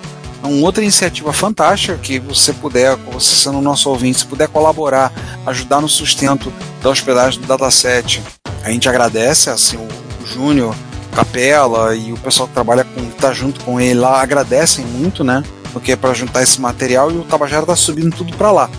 uma 0.49 0.65
outra 0.65 0.83
iniciativa 0.83 1.33
fantástica 1.33 1.99
que 1.99 2.19
você 2.19 2.53
puder, 2.53 2.97
você 2.97 3.35
sendo 3.35 3.61
nosso 3.61 3.91
ouvinte, 3.91 4.21
se 4.21 4.27
puder 4.27 4.49
colaborar, 4.49 5.13
ajudar 5.47 5.81
no 5.81 5.89
sustento 5.89 6.53
da 6.83 6.91
hospedagem 6.91 7.41
do 7.41 7.47
dataset, 7.47 8.23
a 8.63 8.71
gente 8.71 8.89
agradece, 8.89 9.51
assim, 9.51 9.77
o, 9.77 9.89
o 10.23 10.27
Júnior, 10.27 10.75
Capela 11.15 11.95
e 11.95 12.13
o 12.13 12.17
pessoal 12.17 12.49
que 12.49 12.55
trabalha 12.55 12.85
com, 12.85 13.05
tá 13.11 13.33
junto 13.33 13.61
com 13.65 13.81
ele 13.81 13.99
lá, 13.99 14.23
agradecem 14.23 14.85
muito, 14.85 15.25
né? 15.25 15.43
Porque 15.73 15.93
é 15.93 15.97
para 15.97 16.15
juntar 16.15 16.43
esse 16.43 16.61
material 16.61 17.11
e 17.11 17.19
o 17.19 17.25
Tabajara 17.25 17.67
tá 17.67 17.77
subindo 17.77 18.17
tudo 18.17 18.37
para 18.37 18.51
lá. 18.51 18.71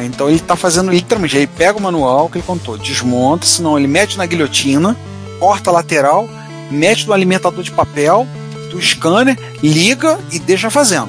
Então 0.00 0.28
ele 0.28 0.38
tá 0.38 0.54
fazendo 0.54 0.90
literalmente, 0.90 1.36
ele 1.36 1.46
pega 1.46 1.78
o 1.78 1.82
manual 1.82 2.28
que 2.28 2.38
ele 2.38 2.46
contou, 2.46 2.78
desmonta, 2.78 3.46
senão 3.46 3.76
ele 3.76 3.88
mete 3.88 4.16
na 4.16 4.26
guilhotina, 4.26 4.96
corta 5.40 5.70
a 5.70 5.72
lateral, 5.72 6.28
mete 6.70 7.06
no 7.06 7.12
alimentador 7.12 7.62
de 7.64 7.72
papel, 7.72 8.26
do 8.68 8.80
scanner, 8.80 9.38
liga 9.62 10.18
e 10.30 10.38
deixa 10.38 10.70
fazendo. 10.70 11.08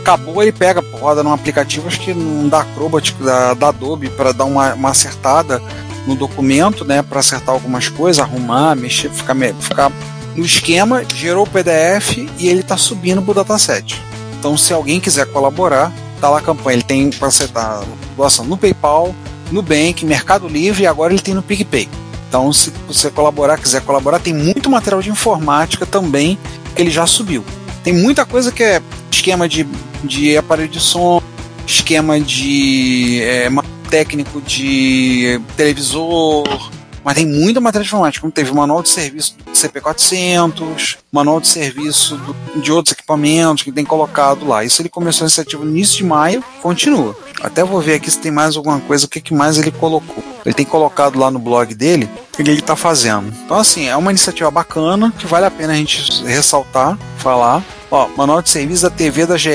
Acabou, 0.00 0.42
ele 0.42 0.52
pega, 0.52 0.82
roda 0.92 1.22
num 1.22 1.32
aplicativo, 1.32 1.86
acho 1.86 2.00
que 2.00 2.14
não 2.14 2.48
dá 2.48 2.60
Acrobat 2.60 3.12
da, 3.14 3.54
da 3.54 3.68
Adobe 3.68 4.08
para 4.10 4.32
dar 4.32 4.44
uma, 4.44 4.74
uma 4.74 4.90
acertada 4.90 5.60
no 6.06 6.14
documento, 6.14 6.84
né, 6.84 7.02
para 7.02 7.20
acertar 7.20 7.54
algumas 7.54 7.88
coisas, 7.88 8.22
arrumar, 8.22 8.74
mexer, 8.74 9.10
ficar, 9.10 9.36
ficar 9.60 9.92
no 10.34 10.44
esquema, 10.44 11.04
gerou 11.14 11.44
o 11.44 11.50
PDF 11.50 12.16
e 12.38 12.48
ele 12.48 12.60
está 12.60 12.76
subindo 12.76 13.20
pro 13.20 13.34
dataset. 13.34 14.00
Então, 14.38 14.56
se 14.56 14.72
alguém 14.72 15.00
quiser 15.00 15.26
colaborar, 15.26 15.92
tá 16.20 16.30
lá 16.30 16.38
a 16.38 16.42
campanha. 16.42 16.76
Ele 16.76 16.82
tem 16.82 17.10
para 17.10 17.28
aceitar 17.28 17.82
doação 18.16 18.44
no 18.44 18.56
PayPal, 18.56 19.14
no 19.50 19.62
Bank, 19.62 20.04
Mercado 20.04 20.46
Livre 20.48 20.84
e 20.84 20.86
agora 20.86 21.12
ele 21.12 21.22
tem 21.22 21.34
no 21.34 21.42
PicPay. 21.42 21.88
Então, 22.28 22.52
se 22.52 22.70
você 22.86 23.10
colaborar, 23.10 23.58
quiser 23.58 23.80
colaborar, 23.82 24.18
tem 24.18 24.34
muito 24.34 24.68
material 24.68 25.00
de 25.00 25.10
informática 25.10 25.86
também 25.86 26.38
ele 26.78 26.90
já 26.90 27.06
subiu. 27.06 27.44
Tem 27.82 27.92
muita 27.92 28.24
coisa 28.24 28.52
que 28.52 28.62
é 28.62 28.80
esquema 29.10 29.48
de, 29.48 29.66
de 30.04 30.36
aparelho 30.36 30.68
de 30.68 30.80
som, 30.80 31.20
esquema 31.66 32.20
de 32.20 33.20
é, 33.22 33.50
técnico 33.90 34.40
de 34.40 35.40
televisor, 35.56 36.70
mas 37.04 37.14
tem 37.14 37.26
muita 37.26 37.60
matéria 37.60 37.82
de 37.84 37.88
informática, 37.88 38.20
como 38.20 38.32
teve 38.32 38.52
manual 38.52 38.82
de 38.82 38.88
serviço 38.88 39.36
do 39.44 39.52
CP400, 39.52 40.96
manual 41.12 41.40
de 41.40 41.48
serviço 41.48 42.16
do- 42.16 42.60
de 42.60 42.72
outros 42.72 42.92
equipamentos 42.92 43.62
que 43.62 43.72
tem 43.72 43.84
colocado 43.84 44.46
lá. 44.46 44.64
Isso 44.64 44.82
ele 44.82 44.88
começou 44.88 45.24
a 45.24 45.26
iniciativa 45.26 45.64
no 45.64 45.70
início 45.70 45.96
de 45.96 46.04
maio, 46.04 46.42
continua. 46.62 47.16
Até 47.42 47.62
vou 47.64 47.80
ver 47.80 47.94
aqui 47.94 48.10
se 48.10 48.18
tem 48.18 48.30
mais 48.32 48.56
alguma 48.56 48.80
coisa, 48.80 49.06
o 49.06 49.08
que, 49.08 49.20
que 49.20 49.32
mais 49.34 49.58
ele 49.58 49.70
colocou. 49.70 50.22
Ele 50.44 50.54
tem 50.54 50.64
colocado 50.66 51.18
lá 51.18 51.30
no 51.30 51.38
blog 51.38 51.74
dele 51.74 52.08
o 52.32 52.36
que 52.36 52.42
ele 52.42 52.52
está 52.54 52.74
fazendo. 52.76 53.32
Então, 53.44 53.58
assim, 53.58 53.86
é 53.88 53.96
uma 53.96 54.10
iniciativa 54.10 54.50
bacana 54.50 55.12
que 55.18 55.26
vale 55.26 55.46
a 55.46 55.50
pena 55.50 55.72
a 55.72 55.76
gente 55.76 56.24
ressaltar, 56.24 56.98
falar. 57.18 57.62
Ó, 57.90 58.08
manual 58.16 58.42
de 58.42 58.50
serviço 58.50 58.82
da 58.82 58.90
TV 58.90 59.26
da 59.26 59.36
GE. 59.36 59.50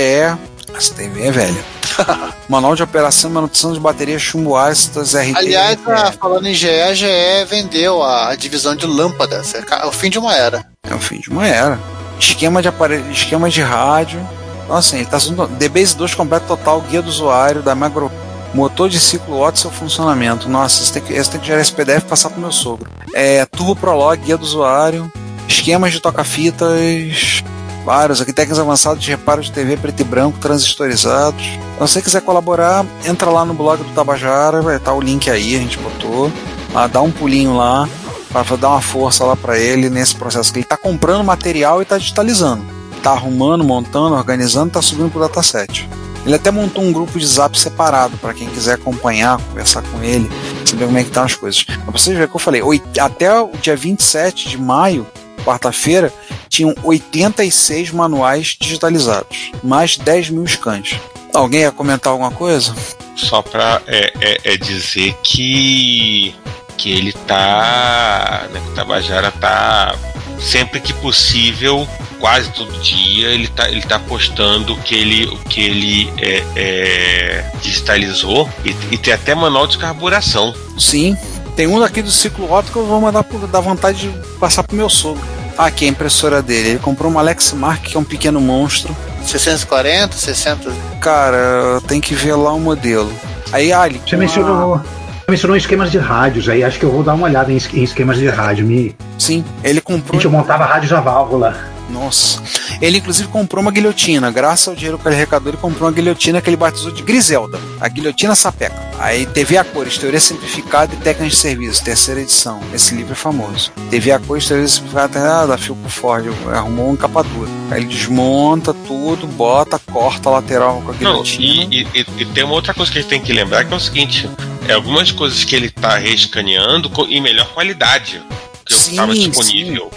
Essa 0.76 0.94
TV 0.96 1.24
é 1.24 1.32
velha. 1.32 1.73
manual 2.50 2.76
de 2.76 2.84
operação 2.84 3.30
e 3.30 3.34
manutenção 3.34 3.74
de 3.74 3.80
baterias 3.80 4.22
chumbo 4.22 4.56
ácidas 4.56 5.14
RT. 5.16 5.36
Aliás, 5.36 5.80
ah, 5.88 6.12
falando 6.12 6.48
em 6.48 6.54
GE, 6.54 6.70
a 6.70 6.94
GE 6.94 7.06
vendeu 7.48 8.04
a 8.04 8.36
divisão 8.36 8.76
de 8.76 8.86
lâmpadas. 8.86 9.54
É 9.54 9.64
é 9.82 9.86
o 9.86 9.92
fim 9.92 10.10
de 10.10 10.20
uma 10.20 10.36
era. 10.36 10.66
É 10.90 10.94
o 10.94 11.00
fim 11.00 11.20
de 11.20 11.30
uma 11.30 11.48
era. 11.48 11.80
Esquema 12.20 12.62
de 12.62 12.68
aparelho, 12.68 13.10
esquema 13.12 13.50
de 13.50 13.62
rádio. 13.62 14.20
Então, 14.64 14.76
assim, 14.76 14.98
ele 14.98 15.06
tá 15.06 15.20
sendo 15.20 15.48
DBase 15.48 15.96
2 15.96 16.16
completo 16.16 16.46
total, 16.48 16.82
guia 16.82 17.02
do 17.02 17.10
usuário, 17.10 17.62
da 17.62 17.76
macro. 17.76 18.12
Motor 18.54 18.88
de 18.88 19.00
ciclo 19.00 19.40
Watt 19.40 19.60
seu 19.60 19.72
funcionamento. 19.72 20.48
Nossa, 20.48 20.84
esse 20.84 20.94
tem 20.94 21.02
que, 21.02 21.12
esse 21.12 21.28
tem 21.28 21.40
que 21.42 21.48
gerar 21.48 21.60
esse 21.60 21.72
PDF 21.72 22.04
e 22.04 22.08
passar 22.08 22.30
pro 22.30 22.40
meu 22.40 22.52
sogro. 22.52 22.88
É, 23.16 23.44
Turbo 23.48 23.76
Prolog, 23.76 24.16
guia 24.24 24.38
do 24.38 24.44
usuário. 24.44 25.12
Esquemas 25.48 25.92
de 25.92 26.00
toca-fitas. 26.00 27.44
Vários 27.86 28.22
aqui, 28.22 28.32
técnicas 28.32 28.60
avançadas 28.60 29.04
de 29.04 29.10
reparo 29.12 29.42
de 29.42 29.52
TV 29.52 29.76
preto 29.76 30.00
e 30.00 30.04
branco, 30.04 30.40
transistorizados. 30.40 31.44
Então, 31.76 31.86
se 31.86 31.94
você 31.94 32.02
quiser 32.02 32.22
colaborar, 32.22 32.86
entra 33.06 33.30
lá 33.30 33.44
no 33.44 33.54
blog 33.54 33.84
do 33.84 33.94
Tabajara, 33.94 34.62
vai 34.62 34.78
estar 34.78 34.94
o 34.94 35.02
link 35.02 35.30
aí, 35.30 35.56
a 35.56 35.60
gente 35.60 35.78
botou. 35.78 36.32
Ah, 36.74 36.88
dá 36.88 37.02
um 37.02 37.12
pulinho 37.12 37.56
lá, 37.56 37.88
para 38.32 38.56
dar 38.56 38.70
uma 38.70 38.82
força 38.82 39.24
lá 39.26 39.36
para 39.36 39.60
ele 39.60 39.90
nesse 39.90 40.16
processo 40.16 40.52
que 40.52 40.60
ele 40.60 40.66
está 40.66 40.78
comprando 40.78 41.24
material 41.24 41.82
e 41.82 41.84
está 41.84 41.98
digitalizando. 41.98 42.64
Está 42.96 43.12
arrumando, 43.12 43.64
montando, 43.64 44.16
organizando, 44.16 44.68
está 44.68 44.82
subindo 44.82 45.12
pro 45.12 45.20
dataset. 45.20 45.88
Ele 46.26 46.36
até 46.36 46.50
montou 46.50 46.84
um 46.84 46.94
grupo 46.94 47.20
de 47.20 47.28
zap 47.28 47.60
separado 47.60 48.18
para 48.18 48.34
quem 48.34 48.48
quiser 48.48 48.76
acompanhar, 48.76 49.42
conversar 49.42 49.84
com 49.84 50.02
ele, 50.02 50.32
saber 50.66 50.86
como 50.86 50.98
é 50.98 51.04
que 51.04 51.10
estão 51.10 51.24
as 51.24 51.36
coisas. 51.36 51.64
Pra 51.64 51.92
vocês 51.92 52.16
verem 52.16 52.26
o 52.26 52.30
que 52.30 52.36
eu 52.36 52.40
falei, 52.40 52.62
até 53.00 53.42
o 53.42 53.52
dia 53.62 53.76
27 53.76 54.48
de 54.48 54.58
maio, 54.58 55.06
quarta-feira, 55.44 56.12
tinham 56.50 56.74
86 56.84 57.92
manuais 57.92 58.56
digitalizados, 58.60 59.52
mais 59.64 59.98
10 59.98 60.30
mil 60.30 60.48
scans. 60.48 60.96
Alguém 61.34 61.62
ia 61.62 61.72
comentar 61.72 62.12
alguma 62.12 62.32
coisa? 62.32 62.76
Só 63.16 63.42
pra 63.42 63.82
é, 63.88 64.14
é- 64.22 64.54
é 64.54 64.58
dizer 64.58 65.16
que 65.24 66.36
que 66.78 66.92
ele 66.92 67.14
tá. 67.14 68.48
Né, 68.52 68.60
que 68.60 68.72
o 68.72 68.76
Tabajara 68.76 69.32
tá. 69.32 69.96
Sempre 70.40 70.82
que 70.82 70.92
possível, 70.94 71.88
quase 72.20 72.50
todo 72.52 72.72
dia, 72.82 73.30
ele 73.30 73.48
tá, 73.48 73.70
ele 73.70 73.82
tá 73.82 73.98
postando 73.98 74.74
o 74.74 74.78
que 74.82 74.94
ele, 74.94 75.26
o 75.28 75.38
que 75.38 75.62
ele 75.62 76.14
é, 76.18 76.44
é, 76.56 77.52
digitalizou 77.62 78.50
e, 78.66 78.76
e 78.92 78.98
tem 78.98 79.14
até 79.14 79.34
manual 79.34 79.68
de 79.68 79.78
carburação. 79.78 80.54
Sim. 80.78 81.16
Tem 81.56 81.68
um 81.68 81.80
daqui 81.80 82.02
do 82.02 82.10
ciclo 82.12 82.52
Otto 82.52 82.72
que 82.72 82.78
eu 82.78 82.86
vou 82.86 83.00
mandar 83.00 83.24
por 83.24 83.46
dar 83.48 83.60
vontade 83.60 84.10
de 84.10 84.38
passar 84.40 84.64
pro 84.64 84.76
meu 84.76 84.90
sogro. 84.90 85.22
Ah, 85.58 85.68
aqui 85.68 85.86
é 85.86 85.88
a 85.88 85.92
impressora 85.92 86.42
dele. 86.42 86.70
Ele 86.70 86.80
comprou 86.80 87.12
uma 87.12 87.22
Lexmark, 87.22 87.84
que 87.84 87.96
é 87.96 88.00
um 88.00 88.04
pequeno 88.04 88.42
monstro. 88.42 88.96
640, 89.24 90.16
60. 90.16 90.72
Cara, 91.00 91.80
tem 91.88 92.02
que 92.02 92.16
ver 92.16 92.34
lá 92.36 92.52
o 92.52 92.60
modelo. 92.60 93.12
Aí, 93.52 93.72
Ali. 93.72 94.02
Você 94.06 94.18
mencionou, 94.18 94.82
mencionou 95.30 95.56
esquemas 95.56 95.92
de 95.92 96.00
rádios 96.00 96.50
aí, 96.50 96.64
acho 96.64 96.80
que 96.80 96.86
eu 96.86 96.92
vou 96.92 97.04
dar 97.04 97.14
uma 97.14 97.28
olhada 97.28 97.52
em 97.52 97.56
esquemas 97.56 98.18
de 98.18 98.28
rádio. 98.28 98.66
Me, 98.66 98.96
Sim, 99.20 99.46
ele 99.64 99.80
comprou. 99.80 100.14
gente, 100.16 100.26
eu 100.26 100.32
montava 100.32 100.66
rádios 100.66 100.92
a 100.92 101.00
válvula. 101.00 101.56
Nossa. 101.94 102.42
Ele 102.82 102.98
inclusive 102.98 103.28
comprou 103.30 103.62
uma 103.62 103.72
guilhotina. 103.72 104.32
Graças 104.32 104.68
ao 104.68 104.76
dinheiro 104.76 104.98
que 104.98 105.08
ele 105.08 105.16
arrecadou, 105.16 105.50
ele 105.52 105.58
comprou 105.58 105.88
uma 105.88 105.94
guilhotina 105.96 106.42
que 106.42 106.50
ele 106.50 106.58
batizou 106.58 106.92
de 106.92 107.04
Griselda. 107.04 107.60
A 107.80 107.88
guilhotina 107.88 108.36
sapeca. 108.36 108.76
Aí 109.00 109.26
TV 109.28 109.58
a 109.58 109.64
cores, 109.64 109.98
teoria 109.98 110.20
simplificada 110.20 110.94
e 110.94 110.98
técnicas 110.98 111.34
de 111.34 111.40
serviço, 111.40 111.84
terceira 111.84 112.22
edição. 112.22 112.60
Esse 112.74 112.96
livro 112.96 113.14
é 113.14 113.16
famoso. 113.16 113.72
TV 113.90 114.12
a 114.12 114.20
cores, 114.20 114.48
teoria 114.48 114.68
simplificada 114.68 115.20
ah, 115.42 115.46
da 115.46 115.58
Philco 115.58 115.88
Ford. 115.90 116.26
Arrumou 116.52 116.90
um 116.90 116.94
encapadura. 116.94 117.50
Aí 117.72 117.82
ele 117.82 117.88
desmonta 117.94 118.74
tudo, 118.74 119.28
bota, 119.28 119.78
corta 119.80 120.30
a 120.30 120.34
lateral 120.34 120.82
com 120.82 120.92
a 120.92 120.94
Não, 120.96 121.22
guilhotina. 121.24 121.68
e, 121.74 121.88
e- 121.94 122.06
e 122.18 122.26
tem 122.26 122.44
uma 122.44 122.54
outra 122.54 122.74
coisa 122.74 122.92
que 122.92 122.98
a 122.98 123.02
gente 123.02 123.10
tem 123.10 123.22
que 123.22 123.32
lembrar 123.34 123.66
que 123.66 123.74
é 123.74 123.78
o 123.78 123.80
seguinte: 123.80 124.30
é 124.68 124.74
algumas 124.74 125.12
coisas 125.12 125.44
que 125.44 125.56
ele 125.56 125.70
tá 125.70 125.98
reescaneando 125.98 126.90
em 127.10 127.22
melhor 127.22 127.48
qualidade 127.54 128.22
que 128.66 128.74
Sim, 128.74 128.92
estava 128.92 129.14
disponível. 129.14 129.92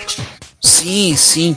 Sim, 0.60 1.14
sim. 1.16 1.56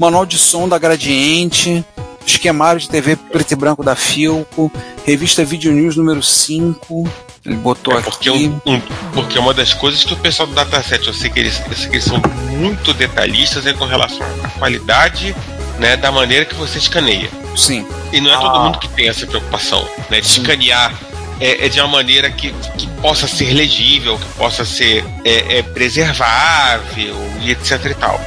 Manual 0.00 0.24
de 0.24 0.38
som 0.38 0.66
da 0.66 0.78
Gradiente, 0.78 1.84
esquemário 2.26 2.80
de 2.80 2.88
TV 2.88 3.16
preto 3.16 3.52
e 3.52 3.54
branco 3.54 3.84
da 3.84 3.94
Filco, 3.94 4.72
revista 5.04 5.44
Video 5.44 5.70
News 5.72 5.94
número 5.94 6.22
5. 6.22 7.06
Ele 7.44 7.56
botou 7.56 7.98
É 7.98 8.00
porque, 8.00 8.30
aqui. 8.30 8.38
um- 8.66 8.72
um- 8.74 8.80
porque 9.12 9.38
uma 9.38 9.52
das 9.52 9.74
coisas 9.74 10.02
que 10.02 10.14
o 10.14 10.16
pessoal 10.16 10.46
do 10.48 10.54
Dataset, 10.54 11.06
eu 11.06 11.12
sei 11.12 11.28
que 11.28 11.38
eles, 11.40 11.54
sei 11.76 11.88
que 11.88 11.96
eles 11.96 12.04
são 12.04 12.16
muito 12.50 12.94
detalhistas 12.94 13.66
é 13.66 13.74
com 13.74 13.84
relação 13.84 14.26
à 14.42 14.48
qualidade 14.58 15.36
né, 15.78 15.96
da 15.98 16.10
maneira 16.10 16.46
que 16.46 16.54
você 16.54 16.78
escaneia. 16.78 17.28
Sim. 17.56 17.86
E 18.10 18.22
não 18.22 18.30
é 18.32 18.36
todo 18.36 18.56
Ah. 18.56 18.64
mundo 18.64 18.78
que 18.78 18.88
tem 18.88 19.06
essa 19.08 19.26
preocupação, 19.26 19.86
né? 20.10 20.20
De 20.22 20.26
Sim. 20.26 20.40
escanear 20.40 20.94
é, 21.40 21.66
é 21.66 21.68
de 21.70 21.78
uma 21.80 21.88
maneira 21.88 22.30
que, 22.30 22.52
que 22.78 22.86
possa 23.02 23.26
ser 23.26 23.52
legível, 23.54 24.18
que 24.18 24.26
possa 24.38 24.64
ser 24.64 25.04
é, 25.26 25.58
é, 25.58 25.62
preservável 25.62 27.16
e 27.42 27.50
etc 27.50 27.82
e 27.86 27.94
tal. 27.94 28.20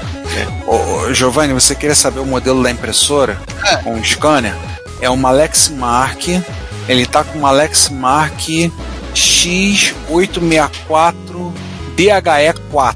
Ô, 0.66 0.76
ô, 1.08 1.14
Giovanni, 1.14 1.54
você 1.54 1.76
queria 1.76 1.96
saber 1.96 2.20
o 2.20 2.26
modelo 2.26 2.62
da 2.64 2.72
impressora 2.72 3.38
com 3.84 4.00
o 4.00 4.04
scanner? 4.04 4.54
É 5.02 5.10
uma 5.10 5.32
Lexmark. 5.32 6.42
Ele 6.88 7.06
tá 7.06 7.24
com 7.24 7.38
uma 7.40 7.52
Lexmark 7.52 8.72
X864 9.14 11.52
DHE4. 11.98 12.96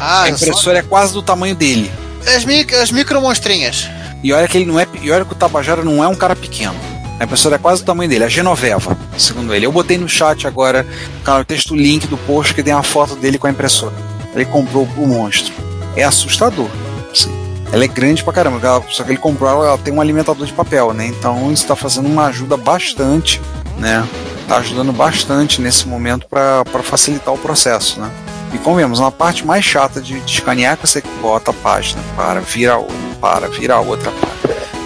Ah, 0.00 0.22
a 0.24 0.28
impressora 0.30 0.78
é 0.78 0.82
quase 0.82 1.12
do 1.12 1.22
tamanho 1.22 1.54
dele. 1.54 1.90
só- 2.24 2.36
as, 2.36 2.44
mic 2.44 2.74
as 2.74 2.90
micro 2.90 3.20
monstrinhas. 3.20 3.88
E 4.22 4.32
olha 4.32 4.46
que 4.48 4.56
ele 4.58 4.66
não 4.66 4.78
é, 4.78 4.86
e 5.00 5.10
olha 5.10 5.24
que 5.24 5.32
o 5.32 5.36
Tabajara 5.36 5.82
não 5.84 6.02
é 6.02 6.08
um 6.08 6.14
cara 6.14 6.34
pequeno. 6.36 6.74
A 7.20 7.24
impressora 7.24 7.56
é 7.56 7.58
quase 7.58 7.82
do 7.82 7.86
tamanho 7.86 8.08
dele, 8.10 8.24
a 8.24 8.28
Genoveva, 8.28 8.96
segundo 9.16 9.54
ele. 9.54 9.66
Eu 9.66 9.72
botei 9.72 9.96
no 9.98 10.08
chat 10.08 10.46
agora, 10.46 10.84
cara, 11.24 11.42
o 11.42 11.44
texto 11.44 11.74
link 11.76 12.06
do 12.08 12.16
post 12.16 12.52
que 12.54 12.62
tem 12.62 12.72
a 12.72 12.82
foto 12.82 13.14
dele 13.14 13.38
com 13.38 13.46
a 13.46 13.50
impressora. 13.50 13.94
Ele 14.34 14.44
comprou 14.44 14.88
o 14.96 15.06
monstro. 15.06 15.52
É 15.96 16.02
assustador. 16.04 16.68
Sim. 17.14 17.32
Ela 17.72 17.84
é 17.84 17.88
grande 17.88 18.22
pra 18.22 18.32
caramba, 18.32 18.58
ela- 18.66 18.82
só 18.90 19.02
que 19.02 19.10
ele 19.10 19.18
comprou 19.18 19.48
ela, 19.48 19.66
ela 19.68 19.78
tem 19.78 19.92
um 19.92 20.00
alimentador 20.00 20.46
de 20.46 20.52
papel, 20.52 20.92
né? 20.92 21.06
Então 21.06 21.50
isso 21.52 21.66
tá 21.66 21.74
fazendo 21.74 22.06
uma 22.06 22.26
ajuda 22.26 22.56
bastante, 22.56 23.40
né? 23.78 24.06
Tá 24.48 24.58
ajudando 24.58 24.92
bastante 24.92 25.60
nesse 25.60 25.86
momento 25.88 26.26
para 26.28 26.64
facilitar 26.82 27.32
o 27.32 27.38
processo, 27.38 28.00
né? 28.00 28.10
E 28.52 28.58
convenhamos, 28.58 28.98
uma 29.00 29.10
parte 29.10 29.46
mais 29.46 29.64
chata 29.64 30.00
de, 30.02 30.20
de 30.20 30.32
escanear 30.34 30.74
é 30.74 30.76
que 30.76 30.86
você 30.86 31.02
bota 31.22 31.50
a 31.50 31.54
página 31.54 32.02
para, 32.14 32.40
vira 32.40 32.74
a 32.74 32.78
outra, 32.78 32.96
para, 33.18 33.48
vira 33.48 33.74
a 33.76 33.80
outra 33.80 34.10
página. 34.10 34.32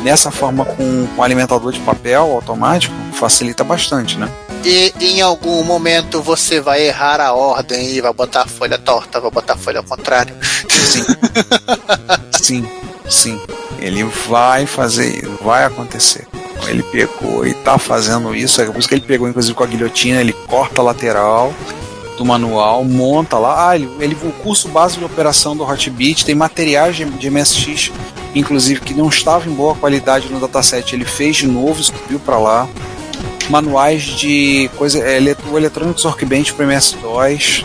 Nessa 0.04 0.30
forma, 0.30 0.64
com, 0.64 1.06
com 1.16 1.22
alimentador 1.22 1.72
de 1.72 1.80
papel 1.80 2.22
automático, 2.30 2.94
facilita 3.14 3.64
bastante, 3.64 4.16
né? 4.16 4.28
E 4.68 4.92
em 5.00 5.20
algum 5.20 5.62
momento 5.62 6.20
você 6.20 6.60
vai 6.60 6.88
errar 6.88 7.20
a 7.20 7.32
ordem 7.32 7.88
e 7.92 8.00
vai 8.00 8.12
botar 8.12 8.42
a 8.42 8.46
folha 8.48 8.76
torta, 8.76 9.20
vai 9.20 9.30
botar 9.30 9.52
a 9.52 9.56
folha 9.56 9.78
ao 9.78 9.84
contrário. 9.84 10.34
Sim. 10.68 11.04
sim, 12.42 12.68
sim. 13.08 13.40
Ele 13.78 14.02
vai 14.28 14.66
fazer, 14.66 15.24
vai 15.40 15.64
acontecer. 15.64 16.26
Ele 16.66 16.82
pegou 16.82 17.46
e 17.46 17.54
tá 17.54 17.78
fazendo 17.78 18.34
isso. 18.34 18.60
É 18.60 18.66
por 18.66 18.80
isso 18.80 18.88
que 18.88 18.94
ele 18.96 19.06
pegou, 19.06 19.28
inclusive, 19.28 19.54
com 19.54 19.62
a 19.62 19.68
guilhotina, 19.68 20.20
ele 20.20 20.32
corta 20.32 20.80
a 20.80 20.84
lateral 20.84 21.54
do 22.18 22.24
manual, 22.24 22.82
monta 22.82 23.38
lá. 23.38 23.68
Ah, 23.70 23.76
ele, 23.76 23.88
ele 24.00 24.16
o 24.24 24.32
curso 24.42 24.68
básico 24.68 24.98
de 24.98 25.06
operação 25.06 25.56
do 25.56 25.62
Hotbit 25.62 26.24
tem 26.24 26.34
materiais 26.34 26.96
de, 26.96 27.04
de 27.04 27.30
MSX, 27.30 27.92
inclusive, 28.34 28.80
que 28.80 28.94
não 28.94 29.08
estavam 29.08 29.52
em 29.52 29.54
boa 29.54 29.76
qualidade 29.76 30.28
no 30.28 30.40
dataset. 30.40 30.92
Ele 30.92 31.04
fez 31.04 31.36
de 31.36 31.46
novo, 31.46 31.80
subiu 31.84 32.18
para 32.18 32.36
lá. 32.36 32.68
Manuais 33.48 34.02
de 34.02 34.70
coisa, 34.76 34.98
é, 34.98 35.18
o 35.50 35.58
eletrônicos 35.58 36.04
Workbench 36.04 36.52
para 36.54 36.64
MS-DOS. 36.64 37.64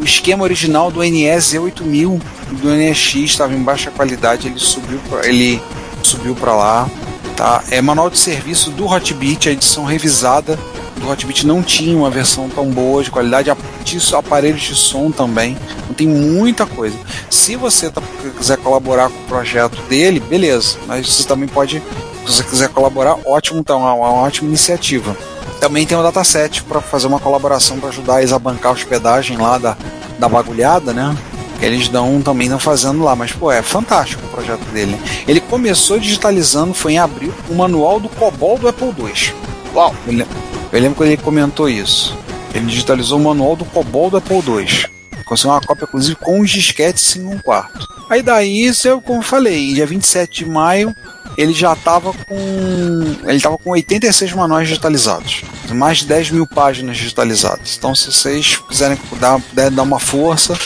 O 0.00 0.04
esquema 0.04 0.42
original 0.42 0.90
do 0.90 1.00
NES 1.00 1.54
Z8000 1.54 2.20
e 2.50 2.54
do 2.56 2.68
NEX 2.70 3.14
estava 3.14 3.54
em 3.54 3.62
baixa 3.62 3.90
qualidade, 3.92 4.48
ele 4.48 4.58
subiu 4.58 5.00
ele 5.22 5.62
subiu 6.02 6.34
para 6.34 6.52
lá, 6.54 6.90
tá? 7.36 7.62
É 7.70 7.80
manual 7.80 8.10
de 8.10 8.18
serviço 8.18 8.70
do 8.70 8.86
Hotbit, 8.86 9.48
a 9.48 9.52
edição 9.52 9.84
revisada 9.84 10.58
do 10.96 11.08
Hotbit 11.08 11.46
não 11.46 11.62
tinha 11.62 11.96
uma 11.96 12.10
versão 12.10 12.48
tão 12.48 12.66
boa 12.70 13.02
de 13.02 13.10
qualidade, 13.10 13.50
de 13.84 14.14
aparelhos 14.14 14.60
de 14.62 14.74
som 14.74 15.10
também. 15.10 15.56
Então 15.84 15.94
tem 15.94 16.06
muita 16.06 16.64
coisa. 16.66 16.96
Se 17.30 17.56
você 17.56 17.90
tá- 17.90 18.02
quiser 18.38 18.56
colaborar 18.58 19.08
com 19.08 19.18
o 19.18 19.26
projeto 19.26 19.76
dele, 19.88 20.20
beleza, 20.20 20.76
mas 20.86 21.06
você 21.06 21.24
também 21.26 21.48
pode, 21.48 21.82
se 22.26 22.32
você 22.32 22.42
quiser 22.44 22.68
colaborar, 22.68 23.16
ótimo, 23.26 23.58
então 23.60 23.80
é 23.80 23.92
uma, 23.92 24.08
uma 24.10 24.22
ótima 24.22 24.48
iniciativa. 24.48 25.16
Também 25.60 25.86
tem 25.86 25.96
o 25.96 26.02
dataset 26.02 26.62
para 26.64 26.80
fazer 26.80 27.06
uma 27.06 27.20
colaboração 27.20 27.78
para 27.78 27.88
ajudar 27.90 28.18
eles 28.20 28.32
a 28.32 28.38
bancar 28.38 28.70
a 28.72 28.74
hospedagem 28.74 29.36
lá 29.36 29.58
da, 29.58 29.76
da 30.18 30.28
bagulhada, 30.28 30.92
né? 30.92 31.16
Eles 31.60 31.86
dão 31.86 32.20
também 32.20 32.46
estão 32.48 32.58
fazendo 32.58 33.04
lá, 33.04 33.14
mas 33.14 33.30
pô, 33.30 33.50
é 33.52 33.62
fantástico 33.62 34.20
o 34.26 34.28
projeto 34.30 34.64
dele. 34.72 35.00
Ele 35.28 35.40
começou 35.40 35.96
digitalizando, 36.00 36.74
foi 36.74 36.94
em 36.94 36.98
abril, 36.98 37.32
o 37.48 37.54
manual 37.54 38.00
do 38.00 38.08
COBOL 38.08 38.58
do 38.58 38.66
Apple 38.68 38.88
II. 38.98 39.32
Uau! 39.72 39.94
Eu, 40.08 40.12
lem- 40.12 40.26
eu 40.72 40.80
lembro 40.80 40.96
que 40.96 41.04
ele 41.04 41.16
comentou 41.16 41.68
isso. 41.68 42.16
Ele 42.54 42.66
digitalizou 42.66 43.18
o 43.18 43.24
manual 43.24 43.56
do 43.56 43.64
COBOL 43.64 44.10
do 44.10 44.16
Apple 44.16 44.36
II. 44.36 44.86
Conseguiu 45.24 45.52
uma 45.52 45.60
cópia, 45.60 45.84
inclusive, 45.84 46.16
com 46.16 46.40
os 46.40 46.50
disquetes 46.50 47.16
em 47.16 47.26
um 47.26 47.38
quarto. 47.38 47.88
Aí 48.10 48.22
daí, 48.22 48.64
isso 48.64 48.86
eu, 48.88 49.00
como 49.00 49.20
eu 49.20 49.22
falei, 49.22 49.72
dia 49.74 49.86
27 49.86 50.44
de 50.44 50.50
maio, 50.50 50.94
ele 51.36 51.52
já 51.52 51.72
estava 51.72 52.12
com. 52.12 53.16
Ele 53.24 53.36
estava 53.36 53.56
com 53.56 53.70
86 53.70 54.32
manuais 54.32 54.68
digitalizados. 54.68 55.42
Mais 55.70 55.98
de 55.98 56.06
10 56.06 56.30
mil 56.32 56.46
páginas 56.46 56.96
digitalizadas. 56.96 57.76
Então, 57.78 57.94
se 57.94 58.12
vocês 58.12 58.56
quiserem 58.56 58.98
dar, 59.18 59.40
dar 59.70 59.82
uma 59.82 59.98
força 59.98 60.58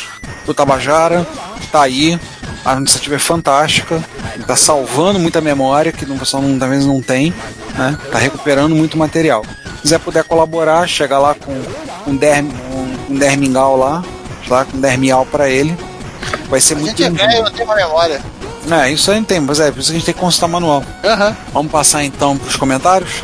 pro 0.45 0.55
Tabajara, 0.55 1.27
tá 1.71 1.83
aí. 1.83 2.19
A 2.67 2.75
iniciativa 2.75 3.15
é 3.15 3.19
fantástica. 3.21 4.03
Ele 4.35 4.43
tá 4.43 4.57
salvando 4.57 5.21
muita 5.21 5.41
memória, 5.41 5.93
que 5.93 6.05
o 6.05 6.19
pessoal 6.19 6.43
não, 6.43 6.59
talvez 6.59 6.85
não 6.85 7.01
tem. 7.01 7.33
Né? 7.79 7.97
Tá 8.11 8.19
recuperando 8.19 8.75
muito 8.75 8.99
material. 8.99 9.45
Se 9.77 9.83
quiser 9.83 10.01
puder 10.01 10.25
colaborar, 10.25 10.85
chega 10.89 11.17
lá 11.17 11.33
com 11.33 11.53
um 12.11 12.17
derm, 12.17 12.49
um, 12.73 13.13
um 13.13 13.17
dermingal 13.17 13.77
lá, 13.77 14.03
lá 14.49 14.65
com 14.65 14.79
um 14.79 14.81
dermial 14.81 15.25
para 15.25 15.49
ele. 15.49 15.79
Vai 16.49 16.61
ser 16.61 16.75
A 16.75 16.79
muito 16.79 17.01
gente 17.01 17.05
é 17.05 17.27
velho, 17.27 17.45
não 17.45 17.53
tem 17.53 17.65
uma 17.65 17.77
memória. 17.77 18.21
É, 18.69 18.91
isso 18.91 19.13
aí 19.13 19.19
não 19.19 19.25
tem, 19.25 19.39
mas 19.39 19.61
é, 19.61 19.71
por 19.71 19.79
isso 19.79 19.91
que 19.91 19.97
a 19.97 19.99
gente 19.99 20.07
tem 20.07 20.15
que 20.15 20.21
consultar 20.21 20.49
manual. 20.49 20.83
Aham. 21.05 21.37
Vamos 21.53 21.71
passar 21.71 22.03
então 22.03 22.37
para 22.37 22.49
os 22.49 22.57
comentários? 22.57 23.23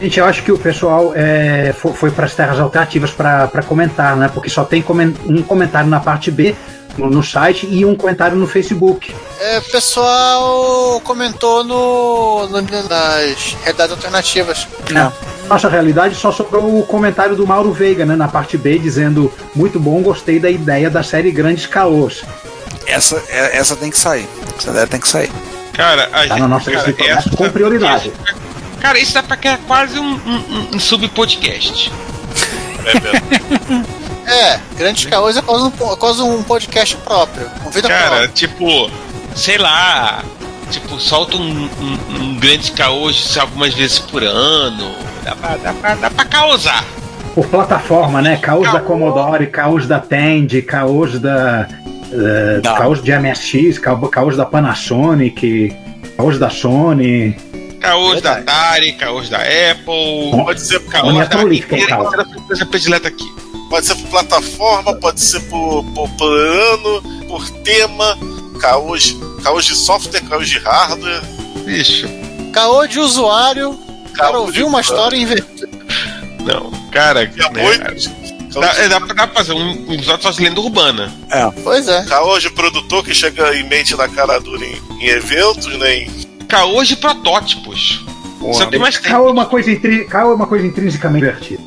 Gente, 0.00 0.18
eu 0.18 0.24
acho 0.24 0.42
que 0.42 0.50
o 0.50 0.58
pessoal 0.58 1.12
é, 1.14 1.74
fo- 1.76 1.92
foi 1.92 2.10
para 2.10 2.24
as 2.24 2.34
terras 2.34 2.58
alternativas 2.58 3.10
para 3.10 3.62
comentar, 3.66 4.16
né? 4.16 4.30
Porque 4.32 4.48
só 4.48 4.64
tem 4.64 4.80
comen- 4.80 5.14
um 5.26 5.42
comentário 5.42 5.90
na 5.90 6.00
parte 6.00 6.30
B 6.30 6.54
no, 6.96 7.10
no 7.10 7.22
site 7.22 7.68
e 7.70 7.84
um 7.84 7.94
comentário 7.94 8.34
no 8.36 8.46
Facebook. 8.46 9.14
É, 9.38 9.58
o 9.58 9.62
pessoal 9.62 11.00
comentou 11.04 11.62
no, 11.64 12.48
no- 12.48 12.62
nas 12.62 13.56
realidades 13.62 13.92
alternativas. 13.92 14.66
Não. 14.90 15.12
Nossa 15.48 15.68
realidade 15.68 16.14
só 16.14 16.32
sobrou 16.32 16.78
o 16.78 16.86
comentário 16.86 17.36
do 17.36 17.46
Mauro 17.46 17.72
Veiga, 17.72 18.06
né? 18.06 18.16
Na 18.16 18.28
parte 18.28 18.56
B, 18.56 18.78
dizendo 18.78 19.30
muito 19.54 19.78
bom, 19.78 20.00
gostei 20.00 20.38
da 20.38 20.48
ideia 20.48 20.88
da 20.88 21.02
série 21.02 21.30
Grandes 21.30 21.66
Caos. 21.66 22.22
Essa, 22.86 23.22
é- 23.28 23.58
essa 23.58 23.76
tem 23.76 23.90
que 23.90 23.98
sair. 23.98 24.26
Essa 24.56 24.70
ideia 24.70 24.86
tem 24.86 25.00
que 25.00 25.08
sair. 25.08 25.30
Cara, 25.74 26.08
a 26.12 26.26
Tá 26.26 26.36
na 26.38 26.48
nossa 26.48 26.70
cara, 26.70 26.94
essa- 26.98 27.30
com 27.30 27.48
prioridade. 27.50 28.12
Cara, 28.80 28.98
isso 28.98 29.12
dá 29.14 29.22
pra 29.22 29.36
criar 29.36 29.58
quase 29.66 29.98
um, 29.98 30.14
um, 30.14 30.68
um- 30.74 30.78
sub-podcast. 30.80 31.92
É, 34.26 34.58
Grandes 34.76 35.04
Caôs 35.06 35.36
é 35.36 35.42
quase 35.42 35.64
um, 35.64 35.70
quase 35.70 36.22
um 36.22 36.42
podcast 36.42 36.96
próprio. 36.96 37.46
Um 37.66 37.70
vida 37.70 37.88
Cara, 37.88 38.08
própria. 38.08 38.28
tipo, 38.28 38.90
sei 39.34 39.58
lá. 39.58 40.24
Tipo, 40.70 41.00
solta 41.00 41.36
um, 41.36 41.68
um, 41.80 41.98
um 42.14 42.34
grande 42.38 42.70
caô 42.72 43.10
algumas 43.40 43.74
vezes 43.74 43.98
por 43.98 44.22
ano. 44.22 44.94
Dá 45.24 45.34
pra, 45.34 45.56
dá 45.56 45.72
pra, 45.72 45.94
dá 45.96 46.10
pra 46.10 46.24
causar. 46.24 46.84
Por 47.34 47.46
plataforma, 47.48 48.22
né? 48.22 48.36
Caos 48.36 48.72
da 48.72 48.80
Commodore, 48.80 49.48
caos 49.48 49.86
da 49.88 49.98
Tandy, 49.98 50.62
caos 50.62 51.18
da. 51.18 51.66
Dá. 52.62 52.74
caos 52.74 53.02
de 53.02 53.12
MSX, 53.12 53.78
ca- 53.78 53.96
caos 54.10 54.36
da 54.36 54.44
Panasonic, 54.44 55.76
caos 56.16 56.38
da 56.38 56.48
Sony. 56.50 57.36
Caôs 57.80 58.20
da. 58.20 58.32
Atari, 58.34 58.92
caôs 58.92 59.28
da 59.28 59.38
Apple. 59.38 60.30
Pode 60.32 60.60
Olha 60.76 60.80
caôs 60.90 61.14
da 61.18 61.26
prolífica, 61.26 61.74
Inteira, 61.76 61.96
caos. 61.96 62.08
que 62.08 62.14
era 62.14 62.22
a 62.28 62.36
empresa 62.38 62.66
predileta 62.66 63.08
aqui. 63.08 63.24
Pode 63.68 63.86
ser 63.86 63.94
por 63.96 64.08
plataforma, 64.10 64.94
pode 64.96 65.20
ser 65.20 65.40
por, 65.48 65.84
por 65.94 66.08
plano, 66.10 67.02
por 67.28 67.48
tema, 67.62 68.18
caos, 68.60 69.16
caos 69.42 69.64
de 69.64 69.74
software, 69.76 70.20
caos 70.22 70.48
de 70.48 70.58
hardware. 70.58 71.22
Bicho. 71.64 72.06
Caô 72.52 72.86
de 72.86 72.98
usuário, 72.98 73.70
o 73.70 74.12
cara 74.12 74.38
ouviu 74.40 74.66
uma 74.66 74.82
plano. 74.82 74.98
história 74.98 75.16
e 75.16 75.22
inverteu. 75.22 75.68
Não, 76.44 76.70
cara. 76.90 77.22
Né, 77.24 77.96
dá, 78.60 78.74
é, 78.78 78.88
dá, 78.88 79.00
pra- 79.00 79.14
dá 79.14 79.26
pra 79.28 79.36
fazer 79.36 79.52
um 79.52 79.88
um 79.88 79.92
episódio 79.94 80.22
só 80.24 80.30
de 80.32 80.42
lenda 80.42 80.60
urbana. 80.60 81.12
Pois 81.62 81.86
é. 81.86 82.02
Caos 82.06 82.42
de 82.42 82.50
produtor 82.50 83.04
que 83.04 83.14
chega 83.14 83.54
em 83.56 83.62
mente 83.68 83.94
na 83.96 84.08
cara 84.08 84.40
dura 84.40 84.64
em, 84.66 84.82
em 85.00 85.06
eventos, 85.06 85.66
né? 85.78 85.98
Em 85.98 86.10
Caôs 86.50 86.88
de 86.88 86.96
protótipos. 86.96 88.04
É 88.74 88.78
mais 88.78 88.98
tem. 88.98 89.10
Cal 89.10 89.28
é 89.28 89.30
uma 89.32 89.46
coisa, 89.46 89.70
intri... 89.70 90.04
Cal 90.06 90.30
é 90.30 90.34
uma 90.34 90.46
coisa 90.46 90.66
intrinsecamente 90.66 91.24
divertida. 91.26 91.62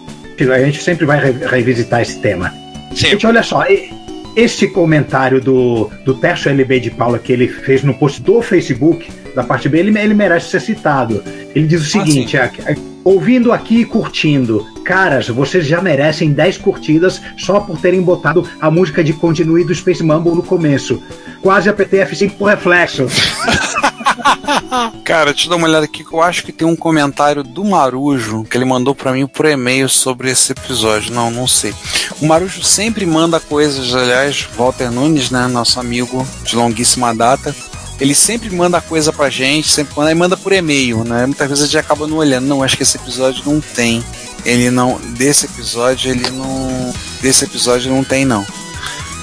A 0.55 0.59
gente 0.65 0.81
sempre 0.81 1.05
vai 1.05 1.19
re- 1.23 1.45
revisitar 1.45 2.01
esse 2.01 2.19
tema. 2.19 2.53
Gente, 2.93 3.25
olha 3.25 3.43
só, 3.43 3.63
e- 3.67 3.91
este 4.35 4.67
comentário 4.67 5.39
do, 5.39 5.91
do 6.03 6.15
Tércio 6.15 6.49
LB 6.49 6.79
de 6.79 6.89
Paula 6.91 7.19
que 7.19 7.31
ele 7.31 7.47
fez 7.47 7.83
no 7.83 7.93
post 7.93 8.19
do 8.21 8.41
Facebook, 8.41 9.07
da 9.35 9.43
parte 9.43 9.69
B, 9.69 9.77
ele, 9.79 9.97
ele 9.99 10.13
merece 10.15 10.49
ser 10.49 10.59
citado. 10.59 11.23
Ele 11.55 11.67
diz 11.67 11.81
o 11.81 11.85
seguinte: 11.85 12.35
a- 12.35 12.45
a- 12.45 12.75
ouvindo 13.03 13.51
aqui 13.51 13.81
e 13.81 13.85
curtindo, 13.85 14.65
caras, 14.83 15.27
vocês 15.27 15.67
já 15.67 15.79
merecem 15.81 16.31
10 16.31 16.57
curtidas 16.57 17.21
só 17.37 17.59
por 17.59 17.77
terem 17.77 18.01
botado 18.01 18.47
a 18.59 18.71
música 18.71 19.03
de 19.03 19.13
Continue 19.13 19.63
do 19.63 19.73
Space 19.75 20.01
Mumble 20.03 20.33
no 20.35 20.43
começo. 20.43 21.01
Quase 21.43 21.69
a 21.69 21.73
PTF5 21.73 22.37
por 22.37 22.49
reflexo. 22.49 23.05
Cara, 25.03 25.33
deixa 25.33 25.47
eu 25.47 25.49
dar 25.49 25.57
uma 25.57 25.67
olhada 25.67 25.83
aqui 25.83 26.01
que 26.03 26.13
eu 26.13 26.21
acho 26.21 26.43
que 26.43 26.53
tem 26.53 26.65
um 26.65 26.75
comentário 26.75 27.43
do 27.43 27.65
Marujo 27.65 28.45
que 28.45 28.57
ele 28.57 28.63
mandou 28.63 28.95
pra 28.95 29.11
mim 29.11 29.27
por 29.27 29.45
e-mail 29.45 29.89
sobre 29.89 30.31
esse 30.31 30.53
episódio. 30.53 31.13
Não, 31.13 31.29
não 31.29 31.45
sei. 31.45 31.73
O 32.21 32.25
Marujo 32.25 32.63
sempre 32.63 33.05
manda 33.05 33.41
coisas, 33.41 33.93
aliás, 33.93 34.47
Walter 34.55 34.89
Nunes, 34.89 35.29
né, 35.29 35.45
nosso 35.47 35.81
amigo 35.81 36.25
de 36.45 36.55
longuíssima 36.55 37.13
data, 37.13 37.53
ele 37.99 38.15
sempre 38.15 38.49
manda 38.49 38.79
coisa 38.79 39.11
pra 39.11 39.29
gente, 39.29 39.69
sempre 39.69 39.93
manda, 39.97 40.11
e 40.11 40.15
manda 40.15 40.37
por 40.37 40.53
e-mail, 40.53 41.03
né? 41.03 41.25
Muitas 41.25 41.49
vezes 41.49 41.63
a 41.63 41.67
gente 41.67 41.77
acaba 41.77 42.07
não 42.07 42.17
olhando. 42.17 42.47
Não, 42.47 42.63
acho 42.63 42.77
que 42.77 42.83
esse 42.83 42.95
episódio 42.95 43.43
não 43.45 43.59
tem. 43.59 44.01
Ele 44.45 44.71
não. 44.71 44.97
Desse 45.17 45.45
episódio 45.45 46.09
ele 46.09 46.29
não. 46.31 46.93
Desse 47.21 47.43
episódio 47.43 47.91
não 47.91 48.03
tem, 48.03 48.23
não. 48.25 48.45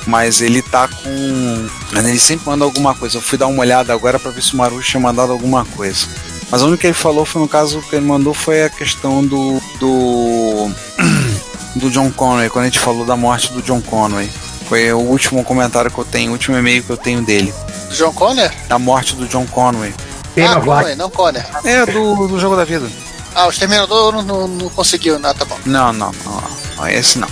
Mas 0.07 0.41
ele 0.41 0.63
tá 0.63 0.89
com. 0.89 1.69
Ele 1.93 2.19
sempre 2.19 2.47
manda 2.47 2.65
alguma 2.65 2.95
coisa. 2.95 3.19
Eu 3.19 3.23
fui 3.23 3.37
dar 3.39 3.47
uma 3.47 3.61
olhada 3.61 3.93
agora 3.93 4.19
pra 4.19 4.31
ver 4.31 4.43
se 4.43 4.55
o 4.55 4.57
Marujo 4.57 4.89
tinha 4.89 5.01
mandado 5.01 5.33
alguma 5.33 5.65
coisa. 5.65 6.07
Mas 6.51 6.63
o 6.63 6.67
único 6.67 6.81
que 6.81 6.87
ele 6.89 6.95
falou 6.95 7.25
foi, 7.25 7.41
no 7.41 7.49
caso, 7.49 7.81
que 7.83 7.95
ele 7.95 8.07
mandou 8.07 8.35
foi 8.35 8.65
a 8.65 8.71
questão 8.71 9.25
do. 9.25 9.61
do. 9.79 10.71
do 11.77 11.91
John 11.91 12.11
Conway, 12.11 12.51
quando 12.51 12.65
a 12.65 12.69
gente 12.69 12.81
falou 12.81 13.05
da 13.05 13.17
morte 13.17 13.53
do 13.53 13.63
John 13.63 13.81
Conway. 13.81 14.29
Foi 14.69 14.93
o 14.93 14.99
último 14.99 15.43
comentário 15.45 15.91
que 15.91 15.99
eu 15.99 16.05
tenho, 16.05 16.31
o 16.31 16.33
último 16.35 16.57
e-mail 16.57 16.83
que 16.83 16.91
eu 16.91 16.97
tenho 16.97 17.23
dele. 17.23 17.53
John 17.91 18.13
Connor? 18.13 18.51
A 18.69 18.79
morte 18.79 19.17
do 19.17 19.27
John 19.27 19.47
Conway. 19.47 19.93
Ah. 20.37 20.61
Conway, 20.61 20.95
não 20.95 21.11
Connor. 21.11 21.43
É, 21.65 21.85
do, 21.87 22.29
do 22.29 22.39
jogo 22.39 22.57
da 22.57 22.65
vida. 22.65 22.89
Ah, 23.35 23.47
o 23.47 23.51
Exterminador 23.51 24.13
não, 24.13 24.23
não, 24.23 24.49
não 24.49 24.69
conseguiu, 24.71 25.19
não, 25.19 25.35
tá 25.35 25.45
bom. 25.45 25.59
Não, 25.65 25.93
não, 25.93 26.13
não, 26.25 26.43
não. 26.77 26.89
Esse 26.89 27.19
não. 27.19 27.29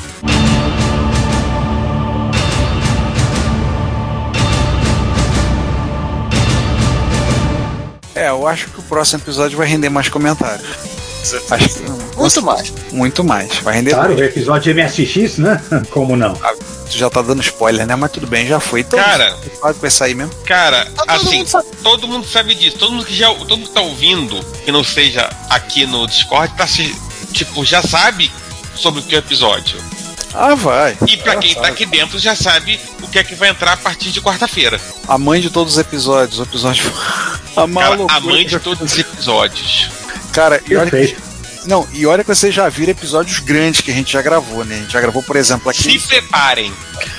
É, 8.19 8.29
eu 8.31 8.47
acho 8.47 8.69
que 8.69 8.81
o 8.81 8.83
próximo 8.83 9.23
episódio 9.23 9.57
vai 9.57 9.67
render 9.67 9.89
mais 9.89 10.09
comentários. 10.09 10.67
Acho 11.51 11.69
que 11.69 11.83
Muito 12.17 12.43
mais. 12.43 12.73
muito 12.93 13.25
mais. 13.25 13.57
Vai 13.59 13.75
render 13.75 13.91
Claro, 13.93 14.15
o 14.15 14.23
episódio 14.23 14.73
de 14.73 14.83
MSX, 14.83 15.39
né? 15.39 15.63
Como 15.91 16.17
não? 16.17 16.35
Tu 16.91 16.97
já 16.97 17.11
tá 17.11 17.21
dando 17.21 17.43
spoiler, 17.43 17.87
né? 17.87 17.95
Mas 17.97 18.13
tudo 18.13 18.27
bem, 18.27 18.47
já 18.47 18.59
foi. 18.61 18.81
Então, 18.81 18.99
Cara. 18.99 19.37
pode 19.61 19.79
vai 19.79 19.91
sair 19.91 20.15
mesmo. 20.15 20.33
Cara, 20.47 20.87
Tá 20.97 21.05
todo 21.05 21.11
assim, 21.11 21.39
mundo 21.39 21.65
todo 21.83 22.09
mundo 22.09 22.27
sabe 22.27 22.55
disso. 22.55 22.79
Todo 22.79 22.93
mundo 22.93 23.05
que 23.05 23.15
já, 23.15 23.29
todo 23.35 23.57
mundo 23.59 23.69
que 23.69 23.75
tá 23.75 23.81
ouvindo, 23.83 24.43
que 24.65 24.73
não 24.73 24.83
seja 24.83 25.29
aqui 25.51 25.85
no 25.87 26.07
Discord, 26.07 26.55
tá 26.57 26.67
se, 26.67 26.95
tipo, 27.33 27.65
já 27.65 27.83
sabe 27.83 28.31
sobre 28.75 29.01
o 29.01 29.03
que 29.03 29.15
é 29.15 29.19
o 29.19 29.21
episódio. 29.21 29.79
Ah, 30.33 30.55
vai. 30.55 30.97
E 31.07 31.17
pra 31.17 31.33
Já 31.35 31.39
quem 31.41 31.55
tá 31.57 31.69
aqui 31.69 31.85
dentro 31.85 32.19
já 32.19 32.35
sabe 32.37 32.79
o 33.03 33.09
que 33.09 33.19
é 33.19 33.25
que 33.25 33.35
vai 33.35 33.49
entrar 33.51 33.73
a 33.73 33.77
partir 33.77 34.11
de 34.11 34.21
quarta-feira. 34.21 34.81
A 35.07 35.19
mãe 35.19 35.41
de 35.41 35.51
todos 35.51 35.75
os 35.75 35.79
episódios. 35.79 36.39
O 36.39 36.43
episódio. 36.43 36.85
A, 37.65 37.69
Cara, 37.69 38.45
de 38.45 38.59
todos 38.59 38.93
os 38.93 38.99
episódios. 38.99 39.91
Cara, 40.33 40.63
e 40.69 40.77
olha 40.77 40.91
que. 40.91 41.17
Não, 41.65 41.87
e 41.93 42.07
olha 42.07 42.25
que 42.25 42.35
vocês 42.35 42.55
já 42.55 42.69
viram 42.69 42.93
episódios 42.93 43.41
grandes 43.41 43.81
que 43.81 43.91
a 43.91 43.95
gente 43.95 44.13
já 44.13 44.23
gravou, 44.23 44.65
né? 44.65 44.77
A 44.77 44.79
gente 44.79 44.93
já 44.93 45.01
gravou, 45.01 45.23
por 45.23 45.37
exemplo, 45.37 45.73
Se 45.73 45.81
aquele, 45.81 46.01
preparem. 46.01 46.73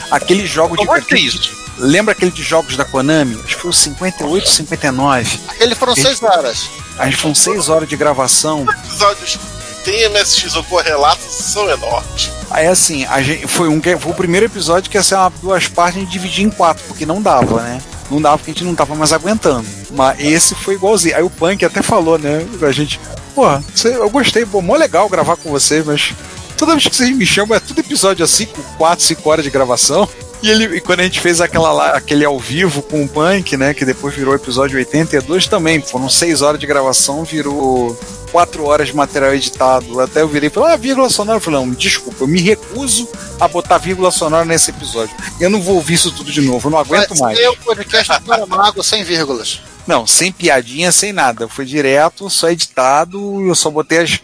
aquele 0.10 0.48
jogo 0.48 0.76
de. 0.76 0.86
Como 0.86 0.98
é 0.98 1.02
que 1.02 1.14
é 1.14 1.20
isso? 1.20 1.58
Lembra 1.78 2.14
aquele 2.14 2.32
de 2.32 2.44
jogos 2.44 2.76
da 2.76 2.84
Konami? 2.84 3.36
Acho 3.44 3.56
que 3.56 3.62
foi 3.62 3.70
o 3.70 3.74
58, 3.74 4.50
59. 4.50 5.40
Aquele 5.48 5.76
foram 5.76 5.96
seis 5.96 6.22
horas. 6.22 6.70
A 7.00 7.06
gente 7.06 7.16
foram 7.16 7.34
6 7.34 7.70
horas 7.70 7.88
de 7.88 7.96
gravação. 7.96 8.66
episódios 8.70 9.40
tem 9.86 10.10
MSX 10.10 10.56
ou 10.56 10.64
correlatos 10.66 11.34
são 11.34 11.70
enormes. 11.70 12.30
Aí 12.52 12.68
assim, 12.68 13.06
a 13.06 13.22
gente, 13.22 13.48
foi, 13.48 13.70
um, 13.70 13.82
foi 13.82 14.12
o 14.12 14.14
primeiro 14.14 14.46
episódio 14.46 14.92
que 14.92 14.98
ia 14.98 15.04
ser 15.04 15.16
uma, 15.16 15.30
duas 15.42 15.68
partes 15.70 15.98
a 15.98 16.00
gente 16.02 16.12
dividia 16.12 16.46
em 16.46 16.50
quatro, 16.50 16.84
porque 16.88 17.06
não 17.06 17.22
dava, 17.22 17.62
né? 17.62 17.82
Não 18.10 18.22
dava 18.22 18.38
porque 18.38 18.52
a 18.52 18.54
gente 18.54 18.64
não 18.64 18.76
tava 18.76 18.96
mais 18.96 19.14
aguentando. 19.14 19.68
Mas 19.92 20.20
esse 20.20 20.56
foi 20.56 20.76
igualzinho. 20.76 21.16
Aí 21.16 21.24
o 21.24 21.30
Punk 21.30 21.64
até 21.64 21.82
falou, 21.82 22.18
né? 22.18 22.46
A 22.62 22.72
gente, 22.72 23.00
porra, 23.36 23.64
eu 23.84 24.10
gostei, 24.10 24.46
pô, 24.46 24.62
mó 24.62 24.76
legal 24.76 25.08
gravar 25.10 25.36
com 25.36 25.50
você, 25.50 25.84
mas 25.84 26.14
toda 26.58 26.74
vez 26.74 26.88
que 26.88 26.96
vocês 26.96 27.16
me 27.16 27.26
chamam 27.26 27.56
é 27.56 27.60
tudo 27.60 27.80
episódio 27.80 28.24
assim, 28.26 28.46
com 28.46 28.62
4, 28.78 29.06
5 29.06 29.30
horas 29.30 29.44
de 29.46 29.52
gravação. 29.52 30.08
E, 30.42 30.50
ele, 30.50 30.78
e 30.78 30.82
quando 30.82 31.02
a 31.02 31.04
gente 31.04 31.20
fez 31.20 31.42
aquela 31.42 31.72
lá, 31.74 31.90
aquele 31.92 32.24
ao 32.24 32.40
vivo 32.40 32.82
com 32.82 33.04
o 33.04 33.08
Punk, 33.10 33.58
né? 33.58 33.74
Que 33.74 33.84
depois 33.84 34.16
virou 34.16 34.34
episódio 34.34 34.78
82 34.78 35.48
também. 35.48 35.82
Foram 35.82 36.08
6 36.08 36.42
horas 36.42 36.60
de 36.60 36.66
gravação, 36.66 37.26
virou 37.26 38.00
4 38.32 38.64
horas 38.64 38.88
de 38.88 38.96
material 38.96 39.34
editado. 39.36 40.00
Até 40.00 40.22
eu 40.22 40.30
virei 40.30 40.48
e 40.48 40.50
falei, 40.50 40.74
ah, 40.74 40.78
vírgula 40.78 41.10
sonora. 41.10 41.38
Eu 41.38 41.42
falei, 41.42 41.60
não, 41.60 41.70
desculpa, 41.72 42.24
eu 42.24 42.28
me 42.28 42.40
recuso 42.42 43.10
a 43.38 43.50
botar 43.50 43.78
vírgula 43.80 44.12
sonora 44.12 44.46
nesse 44.46 44.70
episódio. 44.72 45.14
Eu 45.42 45.50
não 45.50 45.62
vou 45.62 45.76
ouvir 45.76 45.96
isso 45.96 46.10
tudo 46.12 46.32
de 46.32 46.40
novo, 46.42 46.68
eu 46.68 46.72
não 46.72 46.80
aguento 46.80 47.16
Vai 47.16 47.36
mais. 47.36 47.48
o 47.50 47.58
podcast 47.58 48.14
do 48.20 48.26
Paramago 48.26 48.82
sem 48.82 49.04
vírgulas. 49.04 49.62
Não, 49.86 50.08
sem 50.08 50.32
piadinha, 50.32 50.92
sem 50.92 51.12
nada. 51.12 51.50
Foi 51.50 51.66
direto, 51.66 52.30
só 52.30 52.50
editado. 52.50 53.42
Eu 53.46 53.56
só 53.56 53.70
botei 53.70 53.98
as, 54.00 54.20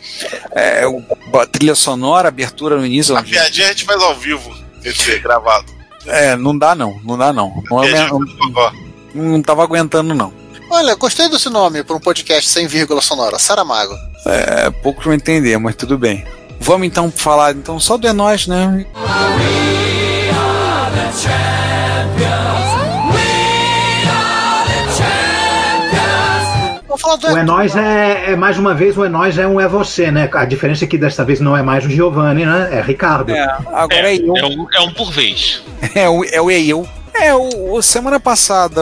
é, 0.52 0.88
o- 0.88 1.04
a 1.38 1.46
trilha 1.46 1.76
sonora, 1.76 2.30
abertura 2.30 2.78
no 2.78 2.86
início. 2.86 3.18
A 3.18 3.22
piadinha 3.24 3.66
a 3.66 3.70
gente 3.72 3.84
faz 3.84 4.02
ao 4.02 4.16
vivo, 4.16 4.56
esse 4.84 5.18
gravado. 5.20 5.74
É, 6.07 6.36
não 6.36 6.57
dá 6.57 6.76
não, 6.76 6.99
não 7.03 7.18
dá 7.18 7.34
não. 7.34 7.64
Não, 7.69 7.82
Piadinha 7.82 8.07
não, 8.07 8.19
do 8.19 8.38
Gogó. 8.38 8.72
não 9.14 9.41
tava 9.41 9.64
aguentando 9.64 10.14
não. 10.14 10.34
Olha, 10.69 10.95
gostei 10.95 11.30
desse 11.30 11.49
nome 11.49 11.84
para 11.84 11.95
um 11.95 11.99
podcast 11.99 12.49
sem 12.49 12.68
vírgula 12.68 13.02
sonora. 13.02 13.38
Saramago. 13.38 13.94
É, 14.26 14.69
pouco 14.69 15.02
pra 15.02 15.11
eu 15.11 15.15
entender, 15.15 15.57
mas 15.57 15.76
tudo 15.76 15.98
bem. 15.98 16.26
Vamos 16.60 16.88
então 16.88 17.11
falar 17.11 17.56
então 17.56 17.80
só 17.80 17.98
do 17.98 18.07
É 18.07 18.14
Nós, 18.14 18.48
né? 18.48 18.86
Vamos 26.97 27.01
falar 27.01 27.15
do 27.17 27.27
O 27.27 27.38
É 27.38 27.43
Nós 27.43 27.76
é, 27.76 28.31
é, 28.31 28.35
mais 28.35 28.57
uma 28.57 28.73
vez, 28.73 28.97
o 28.97 29.03
É 29.05 29.09
Nós 29.09 29.38
é 29.38 29.45
um 29.47 29.59
É 29.59 29.67
Você, 29.67 30.11
né? 30.11 30.30
A 30.34 30.45
diferença 30.45 30.85
é 30.85 30.88
que 30.88 30.97
dessa 30.97 31.23
vez 31.26 31.39
não 31.39 31.55
é 31.55 31.61
mais 31.61 31.85
o 31.85 31.89
Giovanni, 31.89 32.45
né? 32.45 32.69
É 32.72 32.81
Ricardo. 32.81 33.31
É, 33.31 33.43
agora 33.73 34.11
é, 34.11 34.15
É, 34.15 34.17
eu. 34.17 34.35
é 34.38 34.45
um, 34.45 34.67
é 34.73 34.81
um 34.81 34.91
por 34.93 35.11
vez. 35.11 35.61
É 35.93 36.09
o, 36.09 36.23
é 36.23 36.41
o 36.41 36.49
é 36.49 36.59
eu. 36.61 36.88
É, 37.13 37.34
o, 37.34 37.73
o- 37.76 37.81
semana 37.81 38.19
passada 38.19 38.81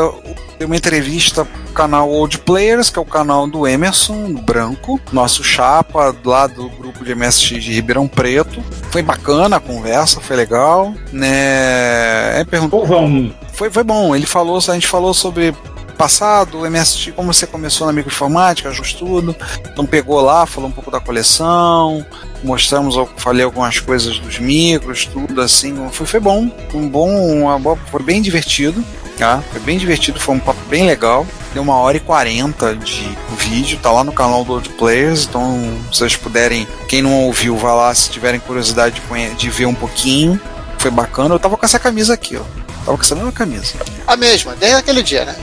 deu 0.57 0.65
uma 0.67 0.75
entrevista 0.75 1.45
pro 1.45 1.73
canal 1.73 2.09
Old 2.09 2.39
Players, 2.39 2.89
que 2.89 2.97
é 2.97 3.01
o 3.01 3.05
canal 3.05 3.45
do 3.47 3.67
Emerson 3.67 4.33
Branco, 4.33 4.99
nosso 5.11 5.43
chapa 5.43 6.15
lá 6.25 6.47
do 6.47 6.67
grupo 6.69 7.03
de 7.03 7.13
MSX 7.13 7.63
de 7.63 7.73
Ribeirão 7.73 8.07
Preto. 8.07 8.63
Foi 8.91 9.03
bacana 9.03 9.57
a 9.57 9.59
conversa, 9.59 10.19
foi 10.19 10.35
legal, 10.35 10.93
né? 11.11 12.39
É, 12.39 12.45
perguntou 12.49 12.81
Povão. 12.81 13.31
foi, 13.53 13.69
foi 13.69 13.83
bom. 13.83 14.15
Ele 14.15 14.25
falou, 14.25 14.57
a 14.57 14.73
gente 14.73 14.87
falou 14.87 15.13
sobre 15.13 15.53
passado, 15.93 16.65
MST, 16.65 17.11
como 17.13 17.33
você 17.33 17.47
começou 17.47 17.87
na 17.87 17.93
microinformática, 17.93 18.71
tudo. 18.97 19.35
Então 19.71 19.85
pegou 19.85 20.21
lá, 20.21 20.45
falou 20.45 20.69
um 20.69 20.73
pouco 20.73 20.91
da 20.91 20.99
coleção, 20.99 22.05
mostramos, 22.43 22.95
falei 23.17 23.43
algumas 23.43 23.79
coisas 23.79 24.19
dos 24.19 24.39
micros, 24.39 25.05
tudo 25.05 25.41
assim. 25.41 25.75
Foi, 25.91 26.05
foi 26.05 26.19
bom, 26.19 26.51
um 26.73 26.87
bom, 26.87 27.09
uma 27.41 27.57
boa, 27.59 27.77
foi 27.89 28.03
bem 28.03 28.21
divertido. 28.21 28.83
Tá? 29.17 29.43
Foi 29.51 29.61
bem 29.61 29.77
divertido, 29.77 30.19
foi 30.19 30.35
um 30.35 30.39
papo 30.39 30.59
bem 30.67 30.87
legal. 30.87 31.25
Deu 31.53 31.61
uma 31.61 31.75
hora 31.75 31.97
e 31.97 31.99
quarenta 31.99 32.75
de 32.75 33.15
vídeo, 33.37 33.77
tá 33.79 33.91
lá 33.91 34.03
no 34.03 34.11
canal 34.11 34.43
do 34.43 34.53
Old 34.53 34.69
Players. 34.69 35.25
Então, 35.25 35.77
se 35.91 35.99
vocês 35.99 36.15
puderem, 36.15 36.67
quem 36.89 37.03
não 37.03 37.13
ouviu, 37.25 37.55
vá 37.55 37.75
lá 37.75 37.93
se 37.93 38.09
tiverem 38.09 38.39
curiosidade 38.39 38.99
de, 38.99 39.35
de 39.35 39.49
ver 39.51 39.67
um 39.67 39.73
pouquinho. 39.75 40.41
Foi 40.79 40.89
bacana. 40.89 41.35
Eu 41.35 41.39
tava 41.39 41.55
com 41.55 41.65
essa 41.65 41.77
camisa 41.77 42.15
aqui, 42.15 42.35
ó. 42.37 42.43
Tava 42.83 42.97
com 42.97 43.03
essa 43.03 43.15
mesma 43.15 43.31
camisa. 43.31 43.75
A 44.07 44.17
mesma, 44.17 44.55
desde 44.55 44.77
aquele 44.77 45.03
dia, 45.03 45.25
né? 45.25 45.35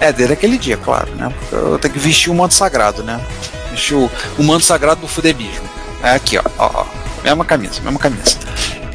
É, 0.00 0.12
desde 0.12 0.34
aquele 0.34 0.58
dia, 0.58 0.76
claro, 0.76 1.10
né? 1.14 1.32
Porque 1.38 1.54
eu 1.54 1.78
tenho 1.78 1.94
que 1.94 2.00
vestir 2.00 2.30
o 2.30 2.34
manto 2.34 2.54
sagrado, 2.54 3.02
né? 3.02 3.20
Vestir 3.70 3.96
o, 3.96 4.10
o 4.38 4.42
manto 4.42 4.64
sagrado 4.64 5.00
do 5.00 5.08
fudebismo. 5.08 5.68
É 6.02 6.10
aqui, 6.10 6.38
ó, 6.38 6.42
ó, 6.58 6.70
ó. 6.82 6.86
Mesma 7.24 7.44
camisa, 7.44 7.80
mesma 7.82 7.98
camisa. 7.98 8.36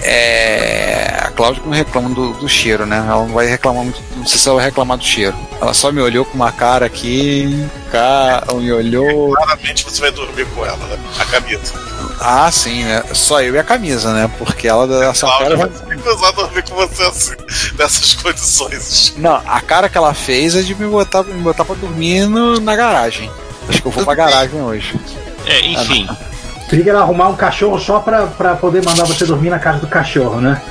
É. 0.03 1.17
A 1.21 1.31
Cláudia 1.31 1.61
não 1.65 1.71
reclama 1.71 2.09
do, 2.09 2.33
do 2.33 2.49
cheiro, 2.49 2.85
né? 2.85 2.97
Ela 2.97 3.25
não 3.25 3.33
vai 3.33 3.45
reclamar 3.47 3.83
muito. 3.83 4.01
Não 4.15 4.25
sei 4.25 4.37
se 4.39 4.47
ela 4.47 4.57
vai 4.57 4.65
reclamar 4.65 4.97
do 4.97 5.03
cheiro. 5.03 5.35
Ela 5.61 5.73
só 5.73 5.91
me 5.91 6.01
olhou 6.01 6.25
com 6.25 6.33
uma 6.35 6.51
cara 6.51 6.85
aqui. 6.85 7.65
Cara, 7.91 8.43
me 8.55 8.71
olhou. 8.71 9.33
Claramente 9.35 9.83
você 9.83 10.01
vai 10.01 10.11
dormir 10.11 10.45
com 10.47 10.65
ela, 10.65 10.77
né? 10.87 10.97
A 11.19 11.25
camisa. 11.25 11.73
Ah, 12.19 12.51
sim, 12.51 12.83
né? 12.83 13.03
Só 13.13 13.41
eu 13.41 13.55
e 13.55 13.59
a 13.59 13.63
camisa, 13.63 14.13
né? 14.13 14.29
Porque 14.37 14.67
ela 14.67 15.05
essa 15.05 15.25
Cláudia 15.25 15.57
cara. 15.57 15.69
vai 15.69 15.95
recusar 15.97 16.33
dormir 16.33 16.63
com 16.69 16.75
você 16.75 17.03
assim, 17.03 17.35
nessas 17.77 18.13
condições. 18.15 19.13
Não, 19.17 19.41
a 19.47 19.61
cara 19.61 19.89
que 19.89 19.97
ela 19.97 20.13
fez 20.13 20.55
é 20.55 20.61
de 20.61 20.75
me 20.75 20.85
botar, 20.87 21.23
me 21.23 21.33
botar 21.41 21.65
pra 21.65 21.75
dormir 21.75 22.27
no- 22.27 22.59
na 22.59 22.75
garagem. 22.75 23.31
Acho 23.69 23.81
que 23.81 23.87
eu 23.87 23.91
vou 23.91 24.03
pra 24.03 24.15
garagem 24.15 24.61
hoje. 24.61 24.99
É, 25.45 25.61
enfim. 25.65 26.05
Teria 26.07 26.30
que 26.77 26.89
ela 26.89 27.01
arrumar 27.01 27.27
um 27.29 27.35
cachorro 27.35 27.79
só 27.79 27.99
pra, 27.99 28.27
pra 28.27 28.55
poder 28.55 28.83
mandar 28.83 29.03
você 29.05 29.25
dormir 29.25 29.49
na 29.49 29.59
casa 29.59 29.79
do 29.79 29.87
cachorro, 29.87 30.39
né? 30.39 30.61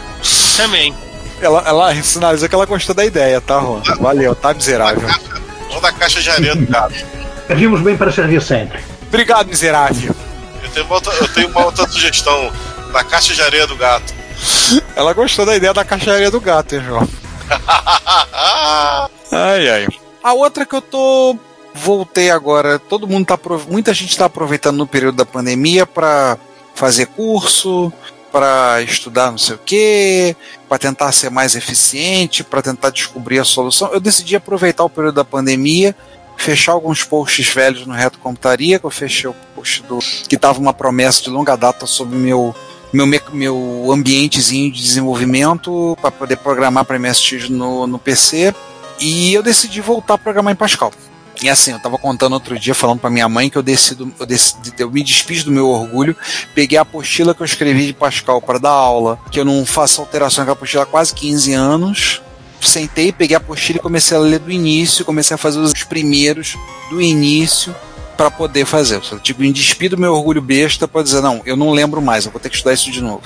Também. 0.56 0.94
Ela, 1.40 1.62
ela 1.66 1.94
sinalizou 2.02 2.48
que 2.48 2.55
ela 2.55 2.66
gostou 2.66 2.94
da 2.94 3.05
ideia, 3.05 3.40
tá, 3.40 3.59
Ron? 3.59 3.82
Valeu, 4.01 4.35
tá 4.35 4.52
miserável. 4.52 5.09
Ou 5.70 5.81
da 5.81 5.93
caixa 5.93 6.20
de 6.20 6.31
areia 6.31 6.55
do 6.55 6.66
gato. 6.66 6.94
Servimos 7.47 7.81
bem 7.81 7.97
para 7.97 8.12
servir 8.12 8.43
sempre. 8.43 8.81
Obrigado, 9.09 9.48
miserável. 9.48 10.14
Eu 10.62 10.70
tenho, 10.70 10.86
uma 10.86 10.94
outra, 10.94 11.12
eu 11.14 11.28
tenho 11.28 11.48
uma 11.48 11.64
outra 11.64 11.89
sugestão. 11.89 12.52
Da 12.93 13.05
caixa 13.05 13.35
de 13.35 13.43
areia 13.43 13.66
do 13.66 13.77
gato. 13.77 14.12
Ela 14.97 15.12
gostou 15.12 15.47
da 15.47 15.56
ideia 15.56 15.72
da 15.72 15.85
caixaria 15.85 16.31
do 16.31 16.40
gato, 16.40 16.74
hein, 16.74 16.82
João? 16.85 17.09
Ai, 19.32 19.68
ai. 19.68 19.89
A 20.22 20.32
outra 20.32 20.66
que 20.66 20.74
eu 20.74 20.81
tô. 20.82 21.36
Voltei 21.75 22.31
agora. 22.31 22.79
Todo 22.79 23.07
mundo 23.07 23.27
tá. 23.27 23.39
Muita 23.69 23.93
gente 23.95 24.17
tá 24.17 24.27
aproveitando 24.27 24.77
no 24.77 24.87
período 24.87 25.17
da 25.17 25.25
pandemia 25.27 25.87
pra 25.87 26.37
fazer 26.75 27.07
curso, 27.07 27.93
pra 28.33 28.81
estudar 28.83 29.31
não 29.31 29.39
sei 29.39 29.55
o 29.57 29.61
quê, 29.65 30.37
pra 30.69 30.79
tentar 30.79 31.13
ser 31.13 31.31
mais 31.31 31.55
eficiente, 31.55 32.43
pra 32.45 32.63
tentar 32.63 32.91
descobrir 32.91 33.39
a 33.39 33.45
solução. 33.45 33.91
Eu 33.93 34.01
decidi 34.01 34.35
aproveitar 34.37 34.85
o 34.85 34.91
período 34.91 35.15
da 35.17 35.25
pandemia. 35.25 35.95
Fechar 36.37 36.73
alguns 36.73 37.05
posts 37.05 37.47
velhos 37.53 37.87
no 37.87 37.93
Reto 37.93 38.19
Computaria, 38.19 38.79
que 38.79 38.87
eu 38.87 38.91
fechei 38.91 39.29
o 39.29 39.37
post 39.55 39.83
do. 39.83 39.99
que 40.27 40.39
tava 40.39 40.59
uma 40.59 40.73
promessa 40.73 41.23
de 41.23 41.29
longa 41.29 41.55
data 41.55 41.85
sobre 41.87 42.17
meu 42.17 42.55
meu, 42.93 43.07
me- 43.07 43.21
meu 43.33 43.89
ambientezinho 43.93 44.73
de 44.73 44.83
desenvolvimento 44.83 45.97
para 46.01 46.11
poder 46.11 46.37
programar 46.39 46.85
para 46.85 46.99
MSX 46.99 47.49
no, 47.51 47.87
no 47.87 47.99
PC 48.01 48.53
e 48.99 49.33
eu 49.35 49.43
decidi 49.43 49.81
voltar 49.83 50.15
a 50.15 50.19
programar 50.19 50.53
em 50.55 50.57
Pascal. 50.57 50.91
E 51.43 51.48
assim, 51.48 51.73
eu 51.73 51.78
tava 51.78 51.97
contando 51.97 52.35
outro 52.35 52.59
dia, 52.59 52.74
falando 52.74 52.98
para 52.98 53.09
minha 53.09 53.28
mãe 53.28 53.48
que 53.48 53.57
eu 53.57 53.62
decido, 53.62 54.12
eu 54.19 54.27
decidi, 54.27 54.73
eu 54.78 54.90
me 54.90 55.02
despido 55.02 55.44
do 55.44 55.51
meu 55.51 55.69
orgulho, 55.69 56.15
peguei 56.55 56.77
a 56.77 56.82
apostila 56.82 57.35
que 57.35 57.40
eu 57.40 57.47
escrevi 57.47 57.86
de 57.86 57.93
Pascal 57.94 58.43
para 58.43 58.59
dar 58.59 58.70
aula, 58.70 59.19
que 59.31 59.40
eu 59.40 59.44
não 59.44 59.65
faço 59.65 60.01
alteração 60.01 60.44
com 60.44 60.51
a 60.51 60.52
apostila 60.52 60.82
há 60.82 60.86
quase 60.86 61.15
15 61.15 61.52
anos. 61.55 62.23
Sentei, 62.61 63.11
peguei 63.11 63.35
a 63.35 63.39
apostila 63.39 63.78
e 63.78 63.82
comecei 63.82 64.15
a 64.15 64.20
ler 64.20 64.39
do 64.39 64.51
início, 64.51 65.02
comecei 65.02 65.35
a 65.35 65.39
fazer 65.39 65.61
os 65.61 65.73
primeiros 65.85 66.59
do 66.90 67.01
início 67.01 67.74
para 68.19 68.31
poder 68.31 68.66
fazer. 68.66 69.01
Eu 69.11 69.19
tipo, 69.19 69.40
me 69.40 69.51
despido 69.51 69.97
do 69.97 70.02
meu 70.02 70.12
orgulho 70.12 70.43
besta 70.43 70.86
para 70.86 71.02
dizer, 71.02 71.23
não, 71.23 71.40
eu 71.47 71.57
não 71.57 71.70
lembro 71.70 72.02
mais, 72.02 72.27
eu 72.27 72.31
vou 72.31 72.39
ter 72.39 72.51
que 72.51 72.57
estudar 72.57 72.74
isso 72.74 72.90
de 72.90 73.01
novo. 73.01 73.23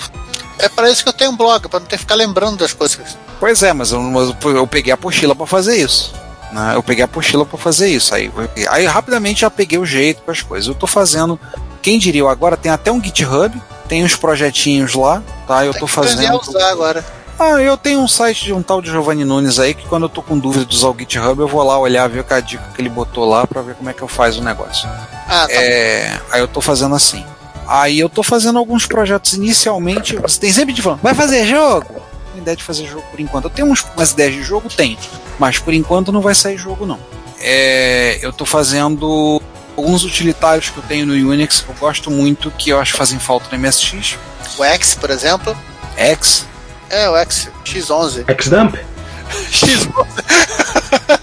É 0.57 0.69
para 0.69 0.89
isso 0.89 1.03
que 1.03 1.09
eu 1.09 1.13
tenho 1.13 1.31
um 1.31 1.35
blog, 1.35 1.67
para 1.67 1.81
não 1.81 1.85
ter 1.85 1.97
que 1.97 2.03
ficar 2.03 2.15
lembrando 2.15 2.59
das 2.59 2.71
coisas. 2.71 3.17
Pois 3.37 3.61
é, 3.61 3.73
mas 3.73 3.91
eu, 3.91 4.01
eu 4.45 4.65
peguei 4.65 4.93
a 4.93 4.95
apostila 4.95 5.35
para 5.35 5.45
fazer 5.45 5.75
isso. 5.75 6.13
Né? 6.55 6.71
Eu 6.73 6.81
peguei 6.81 7.03
a 7.03 7.05
apostila 7.05 7.45
para 7.45 7.59
fazer 7.59 7.89
isso. 7.89 8.15
Aí, 8.15 8.31
aí 8.69 8.85
rapidamente 8.85 9.41
já 9.41 9.51
peguei 9.51 9.77
o 9.77 9.85
jeito 9.85 10.21
com 10.23 10.31
as 10.31 10.41
coisas. 10.41 10.67
Eu 10.67 10.73
tô 10.73 10.87
fazendo. 10.87 11.37
Quem 11.81 11.99
diria, 11.99 12.21
eu 12.21 12.29
agora 12.29 12.55
tem 12.55 12.71
até 12.71 12.91
um 12.91 13.03
GitHub, 13.03 13.61
tem 13.87 14.03
uns 14.03 14.15
projetinhos 14.15 14.95
lá, 14.95 15.21
tá? 15.45 15.65
Eu 15.65 15.71
a 15.71 15.87
fazendo. 15.87 16.39
usar 16.39 16.71
agora. 16.71 17.05
Ah, 17.37 17.61
eu 17.61 17.75
tenho 17.75 17.99
um 17.99 18.07
site 18.07 18.45
de 18.45 18.53
um 18.53 18.63
tal 18.63 18.81
de 18.81 18.89
Giovanni 18.89 19.25
Nunes 19.25 19.59
aí 19.59 19.73
que 19.73 19.85
quando 19.85 20.03
eu 20.03 20.09
tô 20.09 20.21
com 20.21 20.39
dúvida 20.39 20.65
de 20.65 20.73
usar 20.73 20.87
o 20.87 20.95
GitHub, 20.97 21.37
eu 21.41 21.47
vou 21.49 21.61
lá 21.61 21.77
olhar, 21.77 22.07
ver 22.07 22.25
a 22.29 22.39
dica 22.39 22.63
que 22.73 22.81
ele 22.81 22.87
botou 22.87 23.25
lá 23.25 23.45
para 23.45 23.61
ver 23.61 23.75
como 23.75 23.89
é 23.89 23.93
que 23.93 24.01
eu 24.01 24.07
faço 24.07 24.39
o 24.39 24.43
negócio. 24.43 24.87
Ah, 25.27 25.45
tá. 25.45 25.53
É, 25.53 26.17
aí 26.31 26.39
eu 26.39 26.47
tô 26.47 26.61
fazendo 26.61 26.95
assim. 26.95 27.25
Aí 27.67 27.99
eu 27.99 28.07
tô 28.07 28.23
fazendo 28.23 28.57
alguns 28.57 28.85
projetos 28.85 29.33
inicialmente. 29.33 30.15
Você 30.15 30.39
tem 30.39 30.53
sempre 30.53 30.73
de 30.73 30.81
falando, 30.81 31.01
vai 31.01 31.13
fazer 31.13 31.45
jogo? 31.45 32.01
Tenho 32.35 32.43
ideia 32.43 32.57
de 32.57 32.63
fazer 32.63 32.85
jogo 32.85 33.03
por 33.09 33.19
enquanto. 33.19 33.45
Eu 33.45 33.49
tenho 33.49 33.67
uns, 33.71 33.85
umas 33.95 34.11
ideias 34.11 34.33
de 34.33 34.43
jogo, 34.43 34.67
tenho. 34.69 34.97
Mas 35.39 35.57
por 35.57 35.73
enquanto 35.73 36.11
não 36.11 36.19
vai 36.21 36.35
sair 36.35 36.57
jogo, 36.57 36.85
não. 36.85 36.99
É, 37.39 38.19
eu 38.21 38.33
tô 38.33 38.45
fazendo 38.45 39.41
alguns 39.77 40.03
utilitários 40.03 40.69
que 40.69 40.77
eu 40.77 40.83
tenho 40.83 41.05
no 41.05 41.13
Unix 41.13 41.61
que 41.61 41.69
eu 41.69 41.75
gosto 41.75 42.11
muito, 42.11 42.51
que 42.51 42.69
eu 42.71 42.79
acho 42.79 42.91
que 42.93 42.97
fazem 42.97 43.19
falta 43.19 43.55
no 43.55 43.61
MSX. 43.61 44.17
O 44.57 44.63
X, 44.65 44.95
por 44.95 45.09
exemplo. 45.09 45.55
X. 45.95 46.45
É, 46.89 47.09
o 47.09 47.15
X, 47.17 47.49
X11. 47.63 48.25
Xdump? 48.43 48.75
X11. 49.51 51.19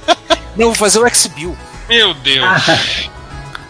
Não, 0.56 0.66
vou 0.66 0.74
fazer 0.74 0.98
o 0.98 1.14
Xbill. 1.14 1.56
Meu 1.88 2.14
Deus. 2.14 2.46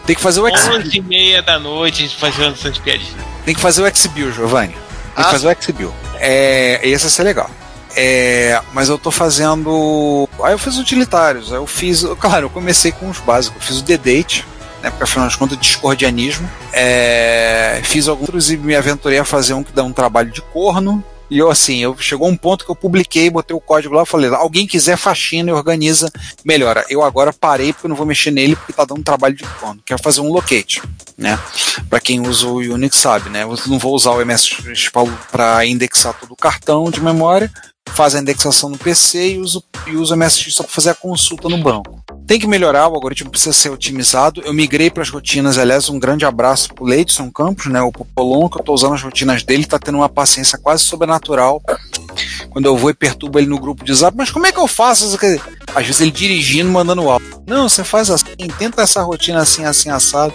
Tem 0.05 0.15
que 0.15 0.21
fazer 0.21 0.39
o 0.41 0.57
Xbill. 0.57 0.79
11 0.79 0.97
e 0.97 1.01
meia 1.01 1.41
da 1.41 1.59
noite 1.59 2.07
fazendo 2.17 2.53
essas 2.53 2.77
piadinhas. 2.77 3.15
Tem 3.45 3.53
que 3.53 3.61
fazer 3.61 3.81
o 3.83 3.95
Xbill, 3.97 4.31
Giovanni. 4.31 4.73
Tem 4.73 4.79
Ah. 5.15 5.23
que 5.25 5.31
fazer 5.31 5.47
o 5.57 5.61
Xbill. 5.63 5.93
É, 6.19 6.79
esse 6.83 7.03
vai 7.03 7.11
ser 7.11 7.23
legal. 7.23 7.49
É, 7.95 8.59
mas 8.73 8.89
eu 8.89 8.97
tô 8.97 9.11
fazendo. 9.11 10.27
Aí 10.43 10.53
eu 10.53 10.59
fiz 10.59 10.77
utilitários. 10.77 11.51
Aí 11.51 11.57
eu 11.57 11.67
fiz. 11.67 12.03
Claro, 12.19 12.45
eu 12.45 12.49
comecei 12.49 12.91
com 12.91 13.09
os 13.09 13.19
básicos. 13.19 13.61
Eu 13.61 13.67
fiz 13.67 13.77
o 13.79 13.83
The-Date, 13.83 14.45
né? 14.81 14.89
Porque 14.89 15.03
afinal 15.03 15.27
de 15.27 15.37
contas, 15.37 15.57
discordianismo. 15.59 16.49
É, 16.71 17.81
fiz 17.83 18.07
alguns 18.07 18.49
e 18.49 18.57
me 18.57 18.75
aventurei 18.75 19.19
a 19.19 19.25
fazer 19.25 19.53
um 19.53 19.63
que 19.63 19.71
dá 19.71 19.83
um 19.83 19.93
trabalho 19.93 20.31
de 20.31 20.41
corno. 20.41 21.03
E 21.33 21.39
eu, 21.39 21.49
assim, 21.49 21.79
eu 21.79 21.97
chegou 21.97 22.29
um 22.29 22.37
ponto 22.37 22.63
que 22.63 22.69
eu 22.69 22.75
publiquei, 22.75 23.27
botei 23.27 23.57
o 23.57 23.59
código 23.59 23.95
lá 23.95 24.05
falei: 24.05 24.29
alguém 24.29 24.67
quiser 24.67 24.95
faxina 24.95 25.49
e 25.49 25.53
organiza, 25.53 26.07
melhora. 26.45 26.85
Eu 26.87 27.01
agora 27.01 27.33
parei 27.33 27.73
porque 27.73 27.87
eu 27.87 27.89
não 27.89 27.95
vou 27.95 28.05
mexer 28.05 28.29
nele 28.29 28.55
porque 28.55 28.71
tá 28.71 28.85
dando 28.85 28.99
um 28.99 29.03
trabalho 29.03 29.35
de 29.35 29.43
corno. 29.43 29.81
Quero 29.83 29.99
fazer 30.03 30.21
um 30.21 30.31
locate, 30.31 30.83
né? 31.17 31.39
Para 31.89 31.99
quem 31.99 32.21
usa 32.21 32.45
o 32.45 32.57
Unix 32.57 32.97
sabe, 32.97 33.31
né? 33.31 33.41
Eu 33.41 33.57
não 33.65 33.79
vou 33.79 33.95
usar 33.95 34.11
o 34.11 34.23
MSX 34.23 34.91
para 35.31 35.65
indexar 35.65 36.13
todo 36.13 36.33
o 36.33 36.35
cartão 36.35 36.91
de 36.91 37.01
memória, 37.01 37.51
faz 37.87 38.13
a 38.13 38.19
indexação 38.19 38.69
no 38.69 38.77
PC 38.77 39.29
e 39.29 39.37
uso, 39.39 39.63
e 39.87 39.95
uso 39.95 40.13
o 40.13 40.17
MSX 40.17 40.53
só 40.53 40.61
para 40.61 40.71
fazer 40.71 40.91
a 40.91 40.95
consulta 40.95 41.49
no 41.49 41.57
banco. 41.57 42.02
Tem 42.25 42.39
que 42.39 42.47
melhorar, 42.47 42.87
o 42.87 42.95
algoritmo 42.95 43.29
precisa 43.29 43.53
ser 43.53 43.69
otimizado. 43.69 44.41
Eu 44.45 44.53
migrei 44.53 44.89
para 44.89 45.03
as 45.03 45.09
rotinas, 45.09 45.57
aliás, 45.57 45.89
um 45.89 45.99
grande 45.99 46.25
abraço 46.25 46.73
pro 46.73 46.85
Leidson 46.85 47.29
Campos, 47.29 47.65
né? 47.65 47.81
O 47.81 47.91
Popolon, 47.91 48.49
que 48.49 48.57
eu 48.57 48.61
estou 48.61 48.73
usando 48.73 48.93
as 48.93 49.01
rotinas 49.01 49.43
dele, 49.43 49.63
está 49.63 49.77
tendo 49.77 49.97
uma 49.97 50.09
paciência 50.09 50.57
quase 50.57 50.83
sobrenatural. 50.83 51.61
Quando 52.49 52.65
eu 52.65 52.77
vou 52.77 52.89
e 52.89 52.93
perturbo 52.93 53.39
ele 53.39 53.47
no 53.47 53.59
grupo 53.59 53.83
de 53.83 53.93
zap, 53.93 54.15
mas 54.15 54.29
como 54.29 54.45
é 54.45 54.51
que 54.51 54.59
eu 54.59 54.67
faço? 54.67 55.17
Às 55.75 55.85
vezes 55.85 56.01
ele 56.01 56.11
dirigindo, 56.11 56.69
mandando 56.69 57.09
áudio. 57.09 57.43
Não, 57.47 57.67
você 57.67 57.83
faz 57.83 58.09
assim, 58.09 58.25
tenta 58.57 58.81
essa 58.83 59.01
rotina 59.01 59.41
assim, 59.41 59.65
assim, 59.65 59.89
assado. 59.89 60.33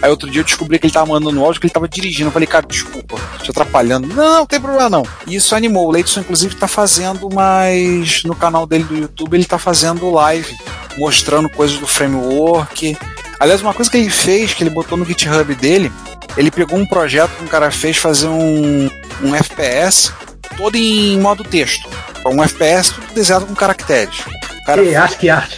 Aí 0.00 0.08
outro 0.08 0.30
dia 0.30 0.40
eu 0.40 0.44
descobri 0.44 0.78
que 0.78 0.86
ele 0.86 0.92
tava 0.92 1.06
mandando 1.06 1.44
áudio 1.44 1.60
que 1.60 1.66
ele 1.66 1.74
tava 1.74 1.88
dirigindo. 1.88 2.28
Eu 2.28 2.32
falei, 2.32 2.46
cara, 2.46 2.66
desculpa, 2.66 3.16
te 3.42 3.50
atrapalhando. 3.50 4.06
Não, 4.06 4.16
não, 4.16 4.38
não 4.38 4.46
tem 4.46 4.60
problema 4.60 4.88
não. 4.88 5.02
E 5.26 5.34
isso 5.34 5.54
animou. 5.54 5.88
O 5.88 5.90
Leidson, 5.90 6.20
inclusive, 6.20 6.54
tá 6.54 6.68
fazendo 6.68 7.28
mais 7.32 8.22
no 8.22 8.34
canal 8.34 8.66
dele 8.66 8.84
do 8.84 8.96
YouTube, 8.96 9.34
ele 9.34 9.44
tá 9.44 9.58
fazendo 9.58 10.10
live, 10.10 10.56
mostrando 10.98 11.48
coisas 11.48 11.78
do 11.78 11.86
framework. 11.86 12.96
Aliás, 13.40 13.62
uma 13.62 13.72
coisa 13.74 13.90
que 13.90 13.96
ele 13.96 14.10
fez, 14.10 14.52
que 14.54 14.62
ele 14.62 14.70
botou 14.70 14.98
no 14.98 15.04
GitHub 15.04 15.54
dele, 15.54 15.92
ele 16.36 16.50
pegou 16.50 16.78
um 16.78 16.86
projeto 16.86 17.30
que 17.36 17.44
um 17.44 17.48
cara 17.48 17.70
fez 17.70 17.96
fazer 17.96 18.26
um, 18.26 18.90
um 19.22 19.34
FPS 19.34 20.12
todo 20.56 20.76
em 20.76 21.18
modo 21.20 21.44
texto. 21.44 21.88
Um 22.26 22.42
FPS 22.42 22.90
tudo 22.92 23.14
desenhado 23.14 23.46
com 23.46 23.54
caracteres. 23.54 24.18
O 24.60 24.64
cara 24.66 24.82
E 24.82 24.94
ASCII 24.94 25.30
Art. 25.30 25.52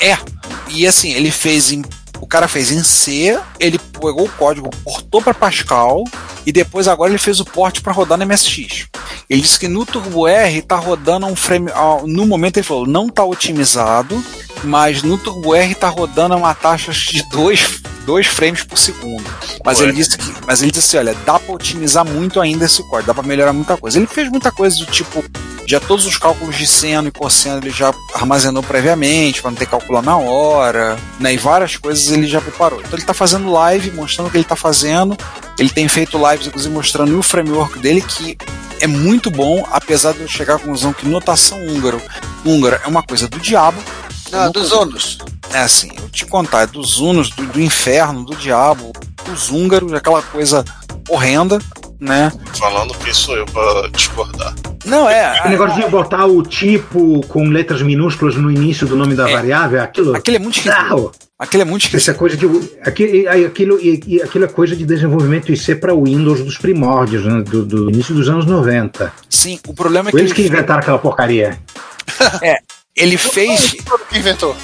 é. 0.00 0.16
E 0.70 0.86
assim, 0.86 1.12
ele 1.12 1.30
fez 1.30 1.70
em. 1.70 1.82
O 2.20 2.26
cara 2.26 2.48
fez 2.48 2.72
em 2.72 2.82
C, 2.82 3.38
ele 3.60 3.78
pegou 3.78 4.24
o 4.24 4.28
código, 4.30 4.68
portou 4.82 5.22
para 5.22 5.32
Pascal 5.32 6.02
e 6.44 6.50
depois 6.50 6.88
agora 6.88 7.10
ele 7.10 7.18
fez 7.18 7.38
o 7.38 7.44
port 7.44 7.80
para 7.80 7.92
rodar 7.92 8.18
no 8.18 8.26
MSX. 8.26 8.86
Ele 9.30 9.40
disse 9.40 9.58
que 9.58 9.68
no 9.68 9.86
Turbo 9.86 10.26
R 10.26 10.60
tá 10.62 10.74
rodando 10.76 11.26
um 11.26 11.36
frame. 11.36 11.70
ah, 11.72 11.98
No 12.04 12.26
momento 12.26 12.56
ele 12.56 12.66
falou, 12.66 12.86
não 12.86 13.08
tá 13.08 13.24
otimizado, 13.24 14.22
mas 14.64 15.02
no 15.02 15.18
Turbo 15.18 15.54
R 15.54 15.74
tá 15.74 15.88
rodando 15.88 16.34
a 16.34 16.36
uma 16.36 16.54
taxa 16.54 16.92
de 16.92 17.22
2 17.30 17.88
dois 18.08 18.26
frames 18.26 18.64
por 18.64 18.78
segundo. 18.78 19.22
Mas 19.62 19.80
Ué. 19.80 19.84
ele 19.84 19.92
disse 19.92 20.16
que, 20.16 20.32
mas 20.46 20.62
ele 20.62 20.70
disse 20.70 20.96
assim, 20.96 21.08
olha, 21.08 21.16
dá 21.26 21.38
para 21.38 21.54
otimizar 21.54 22.06
muito 22.06 22.40
ainda 22.40 22.64
esse 22.64 22.82
código, 22.88 23.06
dá 23.06 23.12
para 23.12 23.22
melhorar 23.22 23.52
muita 23.52 23.76
coisa. 23.76 23.98
Ele 23.98 24.06
fez 24.06 24.30
muita 24.30 24.50
coisa 24.50 24.78
do 24.78 24.86
tipo 24.86 25.22
já 25.66 25.78
todos 25.78 26.06
os 26.06 26.16
cálculos 26.16 26.56
de 26.56 26.66
seno 26.66 27.08
e 27.08 27.10
cosseno 27.10 27.58
ele 27.58 27.68
já 27.68 27.92
armazenou 28.14 28.62
previamente 28.62 29.42
para 29.42 29.50
não 29.50 29.58
ter 29.58 29.66
que 29.66 29.70
calcular 29.72 30.00
na 30.00 30.16
hora, 30.16 30.96
né? 31.20 31.34
E 31.34 31.36
várias 31.36 31.76
coisas 31.76 32.10
ele 32.10 32.26
já 32.26 32.40
preparou. 32.40 32.80
Então 32.80 32.92
ele 32.94 33.02
está 33.02 33.12
fazendo 33.12 33.52
live 33.52 33.90
mostrando 33.90 34.28
o 34.28 34.30
que 34.30 34.38
ele 34.38 34.44
está 34.44 34.56
fazendo. 34.56 35.14
Ele 35.58 35.68
tem 35.68 35.86
feito 35.86 36.16
lives 36.16 36.46
inclusive 36.46 36.72
mostrando 36.72 37.18
o 37.18 37.22
framework 37.22 37.78
dele 37.78 38.00
que 38.00 38.38
é 38.80 38.86
muito 38.86 39.30
bom, 39.30 39.68
apesar 39.70 40.12
de 40.14 40.20
eu 40.20 40.28
chegar 40.28 40.54
à 40.54 40.58
conclusão 40.58 40.94
que 40.94 41.06
notação 41.06 41.58
húngaro, 41.66 42.00
húngara 42.46 42.80
é 42.82 42.88
uma 42.88 43.02
coisa 43.02 43.28
do 43.28 43.38
diabo. 43.38 43.78
Não, 44.30 44.50
dos 44.50 44.72
Onos. 44.72 45.18
É 45.52 45.60
assim, 45.60 45.90
eu 46.00 46.08
te 46.10 46.26
contar, 46.26 46.62
é 46.62 46.66
dos 46.66 46.98
Hunos, 47.00 47.30
do, 47.30 47.46
do 47.46 47.60
inferno, 47.60 48.24
do 48.24 48.36
diabo, 48.36 48.92
dos 49.24 49.50
húngaros, 49.50 49.92
aquela 49.92 50.22
coisa 50.22 50.64
horrenda. 51.08 51.58
né? 52.00 52.30
Falando 52.56 52.94
quem 52.94 53.12
sou 53.12 53.36
eu 53.36 53.44
pra 53.46 53.88
discordar. 53.92 54.54
Não, 54.84 55.08
é. 55.10 55.42
O 55.46 55.48
negócio 55.48 55.82
de 55.82 55.88
botar 55.90 56.26
o 56.26 56.42
tipo 56.44 57.20
com 57.26 57.48
letras 57.48 57.82
minúsculas 57.82 58.36
no 58.36 58.50
início 58.50 58.86
do 58.86 58.94
nome 58.94 59.14
da 59.16 59.28
É. 59.28 59.32
variável, 59.32 59.82
aquilo. 59.82 60.14
Aquele 60.14 60.36
é 60.36 60.40
muito 60.40 60.58
esquisito. 60.58 61.10
Aquele 61.36 61.62
é 61.62 61.66
muito 61.66 61.86
Essa 61.86 61.96
esquisito. 61.96 62.16
coisa 62.18 62.36
de. 62.36 62.46
Aquilo, 62.84 63.28
aquilo, 63.46 63.76
aquilo 64.24 64.44
é 64.44 64.48
coisa 64.48 64.76
de 64.76 64.84
desenvolvimento 64.86 65.50
IC 65.52 65.74
para 65.76 65.92
Windows 65.94 66.44
dos 66.44 66.56
primórdios, 66.56 67.24
né, 67.24 67.42
do, 67.42 67.64
do 67.66 67.90
início 67.90 68.14
dos 68.14 68.28
anos 68.28 68.46
90. 68.46 69.12
Sim, 69.28 69.58
o 69.66 69.74
problema 69.74 70.08
é 70.08 70.12
que 70.12 70.18
Foi 70.18 70.20
eles 70.20 70.32
que 70.32 70.42
inventaram 70.46 70.80
aquela 70.80 70.98
porcaria. 70.98 71.58
ele 72.98 73.16
fez. 73.16 73.76
Quem 74.10 74.18
inventou? 74.18 74.54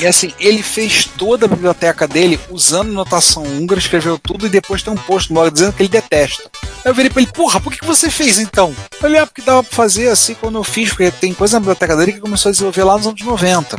E 0.00 0.06
assim, 0.06 0.32
ele 0.40 0.62
fez 0.62 1.04
toda 1.16 1.46
a 1.46 1.48
biblioteca 1.48 2.06
dele 2.08 2.38
usando 2.50 2.90
notação 2.92 3.42
húngara, 3.44 3.78
escreveu 3.78 4.18
tudo 4.18 4.46
e 4.46 4.48
depois 4.48 4.82
tem 4.82 4.92
um 4.92 4.96
post 4.96 5.30
no 5.32 5.34
blog 5.40 5.52
dizendo 5.52 5.72
que 5.72 5.82
ele 5.82 5.88
detesta. 5.88 6.42
Aí 6.84 6.90
eu 6.90 6.94
virei 6.94 7.10
pra 7.10 7.22
ele, 7.22 7.30
porra, 7.32 7.60
por 7.60 7.72
que, 7.72 7.78
que 7.80 7.86
você 7.86 8.10
fez 8.10 8.38
então? 8.38 8.74
Eu 8.92 8.98
falei, 8.98 9.20
ah, 9.20 9.26
porque 9.26 9.42
dava 9.42 9.62
pra 9.62 9.76
fazer 9.76 10.08
assim 10.08 10.34
quando 10.34 10.56
eu 10.58 10.64
fiz, 10.64 10.88
porque 10.90 11.10
tem 11.10 11.32
coisa 11.32 11.56
na 11.56 11.60
biblioteca 11.60 11.96
dele 11.96 12.12
que 12.14 12.20
começou 12.20 12.48
a 12.48 12.52
desenvolver 12.52 12.82
lá 12.84 12.96
nos 12.96 13.06
anos 13.06 13.22
90. 13.24 13.78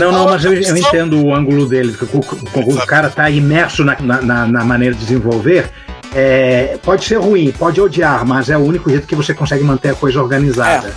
Não, 0.00 0.10
não, 0.12 0.24
mas 0.24 0.44
eu, 0.44 0.52
eu 0.52 0.76
entendo 0.76 1.22
o 1.24 1.34
ângulo 1.34 1.66
dele. 1.66 1.92
que 1.96 2.04
O, 2.04 2.20
o- 2.20 2.74
o 2.74 2.86
cara 2.86 3.08
tá 3.10 3.28
imerso 3.30 3.84
na, 3.84 3.96
na- 4.00 4.46
na- 4.46 4.64
maneira 4.64 4.94
de 4.94 5.00
desenvolver. 5.00 5.70
É, 6.14 6.78
pode 6.82 7.04
ser 7.04 7.16
ruim, 7.16 7.52
pode 7.52 7.80
odiar, 7.80 8.24
mas 8.26 8.48
é 8.48 8.56
o 8.56 8.60
único 8.64 8.88
jeito 8.88 9.06
que 9.06 9.14
você 9.14 9.34
consegue 9.34 9.62
manter 9.62 9.90
a 9.90 9.94
coisa 9.94 10.20
organizada. 10.22 10.94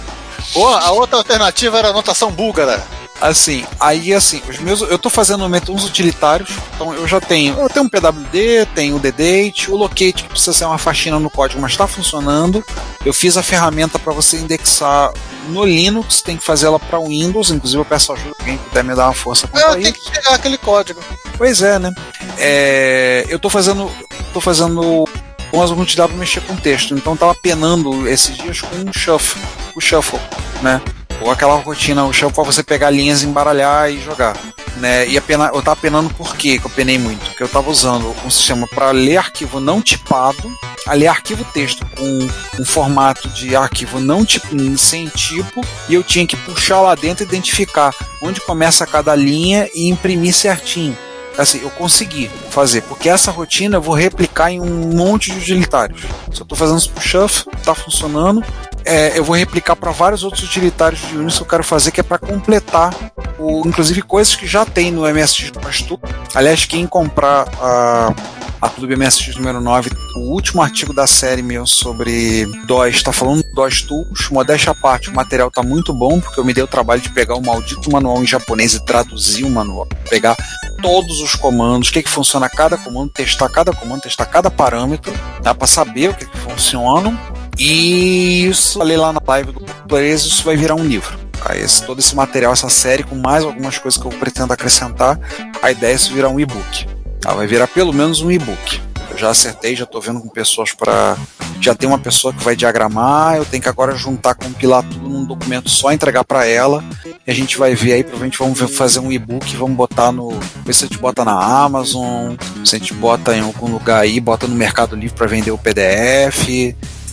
Pô, 0.54 0.68
a 0.68 0.92
outra 0.92 1.18
alternativa 1.18 1.78
era 1.78 1.90
a 1.90 1.94
notação 1.94 2.32
búlgara. 2.32 2.84
Assim, 3.22 3.66
aí 3.80 4.14
assim, 4.14 4.42
os 4.48 4.60
meus. 4.60 4.82
Eu 4.82 4.98
tô 4.98 5.10
fazendo 5.10 5.44
uns 5.46 5.84
utilitários, 5.84 6.50
então 6.74 6.94
eu 6.94 7.06
já 7.06 7.20
tenho. 7.20 7.60
Eu 7.60 7.70
tenho 7.70 7.86
um 7.86 7.90
PWD, 7.90 8.66
tenho 8.74 8.96
o 8.96 9.00
DDate, 9.00 9.70
o 9.70 9.76
Locate, 9.76 10.24
que 10.24 10.30
precisa 10.30 10.54
ser 10.54 10.66
uma 10.66 10.78
faxina 10.78 11.20
no 11.20 11.30
código, 11.30 11.62
mas 11.62 11.72
está 11.72 11.86
funcionando. 11.86 12.64
Eu 13.06 13.14
fiz 13.14 13.36
a 13.36 13.44
ferramenta 13.44 14.00
para 14.00 14.14
você 14.14 14.38
indexar 14.38 15.12
no 15.50 15.66
Linux, 15.66 16.22
tem 16.22 16.38
que 16.38 16.44
fazer 16.44 16.68
ela 16.68 16.80
para 16.80 17.00
Windows, 17.00 17.52
inclusive 17.52 17.82
eu 17.82 17.86
peço 17.86 18.14
ajuda, 18.14 18.36
alguém 18.40 18.58
puder 18.58 18.84
me 18.84 18.96
dar 18.96 19.06
uma 19.06 19.14
força 19.14 19.48
a 19.48 19.74
tenho 19.74 19.80
isso. 19.82 19.94
que 19.94 20.12
pegar 20.12 20.36
aquele 20.36 20.58
código. 20.58 21.02
Pois 21.38 21.62
é, 21.62 21.78
né? 21.78 21.94
É, 22.38 23.26
eu 23.28 23.38
tô 23.38 23.50
fazendo. 23.50 23.92
tô 24.34 24.40
fazendo 24.40 25.06
com 25.52 25.62
as 25.62 25.70
alguns 25.70 25.96
dá 25.96 26.08
pra 26.08 26.18
mexer 26.18 26.42
com 26.42 26.56
texto. 26.56 26.94
Então 26.94 27.16
tava 27.16 27.36
penando 27.36 28.08
esses 28.08 28.38
dias 28.38 28.62
com 28.62 28.90
o 28.90 28.94
shuffle, 28.94 29.42
o 29.76 29.82
shuffle, 29.82 30.20
né? 30.62 30.82
Ou 31.22 31.30
aquela 31.30 31.56
rotina, 31.56 32.06
o 32.06 32.14
shuffle 32.14 32.36
pra 32.36 32.44
você 32.44 32.64
pegar 32.64 32.90
linhas, 32.90 33.24
embaralhar 33.24 33.92
e 33.92 34.00
jogar. 34.02 34.38
Né? 34.78 35.08
E 35.10 35.18
a 35.18 35.22
pena, 35.22 35.52
eu 35.54 35.62
tava 35.62 35.76
penando 35.76 36.10
por 36.14 36.38
quê 36.38 36.58
que 36.58 36.66
eu 36.66 36.70
penei 36.70 36.98
muito? 36.98 37.26
Porque 37.26 37.44
eu 37.44 37.50
tava 37.50 37.70
usando 37.70 38.16
um 38.26 38.30
sistema 38.30 38.66
para 38.68 38.92
ler 38.92 39.18
arquivo 39.18 39.60
não 39.60 39.82
tipado, 39.82 40.58
a 40.88 40.94
ler 40.94 41.08
arquivo 41.08 41.44
texto 41.54 41.86
com 41.98 42.30
um 42.62 42.66
formato 42.66 43.28
de 43.30 43.56
arquivo 43.56 44.00
não 44.00 44.24
tipo, 44.24 44.48
sem 44.78 45.08
tipo, 45.08 45.62
e 45.90 45.94
eu 45.94 46.04
tinha 46.04 46.26
que 46.26 46.38
puxar 46.38 46.80
lá 46.80 46.96
dentro 46.96 47.24
e 47.24 47.28
identificar 47.28 47.94
onde 48.22 48.40
começa 48.42 48.88
cada 48.88 49.14
linha 49.16 49.70
e 49.74 49.90
imprimir 49.90 50.34
certinho. 50.34 50.98
Assim, 51.40 51.62
eu 51.62 51.70
consegui 51.70 52.30
fazer, 52.50 52.82
porque 52.82 53.08
essa 53.08 53.32
rotina 53.32 53.78
eu 53.78 53.82
vou 53.82 53.96
replicar 53.96 54.52
em 54.52 54.60
um 54.60 54.94
monte 54.94 55.32
de 55.32 55.38
utilitários. 55.38 56.02
Se 56.34 56.42
eu 56.42 56.44
estou 56.44 56.58
fazendo 56.58 56.78
isso 56.78 56.90
pro 56.92 57.02
Shuffle, 57.02 57.54
está 57.58 57.74
funcionando, 57.74 58.44
é, 58.84 59.18
eu 59.18 59.24
vou 59.24 59.38
replicar 59.38 59.76
para 59.78 59.92
vários 59.92 60.24
outros 60.24 60.44
utilitários 60.44 61.00
de 61.02 61.16
Unix 61.16 61.38
que 61.38 61.44
eu 61.44 61.48
quero 61.48 61.64
fazer, 61.64 61.92
que 61.92 62.02
é 62.02 62.04
para 62.04 62.18
completar, 62.18 62.94
o, 63.38 63.66
inclusive 63.66 64.02
coisas 64.02 64.36
que 64.36 64.46
já 64.46 64.66
tem 64.66 64.92
no 64.92 65.02
MSX 65.02 65.52
do 65.52 65.60
Pastu. 65.62 65.98
Aliás, 66.36 66.66
quem 66.66 66.86
comprar 66.86 67.48
a, 67.62 68.14
a 68.62 68.70
Clube 68.70 68.98
MSX 68.98 69.38
número 69.38 69.62
9, 69.62 69.92
o 70.18 70.34
último 70.34 70.62
artigo 70.62 70.94
da 70.94 71.08
série 71.08 71.42
meu 71.42 71.66
sobre 71.66 72.46
DOS, 72.66 72.96
está 72.96 73.14
falando 73.14 73.44
do 73.44 73.54
DOS 73.54 73.84
Tools, 73.84 74.30
modéstia 74.30 74.72
à 74.72 74.76
parte, 74.76 75.10
o 75.10 75.16
material 75.16 75.48
está 75.48 75.64
muito 75.64 75.94
bom, 75.94 76.20
porque 76.20 76.40
eu 76.40 76.44
me 76.44 76.54
dei 76.54 76.64
o 76.64 76.68
trabalho 76.68 77.02
de 77.02 77.10
pegar 77.10 77.36
o 77.36 77.42
maldito 77.42 77.90
manual 77.90 78.22
em 78.22 78.28
japonês 78.28 78.74
e 78.74 78.86
traduzir 78.86 79.46
o 79.46 79.50
manual, 79.50 79.88
pegar 80.10 80.36
todos 80.82 81.22
os 81.22 81.29
comandos, 81.36 81.90
o 81.90 81.92
que, 81.92 82.04
que 82.04 82.10
funciona 82.10 82.50
cada 82.50 82.78
comando, 82.78 83.10
testar 83.10 83.50
cada 83.50 83.74
comando, 83.74 84.02
testar 84.02 84.26
cada 84.26 84.50
parâmetro, 84.50 85.14
dá 85.42 85.54
para 85.54 85.68
saber 85.68 86.10
o 86.10 86.14
que, 86.14 86.26
que 86.26 86.38
funciona. 86.38 87.18
E 87.58 88.46
isso, 88.46 88.80
falei 88.80 88.98
lá 88.98 89.12
na 89.12 89.22
live 89.26 89.52
do 89.52 89.62
Plays, 89.88 90.22
isso 90.22 90.44
vai 90.44 90.56
virar 90.56 90.76
um 90.76 90.84
livro. 90.84 91.18
Esse, 91.56 91.86
todo 91.86 92.00
esse 92.00 92.16
material, 92.16 92.54
essa 92.54 92.70
série, 92.70 93.04
com 93.04 93.16
mais 93.16 93.44
algumas 93.44 93.78
coisas 93.78 94.00
que 94.00 94.06
eu 94.06 94.12
pretendo 94.12 94.54
acrescentar, 94.54 95.20
a 95.62 95.72
ideia 95.72 95.94
é 95.94 95.96
isso 95.96 96.14
virar 96.14 96.30
um 96.30 96.40
e-book. 96.40 96.88
Tá? 97.22 97.34
Vai 97.34 97.48
virar 97.48 97.68
pelo 97.68 97.94
menos 97.94 98.22
um 98.22 98.30
e-book. 98.30 98.82
Já 99.20 99.30
acertei, 99.32 99.76
já 99.76 99.84
estou 99.84 100.00
vendo 100.00 100.22
com 100.22 100.30
pessoas 100.30 100.72
para. 100.72 101.18
Já 101.60 101.76
tem 101.76 101.90
uma 101.90 102.00
pessoa 102.00 102.34
que 102.34 102.42
vai 102.42 102.56
diagramar, 102.56 103.36
eu 103.36 103.44
tenho 103.44 103.62
que 103.62 103.68
agora 103.68 103.94
juntar, 103.94 104.34
compilar 104.34 104.82
tudo 104.82 105.10
num 105.10 105.26
documento 105.26 105.70
só, 105.70 105.92
entregar 105.92 106.24
para 106.24 106.46
ela. 106.46 106.82
E 107.28 107.30
a 107.30 107.34
gente 107.34 107.58
vai 107.58 107.76
ver 107.76 107.94
aí, 107.94 108.04
provavelmente 108.04 108.40
vamos 108.40 108.60
fazer 108.78 109.00
um 109.00 109.12
e-book, 109.12 109.58
vamos 109.58 109.76
botar 109.76 110.14
no. 110.14 110.40
Ver 110.66 110.74
se 110.74 110.86
a 110.86 110.88
gente 110.88 110.98
bota 110.98 111.26
na 111.26 111.34
Amazon, 111.34 112.36
se 112.64 112.78
a 112.78 112.80
gente 112.80 112.94
bota 112.94 113.36
em 113.36 113.42
algum 113.42 113.70
lugar 113.70 114.00
aí, 114.00 114.22
bota 114.22 114.48
no 114.48 114.56
Mercado 114.56 114.96
Livre 114.96 115.18
para 115.18 115.28
vender 115.28 115.52
o 115.52 115.58
PDF. 115.58 116.48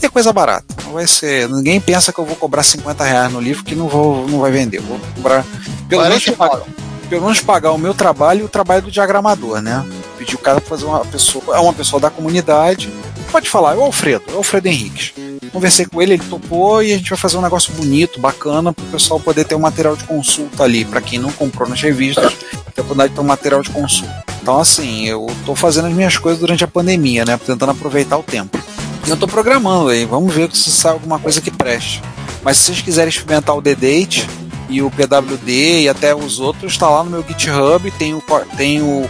É 0.00 0.08
coisa 0.08 0.32
barata. 0.32 0.64
Não 0.84 0.92
vai 0.92 1.08
ser. 1.08 1.48
Ninguém 1.48 1.80
pensa 1.80 2.12
que 2.12 2.18
eu 2.20 2.24
vou 2.24 2.36
cobrar 2.36 2.62
50 2.62 3.02
reais 3.02 3.32
no 3.32 3.40
livro 3.40 3.64
que 3.64 3.74
não, 3.74 3.88
vou, 3.88 4.28
não 4.28 4.38
vai 4.38 4.52
vender. 4.52 4.78
Eu 4.78 4.82
vou 4.82 5.00
cobrar. 5.16 5.44
Pelo 5.88 6.02
menos, 6.02 6.24
49. 6.24 6.36
pagar, 6.36 6.66
pelo 7.08 7.22
menos 7.22 7.40
pagar 7.40 7.72
o 7.72 7.78
meu 7.78 7.94
trabalho 7.94 8.40
e 8.40 8.44
o 8.44 8.48
trabalho 8.48 8.82
do 8.82 8.90
diagramador, 8.90 9.60
né? 9.60 9.84
Pedir 10.26 10.34
o 10.34 10.38
cara 10.38 10.60
pra 10.60 10.68
fazer 10.68 10.84
uma 10.86 11.04
pessoa. 11.04 11.56
É 11.56 11.60
uma 11.60 11.72
pessoa 11.72 12.00
da 12.00 12.10
comunidade. 12.10 12.92
Pode 13.30 13.48
falar, 13.48 13.74
é 13.74 13.76
o 13.76 13.82
Alfredo, 13.82 14.24
é 14.28 14.32
o 14.32 14.38
Alfredo 14.38 14.66
Henriques. 14.66 15.12
Conversei 15.52 15.86
com 15.86 16.02
ele, 16.02 16.14
ele 16.14 16.24
topou 16.24 16.82
e 16.82 16.92
a 16.92 16.96
gente 16.96 17.10
vai 17.10 17.18
fazer 17.18 17.36
um 17.36 17.42
negócio 17.42 17.72
bonito, 17.74 18.18
bacana, 18.18 18.72
para 18.72 18.84
o 18.84 18.88
pessoal 18.88 19.20
poder 19.20 19.44
ter 19.44 19.54
um 19.54 19.60
material 19.60 19.94
de 19.94 20.02
consulta 20.02 20.64
ali. 20.64 20.84
Para 20.84 21.00
quem 21.00 21.20
não 21.20 21.30
comprou 21.30 21.68
nas 21.68 21.80
revistas, 21.80 22.32
ter 22.74 22.80
a 22.80 22.82
oportunidade 22.82 23.10
de 23.10 23.14
ter 23.14 23.20
um 23.20 23.24
material 23.24 23.62
de 23.62 23.70
consulta. 23.70 24.24
Então, 24.42 24.58
assim, 24.58 25.06
eu 25.06 25.26
tô 25.44 25.54
fazendo 25.54 25.86
as 25.86 25.94
minhas 25.94 26.16
coisas 26.16 26.40
durante 26.40 26.64
a 26.64 26.68
pandemia, 26.68 27.24
né? 27.24 27.38
Tentando 27.38 27.70
aproveitar 27.70 28.18
o 28.18 28.22
tempo. 28.24 28.58
E 29.06 29.10
eu 29.10 29.16
tô 29.16 29.28
programando 29.28 29.90
aí, 29.90 30.04
vamos 30.04 30.34
ver 30.34 30.50
se 30.52 30.72
sai 30.72 30.92
alguma 30.92 31.20
coisa 31.20 31.40
que 31.40 31.52
preste. 31.52 32.02
Mas 32.42 32.56
se 32.56 32.64
vocês 32.64 32.82
quiserem 32.82 33.10
experimentar 33.10 33.56
o 33.56 33.60
D-Date 33.60 34.28
e 34.68 34.82
o 34.82 34.90
PWD 34.90 35.82
e 35.82 35.88
até 35.88 36.14
os 36.14 36.40
outros, 36.40 36.76
tá 36.76 36.88
lá 36.88 37.04
no 37.04 37.10
meu 37.10 37.24
GitHub, 37.26 37.90
tem 37.92 38.14
o, 38.14 38.22
tem 38.56 38.82
o 38.82 39.08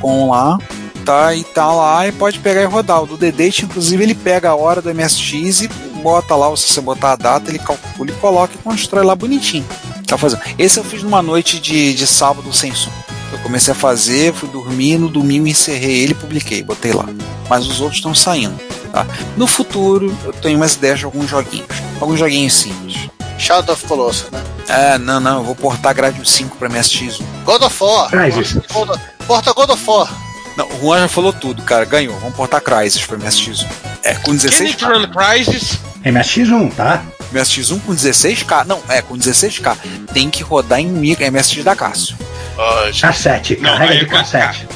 .com 0.00 0.30
lá, 0.30 0.58
tá? 1.04 1.34
E 1.34 1.44
tá 1.44 1.72
lá 1.72 2.06
e 2.06 2.12
pode 2.12 2.38
pegar 2.38 2.62
e 2.62 2.66
rodar. 2.66 3.02
O 3.02 3.06
do 3.06 3.16
D-Date, 3.16 3.64
inclusive, 3.64 4.02
ele 4.02 4.14
pega 4.14 4.50
a 4.50 4.54
hora 4.54 4.82
do 4.82 4.94
MSX 4.94 5.62
e 5.62 5.68
bota 6.02 6.34
lá, 6.36 6.54
se 6.56 6.72
você 6.72 6.80
botar 6.80 7.12
a 7.12 7.16
data, 7.16 7.50
ele 7.50 7.58
calcula 7.58 8.10
e 8.10 8.14
coloca 8.14 8.54
e 8.54 8.58
constrói 8.58 9.04
lá 9.04 9.14
bonitinho. 9.14 9.66
Tá 10.06 10.16
fazendo. 10.16 10.42
Esse 10.58 10.78
eu 10.78 10.84
fiz 10.84 11.02
numa 11.02 11.22
noite 11.22 11.58
de, 11.60 11.94
de 11.94 12.06
sábado 12.06 12.52
sem 12.52 12.74
som. 12.74 12.90
Eu 13.32 13.38
comecei 13.40 13.72
a 13.72 13.76
fazer, 13.76 14.32
fui 14.32 14.48
dormir, 14.48 14.98
no 14.98 15.08
domingo 15.08 15.46
encerrei 15.46 15.98
ele 15.98 16.14
publiquei, 16.14 16.62
botei 16.62 16.92
lá. 16.92 17.06
Mas 17.48 17.66
os 17.66 17.80
outros 17.80 17.98
estão 17.98 18.14
saindo. 18.14 18.58
Tá? 18.90 19.06
No 19.36 19.46
futuro, 19.46 20.16
eu 20.24 20.32
tenho 20.32 20.56
umas 20.56 20.74
ideias 20.74 20.98
de 20.98 21.04
alguns 21.04 21.28
joguinhos. 21.28 21.68
Alguns 22.00 22.18
joguinhos 22.18 22.54
simples. 22.54 23.10
Shadow 23.38 23.74
of 23.74 23.86
Colossus, 23.86 24.30
né? 24.30 24.42
É, 24.68 24.98
não, 24.98 25.18
não, 25.20 25.38
eu 25.38 25.44
vou 25.44 25.54
portar 25.54 25.94
Gradium 25.94 26.24
5 26.24 26.56
pra 26.56 26.68
MSX1. 26.68 27.22
God 27.44 27.62
of 27.62 27.82
War. 27.82 28.10
Crysis. 28.10 28.52
God 28.72 28.98
Porta 29.26 29.52
God 29.52 29.70
of 29.70 29.84
War. 29.88 30.08
Não, 30.56 30.66
o 30.68 30.80
Juan 30.80 31.00
já 31.00 31.08
falou 31.08 31.32
tudo, 31.32 31.62
cara, 31.62 31.84
ganhou. 31.84 32.18
Vamos 32.18 32.34
portar 32.36 32.60
Crysis 32.60 33.04
pra 33.06 33.16
MSX1. 33.16 33.66
É, 34.02 34.14
com 34.14 34.34
16 34.34 34.74
Kenneth 34.74 34.90
Run 34.92 35.08
Crisis. 35.10 35.78
MSX1, 36.04 36.72
tá? 36.74 37.02
MSX1 37.32 37.80
com 37.86 37.94
16K. 37.94 38.64
Não, 38.66 38.82
é, 38.88 39.00
com 39.02 39.16
16K. 39.16 39.76
Tem 40.12 40.28
que 40.30 40.42
rodar 40.42 40.80
em 40.80 40.86
micro, 40.86 41.30
MSX 41.30 41.62
da 41.64 41.76
Cássio. 41.76 42.16
Ah, 42.58 42.86
gente, 42.86 43.00
Cassete, 43.02 43.56
Não, 43.60 43.70
carrega 43.70 43.92
aí 43.92 43.98
de 44.00 44.04
o 44.06 44.08
ca- 44.08 44.18
cassete. 44.18 44.66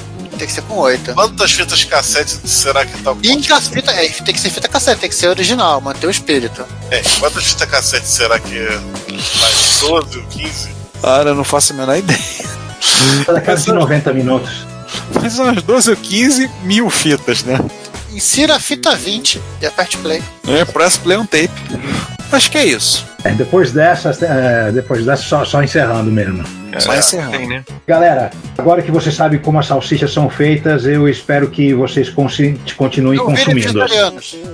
Tem 0.43 0.48
que 0.48 0.55
ser 0.55 0.62
com 0.62 0.74
8. 0.74 1.14
quantas 1.14 1.52
fitas 1.52 1.85
cassete 1.85 2.32
será 2.48 2.85
que 2.85 3.01
tá 3.01 3.12
o 3.12 3.19
E 3.23 3.28
em 3.28 3.35
código? 3.35 3.48
cas- 3.55 3.69
fita, 3.69 3.93
é, 3.93 4.09
tem 4.09 4.35
que 4.35 4.40
ser 4.40 4.51
fita 4.51 4.66
cassete, 4.66 5.01
tem 5.02 5.09
que 5.09 5.14
ser 5.14 5.28
original, 5.28 5.81
manter 5.81 6.09
o 6.09 6.10
espírito. 6.10 6.66
É, 6.90 7.01
quantas 7.20 7.44
fitas 7.44 7.70
cassete 7.70 8.09
será 8.09 8.40
que 8.40 8.59
é? 8.59 8.70
Mais 9.40 9.78
12 9.78 10.19
ou 10.19 10.24
15? 10.27 10.69
Cara, 11.01 11.31
eu 11.31 11.35
não 11.36 11.44
faço 11.44 11.73
a 11.73 11.77
menor 11.77 11.97
ideia. 11.97 12.19
Cada 13.24 13.40
casa 13.40 13.66
de 13.66 13.73
90 13.73 14.12
minutos. 14.12 14.51
São 15.31 15.44
umas 15.44 15.62
12 15.62 15.90
ou 15.90 15.97
15 15.97 16.51
mil 16.64 16.90
fitas, 16.90 17.44
né? 17.44 17.60
Insira 18.10 18.56
a 18.56 18.59
fita 18.59 18.97
20 18.97 19.40
e 19.60 19.66
aperte 19.66 19.97
play. 19.98 20.20
É, 20.48 20.64
press 20.64 20.97
play 20.97 21.16
on 21.16 21.24
tape. 21.24 21.52
Acho 22.33 22.51
que 22.51 22.59
é 22.59 22.65
isso. 22.65 23.07
É, 23.25 23.31
depois 23.31 23.73
dessa, 23.73 24.11
é, 24.25 24.73
depois 24.73 25.05
dessa 25.05 25.23
só, 25.23 25.45
só 25.45 25.63
encerrando 25.63 26.11
mesmo. 26.11 26.43
Só 26.79 26.97
encerrando. 26.97 27.37
Tem, 27.37 27.47
né? 27.47 27.65
Galera, 27.87 28.31
agora 28.57 28.81
que 28.81 28.91
você 28.91 29.13
sabe 29.13 29.39
como 29.39 29.59
as 29.59 29.67
salsichas 29.67 30.13
são 30.13 30.31
feitas, 30.31 30.87
eu 30.87 31.07
espero 31.09 31.49
que 31.49 31.75
vocês 31.75 32.09
continuem 32.09 33.19
Eu 33.19 33.29
vi 33.29 33.37
consumindo. 33.37 33.83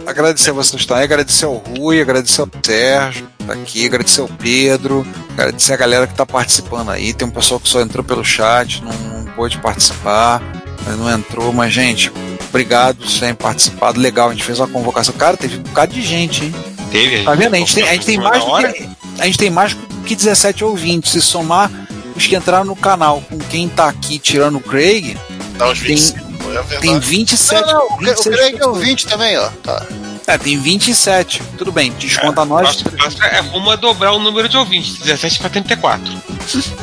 Agradecer 0.06 0.50
a 0.50 0.52
vocês 0.52 0.84
também, 0.84 1.04
agradecer 1.04 1.44
ao 1.44 1.54
Rui, 1.54 2.00
agradecer 2.00 2.40
ao 2.40 2.48
Sérgio, 2.60 3.28
tá 3.46 3.52
aqui, 3.52 3.86
agradecer 3.86 4.20
ao 4.20 4.28
Pedro, 4.28 5.06
agradecer 5.32 5.72
a 5.72 5.76
galera 5.76 6.06
que 6.06 6.14
tá 6.14 6.26
participando 6.26 6.90
aí. 6.90 7.14
Tem 7.14 7.28
um 7.28 7.30
pessoal 7.30 7.60
que 7.60 7.68
só 7.68 7.80
entrou 7.80 8.02
pelo 8.02 8.24
chat, 8.24 8.82
não, 8.82 8.92
não 8.92 9.24
pôde 9.32 9.56
participar, 9.58 10.42
mas 10.84 10.98
não 10.98 11.08
entrou, 11.10 11.52
mas 11.52 11.72
gente, 11.72 12.12
Obrigado 12.48 12.96
por 12.96 13.10
terem 13.10 13.34
participado. 13.34 14.00
Legal, 14.00 14.30
a 14.30 14.32
gente 14.32 14.44
fez 14.44 14.58
uma 14.58 14.68
convocação. 14.68 15.14
Cara, 15.14 15.36
teve 15.36 15.58
um 15.58 15.62
bocado 15.62 15.92
de 15.92 16.02
gente, 16.02 16.46
hein? 16.46 16.54
Teve, 16.90 17.22
Tá 17.24 17.34
vendo? 17.34 17.54
A 17.54 17.58
gente 17.58 17.74
tem, 17.74 17.88
a 17.88 17.92
gente 17.92 18.06
tem 18.06 18.18
mais 18.18 18.42
que, 18.44 18.88
a 19.18 19.24
gente 19.26 19.38
tem 19.38 19.50
mais 19.50 19.76
que 20.06 20.14
17 20.16 20.64
ouvintes. 20.64 21.12
Se 21.12 21.20
somar 21.22 21.70
os 22.16 22.26
que 22.26 22.34
entraram 22.36 22.64
no 22.64 22.76
canal 22.76 23.20
com 23.28 23.38
quem 23.38 23.68
tá 23.68 23.88
aqui 23.88 24.18
tirando 24.18 24.56
o 24.56 24.60
Craig, 24.60 25.16
Dá 25.56 25.68
uns 25.70 25.80
Tem- 25.80 25.88
25, 25.88 26.18
é 26.50 26.52
verdade. 26.62 26.80
tem 26.80 26.98
27. 27.00 27.66
Não, 27.66 27.72
não, 27.72 27.88
o, 27.90 27.94
o 27.94 27.98
26 27.98 28.36
Craig 28.36 28.52
é 28.52 28.54
o 28.56 28.58
pessoas. 28.58 28.78
20 28.84 29.06
também, 29.06 29.36
ó. 29.38 29.48
Tá. 29.62 29.86
É, 30.26 30.38
tem 30.38 30.58
27. 30.58 31.42
Tudo 31.56 31.72
bem, 31.72 31.90
desconta 31.92 32.44
nós. 32.44 32.62
Nosso 32.66 32.84
passo 32.96 33.22
é 33.24 33.40
rumo 33.40 33.70
a 33.70 33.76
dobrar 33.76 34.12
o 34.12 34.18
número 34.18 34.48
de 34.48 34.56
ouvintes, 34.56 34.98
17 34.98 35.38
para 35.40 35.50
34. 35.50 36.12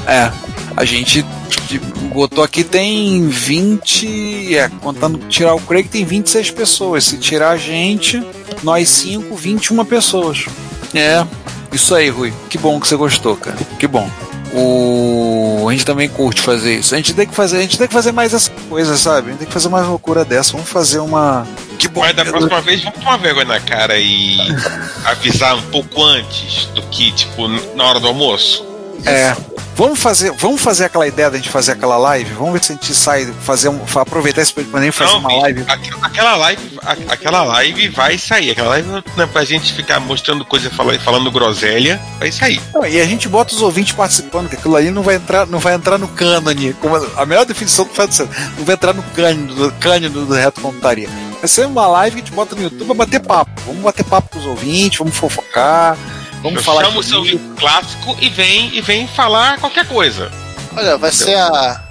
É, 0.08 0.32
a 0.76 0.84
gente 0.84 1.26
tipo, 1.68 1.86
botou 2.14 2.44
aqui 2.44 2.64
tem 2.64 3.28
20. 3.28 4.56
É, 4.56 4.70
contando 4.82 5.20
tirar 5.28 5.54
o 5.56 5.62
Craig, 5.62 5.88
tem 5.88 6.06
26 6.06 6.52
pessoas. 6.52 7.06
Se 7.06 7.18
tirar 7.18 7.52
a 7.52 7.58
gente, 7.58 8.24
nós 8.64 8.90
5, 8.90 9.36
21 9.36 9.86
pessoas. 9.86 10.46
É, 10.94 11.26
isso 11.72 11.94
aí, 11.94 12.10
Rui. 12.10 12.34
Que 12.50 12.58
bom 12.58 12.80
que 12.80 12.88
você 12.88 12.96
gostou, 12.96 13.36
cara. 13.36 13.58
Que 13.80 13.88
bom. 13.88 14.10
O... 14.54 15.68
A 15.68 15.72
gente 15.72 15.86
também 15.86 16.08
curte 16.08 16.42
fazer 16.42 16.80
isso. 16.80 16.94
A 16.94 16.98
gente 16.98 17.14
tem 17.14 17.28
que 17.28 17.36
fazer, 17.36 17.58
a 17.58 17.62
gente 17.62 17.78
tem 17.78 17.88
que 17.88 17.94
fazer 17.94 18.12
mais 18.12 18.34
essa 18.34 18.52
coisa, 18.70 18.96
sabe? 18.96 19.28
A 19.28 19.32
gente 19.32 19.40
tem 19.40 19.48
que 19.48 19.54
fazer 19.54 19.68
mais 19.68 19.86
loucura 19.86 20.24
dessa. 20.24 20.54
Vamos 20.54 20.70
fazer 20.70 21.00
uma. 21.00 21.46
Que 21.78 21.88
bom. 21.88 22.02
Mas 22.02 22.16
da 22.16 22.24
próxima 22.24 22.62
vez 22.62 22.84
vamos 22.84 23.00
tomar 23.00 23.18
vergonha 23.18 23.46
na 23.46 23.60
cara 23.60 23.98
e 23.98 24.38
avisar 25.04 25.56
um 25.56 25.62
pouco 25.64 26.02
antes 26.04 26.66
do 26.68 26.82
que, 26.84 27.12
tipo, 27.12 27.48
na 27.76 27.84
hora 27.84 28.00
do 28.00 28.08
almoço. 28.08 28.75
É. 29.06 29.36
Vamos 29.78 30.00
fazer, 30.00 30.32
vamos 30.32 30.62
fazer 30.62 30.86
aquela 30.86 31.06
ideia 31.06 31.30
da 31.30 31.36
gente 31.36 31.50
fazer 31.50 31.74
aquela 31.74 31.98
live? 31.98 32.34
Vamos 32.36 32.54
ver 32.54 32.64
se 32.64 32.72
a 32.72 32.76
gente 32.76 32.96
sai, 32.96 33.26
fazer 33.42 33.68
um, 33.68 33.82
aproveitar 33.96 34.42
esse 34.42 34.54
período 34.54 34.80
nem 34.80 34.90
fazer 34.90 35.12
Não, 35.12 35.20
uma 35.20 35.36
live. 35.42 35.66
aqu- 35.68 36.00
Aquela 36.02 36.36
live, 36.38 36.80
aquela 37.10 37.44
live 37.44 37.90
vai 37.90 38.18
sair. 38.18 38.52
Aquela 38.52 38.70
live 38.70 38.88
não 38.88 39.24
é 39.24 39.28
pra 39.28 39.44
gente 39.44 39.74
ficar 39.74 40.00
mostrando 40.00 40.46
coisa, 40.46 40.70
falando, 40.70 41.00
falando 41.02 41.30
groselha, 41.30 42.00
vai 42.20 42.32
sair. 42.32 42.62
Não, 42.74 42.86
e 42.86 43.02
a 43.02 43.06
gente 43.06 43.28
bota 43.28 43.54
os 43.54 43.62
ouvintes 43.62 43.92
participando, 43.94 44.48
que 44.48 44.56
aquilo 44.56 44.78
ali 44.78 44.92
não 44.92 45.04
vai 45.04 45.16
entrar, 45.16 45.46
não 45.46 45.60
vai 45.60 45.74
entrar 45.74 45.98
no 45.98 46.08
cânone. 46.08 46.72
Como 46.76 46.96
a 46.96 47.26
melhor 47.26 47.46
definição 47.46 47.84
do 47.84 47.94
fato 47.94 48.30
não 48.58 48.64
vai 48.64 48.76
entrar 48.76 48.94
no 48.94 49.04
cânone 49.04 49.54
do, 49.54 49.72
cânone 49.74 50.08
do 50.08 50.34
reto 50.34 50.62
computaria. 50.62 51.10
Vai 51.40 51.50
ser 51.50 51.68
uma 51.68 51.86
live 51.86 52.16
que 52.16 52.22
a 52.22 52.26
gente 52.26 52.34
bota 52.34 52.56
no 52.56 52.62
YouTube 52.64 52.86
pra 52.86 52.96
bater 52.96 53.20
papo. 53.20 53.52
Vamos 53.68 53.82
bater 53.82 54.06
papo 54.06 54.30
com 54.30 54.40
os 54.40 54.46
ouvintes, 54.46 55.00
vamos 55.00 55.18
fofocar, 55.18 55.98
vamos 56.46 56.60
Eu 56.60 56.64
falar. 56.64 56.86
chamo 56.86 57.00
o 57.00 57.04
seu 57.04 57.22
livro. 57.24 57.56
clássico 57.56 58.16
e 58.22 58.30
vem, 58.30 58.76
e 58.76 58.82
vem 58.82 59.08
falar 59.08 59.60
qualquer 59.60 59.88
coisa. 59.88 60.32
Olha, 60.78 60.98
vai 60.98 61.12
ser 61.12 61.36
a. 61.36 61.84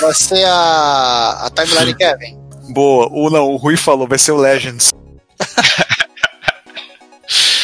Vai 0.00 0.14
ser 0.14 0.44
a. 0.46 1.46
A 1.46 1.50
timeline 1.50 1.94
Kevin. 1.94 2.38
Boa, 2.70 3.08
o 3.10 3.30
não, 3.30 3.44
o 3.50 3.56
Rui 3.56 3.76
falou, 3.76 4.06
vai 4.06 4.18
ser 4.18 4.32
o 4.32 4.36
Legends. 4.36 4.92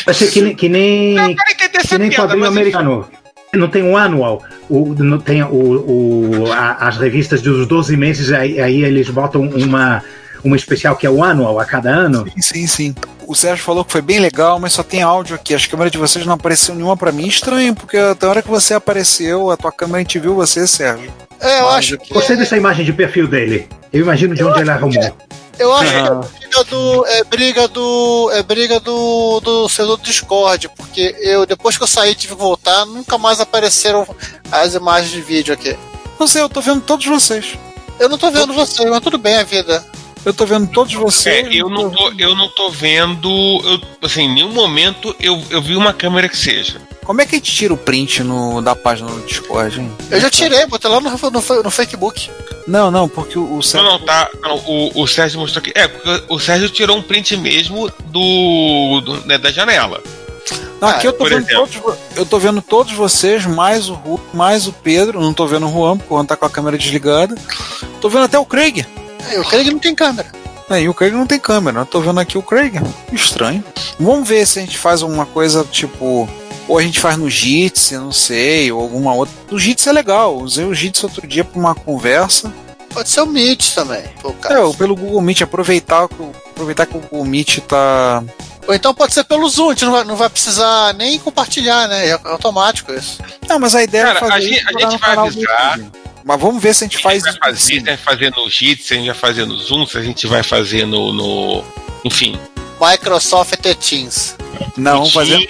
Vai 0.05 0.15
ser 0.15 0.31
que, 0.31 0.43
nem- 0.43 0.55
que 0.55 0.69
nem, 0.69 1.17
essa 1.19 1.89
que 1.89 1.99
nem 1.99 2.11
piada, 2.11 2.25
quadrinho 2.29 2.47
americano. 2.47 3.09
Não 3.55 3.69
tem 3.69 3.83
um 3.83 3.97
anual. 3.97 4.43
O, 4.69 4.95
não 4.99 5.19
tem 5.19 5.43
o, 5.43 5.49
o, 6.45 6.53
a- 6.53 6.77
as 6.89 6.99
revistas 6.99 7.41
dos 7.41 7.67
12 7.67 7.97
meses, 7.97 8.31
aí, 8.31 8.61
aí 8.61 8.83
eles 8.85 9.09
botam 9.09 9.41
uma, 9.43 10.05
uma 10.45 10.57
especial 10.57 10.95
que 10.97 11.07
é 11.07 11.11
o 11.11 11.25
anual 11.25 11.59
a 11.59 11.65
cada 11.65 11.89
ano. 11.91 12.27
Sim, 12.37 12.43
sim, 12.43 12.67
sim. 12.67 12.95
O 13.27 13.35
Sérgio 13.35 13.65
falou 13.65 13.85
que 13.85 13.93
foi 13.93 14.03
bem 14.03 14.19
legal, 14.19 14.59
mas 14.59 14.73
só 14.73 14.83
tem 14.83 15.03
áudio 15.03 15.35
aqui. 15.35 15.55
As 15.55 15.67
câmeras 15.67 15.91
de 15.93 15.99
vocês 15.99 16.25
não 16.27 16.35
apareceu 16.35 16.75
nenhuma 16.75 16.97
pra 16.97 17.13
mim. 17.13 17.27
Estranho, 17.27 17.75
porque 17.75 17.97
até 17.97 18.27
a 18.27 18.29
hora 18.31 18.43
que 18.43 18.49
você 18.49 18.75
apareceu, 18.75 19.51
a 19.51 19.57
tua 19.57 19.73
câmera 19.73 19.99
a 19.99 20.01
gente 20.01 20.19
viu 20.19 20.35
você, 20.35 20.67
Sérgio. 20.67 21.13
É, 21.41 21.61
eu 21.61 21.65
Mas 21.67 21.75
acho 21.77 21.99
que. 21.99 22.13
Gostei 22.13 22.37
dessa 22.37 22.57
imagem 22.57 22.85
de 22.85 22.93
perfil 22.93 23.27
dele. 23.27 23.69
Eu 23.93 24.01
imagino 24.03 24.35
de 24.35 24.43
onde 24.45 24.61
ele 24.61 24.71
arrumou. 24.71 25.17
Eu 25.59 25.73
acho 25.75 25.91
que 25.91 25.97
Ah. 25.99 26.21
é 26.25 26.39
briga 26.41 26.65
do. 26.65 27.07
É 27.07 27.25
briga 27.25 27.69
do. 27.69 28.31
É 28.33 28.43
briga 28.43 28.81
do. 28.81 29.41
do 29.41 29.69
servidor 29.69 29.99
do 29.99 30.03
Discord, 30.03 30.69
porque 30.77 31.15
eu, 31.21 31.47
depois 31.47 31.77
que 31.77 31.83
eu 31.83 31.87
saí 31.87 32.13
e 32.13 32.15
tive 32.15 32.35
que 32.35 32.41
voltar, 32.41 32.85
nunca 32.87 33.17
mais 33.19 33.41
apareceram 33.41 34.07
as 34.51 34.75
imagens 34.75 35.11
de 35.13 35.21
vídeo 35.21 35.55
aqui. 35.55 35.77
Não 36.19 36.27
sei, 36.27 36.43
eu 36.43 36.49
tô 36.49 36.61
vendo 36.61 36.81
todos 36.81 37.07
vocês. 37.07 37.59
Eu 37.99 38.09
não 38.09 38.19
tô 38.19 38.31
vendo 38.31 38.53
vocês, 38.53 38.89
mas 38.91 39.01
tudo 39.01 39.19
bem 39.19 39.37
a 39.37 39.45
vida. 39.45 39.85
Eu 40.25 40.33
tô 40.33 40.47
vendo 40.47 40.67
todos 40.69 40.95
É, 40.95 40.97
vocês. 40.97 41.55
eu 41.55 41.69
não 41.69 41.91
tô, 41.91 42.13
eu 42.19 42.35
não 42.35 42.49
tô 42.49 42.71
vendo. 42.71 43.29
Eu, 43.65 43.81
assim, 44.03 44.23
em 44.23 44.35
nenhum 44.35 44.53
momento 44.53 45.15
eu, 45.21 45.43
eu 45.51 45.61
vi 45.61 45.77
uma 45.77 45.93
câmera 45.93 46.29
que 46.29 46.37
seja. 46.37 46.81
Como 47.05 47.21
é 47.21 47.27
que 47.27 47.35
a 47.35 47.39
gente 47.39 47.53
tira 47.53 47.75
o 47.75 47.77
print 47.77 48.23
no, 48.23 48.63
da 48.63 48.75
página 48.75 49.11
do 49.11 49.21
Discord, 49.27 49.79
hein? 49.79 49.93
Eu 50.11 50.19
já 50.19 50.31
tirei, 50.31 50.65
botei 50.67 50.91
lá 50.91 50.99
no, 51.01 51.11
no, 51.11 51.63
no 51.63 51.71
Facebook. 51.71 52.31
Não, 52.67 52.91
não, 52.91 53.07
porque 53.07 53.39
o, 53.39 53.43
o 53.45 53.55
Não, 53.57 53.63
Sérgio. 53.63 53.91
não, 53.91 53.99
tá. 53.99 54.31
não, 54.43 54.57
o, 54.57 55.03
o 55.03 55.07
Sérgio 55.07 55.39
mostrou 55.39 55.61
aqui. 55.61 55.73
É, 55.75 55.87
porque 55.87 56.25
o 56.31 56.39
Sérgio 56.39 56.71
tirou 56.71 56.97
um 56.97 57.03
print 57.03 57.37
mesmo 57.37 57.91
do, 58.07 59.03
do- 59.03 59.27
né, 59.27 59.37
da 59.37 59.53
janela. 59.53 60.03
Não, 60.81 60.89
aqui 60.89 61.07
Ah, 61.07 61.11
eu 61.11 61.13
tô 61.13 61.25
vendo 61.27 61.47
exemplo. 61.47 61.69
todos. 61.83 61.99
Eu 62.17 62.25
tô 62.25 62.39
vendo 62.39 62.63
todos 62.63 62.93
vocês, 62.95 63.45
mais 63.45 63.91
o 63.91 63.95
Ru, 63.95 64.19
mais 64.33 64.67
o 64.67 64.73
Pedro. 64.73 65.21
Não 65.21 65.35
tô 65.35 65.47
vendo 65.47 65.67
o 65.69 65.71
Juan, 65.73 65.99
porque 65.99 66.13
o 66.13 66.17
Juan 66.17 66.25
tá 66.25 66.37
com 66.37 66.47
a 66.47 66.51
câmera 66.51 66.79
desligada. 66.79 67.35
Tô 68.01 68.09
vendo 68.09 68.25
até 68.25 68.39
o 68.39 68.47
Craig. 68.47 68.87
É, 69.31 69.37
Eu 69.37 69.45
creio 69.45 69.65
que 69.65 69.71
não 69.73 69.79
tem 69.79 69.95
câmera. 69.95 70.29
É, 70.71 70.81
e 70.81 70.89
o 70.89 70.95
Craig 70.95 71.13
não 71.13 71.27
tem 71.27 71.39
câmera, 71.39 71.81
eu 71.81 71.87
tô 71.87 72.01
vendo 72.01 72.19
aqui 72.21 72.39
o 72.39 72.43
Craig. 72.43 72.81
Estranho. 73.13 73.63
Vamos 74.01 74.27
ver 74.27 74.47
se 74.47 74.59
a 74.59 74.63
gente 74.63 74.79
faz 74.79 75.03
alguma 75.03 75.27
coisa 75.27 75.63
tipo. 75.65 76.27
Ou 76.67 76.79
a 76.79 76.83
gente 76.83 76.99
faz 76.99 77.19
no 77.19 77.29
Jitsi, 77.29 77.95
não 77.99 78.11
sei, 78.11 78.73
ou 78.73 78.81
alguma 78.81 79.13
outra. 79.13 79.35
O 79.51 79.59
Jitsi 79.59 79.91
é 79.91 79.93
legal, 79.93 80.37
usei 80.39 80.65
o 80.65 80.75
Jitsi 80.75 81.05
outro 81.05 81.27
dia 81.27 81.45
pra 81.45 81.61
uma 81.61 81.75
conversa. 81.75 82.51
Pode 82.89 83.11
ser 83.11 83.21
o 83.21 83.27
Meet 83.27 83.75
também. 83.75 84.05
É, 84.49 84.59
ou 84.61 84.73
pelo 84.73 84.97
Google 84.97 85.21
Meet, 85.21 85.43
aproveitar, 85.43 86.09
que 86.09 86.15
o- 86.23 86.33
aproveitar 86.53 86.87
que 86.87 86.97
o 86.97 87.01
Google 87.01 87.25
Meet 87.27 87.59
tá. 87.69 88.23
Ou 88.67 88.75
então 88.75 88.95
pode 88.95 89.13
ser 89.13 89.25
pelo 89.25 89.47
Zoom, 89.51 89.67
a 89.67 89.73
gente 89.73 89.85
não 89.85 89.93
vai, 89.93 90.05
não 90.05 90.17
vai 90.17 90.31
precisar 90.31 90.95
nem 90.95 91.19
compartilhar, 91.19 91.87
né? 91.89 92.09
É 92.09 92.13
automático 92.25 92.91
isso. 92.95 93.19
Não, 93.47 93.59
mas 93.59 93.75
a 93.75 93.83
ideia 93.83 94.05
Cara, 94.05 94.17
é 94.17 94.21
fazer 94.21 94.35
a 94.35 94.41
gente- 94.41 94.65
a 94.65 94.91
gente 94.91 95.01
vai 95.01 95.17
avisar. 95.19 95.81
Mas 96.25 96.41
vamos 96.41 96.63
ver 96.63 96.75
se 96.75 96.85
a 96.85 96.87
gente 96.87 96.97
a 96.99 97.01
faz 97.01 97.23
gente 97.23 97.29
isso. 97.31 97.39
vai 97.41 97.51
fazer, 97.51 97.61
se 97.61 97.73
a 97.73 97.75
gente 97.77 97.85
vai 97.87 97.97
fazer 97.97 98.31
no 98.35 98.49
Jitsi, 98.51 98.85
se 98.89 98.95
a 98.95 98.97
gente 98.97 99.07
vai 99.07 99.15
fazer 99.15 99.45
no 99.47 99.57
Zoom, 99.59 99.87
se 99.87 99.99
a 99.99 100.03
gente 100.03 100.27
vai 100.27 100.43
fazer 100.43 100.87
no. 100.87 101.13
no- 101.13 101.65
enfim. 102.05 102.39
Microsoft 102.81 103.55
Teams. 103.89 104.37
Não, 104.77 104.99
vamos 104.99 105.13
fazer. 105.13 105.49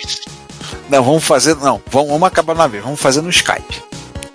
Não, 0.88 1.02
vamos 1.02 1.24
fazer. 1.24 1.56
Não, 1.56 1.80
vamos, 1.90 2.08
vamos 2.10 2.26
acabar 2.26 2.54
na 2.54 2.66
vez. 2.66 2.82
Vamos 2.84 3.00
fazer 3.00 3.20
no 3.22 3.30
Skype. 3.30 3.82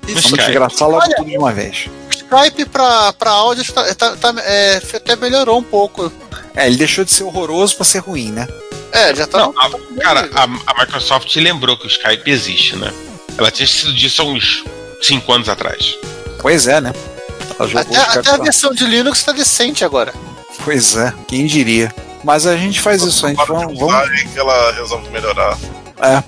no 0.08 0.16
Vamos 0.22 0.32
desgraçar 0.32 0.88
logo 0.88 1.04
Olha, 1.04 1.16
tudo 1.16 1.30
de 1.30 1.38
uma 1.38 1.52
vez. 1.52 1.88
O 1.88 2.16
Skype 2.16 2.66
pra, 2.66 3.14
pra 3.14 3.32
áudio 3.32 3.72
tá, 3.74 3.94
tá- 3.96 4.16
tá- 4.16 4.34
é, 4.42 4.82
até 4.94 5.16
melhorou 5.16 5.60
um 5.60 5.64
pouco. 5.64 6.12
É, 6.56 6.68
ele 6.68 6.78
deixou 6.78 7.04
de 7.06 7.12
ser 7.12 7.24
horroroso 7.24 7.76
pra 7.76 7.86
ser 7.86 8.00
ruim, 8.00 8.32
né? 8.32 8.48
É, 8.92 9.14
já 9.16 9.28
tá. 9.28 9.40
Não, 9.40 9.54
a- 9.58 10.02
cara, 10.02 10.30
a, 10.34 10.44
a 10.44 10.80
Microsoft 10.80 11.34
lembrou 11.36 11.78
que 11.78 11.86
o 11.86 11.90
Skype 11.90 12.30
existe, 12.30 12.76
né? 12.76 12.92
Ela 13.38 13.52
tinha 13.52 13.68
sido 13.68 13.94
disso 13.94 14.22
há 14.22 14.26
uns 14.26 14.64
5 15.02 15.32
anos 15.32 15.48
atrás. 15.48 15.96
Pois 16.40 16.68
é, 16.68 16.80
né? 16.82 16.94
Até, 17.60 17.98
até 18.20 18.30
a 18.32 18.38
versão 18.38 18.72
de 18.74 18.86
Linux 18.86 19.24
tá 19.24 19.32
decente 19.32 19.84
agora. 19.84 20.14
Pois 20.64 20.96
é, 20.96 21.14
quem 21.28 21.46
diria. 21.46 21.94
Mas 22.24 22.46
a 22.46 22.56
gente 22.58 22.80
faz 22.82 23.02
isso, 23.04 23.26
a 23.26 23.30
gente 23.30 23.46
vamos, 23.48 23.78
vamos, 23.80 24.10
e 24.22 24.28
que 24.28 24.40
ela 24.40 24.72
resolve 24.74 25.10
melhorar. 25.10 25.58
é, 26.02 26.24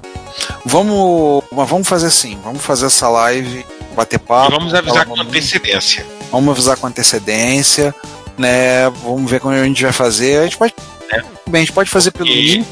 vamos, 0.65 1.43
mas 1.51 1.69
vamos 1.69 1.87
fazer 1.87 2.07
assim, 2.07 2.37
vamos 2.43 2.61
fazer 2.63 2.85
essa 2.85 3.09
live, 3.09 3.65
bater 3.95 4.15
E 4.15 4.19
papo. 4.19 4.51
vamos 4.51 4.73
avisar 4.73 5.05
com 5.05 5.19
antecedência. 5.19 6.05
Vamos 6.31 6.49
avisar 6.51 6.77
com 6.77 6.87
antecedência, 6.87 7.93
né? 8.37 8.89
Vamos 9.03 9.29
ver 9.29 9.39
como 9.41 9.53
a 9.53 9.63
gente 9.65 9.83
vai 9.83 9.91
fazer. 9.91 10.39
A 10.39 10.43
gente 10.43 10.57
pode, 10.57 10.73
É. 11.11 11.17
bem, 11.49 11.61
a 11.61 11.65
gente 11.65 11.73
pode 11.73 11.89
fazer 11.89 12.11
pelo 12.11 12.29
E- 12.29 12.57
Meet, 12.59 12.67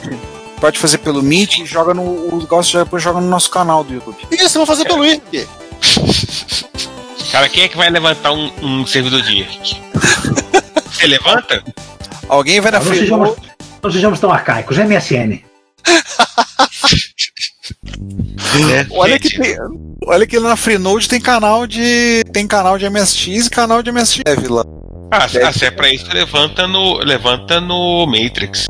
pode 0.61 0.79
fazer 0.79 0.97
pelo 0.99 1.21
Meet 1.21 1.59
e 1.59 1.65
joga 1.65 1.93
no 1.93 2.01
o 2.03 2.37
negócio 2.39 2.71
já 2.71 2.83
depois 2.85 3.03
joga 3.03 3.19
no 3.19 3.27
nosso 3.27 3.49
canal 3.49 3.83
do 3.83 3.93
YouTube. 3.93 4.17
Isso, 4.31 4.57
vou 4.57 4.65
fazer 4.65 4.85
pelo 4.85 5.05
IRC. 5.05 5.45
Cara, 7.31 7.47
quem 7.47 7.63
é 7.63 7.67
que 7.67 7.77
vai 7.77 7.89
levantar 7.89 8.31
um, 8.31 8.51
um 8.61 8.85
servidor 8.85 9.21
de 9.21 9.37
IRC? 9.37 9.81
Você 10.91 11.07
levanta? 11.07 11.63
Alguém 12.27 12.59
vai 12.59 12.71
na 12.71 12.81
frente. 12.81 12.99
sejamos, 12.99 13.35
não 13.81 13.91
sejamos 13.91 14.19
tão 14.19 14.31
arcaicos. 14.31 14.77
MSN. 14.77 15.43
É, 18.71 18.87
Olha 18.91 19.13
gente, 19.13 19.29
que 19.29 19.39
tem, 19.39 19.57
olha 20.05 20.27
que 20.27 20.39
na 20.39 20.55
Freenode 20.55 21.07
tem 21.07 21.21
canal 21.21 21.67
de 21.67 22.23
tem 22.33 22.47
canal 22.47 22.77
de 22.77 22.89
MSX 22.89 23.45
e 23.45 23.49
canal 23.49 23.81
de 23.83 23.91
MSX 23.91 24.21
Dev 24.25 24.49
lá. 24.49 24.63
Ah, 25.11 25.27
se 25.27 25.39
ah, 25.41 25.53
se 25.53 25.65
é 25.65 25.71
pra 25.71 25.89
isso, 25.89 26.05
levanta 26.11 26.67
no, 26.67 26.97
levanta 26.97 27.61
no 27.61 28.05
Matrix. 28.05 28.65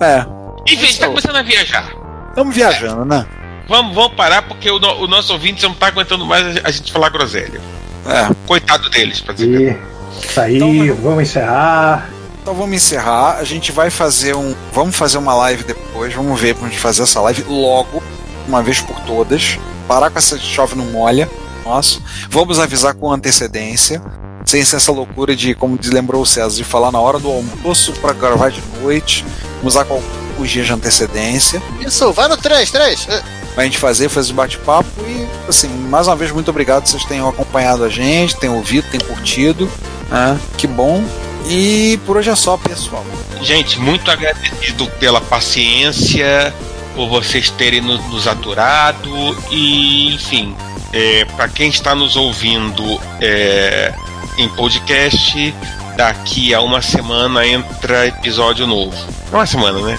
É, 0.00 0.24
Enfim, 0.72 0.84
a 0.84 0.86
gente 0.86 0.98
tá 1.00 1.08
começando 1.08 1.36
a 1.36 1.42
viajar. 1.42 1.92
estamos 2.28 2.54
viajando, 2.54 3.04
né? 3.04 3.26
Vamos, 3.68 3.94
vamos 3.94 4.14
parar 4.14 4.42
porque 4.42 4.70
o, 4.70 4.76
o 4.76 5.06
nosso 5.06 5.32
ouvinte 5.32 5.62
não 5.62 5.74
tá 5.74 5.88
aguentando 5.88 6.24
mais 6.24 6.56
a, 6.56 6.60
a 6.64 6.70
gente 6.70 6.92
falar 6.92 7.10
groselha. 7.10 7.60
É. 8.06 8.28
Coitado 8.46 8.88
deles, 8.90 9.20
pra 9.20 9.34
dizer. 9.34 9.80
E 10.22 10.26
isso 10.26 10.40
aí, 10.40 10.56
Então, 10.56 10.96
vamos 11.02 11.22
encerrar. 11.22 12.10
Então 12.42 12.54
vamos 12.54 12.76
encerrar. 12.76 13.38
A 13.38 13.44
gente 13.44 13.72
vai 13.72 13.88
fazer 13.90 14.34
um. 14.36 14.54
Vamos 14.72 14.94
fazer 14.96 15.16
uma 15.18 15.34
live 15.34 15.64
depois. 15.64 16.12
Vamos 16.12 16.38
ver 16.38 16.54
pra 16.54 16.68
gente 16.68 16.78
fazer 16.78 17.02
essa 17.02 17.20
live 17.22 17.42
logo, 17.48 18.02
uma 18.46 18.62
vez 18.62 18.80
por 18.80 18.98
todas. 19.00 19.58
Parar 19.88 20.10
com 20.10 20.18
essa 20.18 20.38
chove 20.38 20.74
não 20.74 20.86
molha. 20.86 21.28
Nosso. 21.64 22.02
Vamos 22.28 22.58
avisar 22.58 22.92
com 22.94 23.10
antecedência. 23.10 24.02
sem 24.44 24.62
ser 24.62 24.76
essa 24.76 24.92
loucura 24.92 25.34
de, 25.34 25.54
como 25.54 25.78
lembrou 25.86 26.20
o 26.20 26.26
César, 26.26 26.54
de 26.54 26.64
falar 26.64 26.92
na 26.92 27.00
hora 27.00 27.18
do 27.18 27.30
almoço 27.30 27.94
para 27.94 28.12
gravar 28.12 28.50
de 28.50 28.62
noite, 28.82 29.24
usar 29.62 29.86
com 29.86 29.94
alguns 29.94 30.50
dias 30.50 30.66
de 30.66 30.72
antecedência. 30.74 31.62
Isso, 31.80 32.12
vai 32.12 32.28
no 32.28 32.36
3, 32.36 32.70
3. 32.70 33.08
Pra 33.54 33.64
gente 33.64 33.78
fazer, 33.78 34.08
fazer 34.08 34.26
esse 34.28 34.32
bate-papo 34.34 34.88
e, 35.06 35.28
assim, 35.48 35.68
mais 35.68 36.08
uma 36.08 36.16
vez, 36.16 36.32
muito 36.32 36.50
obrigado 36.50 36.86
vocês 36.86 37.04
tenham 37.04 37.28
acompanhado 37.28 37.84
a 37.84 37.88
gente, 37.88 38.36
tenham 38.36 38.56
ouvido, 38.56 38.86
tenham 38.90 39.06
curtido. 39.06 39.70
né? 40.10 40.38
que 40.58 40.66
bom. 40.66 41.04
E 41.46 41.98
por 42.06 42.16
hoje 42.16 42.30
é 42.30 42.34
só, 42.34 42.56
pessoal. 42.56 43.04
Gente, 43.42 43.78
muito 43.78 44.10
agradecido 44.10 44.86
pela 44.98 45.20
paciência, 45.20 46.52
por 46.96 47.08
vocês 47.08 47.50
terem 47.50 47.80
no- 47.80 47.98
nos 48.08 48.26
aturado 48.26 49.10
e, 49.50 50.14
enfim, 50.14 50.56
é, 50.92 51.24
para 51.36 51.48
quem 51.48 51.68
está 51.68 51.94
nos 51.94 52.16
ouvindo 52.16 52.82
é, 53.20 53.92
em 54.38 54.48
podcast, 54.48 55.54
daqui 55.96 56.52
a 56.54 56.60
uma 56.60 56.80
semana 56.82 57.46
entra 57.46 58.06
episódio 58.06 58.66
novo. 58.66 58.96
É 59.30 59.34
uma 59.36 59.46
semana, 59.46 59.80
né? 59.80 59.98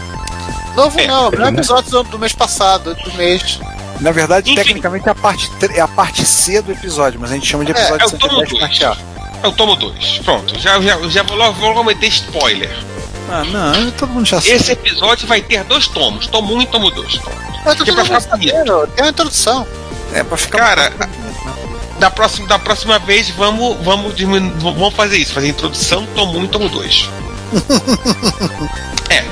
Novo 0.75 0.99
É, 0.99 1.07
não, 1.07 1.31
não 1.31 1.45
é 1.45 1.49
episódio 1.49 1.89
do, 1.91 2.03
do 2.03 2.19
mês 2.19 2.33
passado, 2.33 2.95
do 2.95 3.13
mês. 3.13 3.59
Na 4.01 4.11
verdade, 4.11 4.51
Enfim. 4.51 4.61
tecnicamente 4.61 5.07
é 5.07 5.11
a 5.11 5.15
parte, 5.15 5.49
é 5.73 5.79
a 5.81 5.87
parte 5.87 6.25
C 6.25 6.61
do 6.61 6.71
episódio, 6.71 7.19
mas 7.19 7.31
a 7.31 7.35
gente 7.35 7.47
chama 7.47 7.63
de 7.63 7.71
É, 7.71 7.75
episódio 7.75 8.03
é 8.03 8.07
o 8.07 8.11
tomo 8.17 8.39
110 8.39 8.49
dois. 8.49 8.59
parte 8.61 8.85
A. 8.85 8.97
Eu 9.43 9.51
tomo 9.53 9.75
dois. 9.75 10.19
Pronto, 10.25 10.59
já, 10.59 10.81
já, 10.81 10.97
já 11.07 11.23
vou 11.23 11.37
logo, 11.37 11.53
vou 11.59 11.69
logo 11.69 11.83
meter 11.83 12.07
spoiler. 12.07 12.75
Ah, 13.31 13.43
não, 13.45 13.91
todo 13.91 14.09
mundo 14.09 14.25
já 14.25 14.39
sabe. 14.41 14.51
Esse 14.53 14.71
episódio 14.73 15.27
vai 15.27 15.41
ter 15.41 15.63
dois 15.63 15.87
tomos, 15.87 16.27
tomo 16.27 16.53
um 16.55 16.61
e 16.61 16.65
tomo 16.67 16.91
dois. 16.91 17.19
Mas 17.63 17.81
Que 17.81 17.89
é 17.89 17.93
pra 17.93 18.03
ficar 18.03 18.19
bonito. 18.19 18.51
sabendo, 18.51 18.87
tem 18.87 19.03
uma 19.05 19.09
introdução. 19.11 19.67
É 20.13 20.23
pra 20.23 20.37
ficar. 20.37 20.57
Cara, 20.59 20.93
Da 21.99 22.11
próxima, 22.11 22.47
da 22.47 22.59
próxima 22.59 22.99
vez, 22.99 23.29
vamos, 23.29 23.77
vamos, 23.83 24.13
vamos 24.61 24.93
fazer 24.93 25.17
isso, 25.17 25.33
fazer 25.33 25.47
introdução, 25.47 26.05
tomo 26.15 26.37
um 26.37 26.43
e 26.43 26.47
tomo 26.49 26.67
dois. 26.69 27.09
é, 29.09 29.23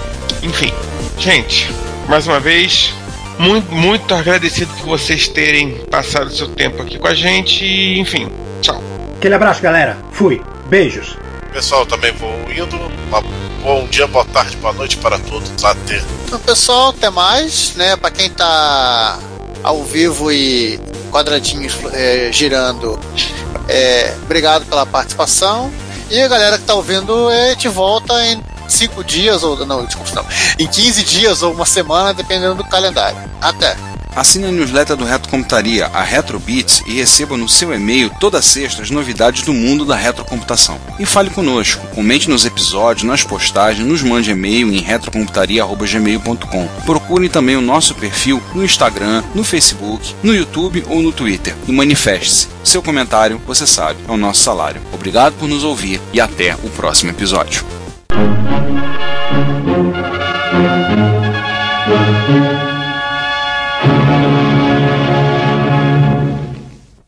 enfim. 0.43 0.71
Gente, 1.17 1.69
mais 2.07 2.27
uma 2.27 2.39
vez, 2.39 2.93
muito, 3.39 3.71
muito 3.73 4.13
agradecido 4.13 4.71
por 4.75 4.85
vocês 4.97 5.27
terem 5.27 5.75
passado 5.85 6.27
o 6.27 6.35
seu 6.35 6.47
tempo 6.49 6.81
aqui 6.81 6.97
com 6.97 7.07
a 7.07 7.13
gente. 7.15 7.63
e, 7.65 7.99
Enfim, 7.99 8.29
tchau. 8.61 8.81
Aquele 9.17 9.35
abraço, 9.35 9.61
galera. 9.61 9.97
Fui. 10.11 10.41
Beijos. 10.67 11.17
Pessoal, 11.51 11.85
também 11.85 12.11
vou 12.13 12.33
indo. 12.51 12.75
Uma- 13.07 13.21
bom 13.61 13.87
dia, 13.89 14.07
boa 14.07 14.25
tarde, 14.25 14.57
boa 14.57 14.73
noite 14.73 14.97
para 14.97 15.19
todos. 15.19 15.51
Até. 15.63 16.01
Então, 16.25 16.39
pessoal, 16.39 16.89
até 16.89 17.09
mais, 17.09 17.73
né? 17.75 17.95
Pra 17.95 18.09
quem 18.09 18.29
tá 18.29 19.19
ao 19.63 19.83
vivo 19.83 20.31
e 20.31 20.79
quadradinhos 21.11 21.73
é, 21.93 22.29
girando, 22.33 22.99
é, 23.69 24.15
obrigado 24.23 24.65
pela 24.65 24.85
participação. 24.85 25.71
E 26.09 26.19
a 26.19 26.27
galera 26.27 26.57
que 26.57 26.63
tá 26.65 26.73
ouvindo, 26.73 27.29
é, 27.29 27.51
gente 27.51 27.67
volta 27.69 28.13
em 28.25 28.41
cinco 28.67 29.03
dias, 29.03 29.43
ou 29.43 29.65
não, 29.65 29.85
desculpa, 29.85 30.11
não, 30.15 30.25
em 30.57 30.67
15 30.67 31.03
dias 31.03 31.41
ou 31.41 31.53
uma 31.53 31.65
semana, 31.65 32.13
dependendo 32.13 32.55
do 32.55 32.63
calendário. 32.63 33.17
Até! 33.41 33.75
Assine 34.15 34.45
a 34.45 34.51
newsletter 34.51 34.95
do 34.95 35.05
Retrocomputaria, 35.05 35.87
a 35.87 36.03
Retrobits, 36.03 36.83
e 36.85 36.93
receba 36.93 37.35
no 37.35 37.49
seu 37.49 37.73
e-mail 37.73 38.11
toda 38.19 38.43
sexta 38.43 38.83
as 38.83 38.91
novidades 38.91 39.41
do 39.41 39.53
mundo 39.53 39.85
da 39.85 39.95
retrocomputação. 39.95 40.79
E 40.99 41.05
fale 41.05 41.31
conosco, 41.31 41.85
comente 41.87 42.29
nos 42.29 42.45
episódios, 42.45 43.03
nas 43.03 43.23
postagens, 43.23 43.87
nos 43.87 44.03
mande 44.03 44.29
e-mail 44.29 44.71
em 44.71 44.79
retrocomputaria.gmail.com. 44.79 46.67
Procure 46.85 47.27
também 47.27 47.55
o 47.55 47.61
nosso 47.61 47.95
perfil 47.95 48.41
no 48.53 48.63
Instagram, 48.63 49.23
no 49.33 49.43
Facebook, 49.43 50.13
no 50.21 50.35
YouTube 50.35 50.83
ou 50.87 51.01
no 51.01 51.11
Twitter 51.11 51.55
e 51.67 51.71
manifeste-se. 51.71 52.49
Seu 52.63 52.83
comentário, 52.83 53.41
você 53.47 53.65
sabe, 53.65 53.99
é 54.07 54.11
o 54.11 54.17
nosso 54.17 54.43
salário. 54.43 54.81
Obrigado 54.93 55.33
por 55.33 55.49
nos 55.49 55.63
ouvir 55.63 55.99
e 56.13 56.21
até 56.21 56.55
o 56.63 56.69
próximo 56.69 57.09
episódio. 57.09 57.65
Thank 58.13 58.37
you. 64.37 64.42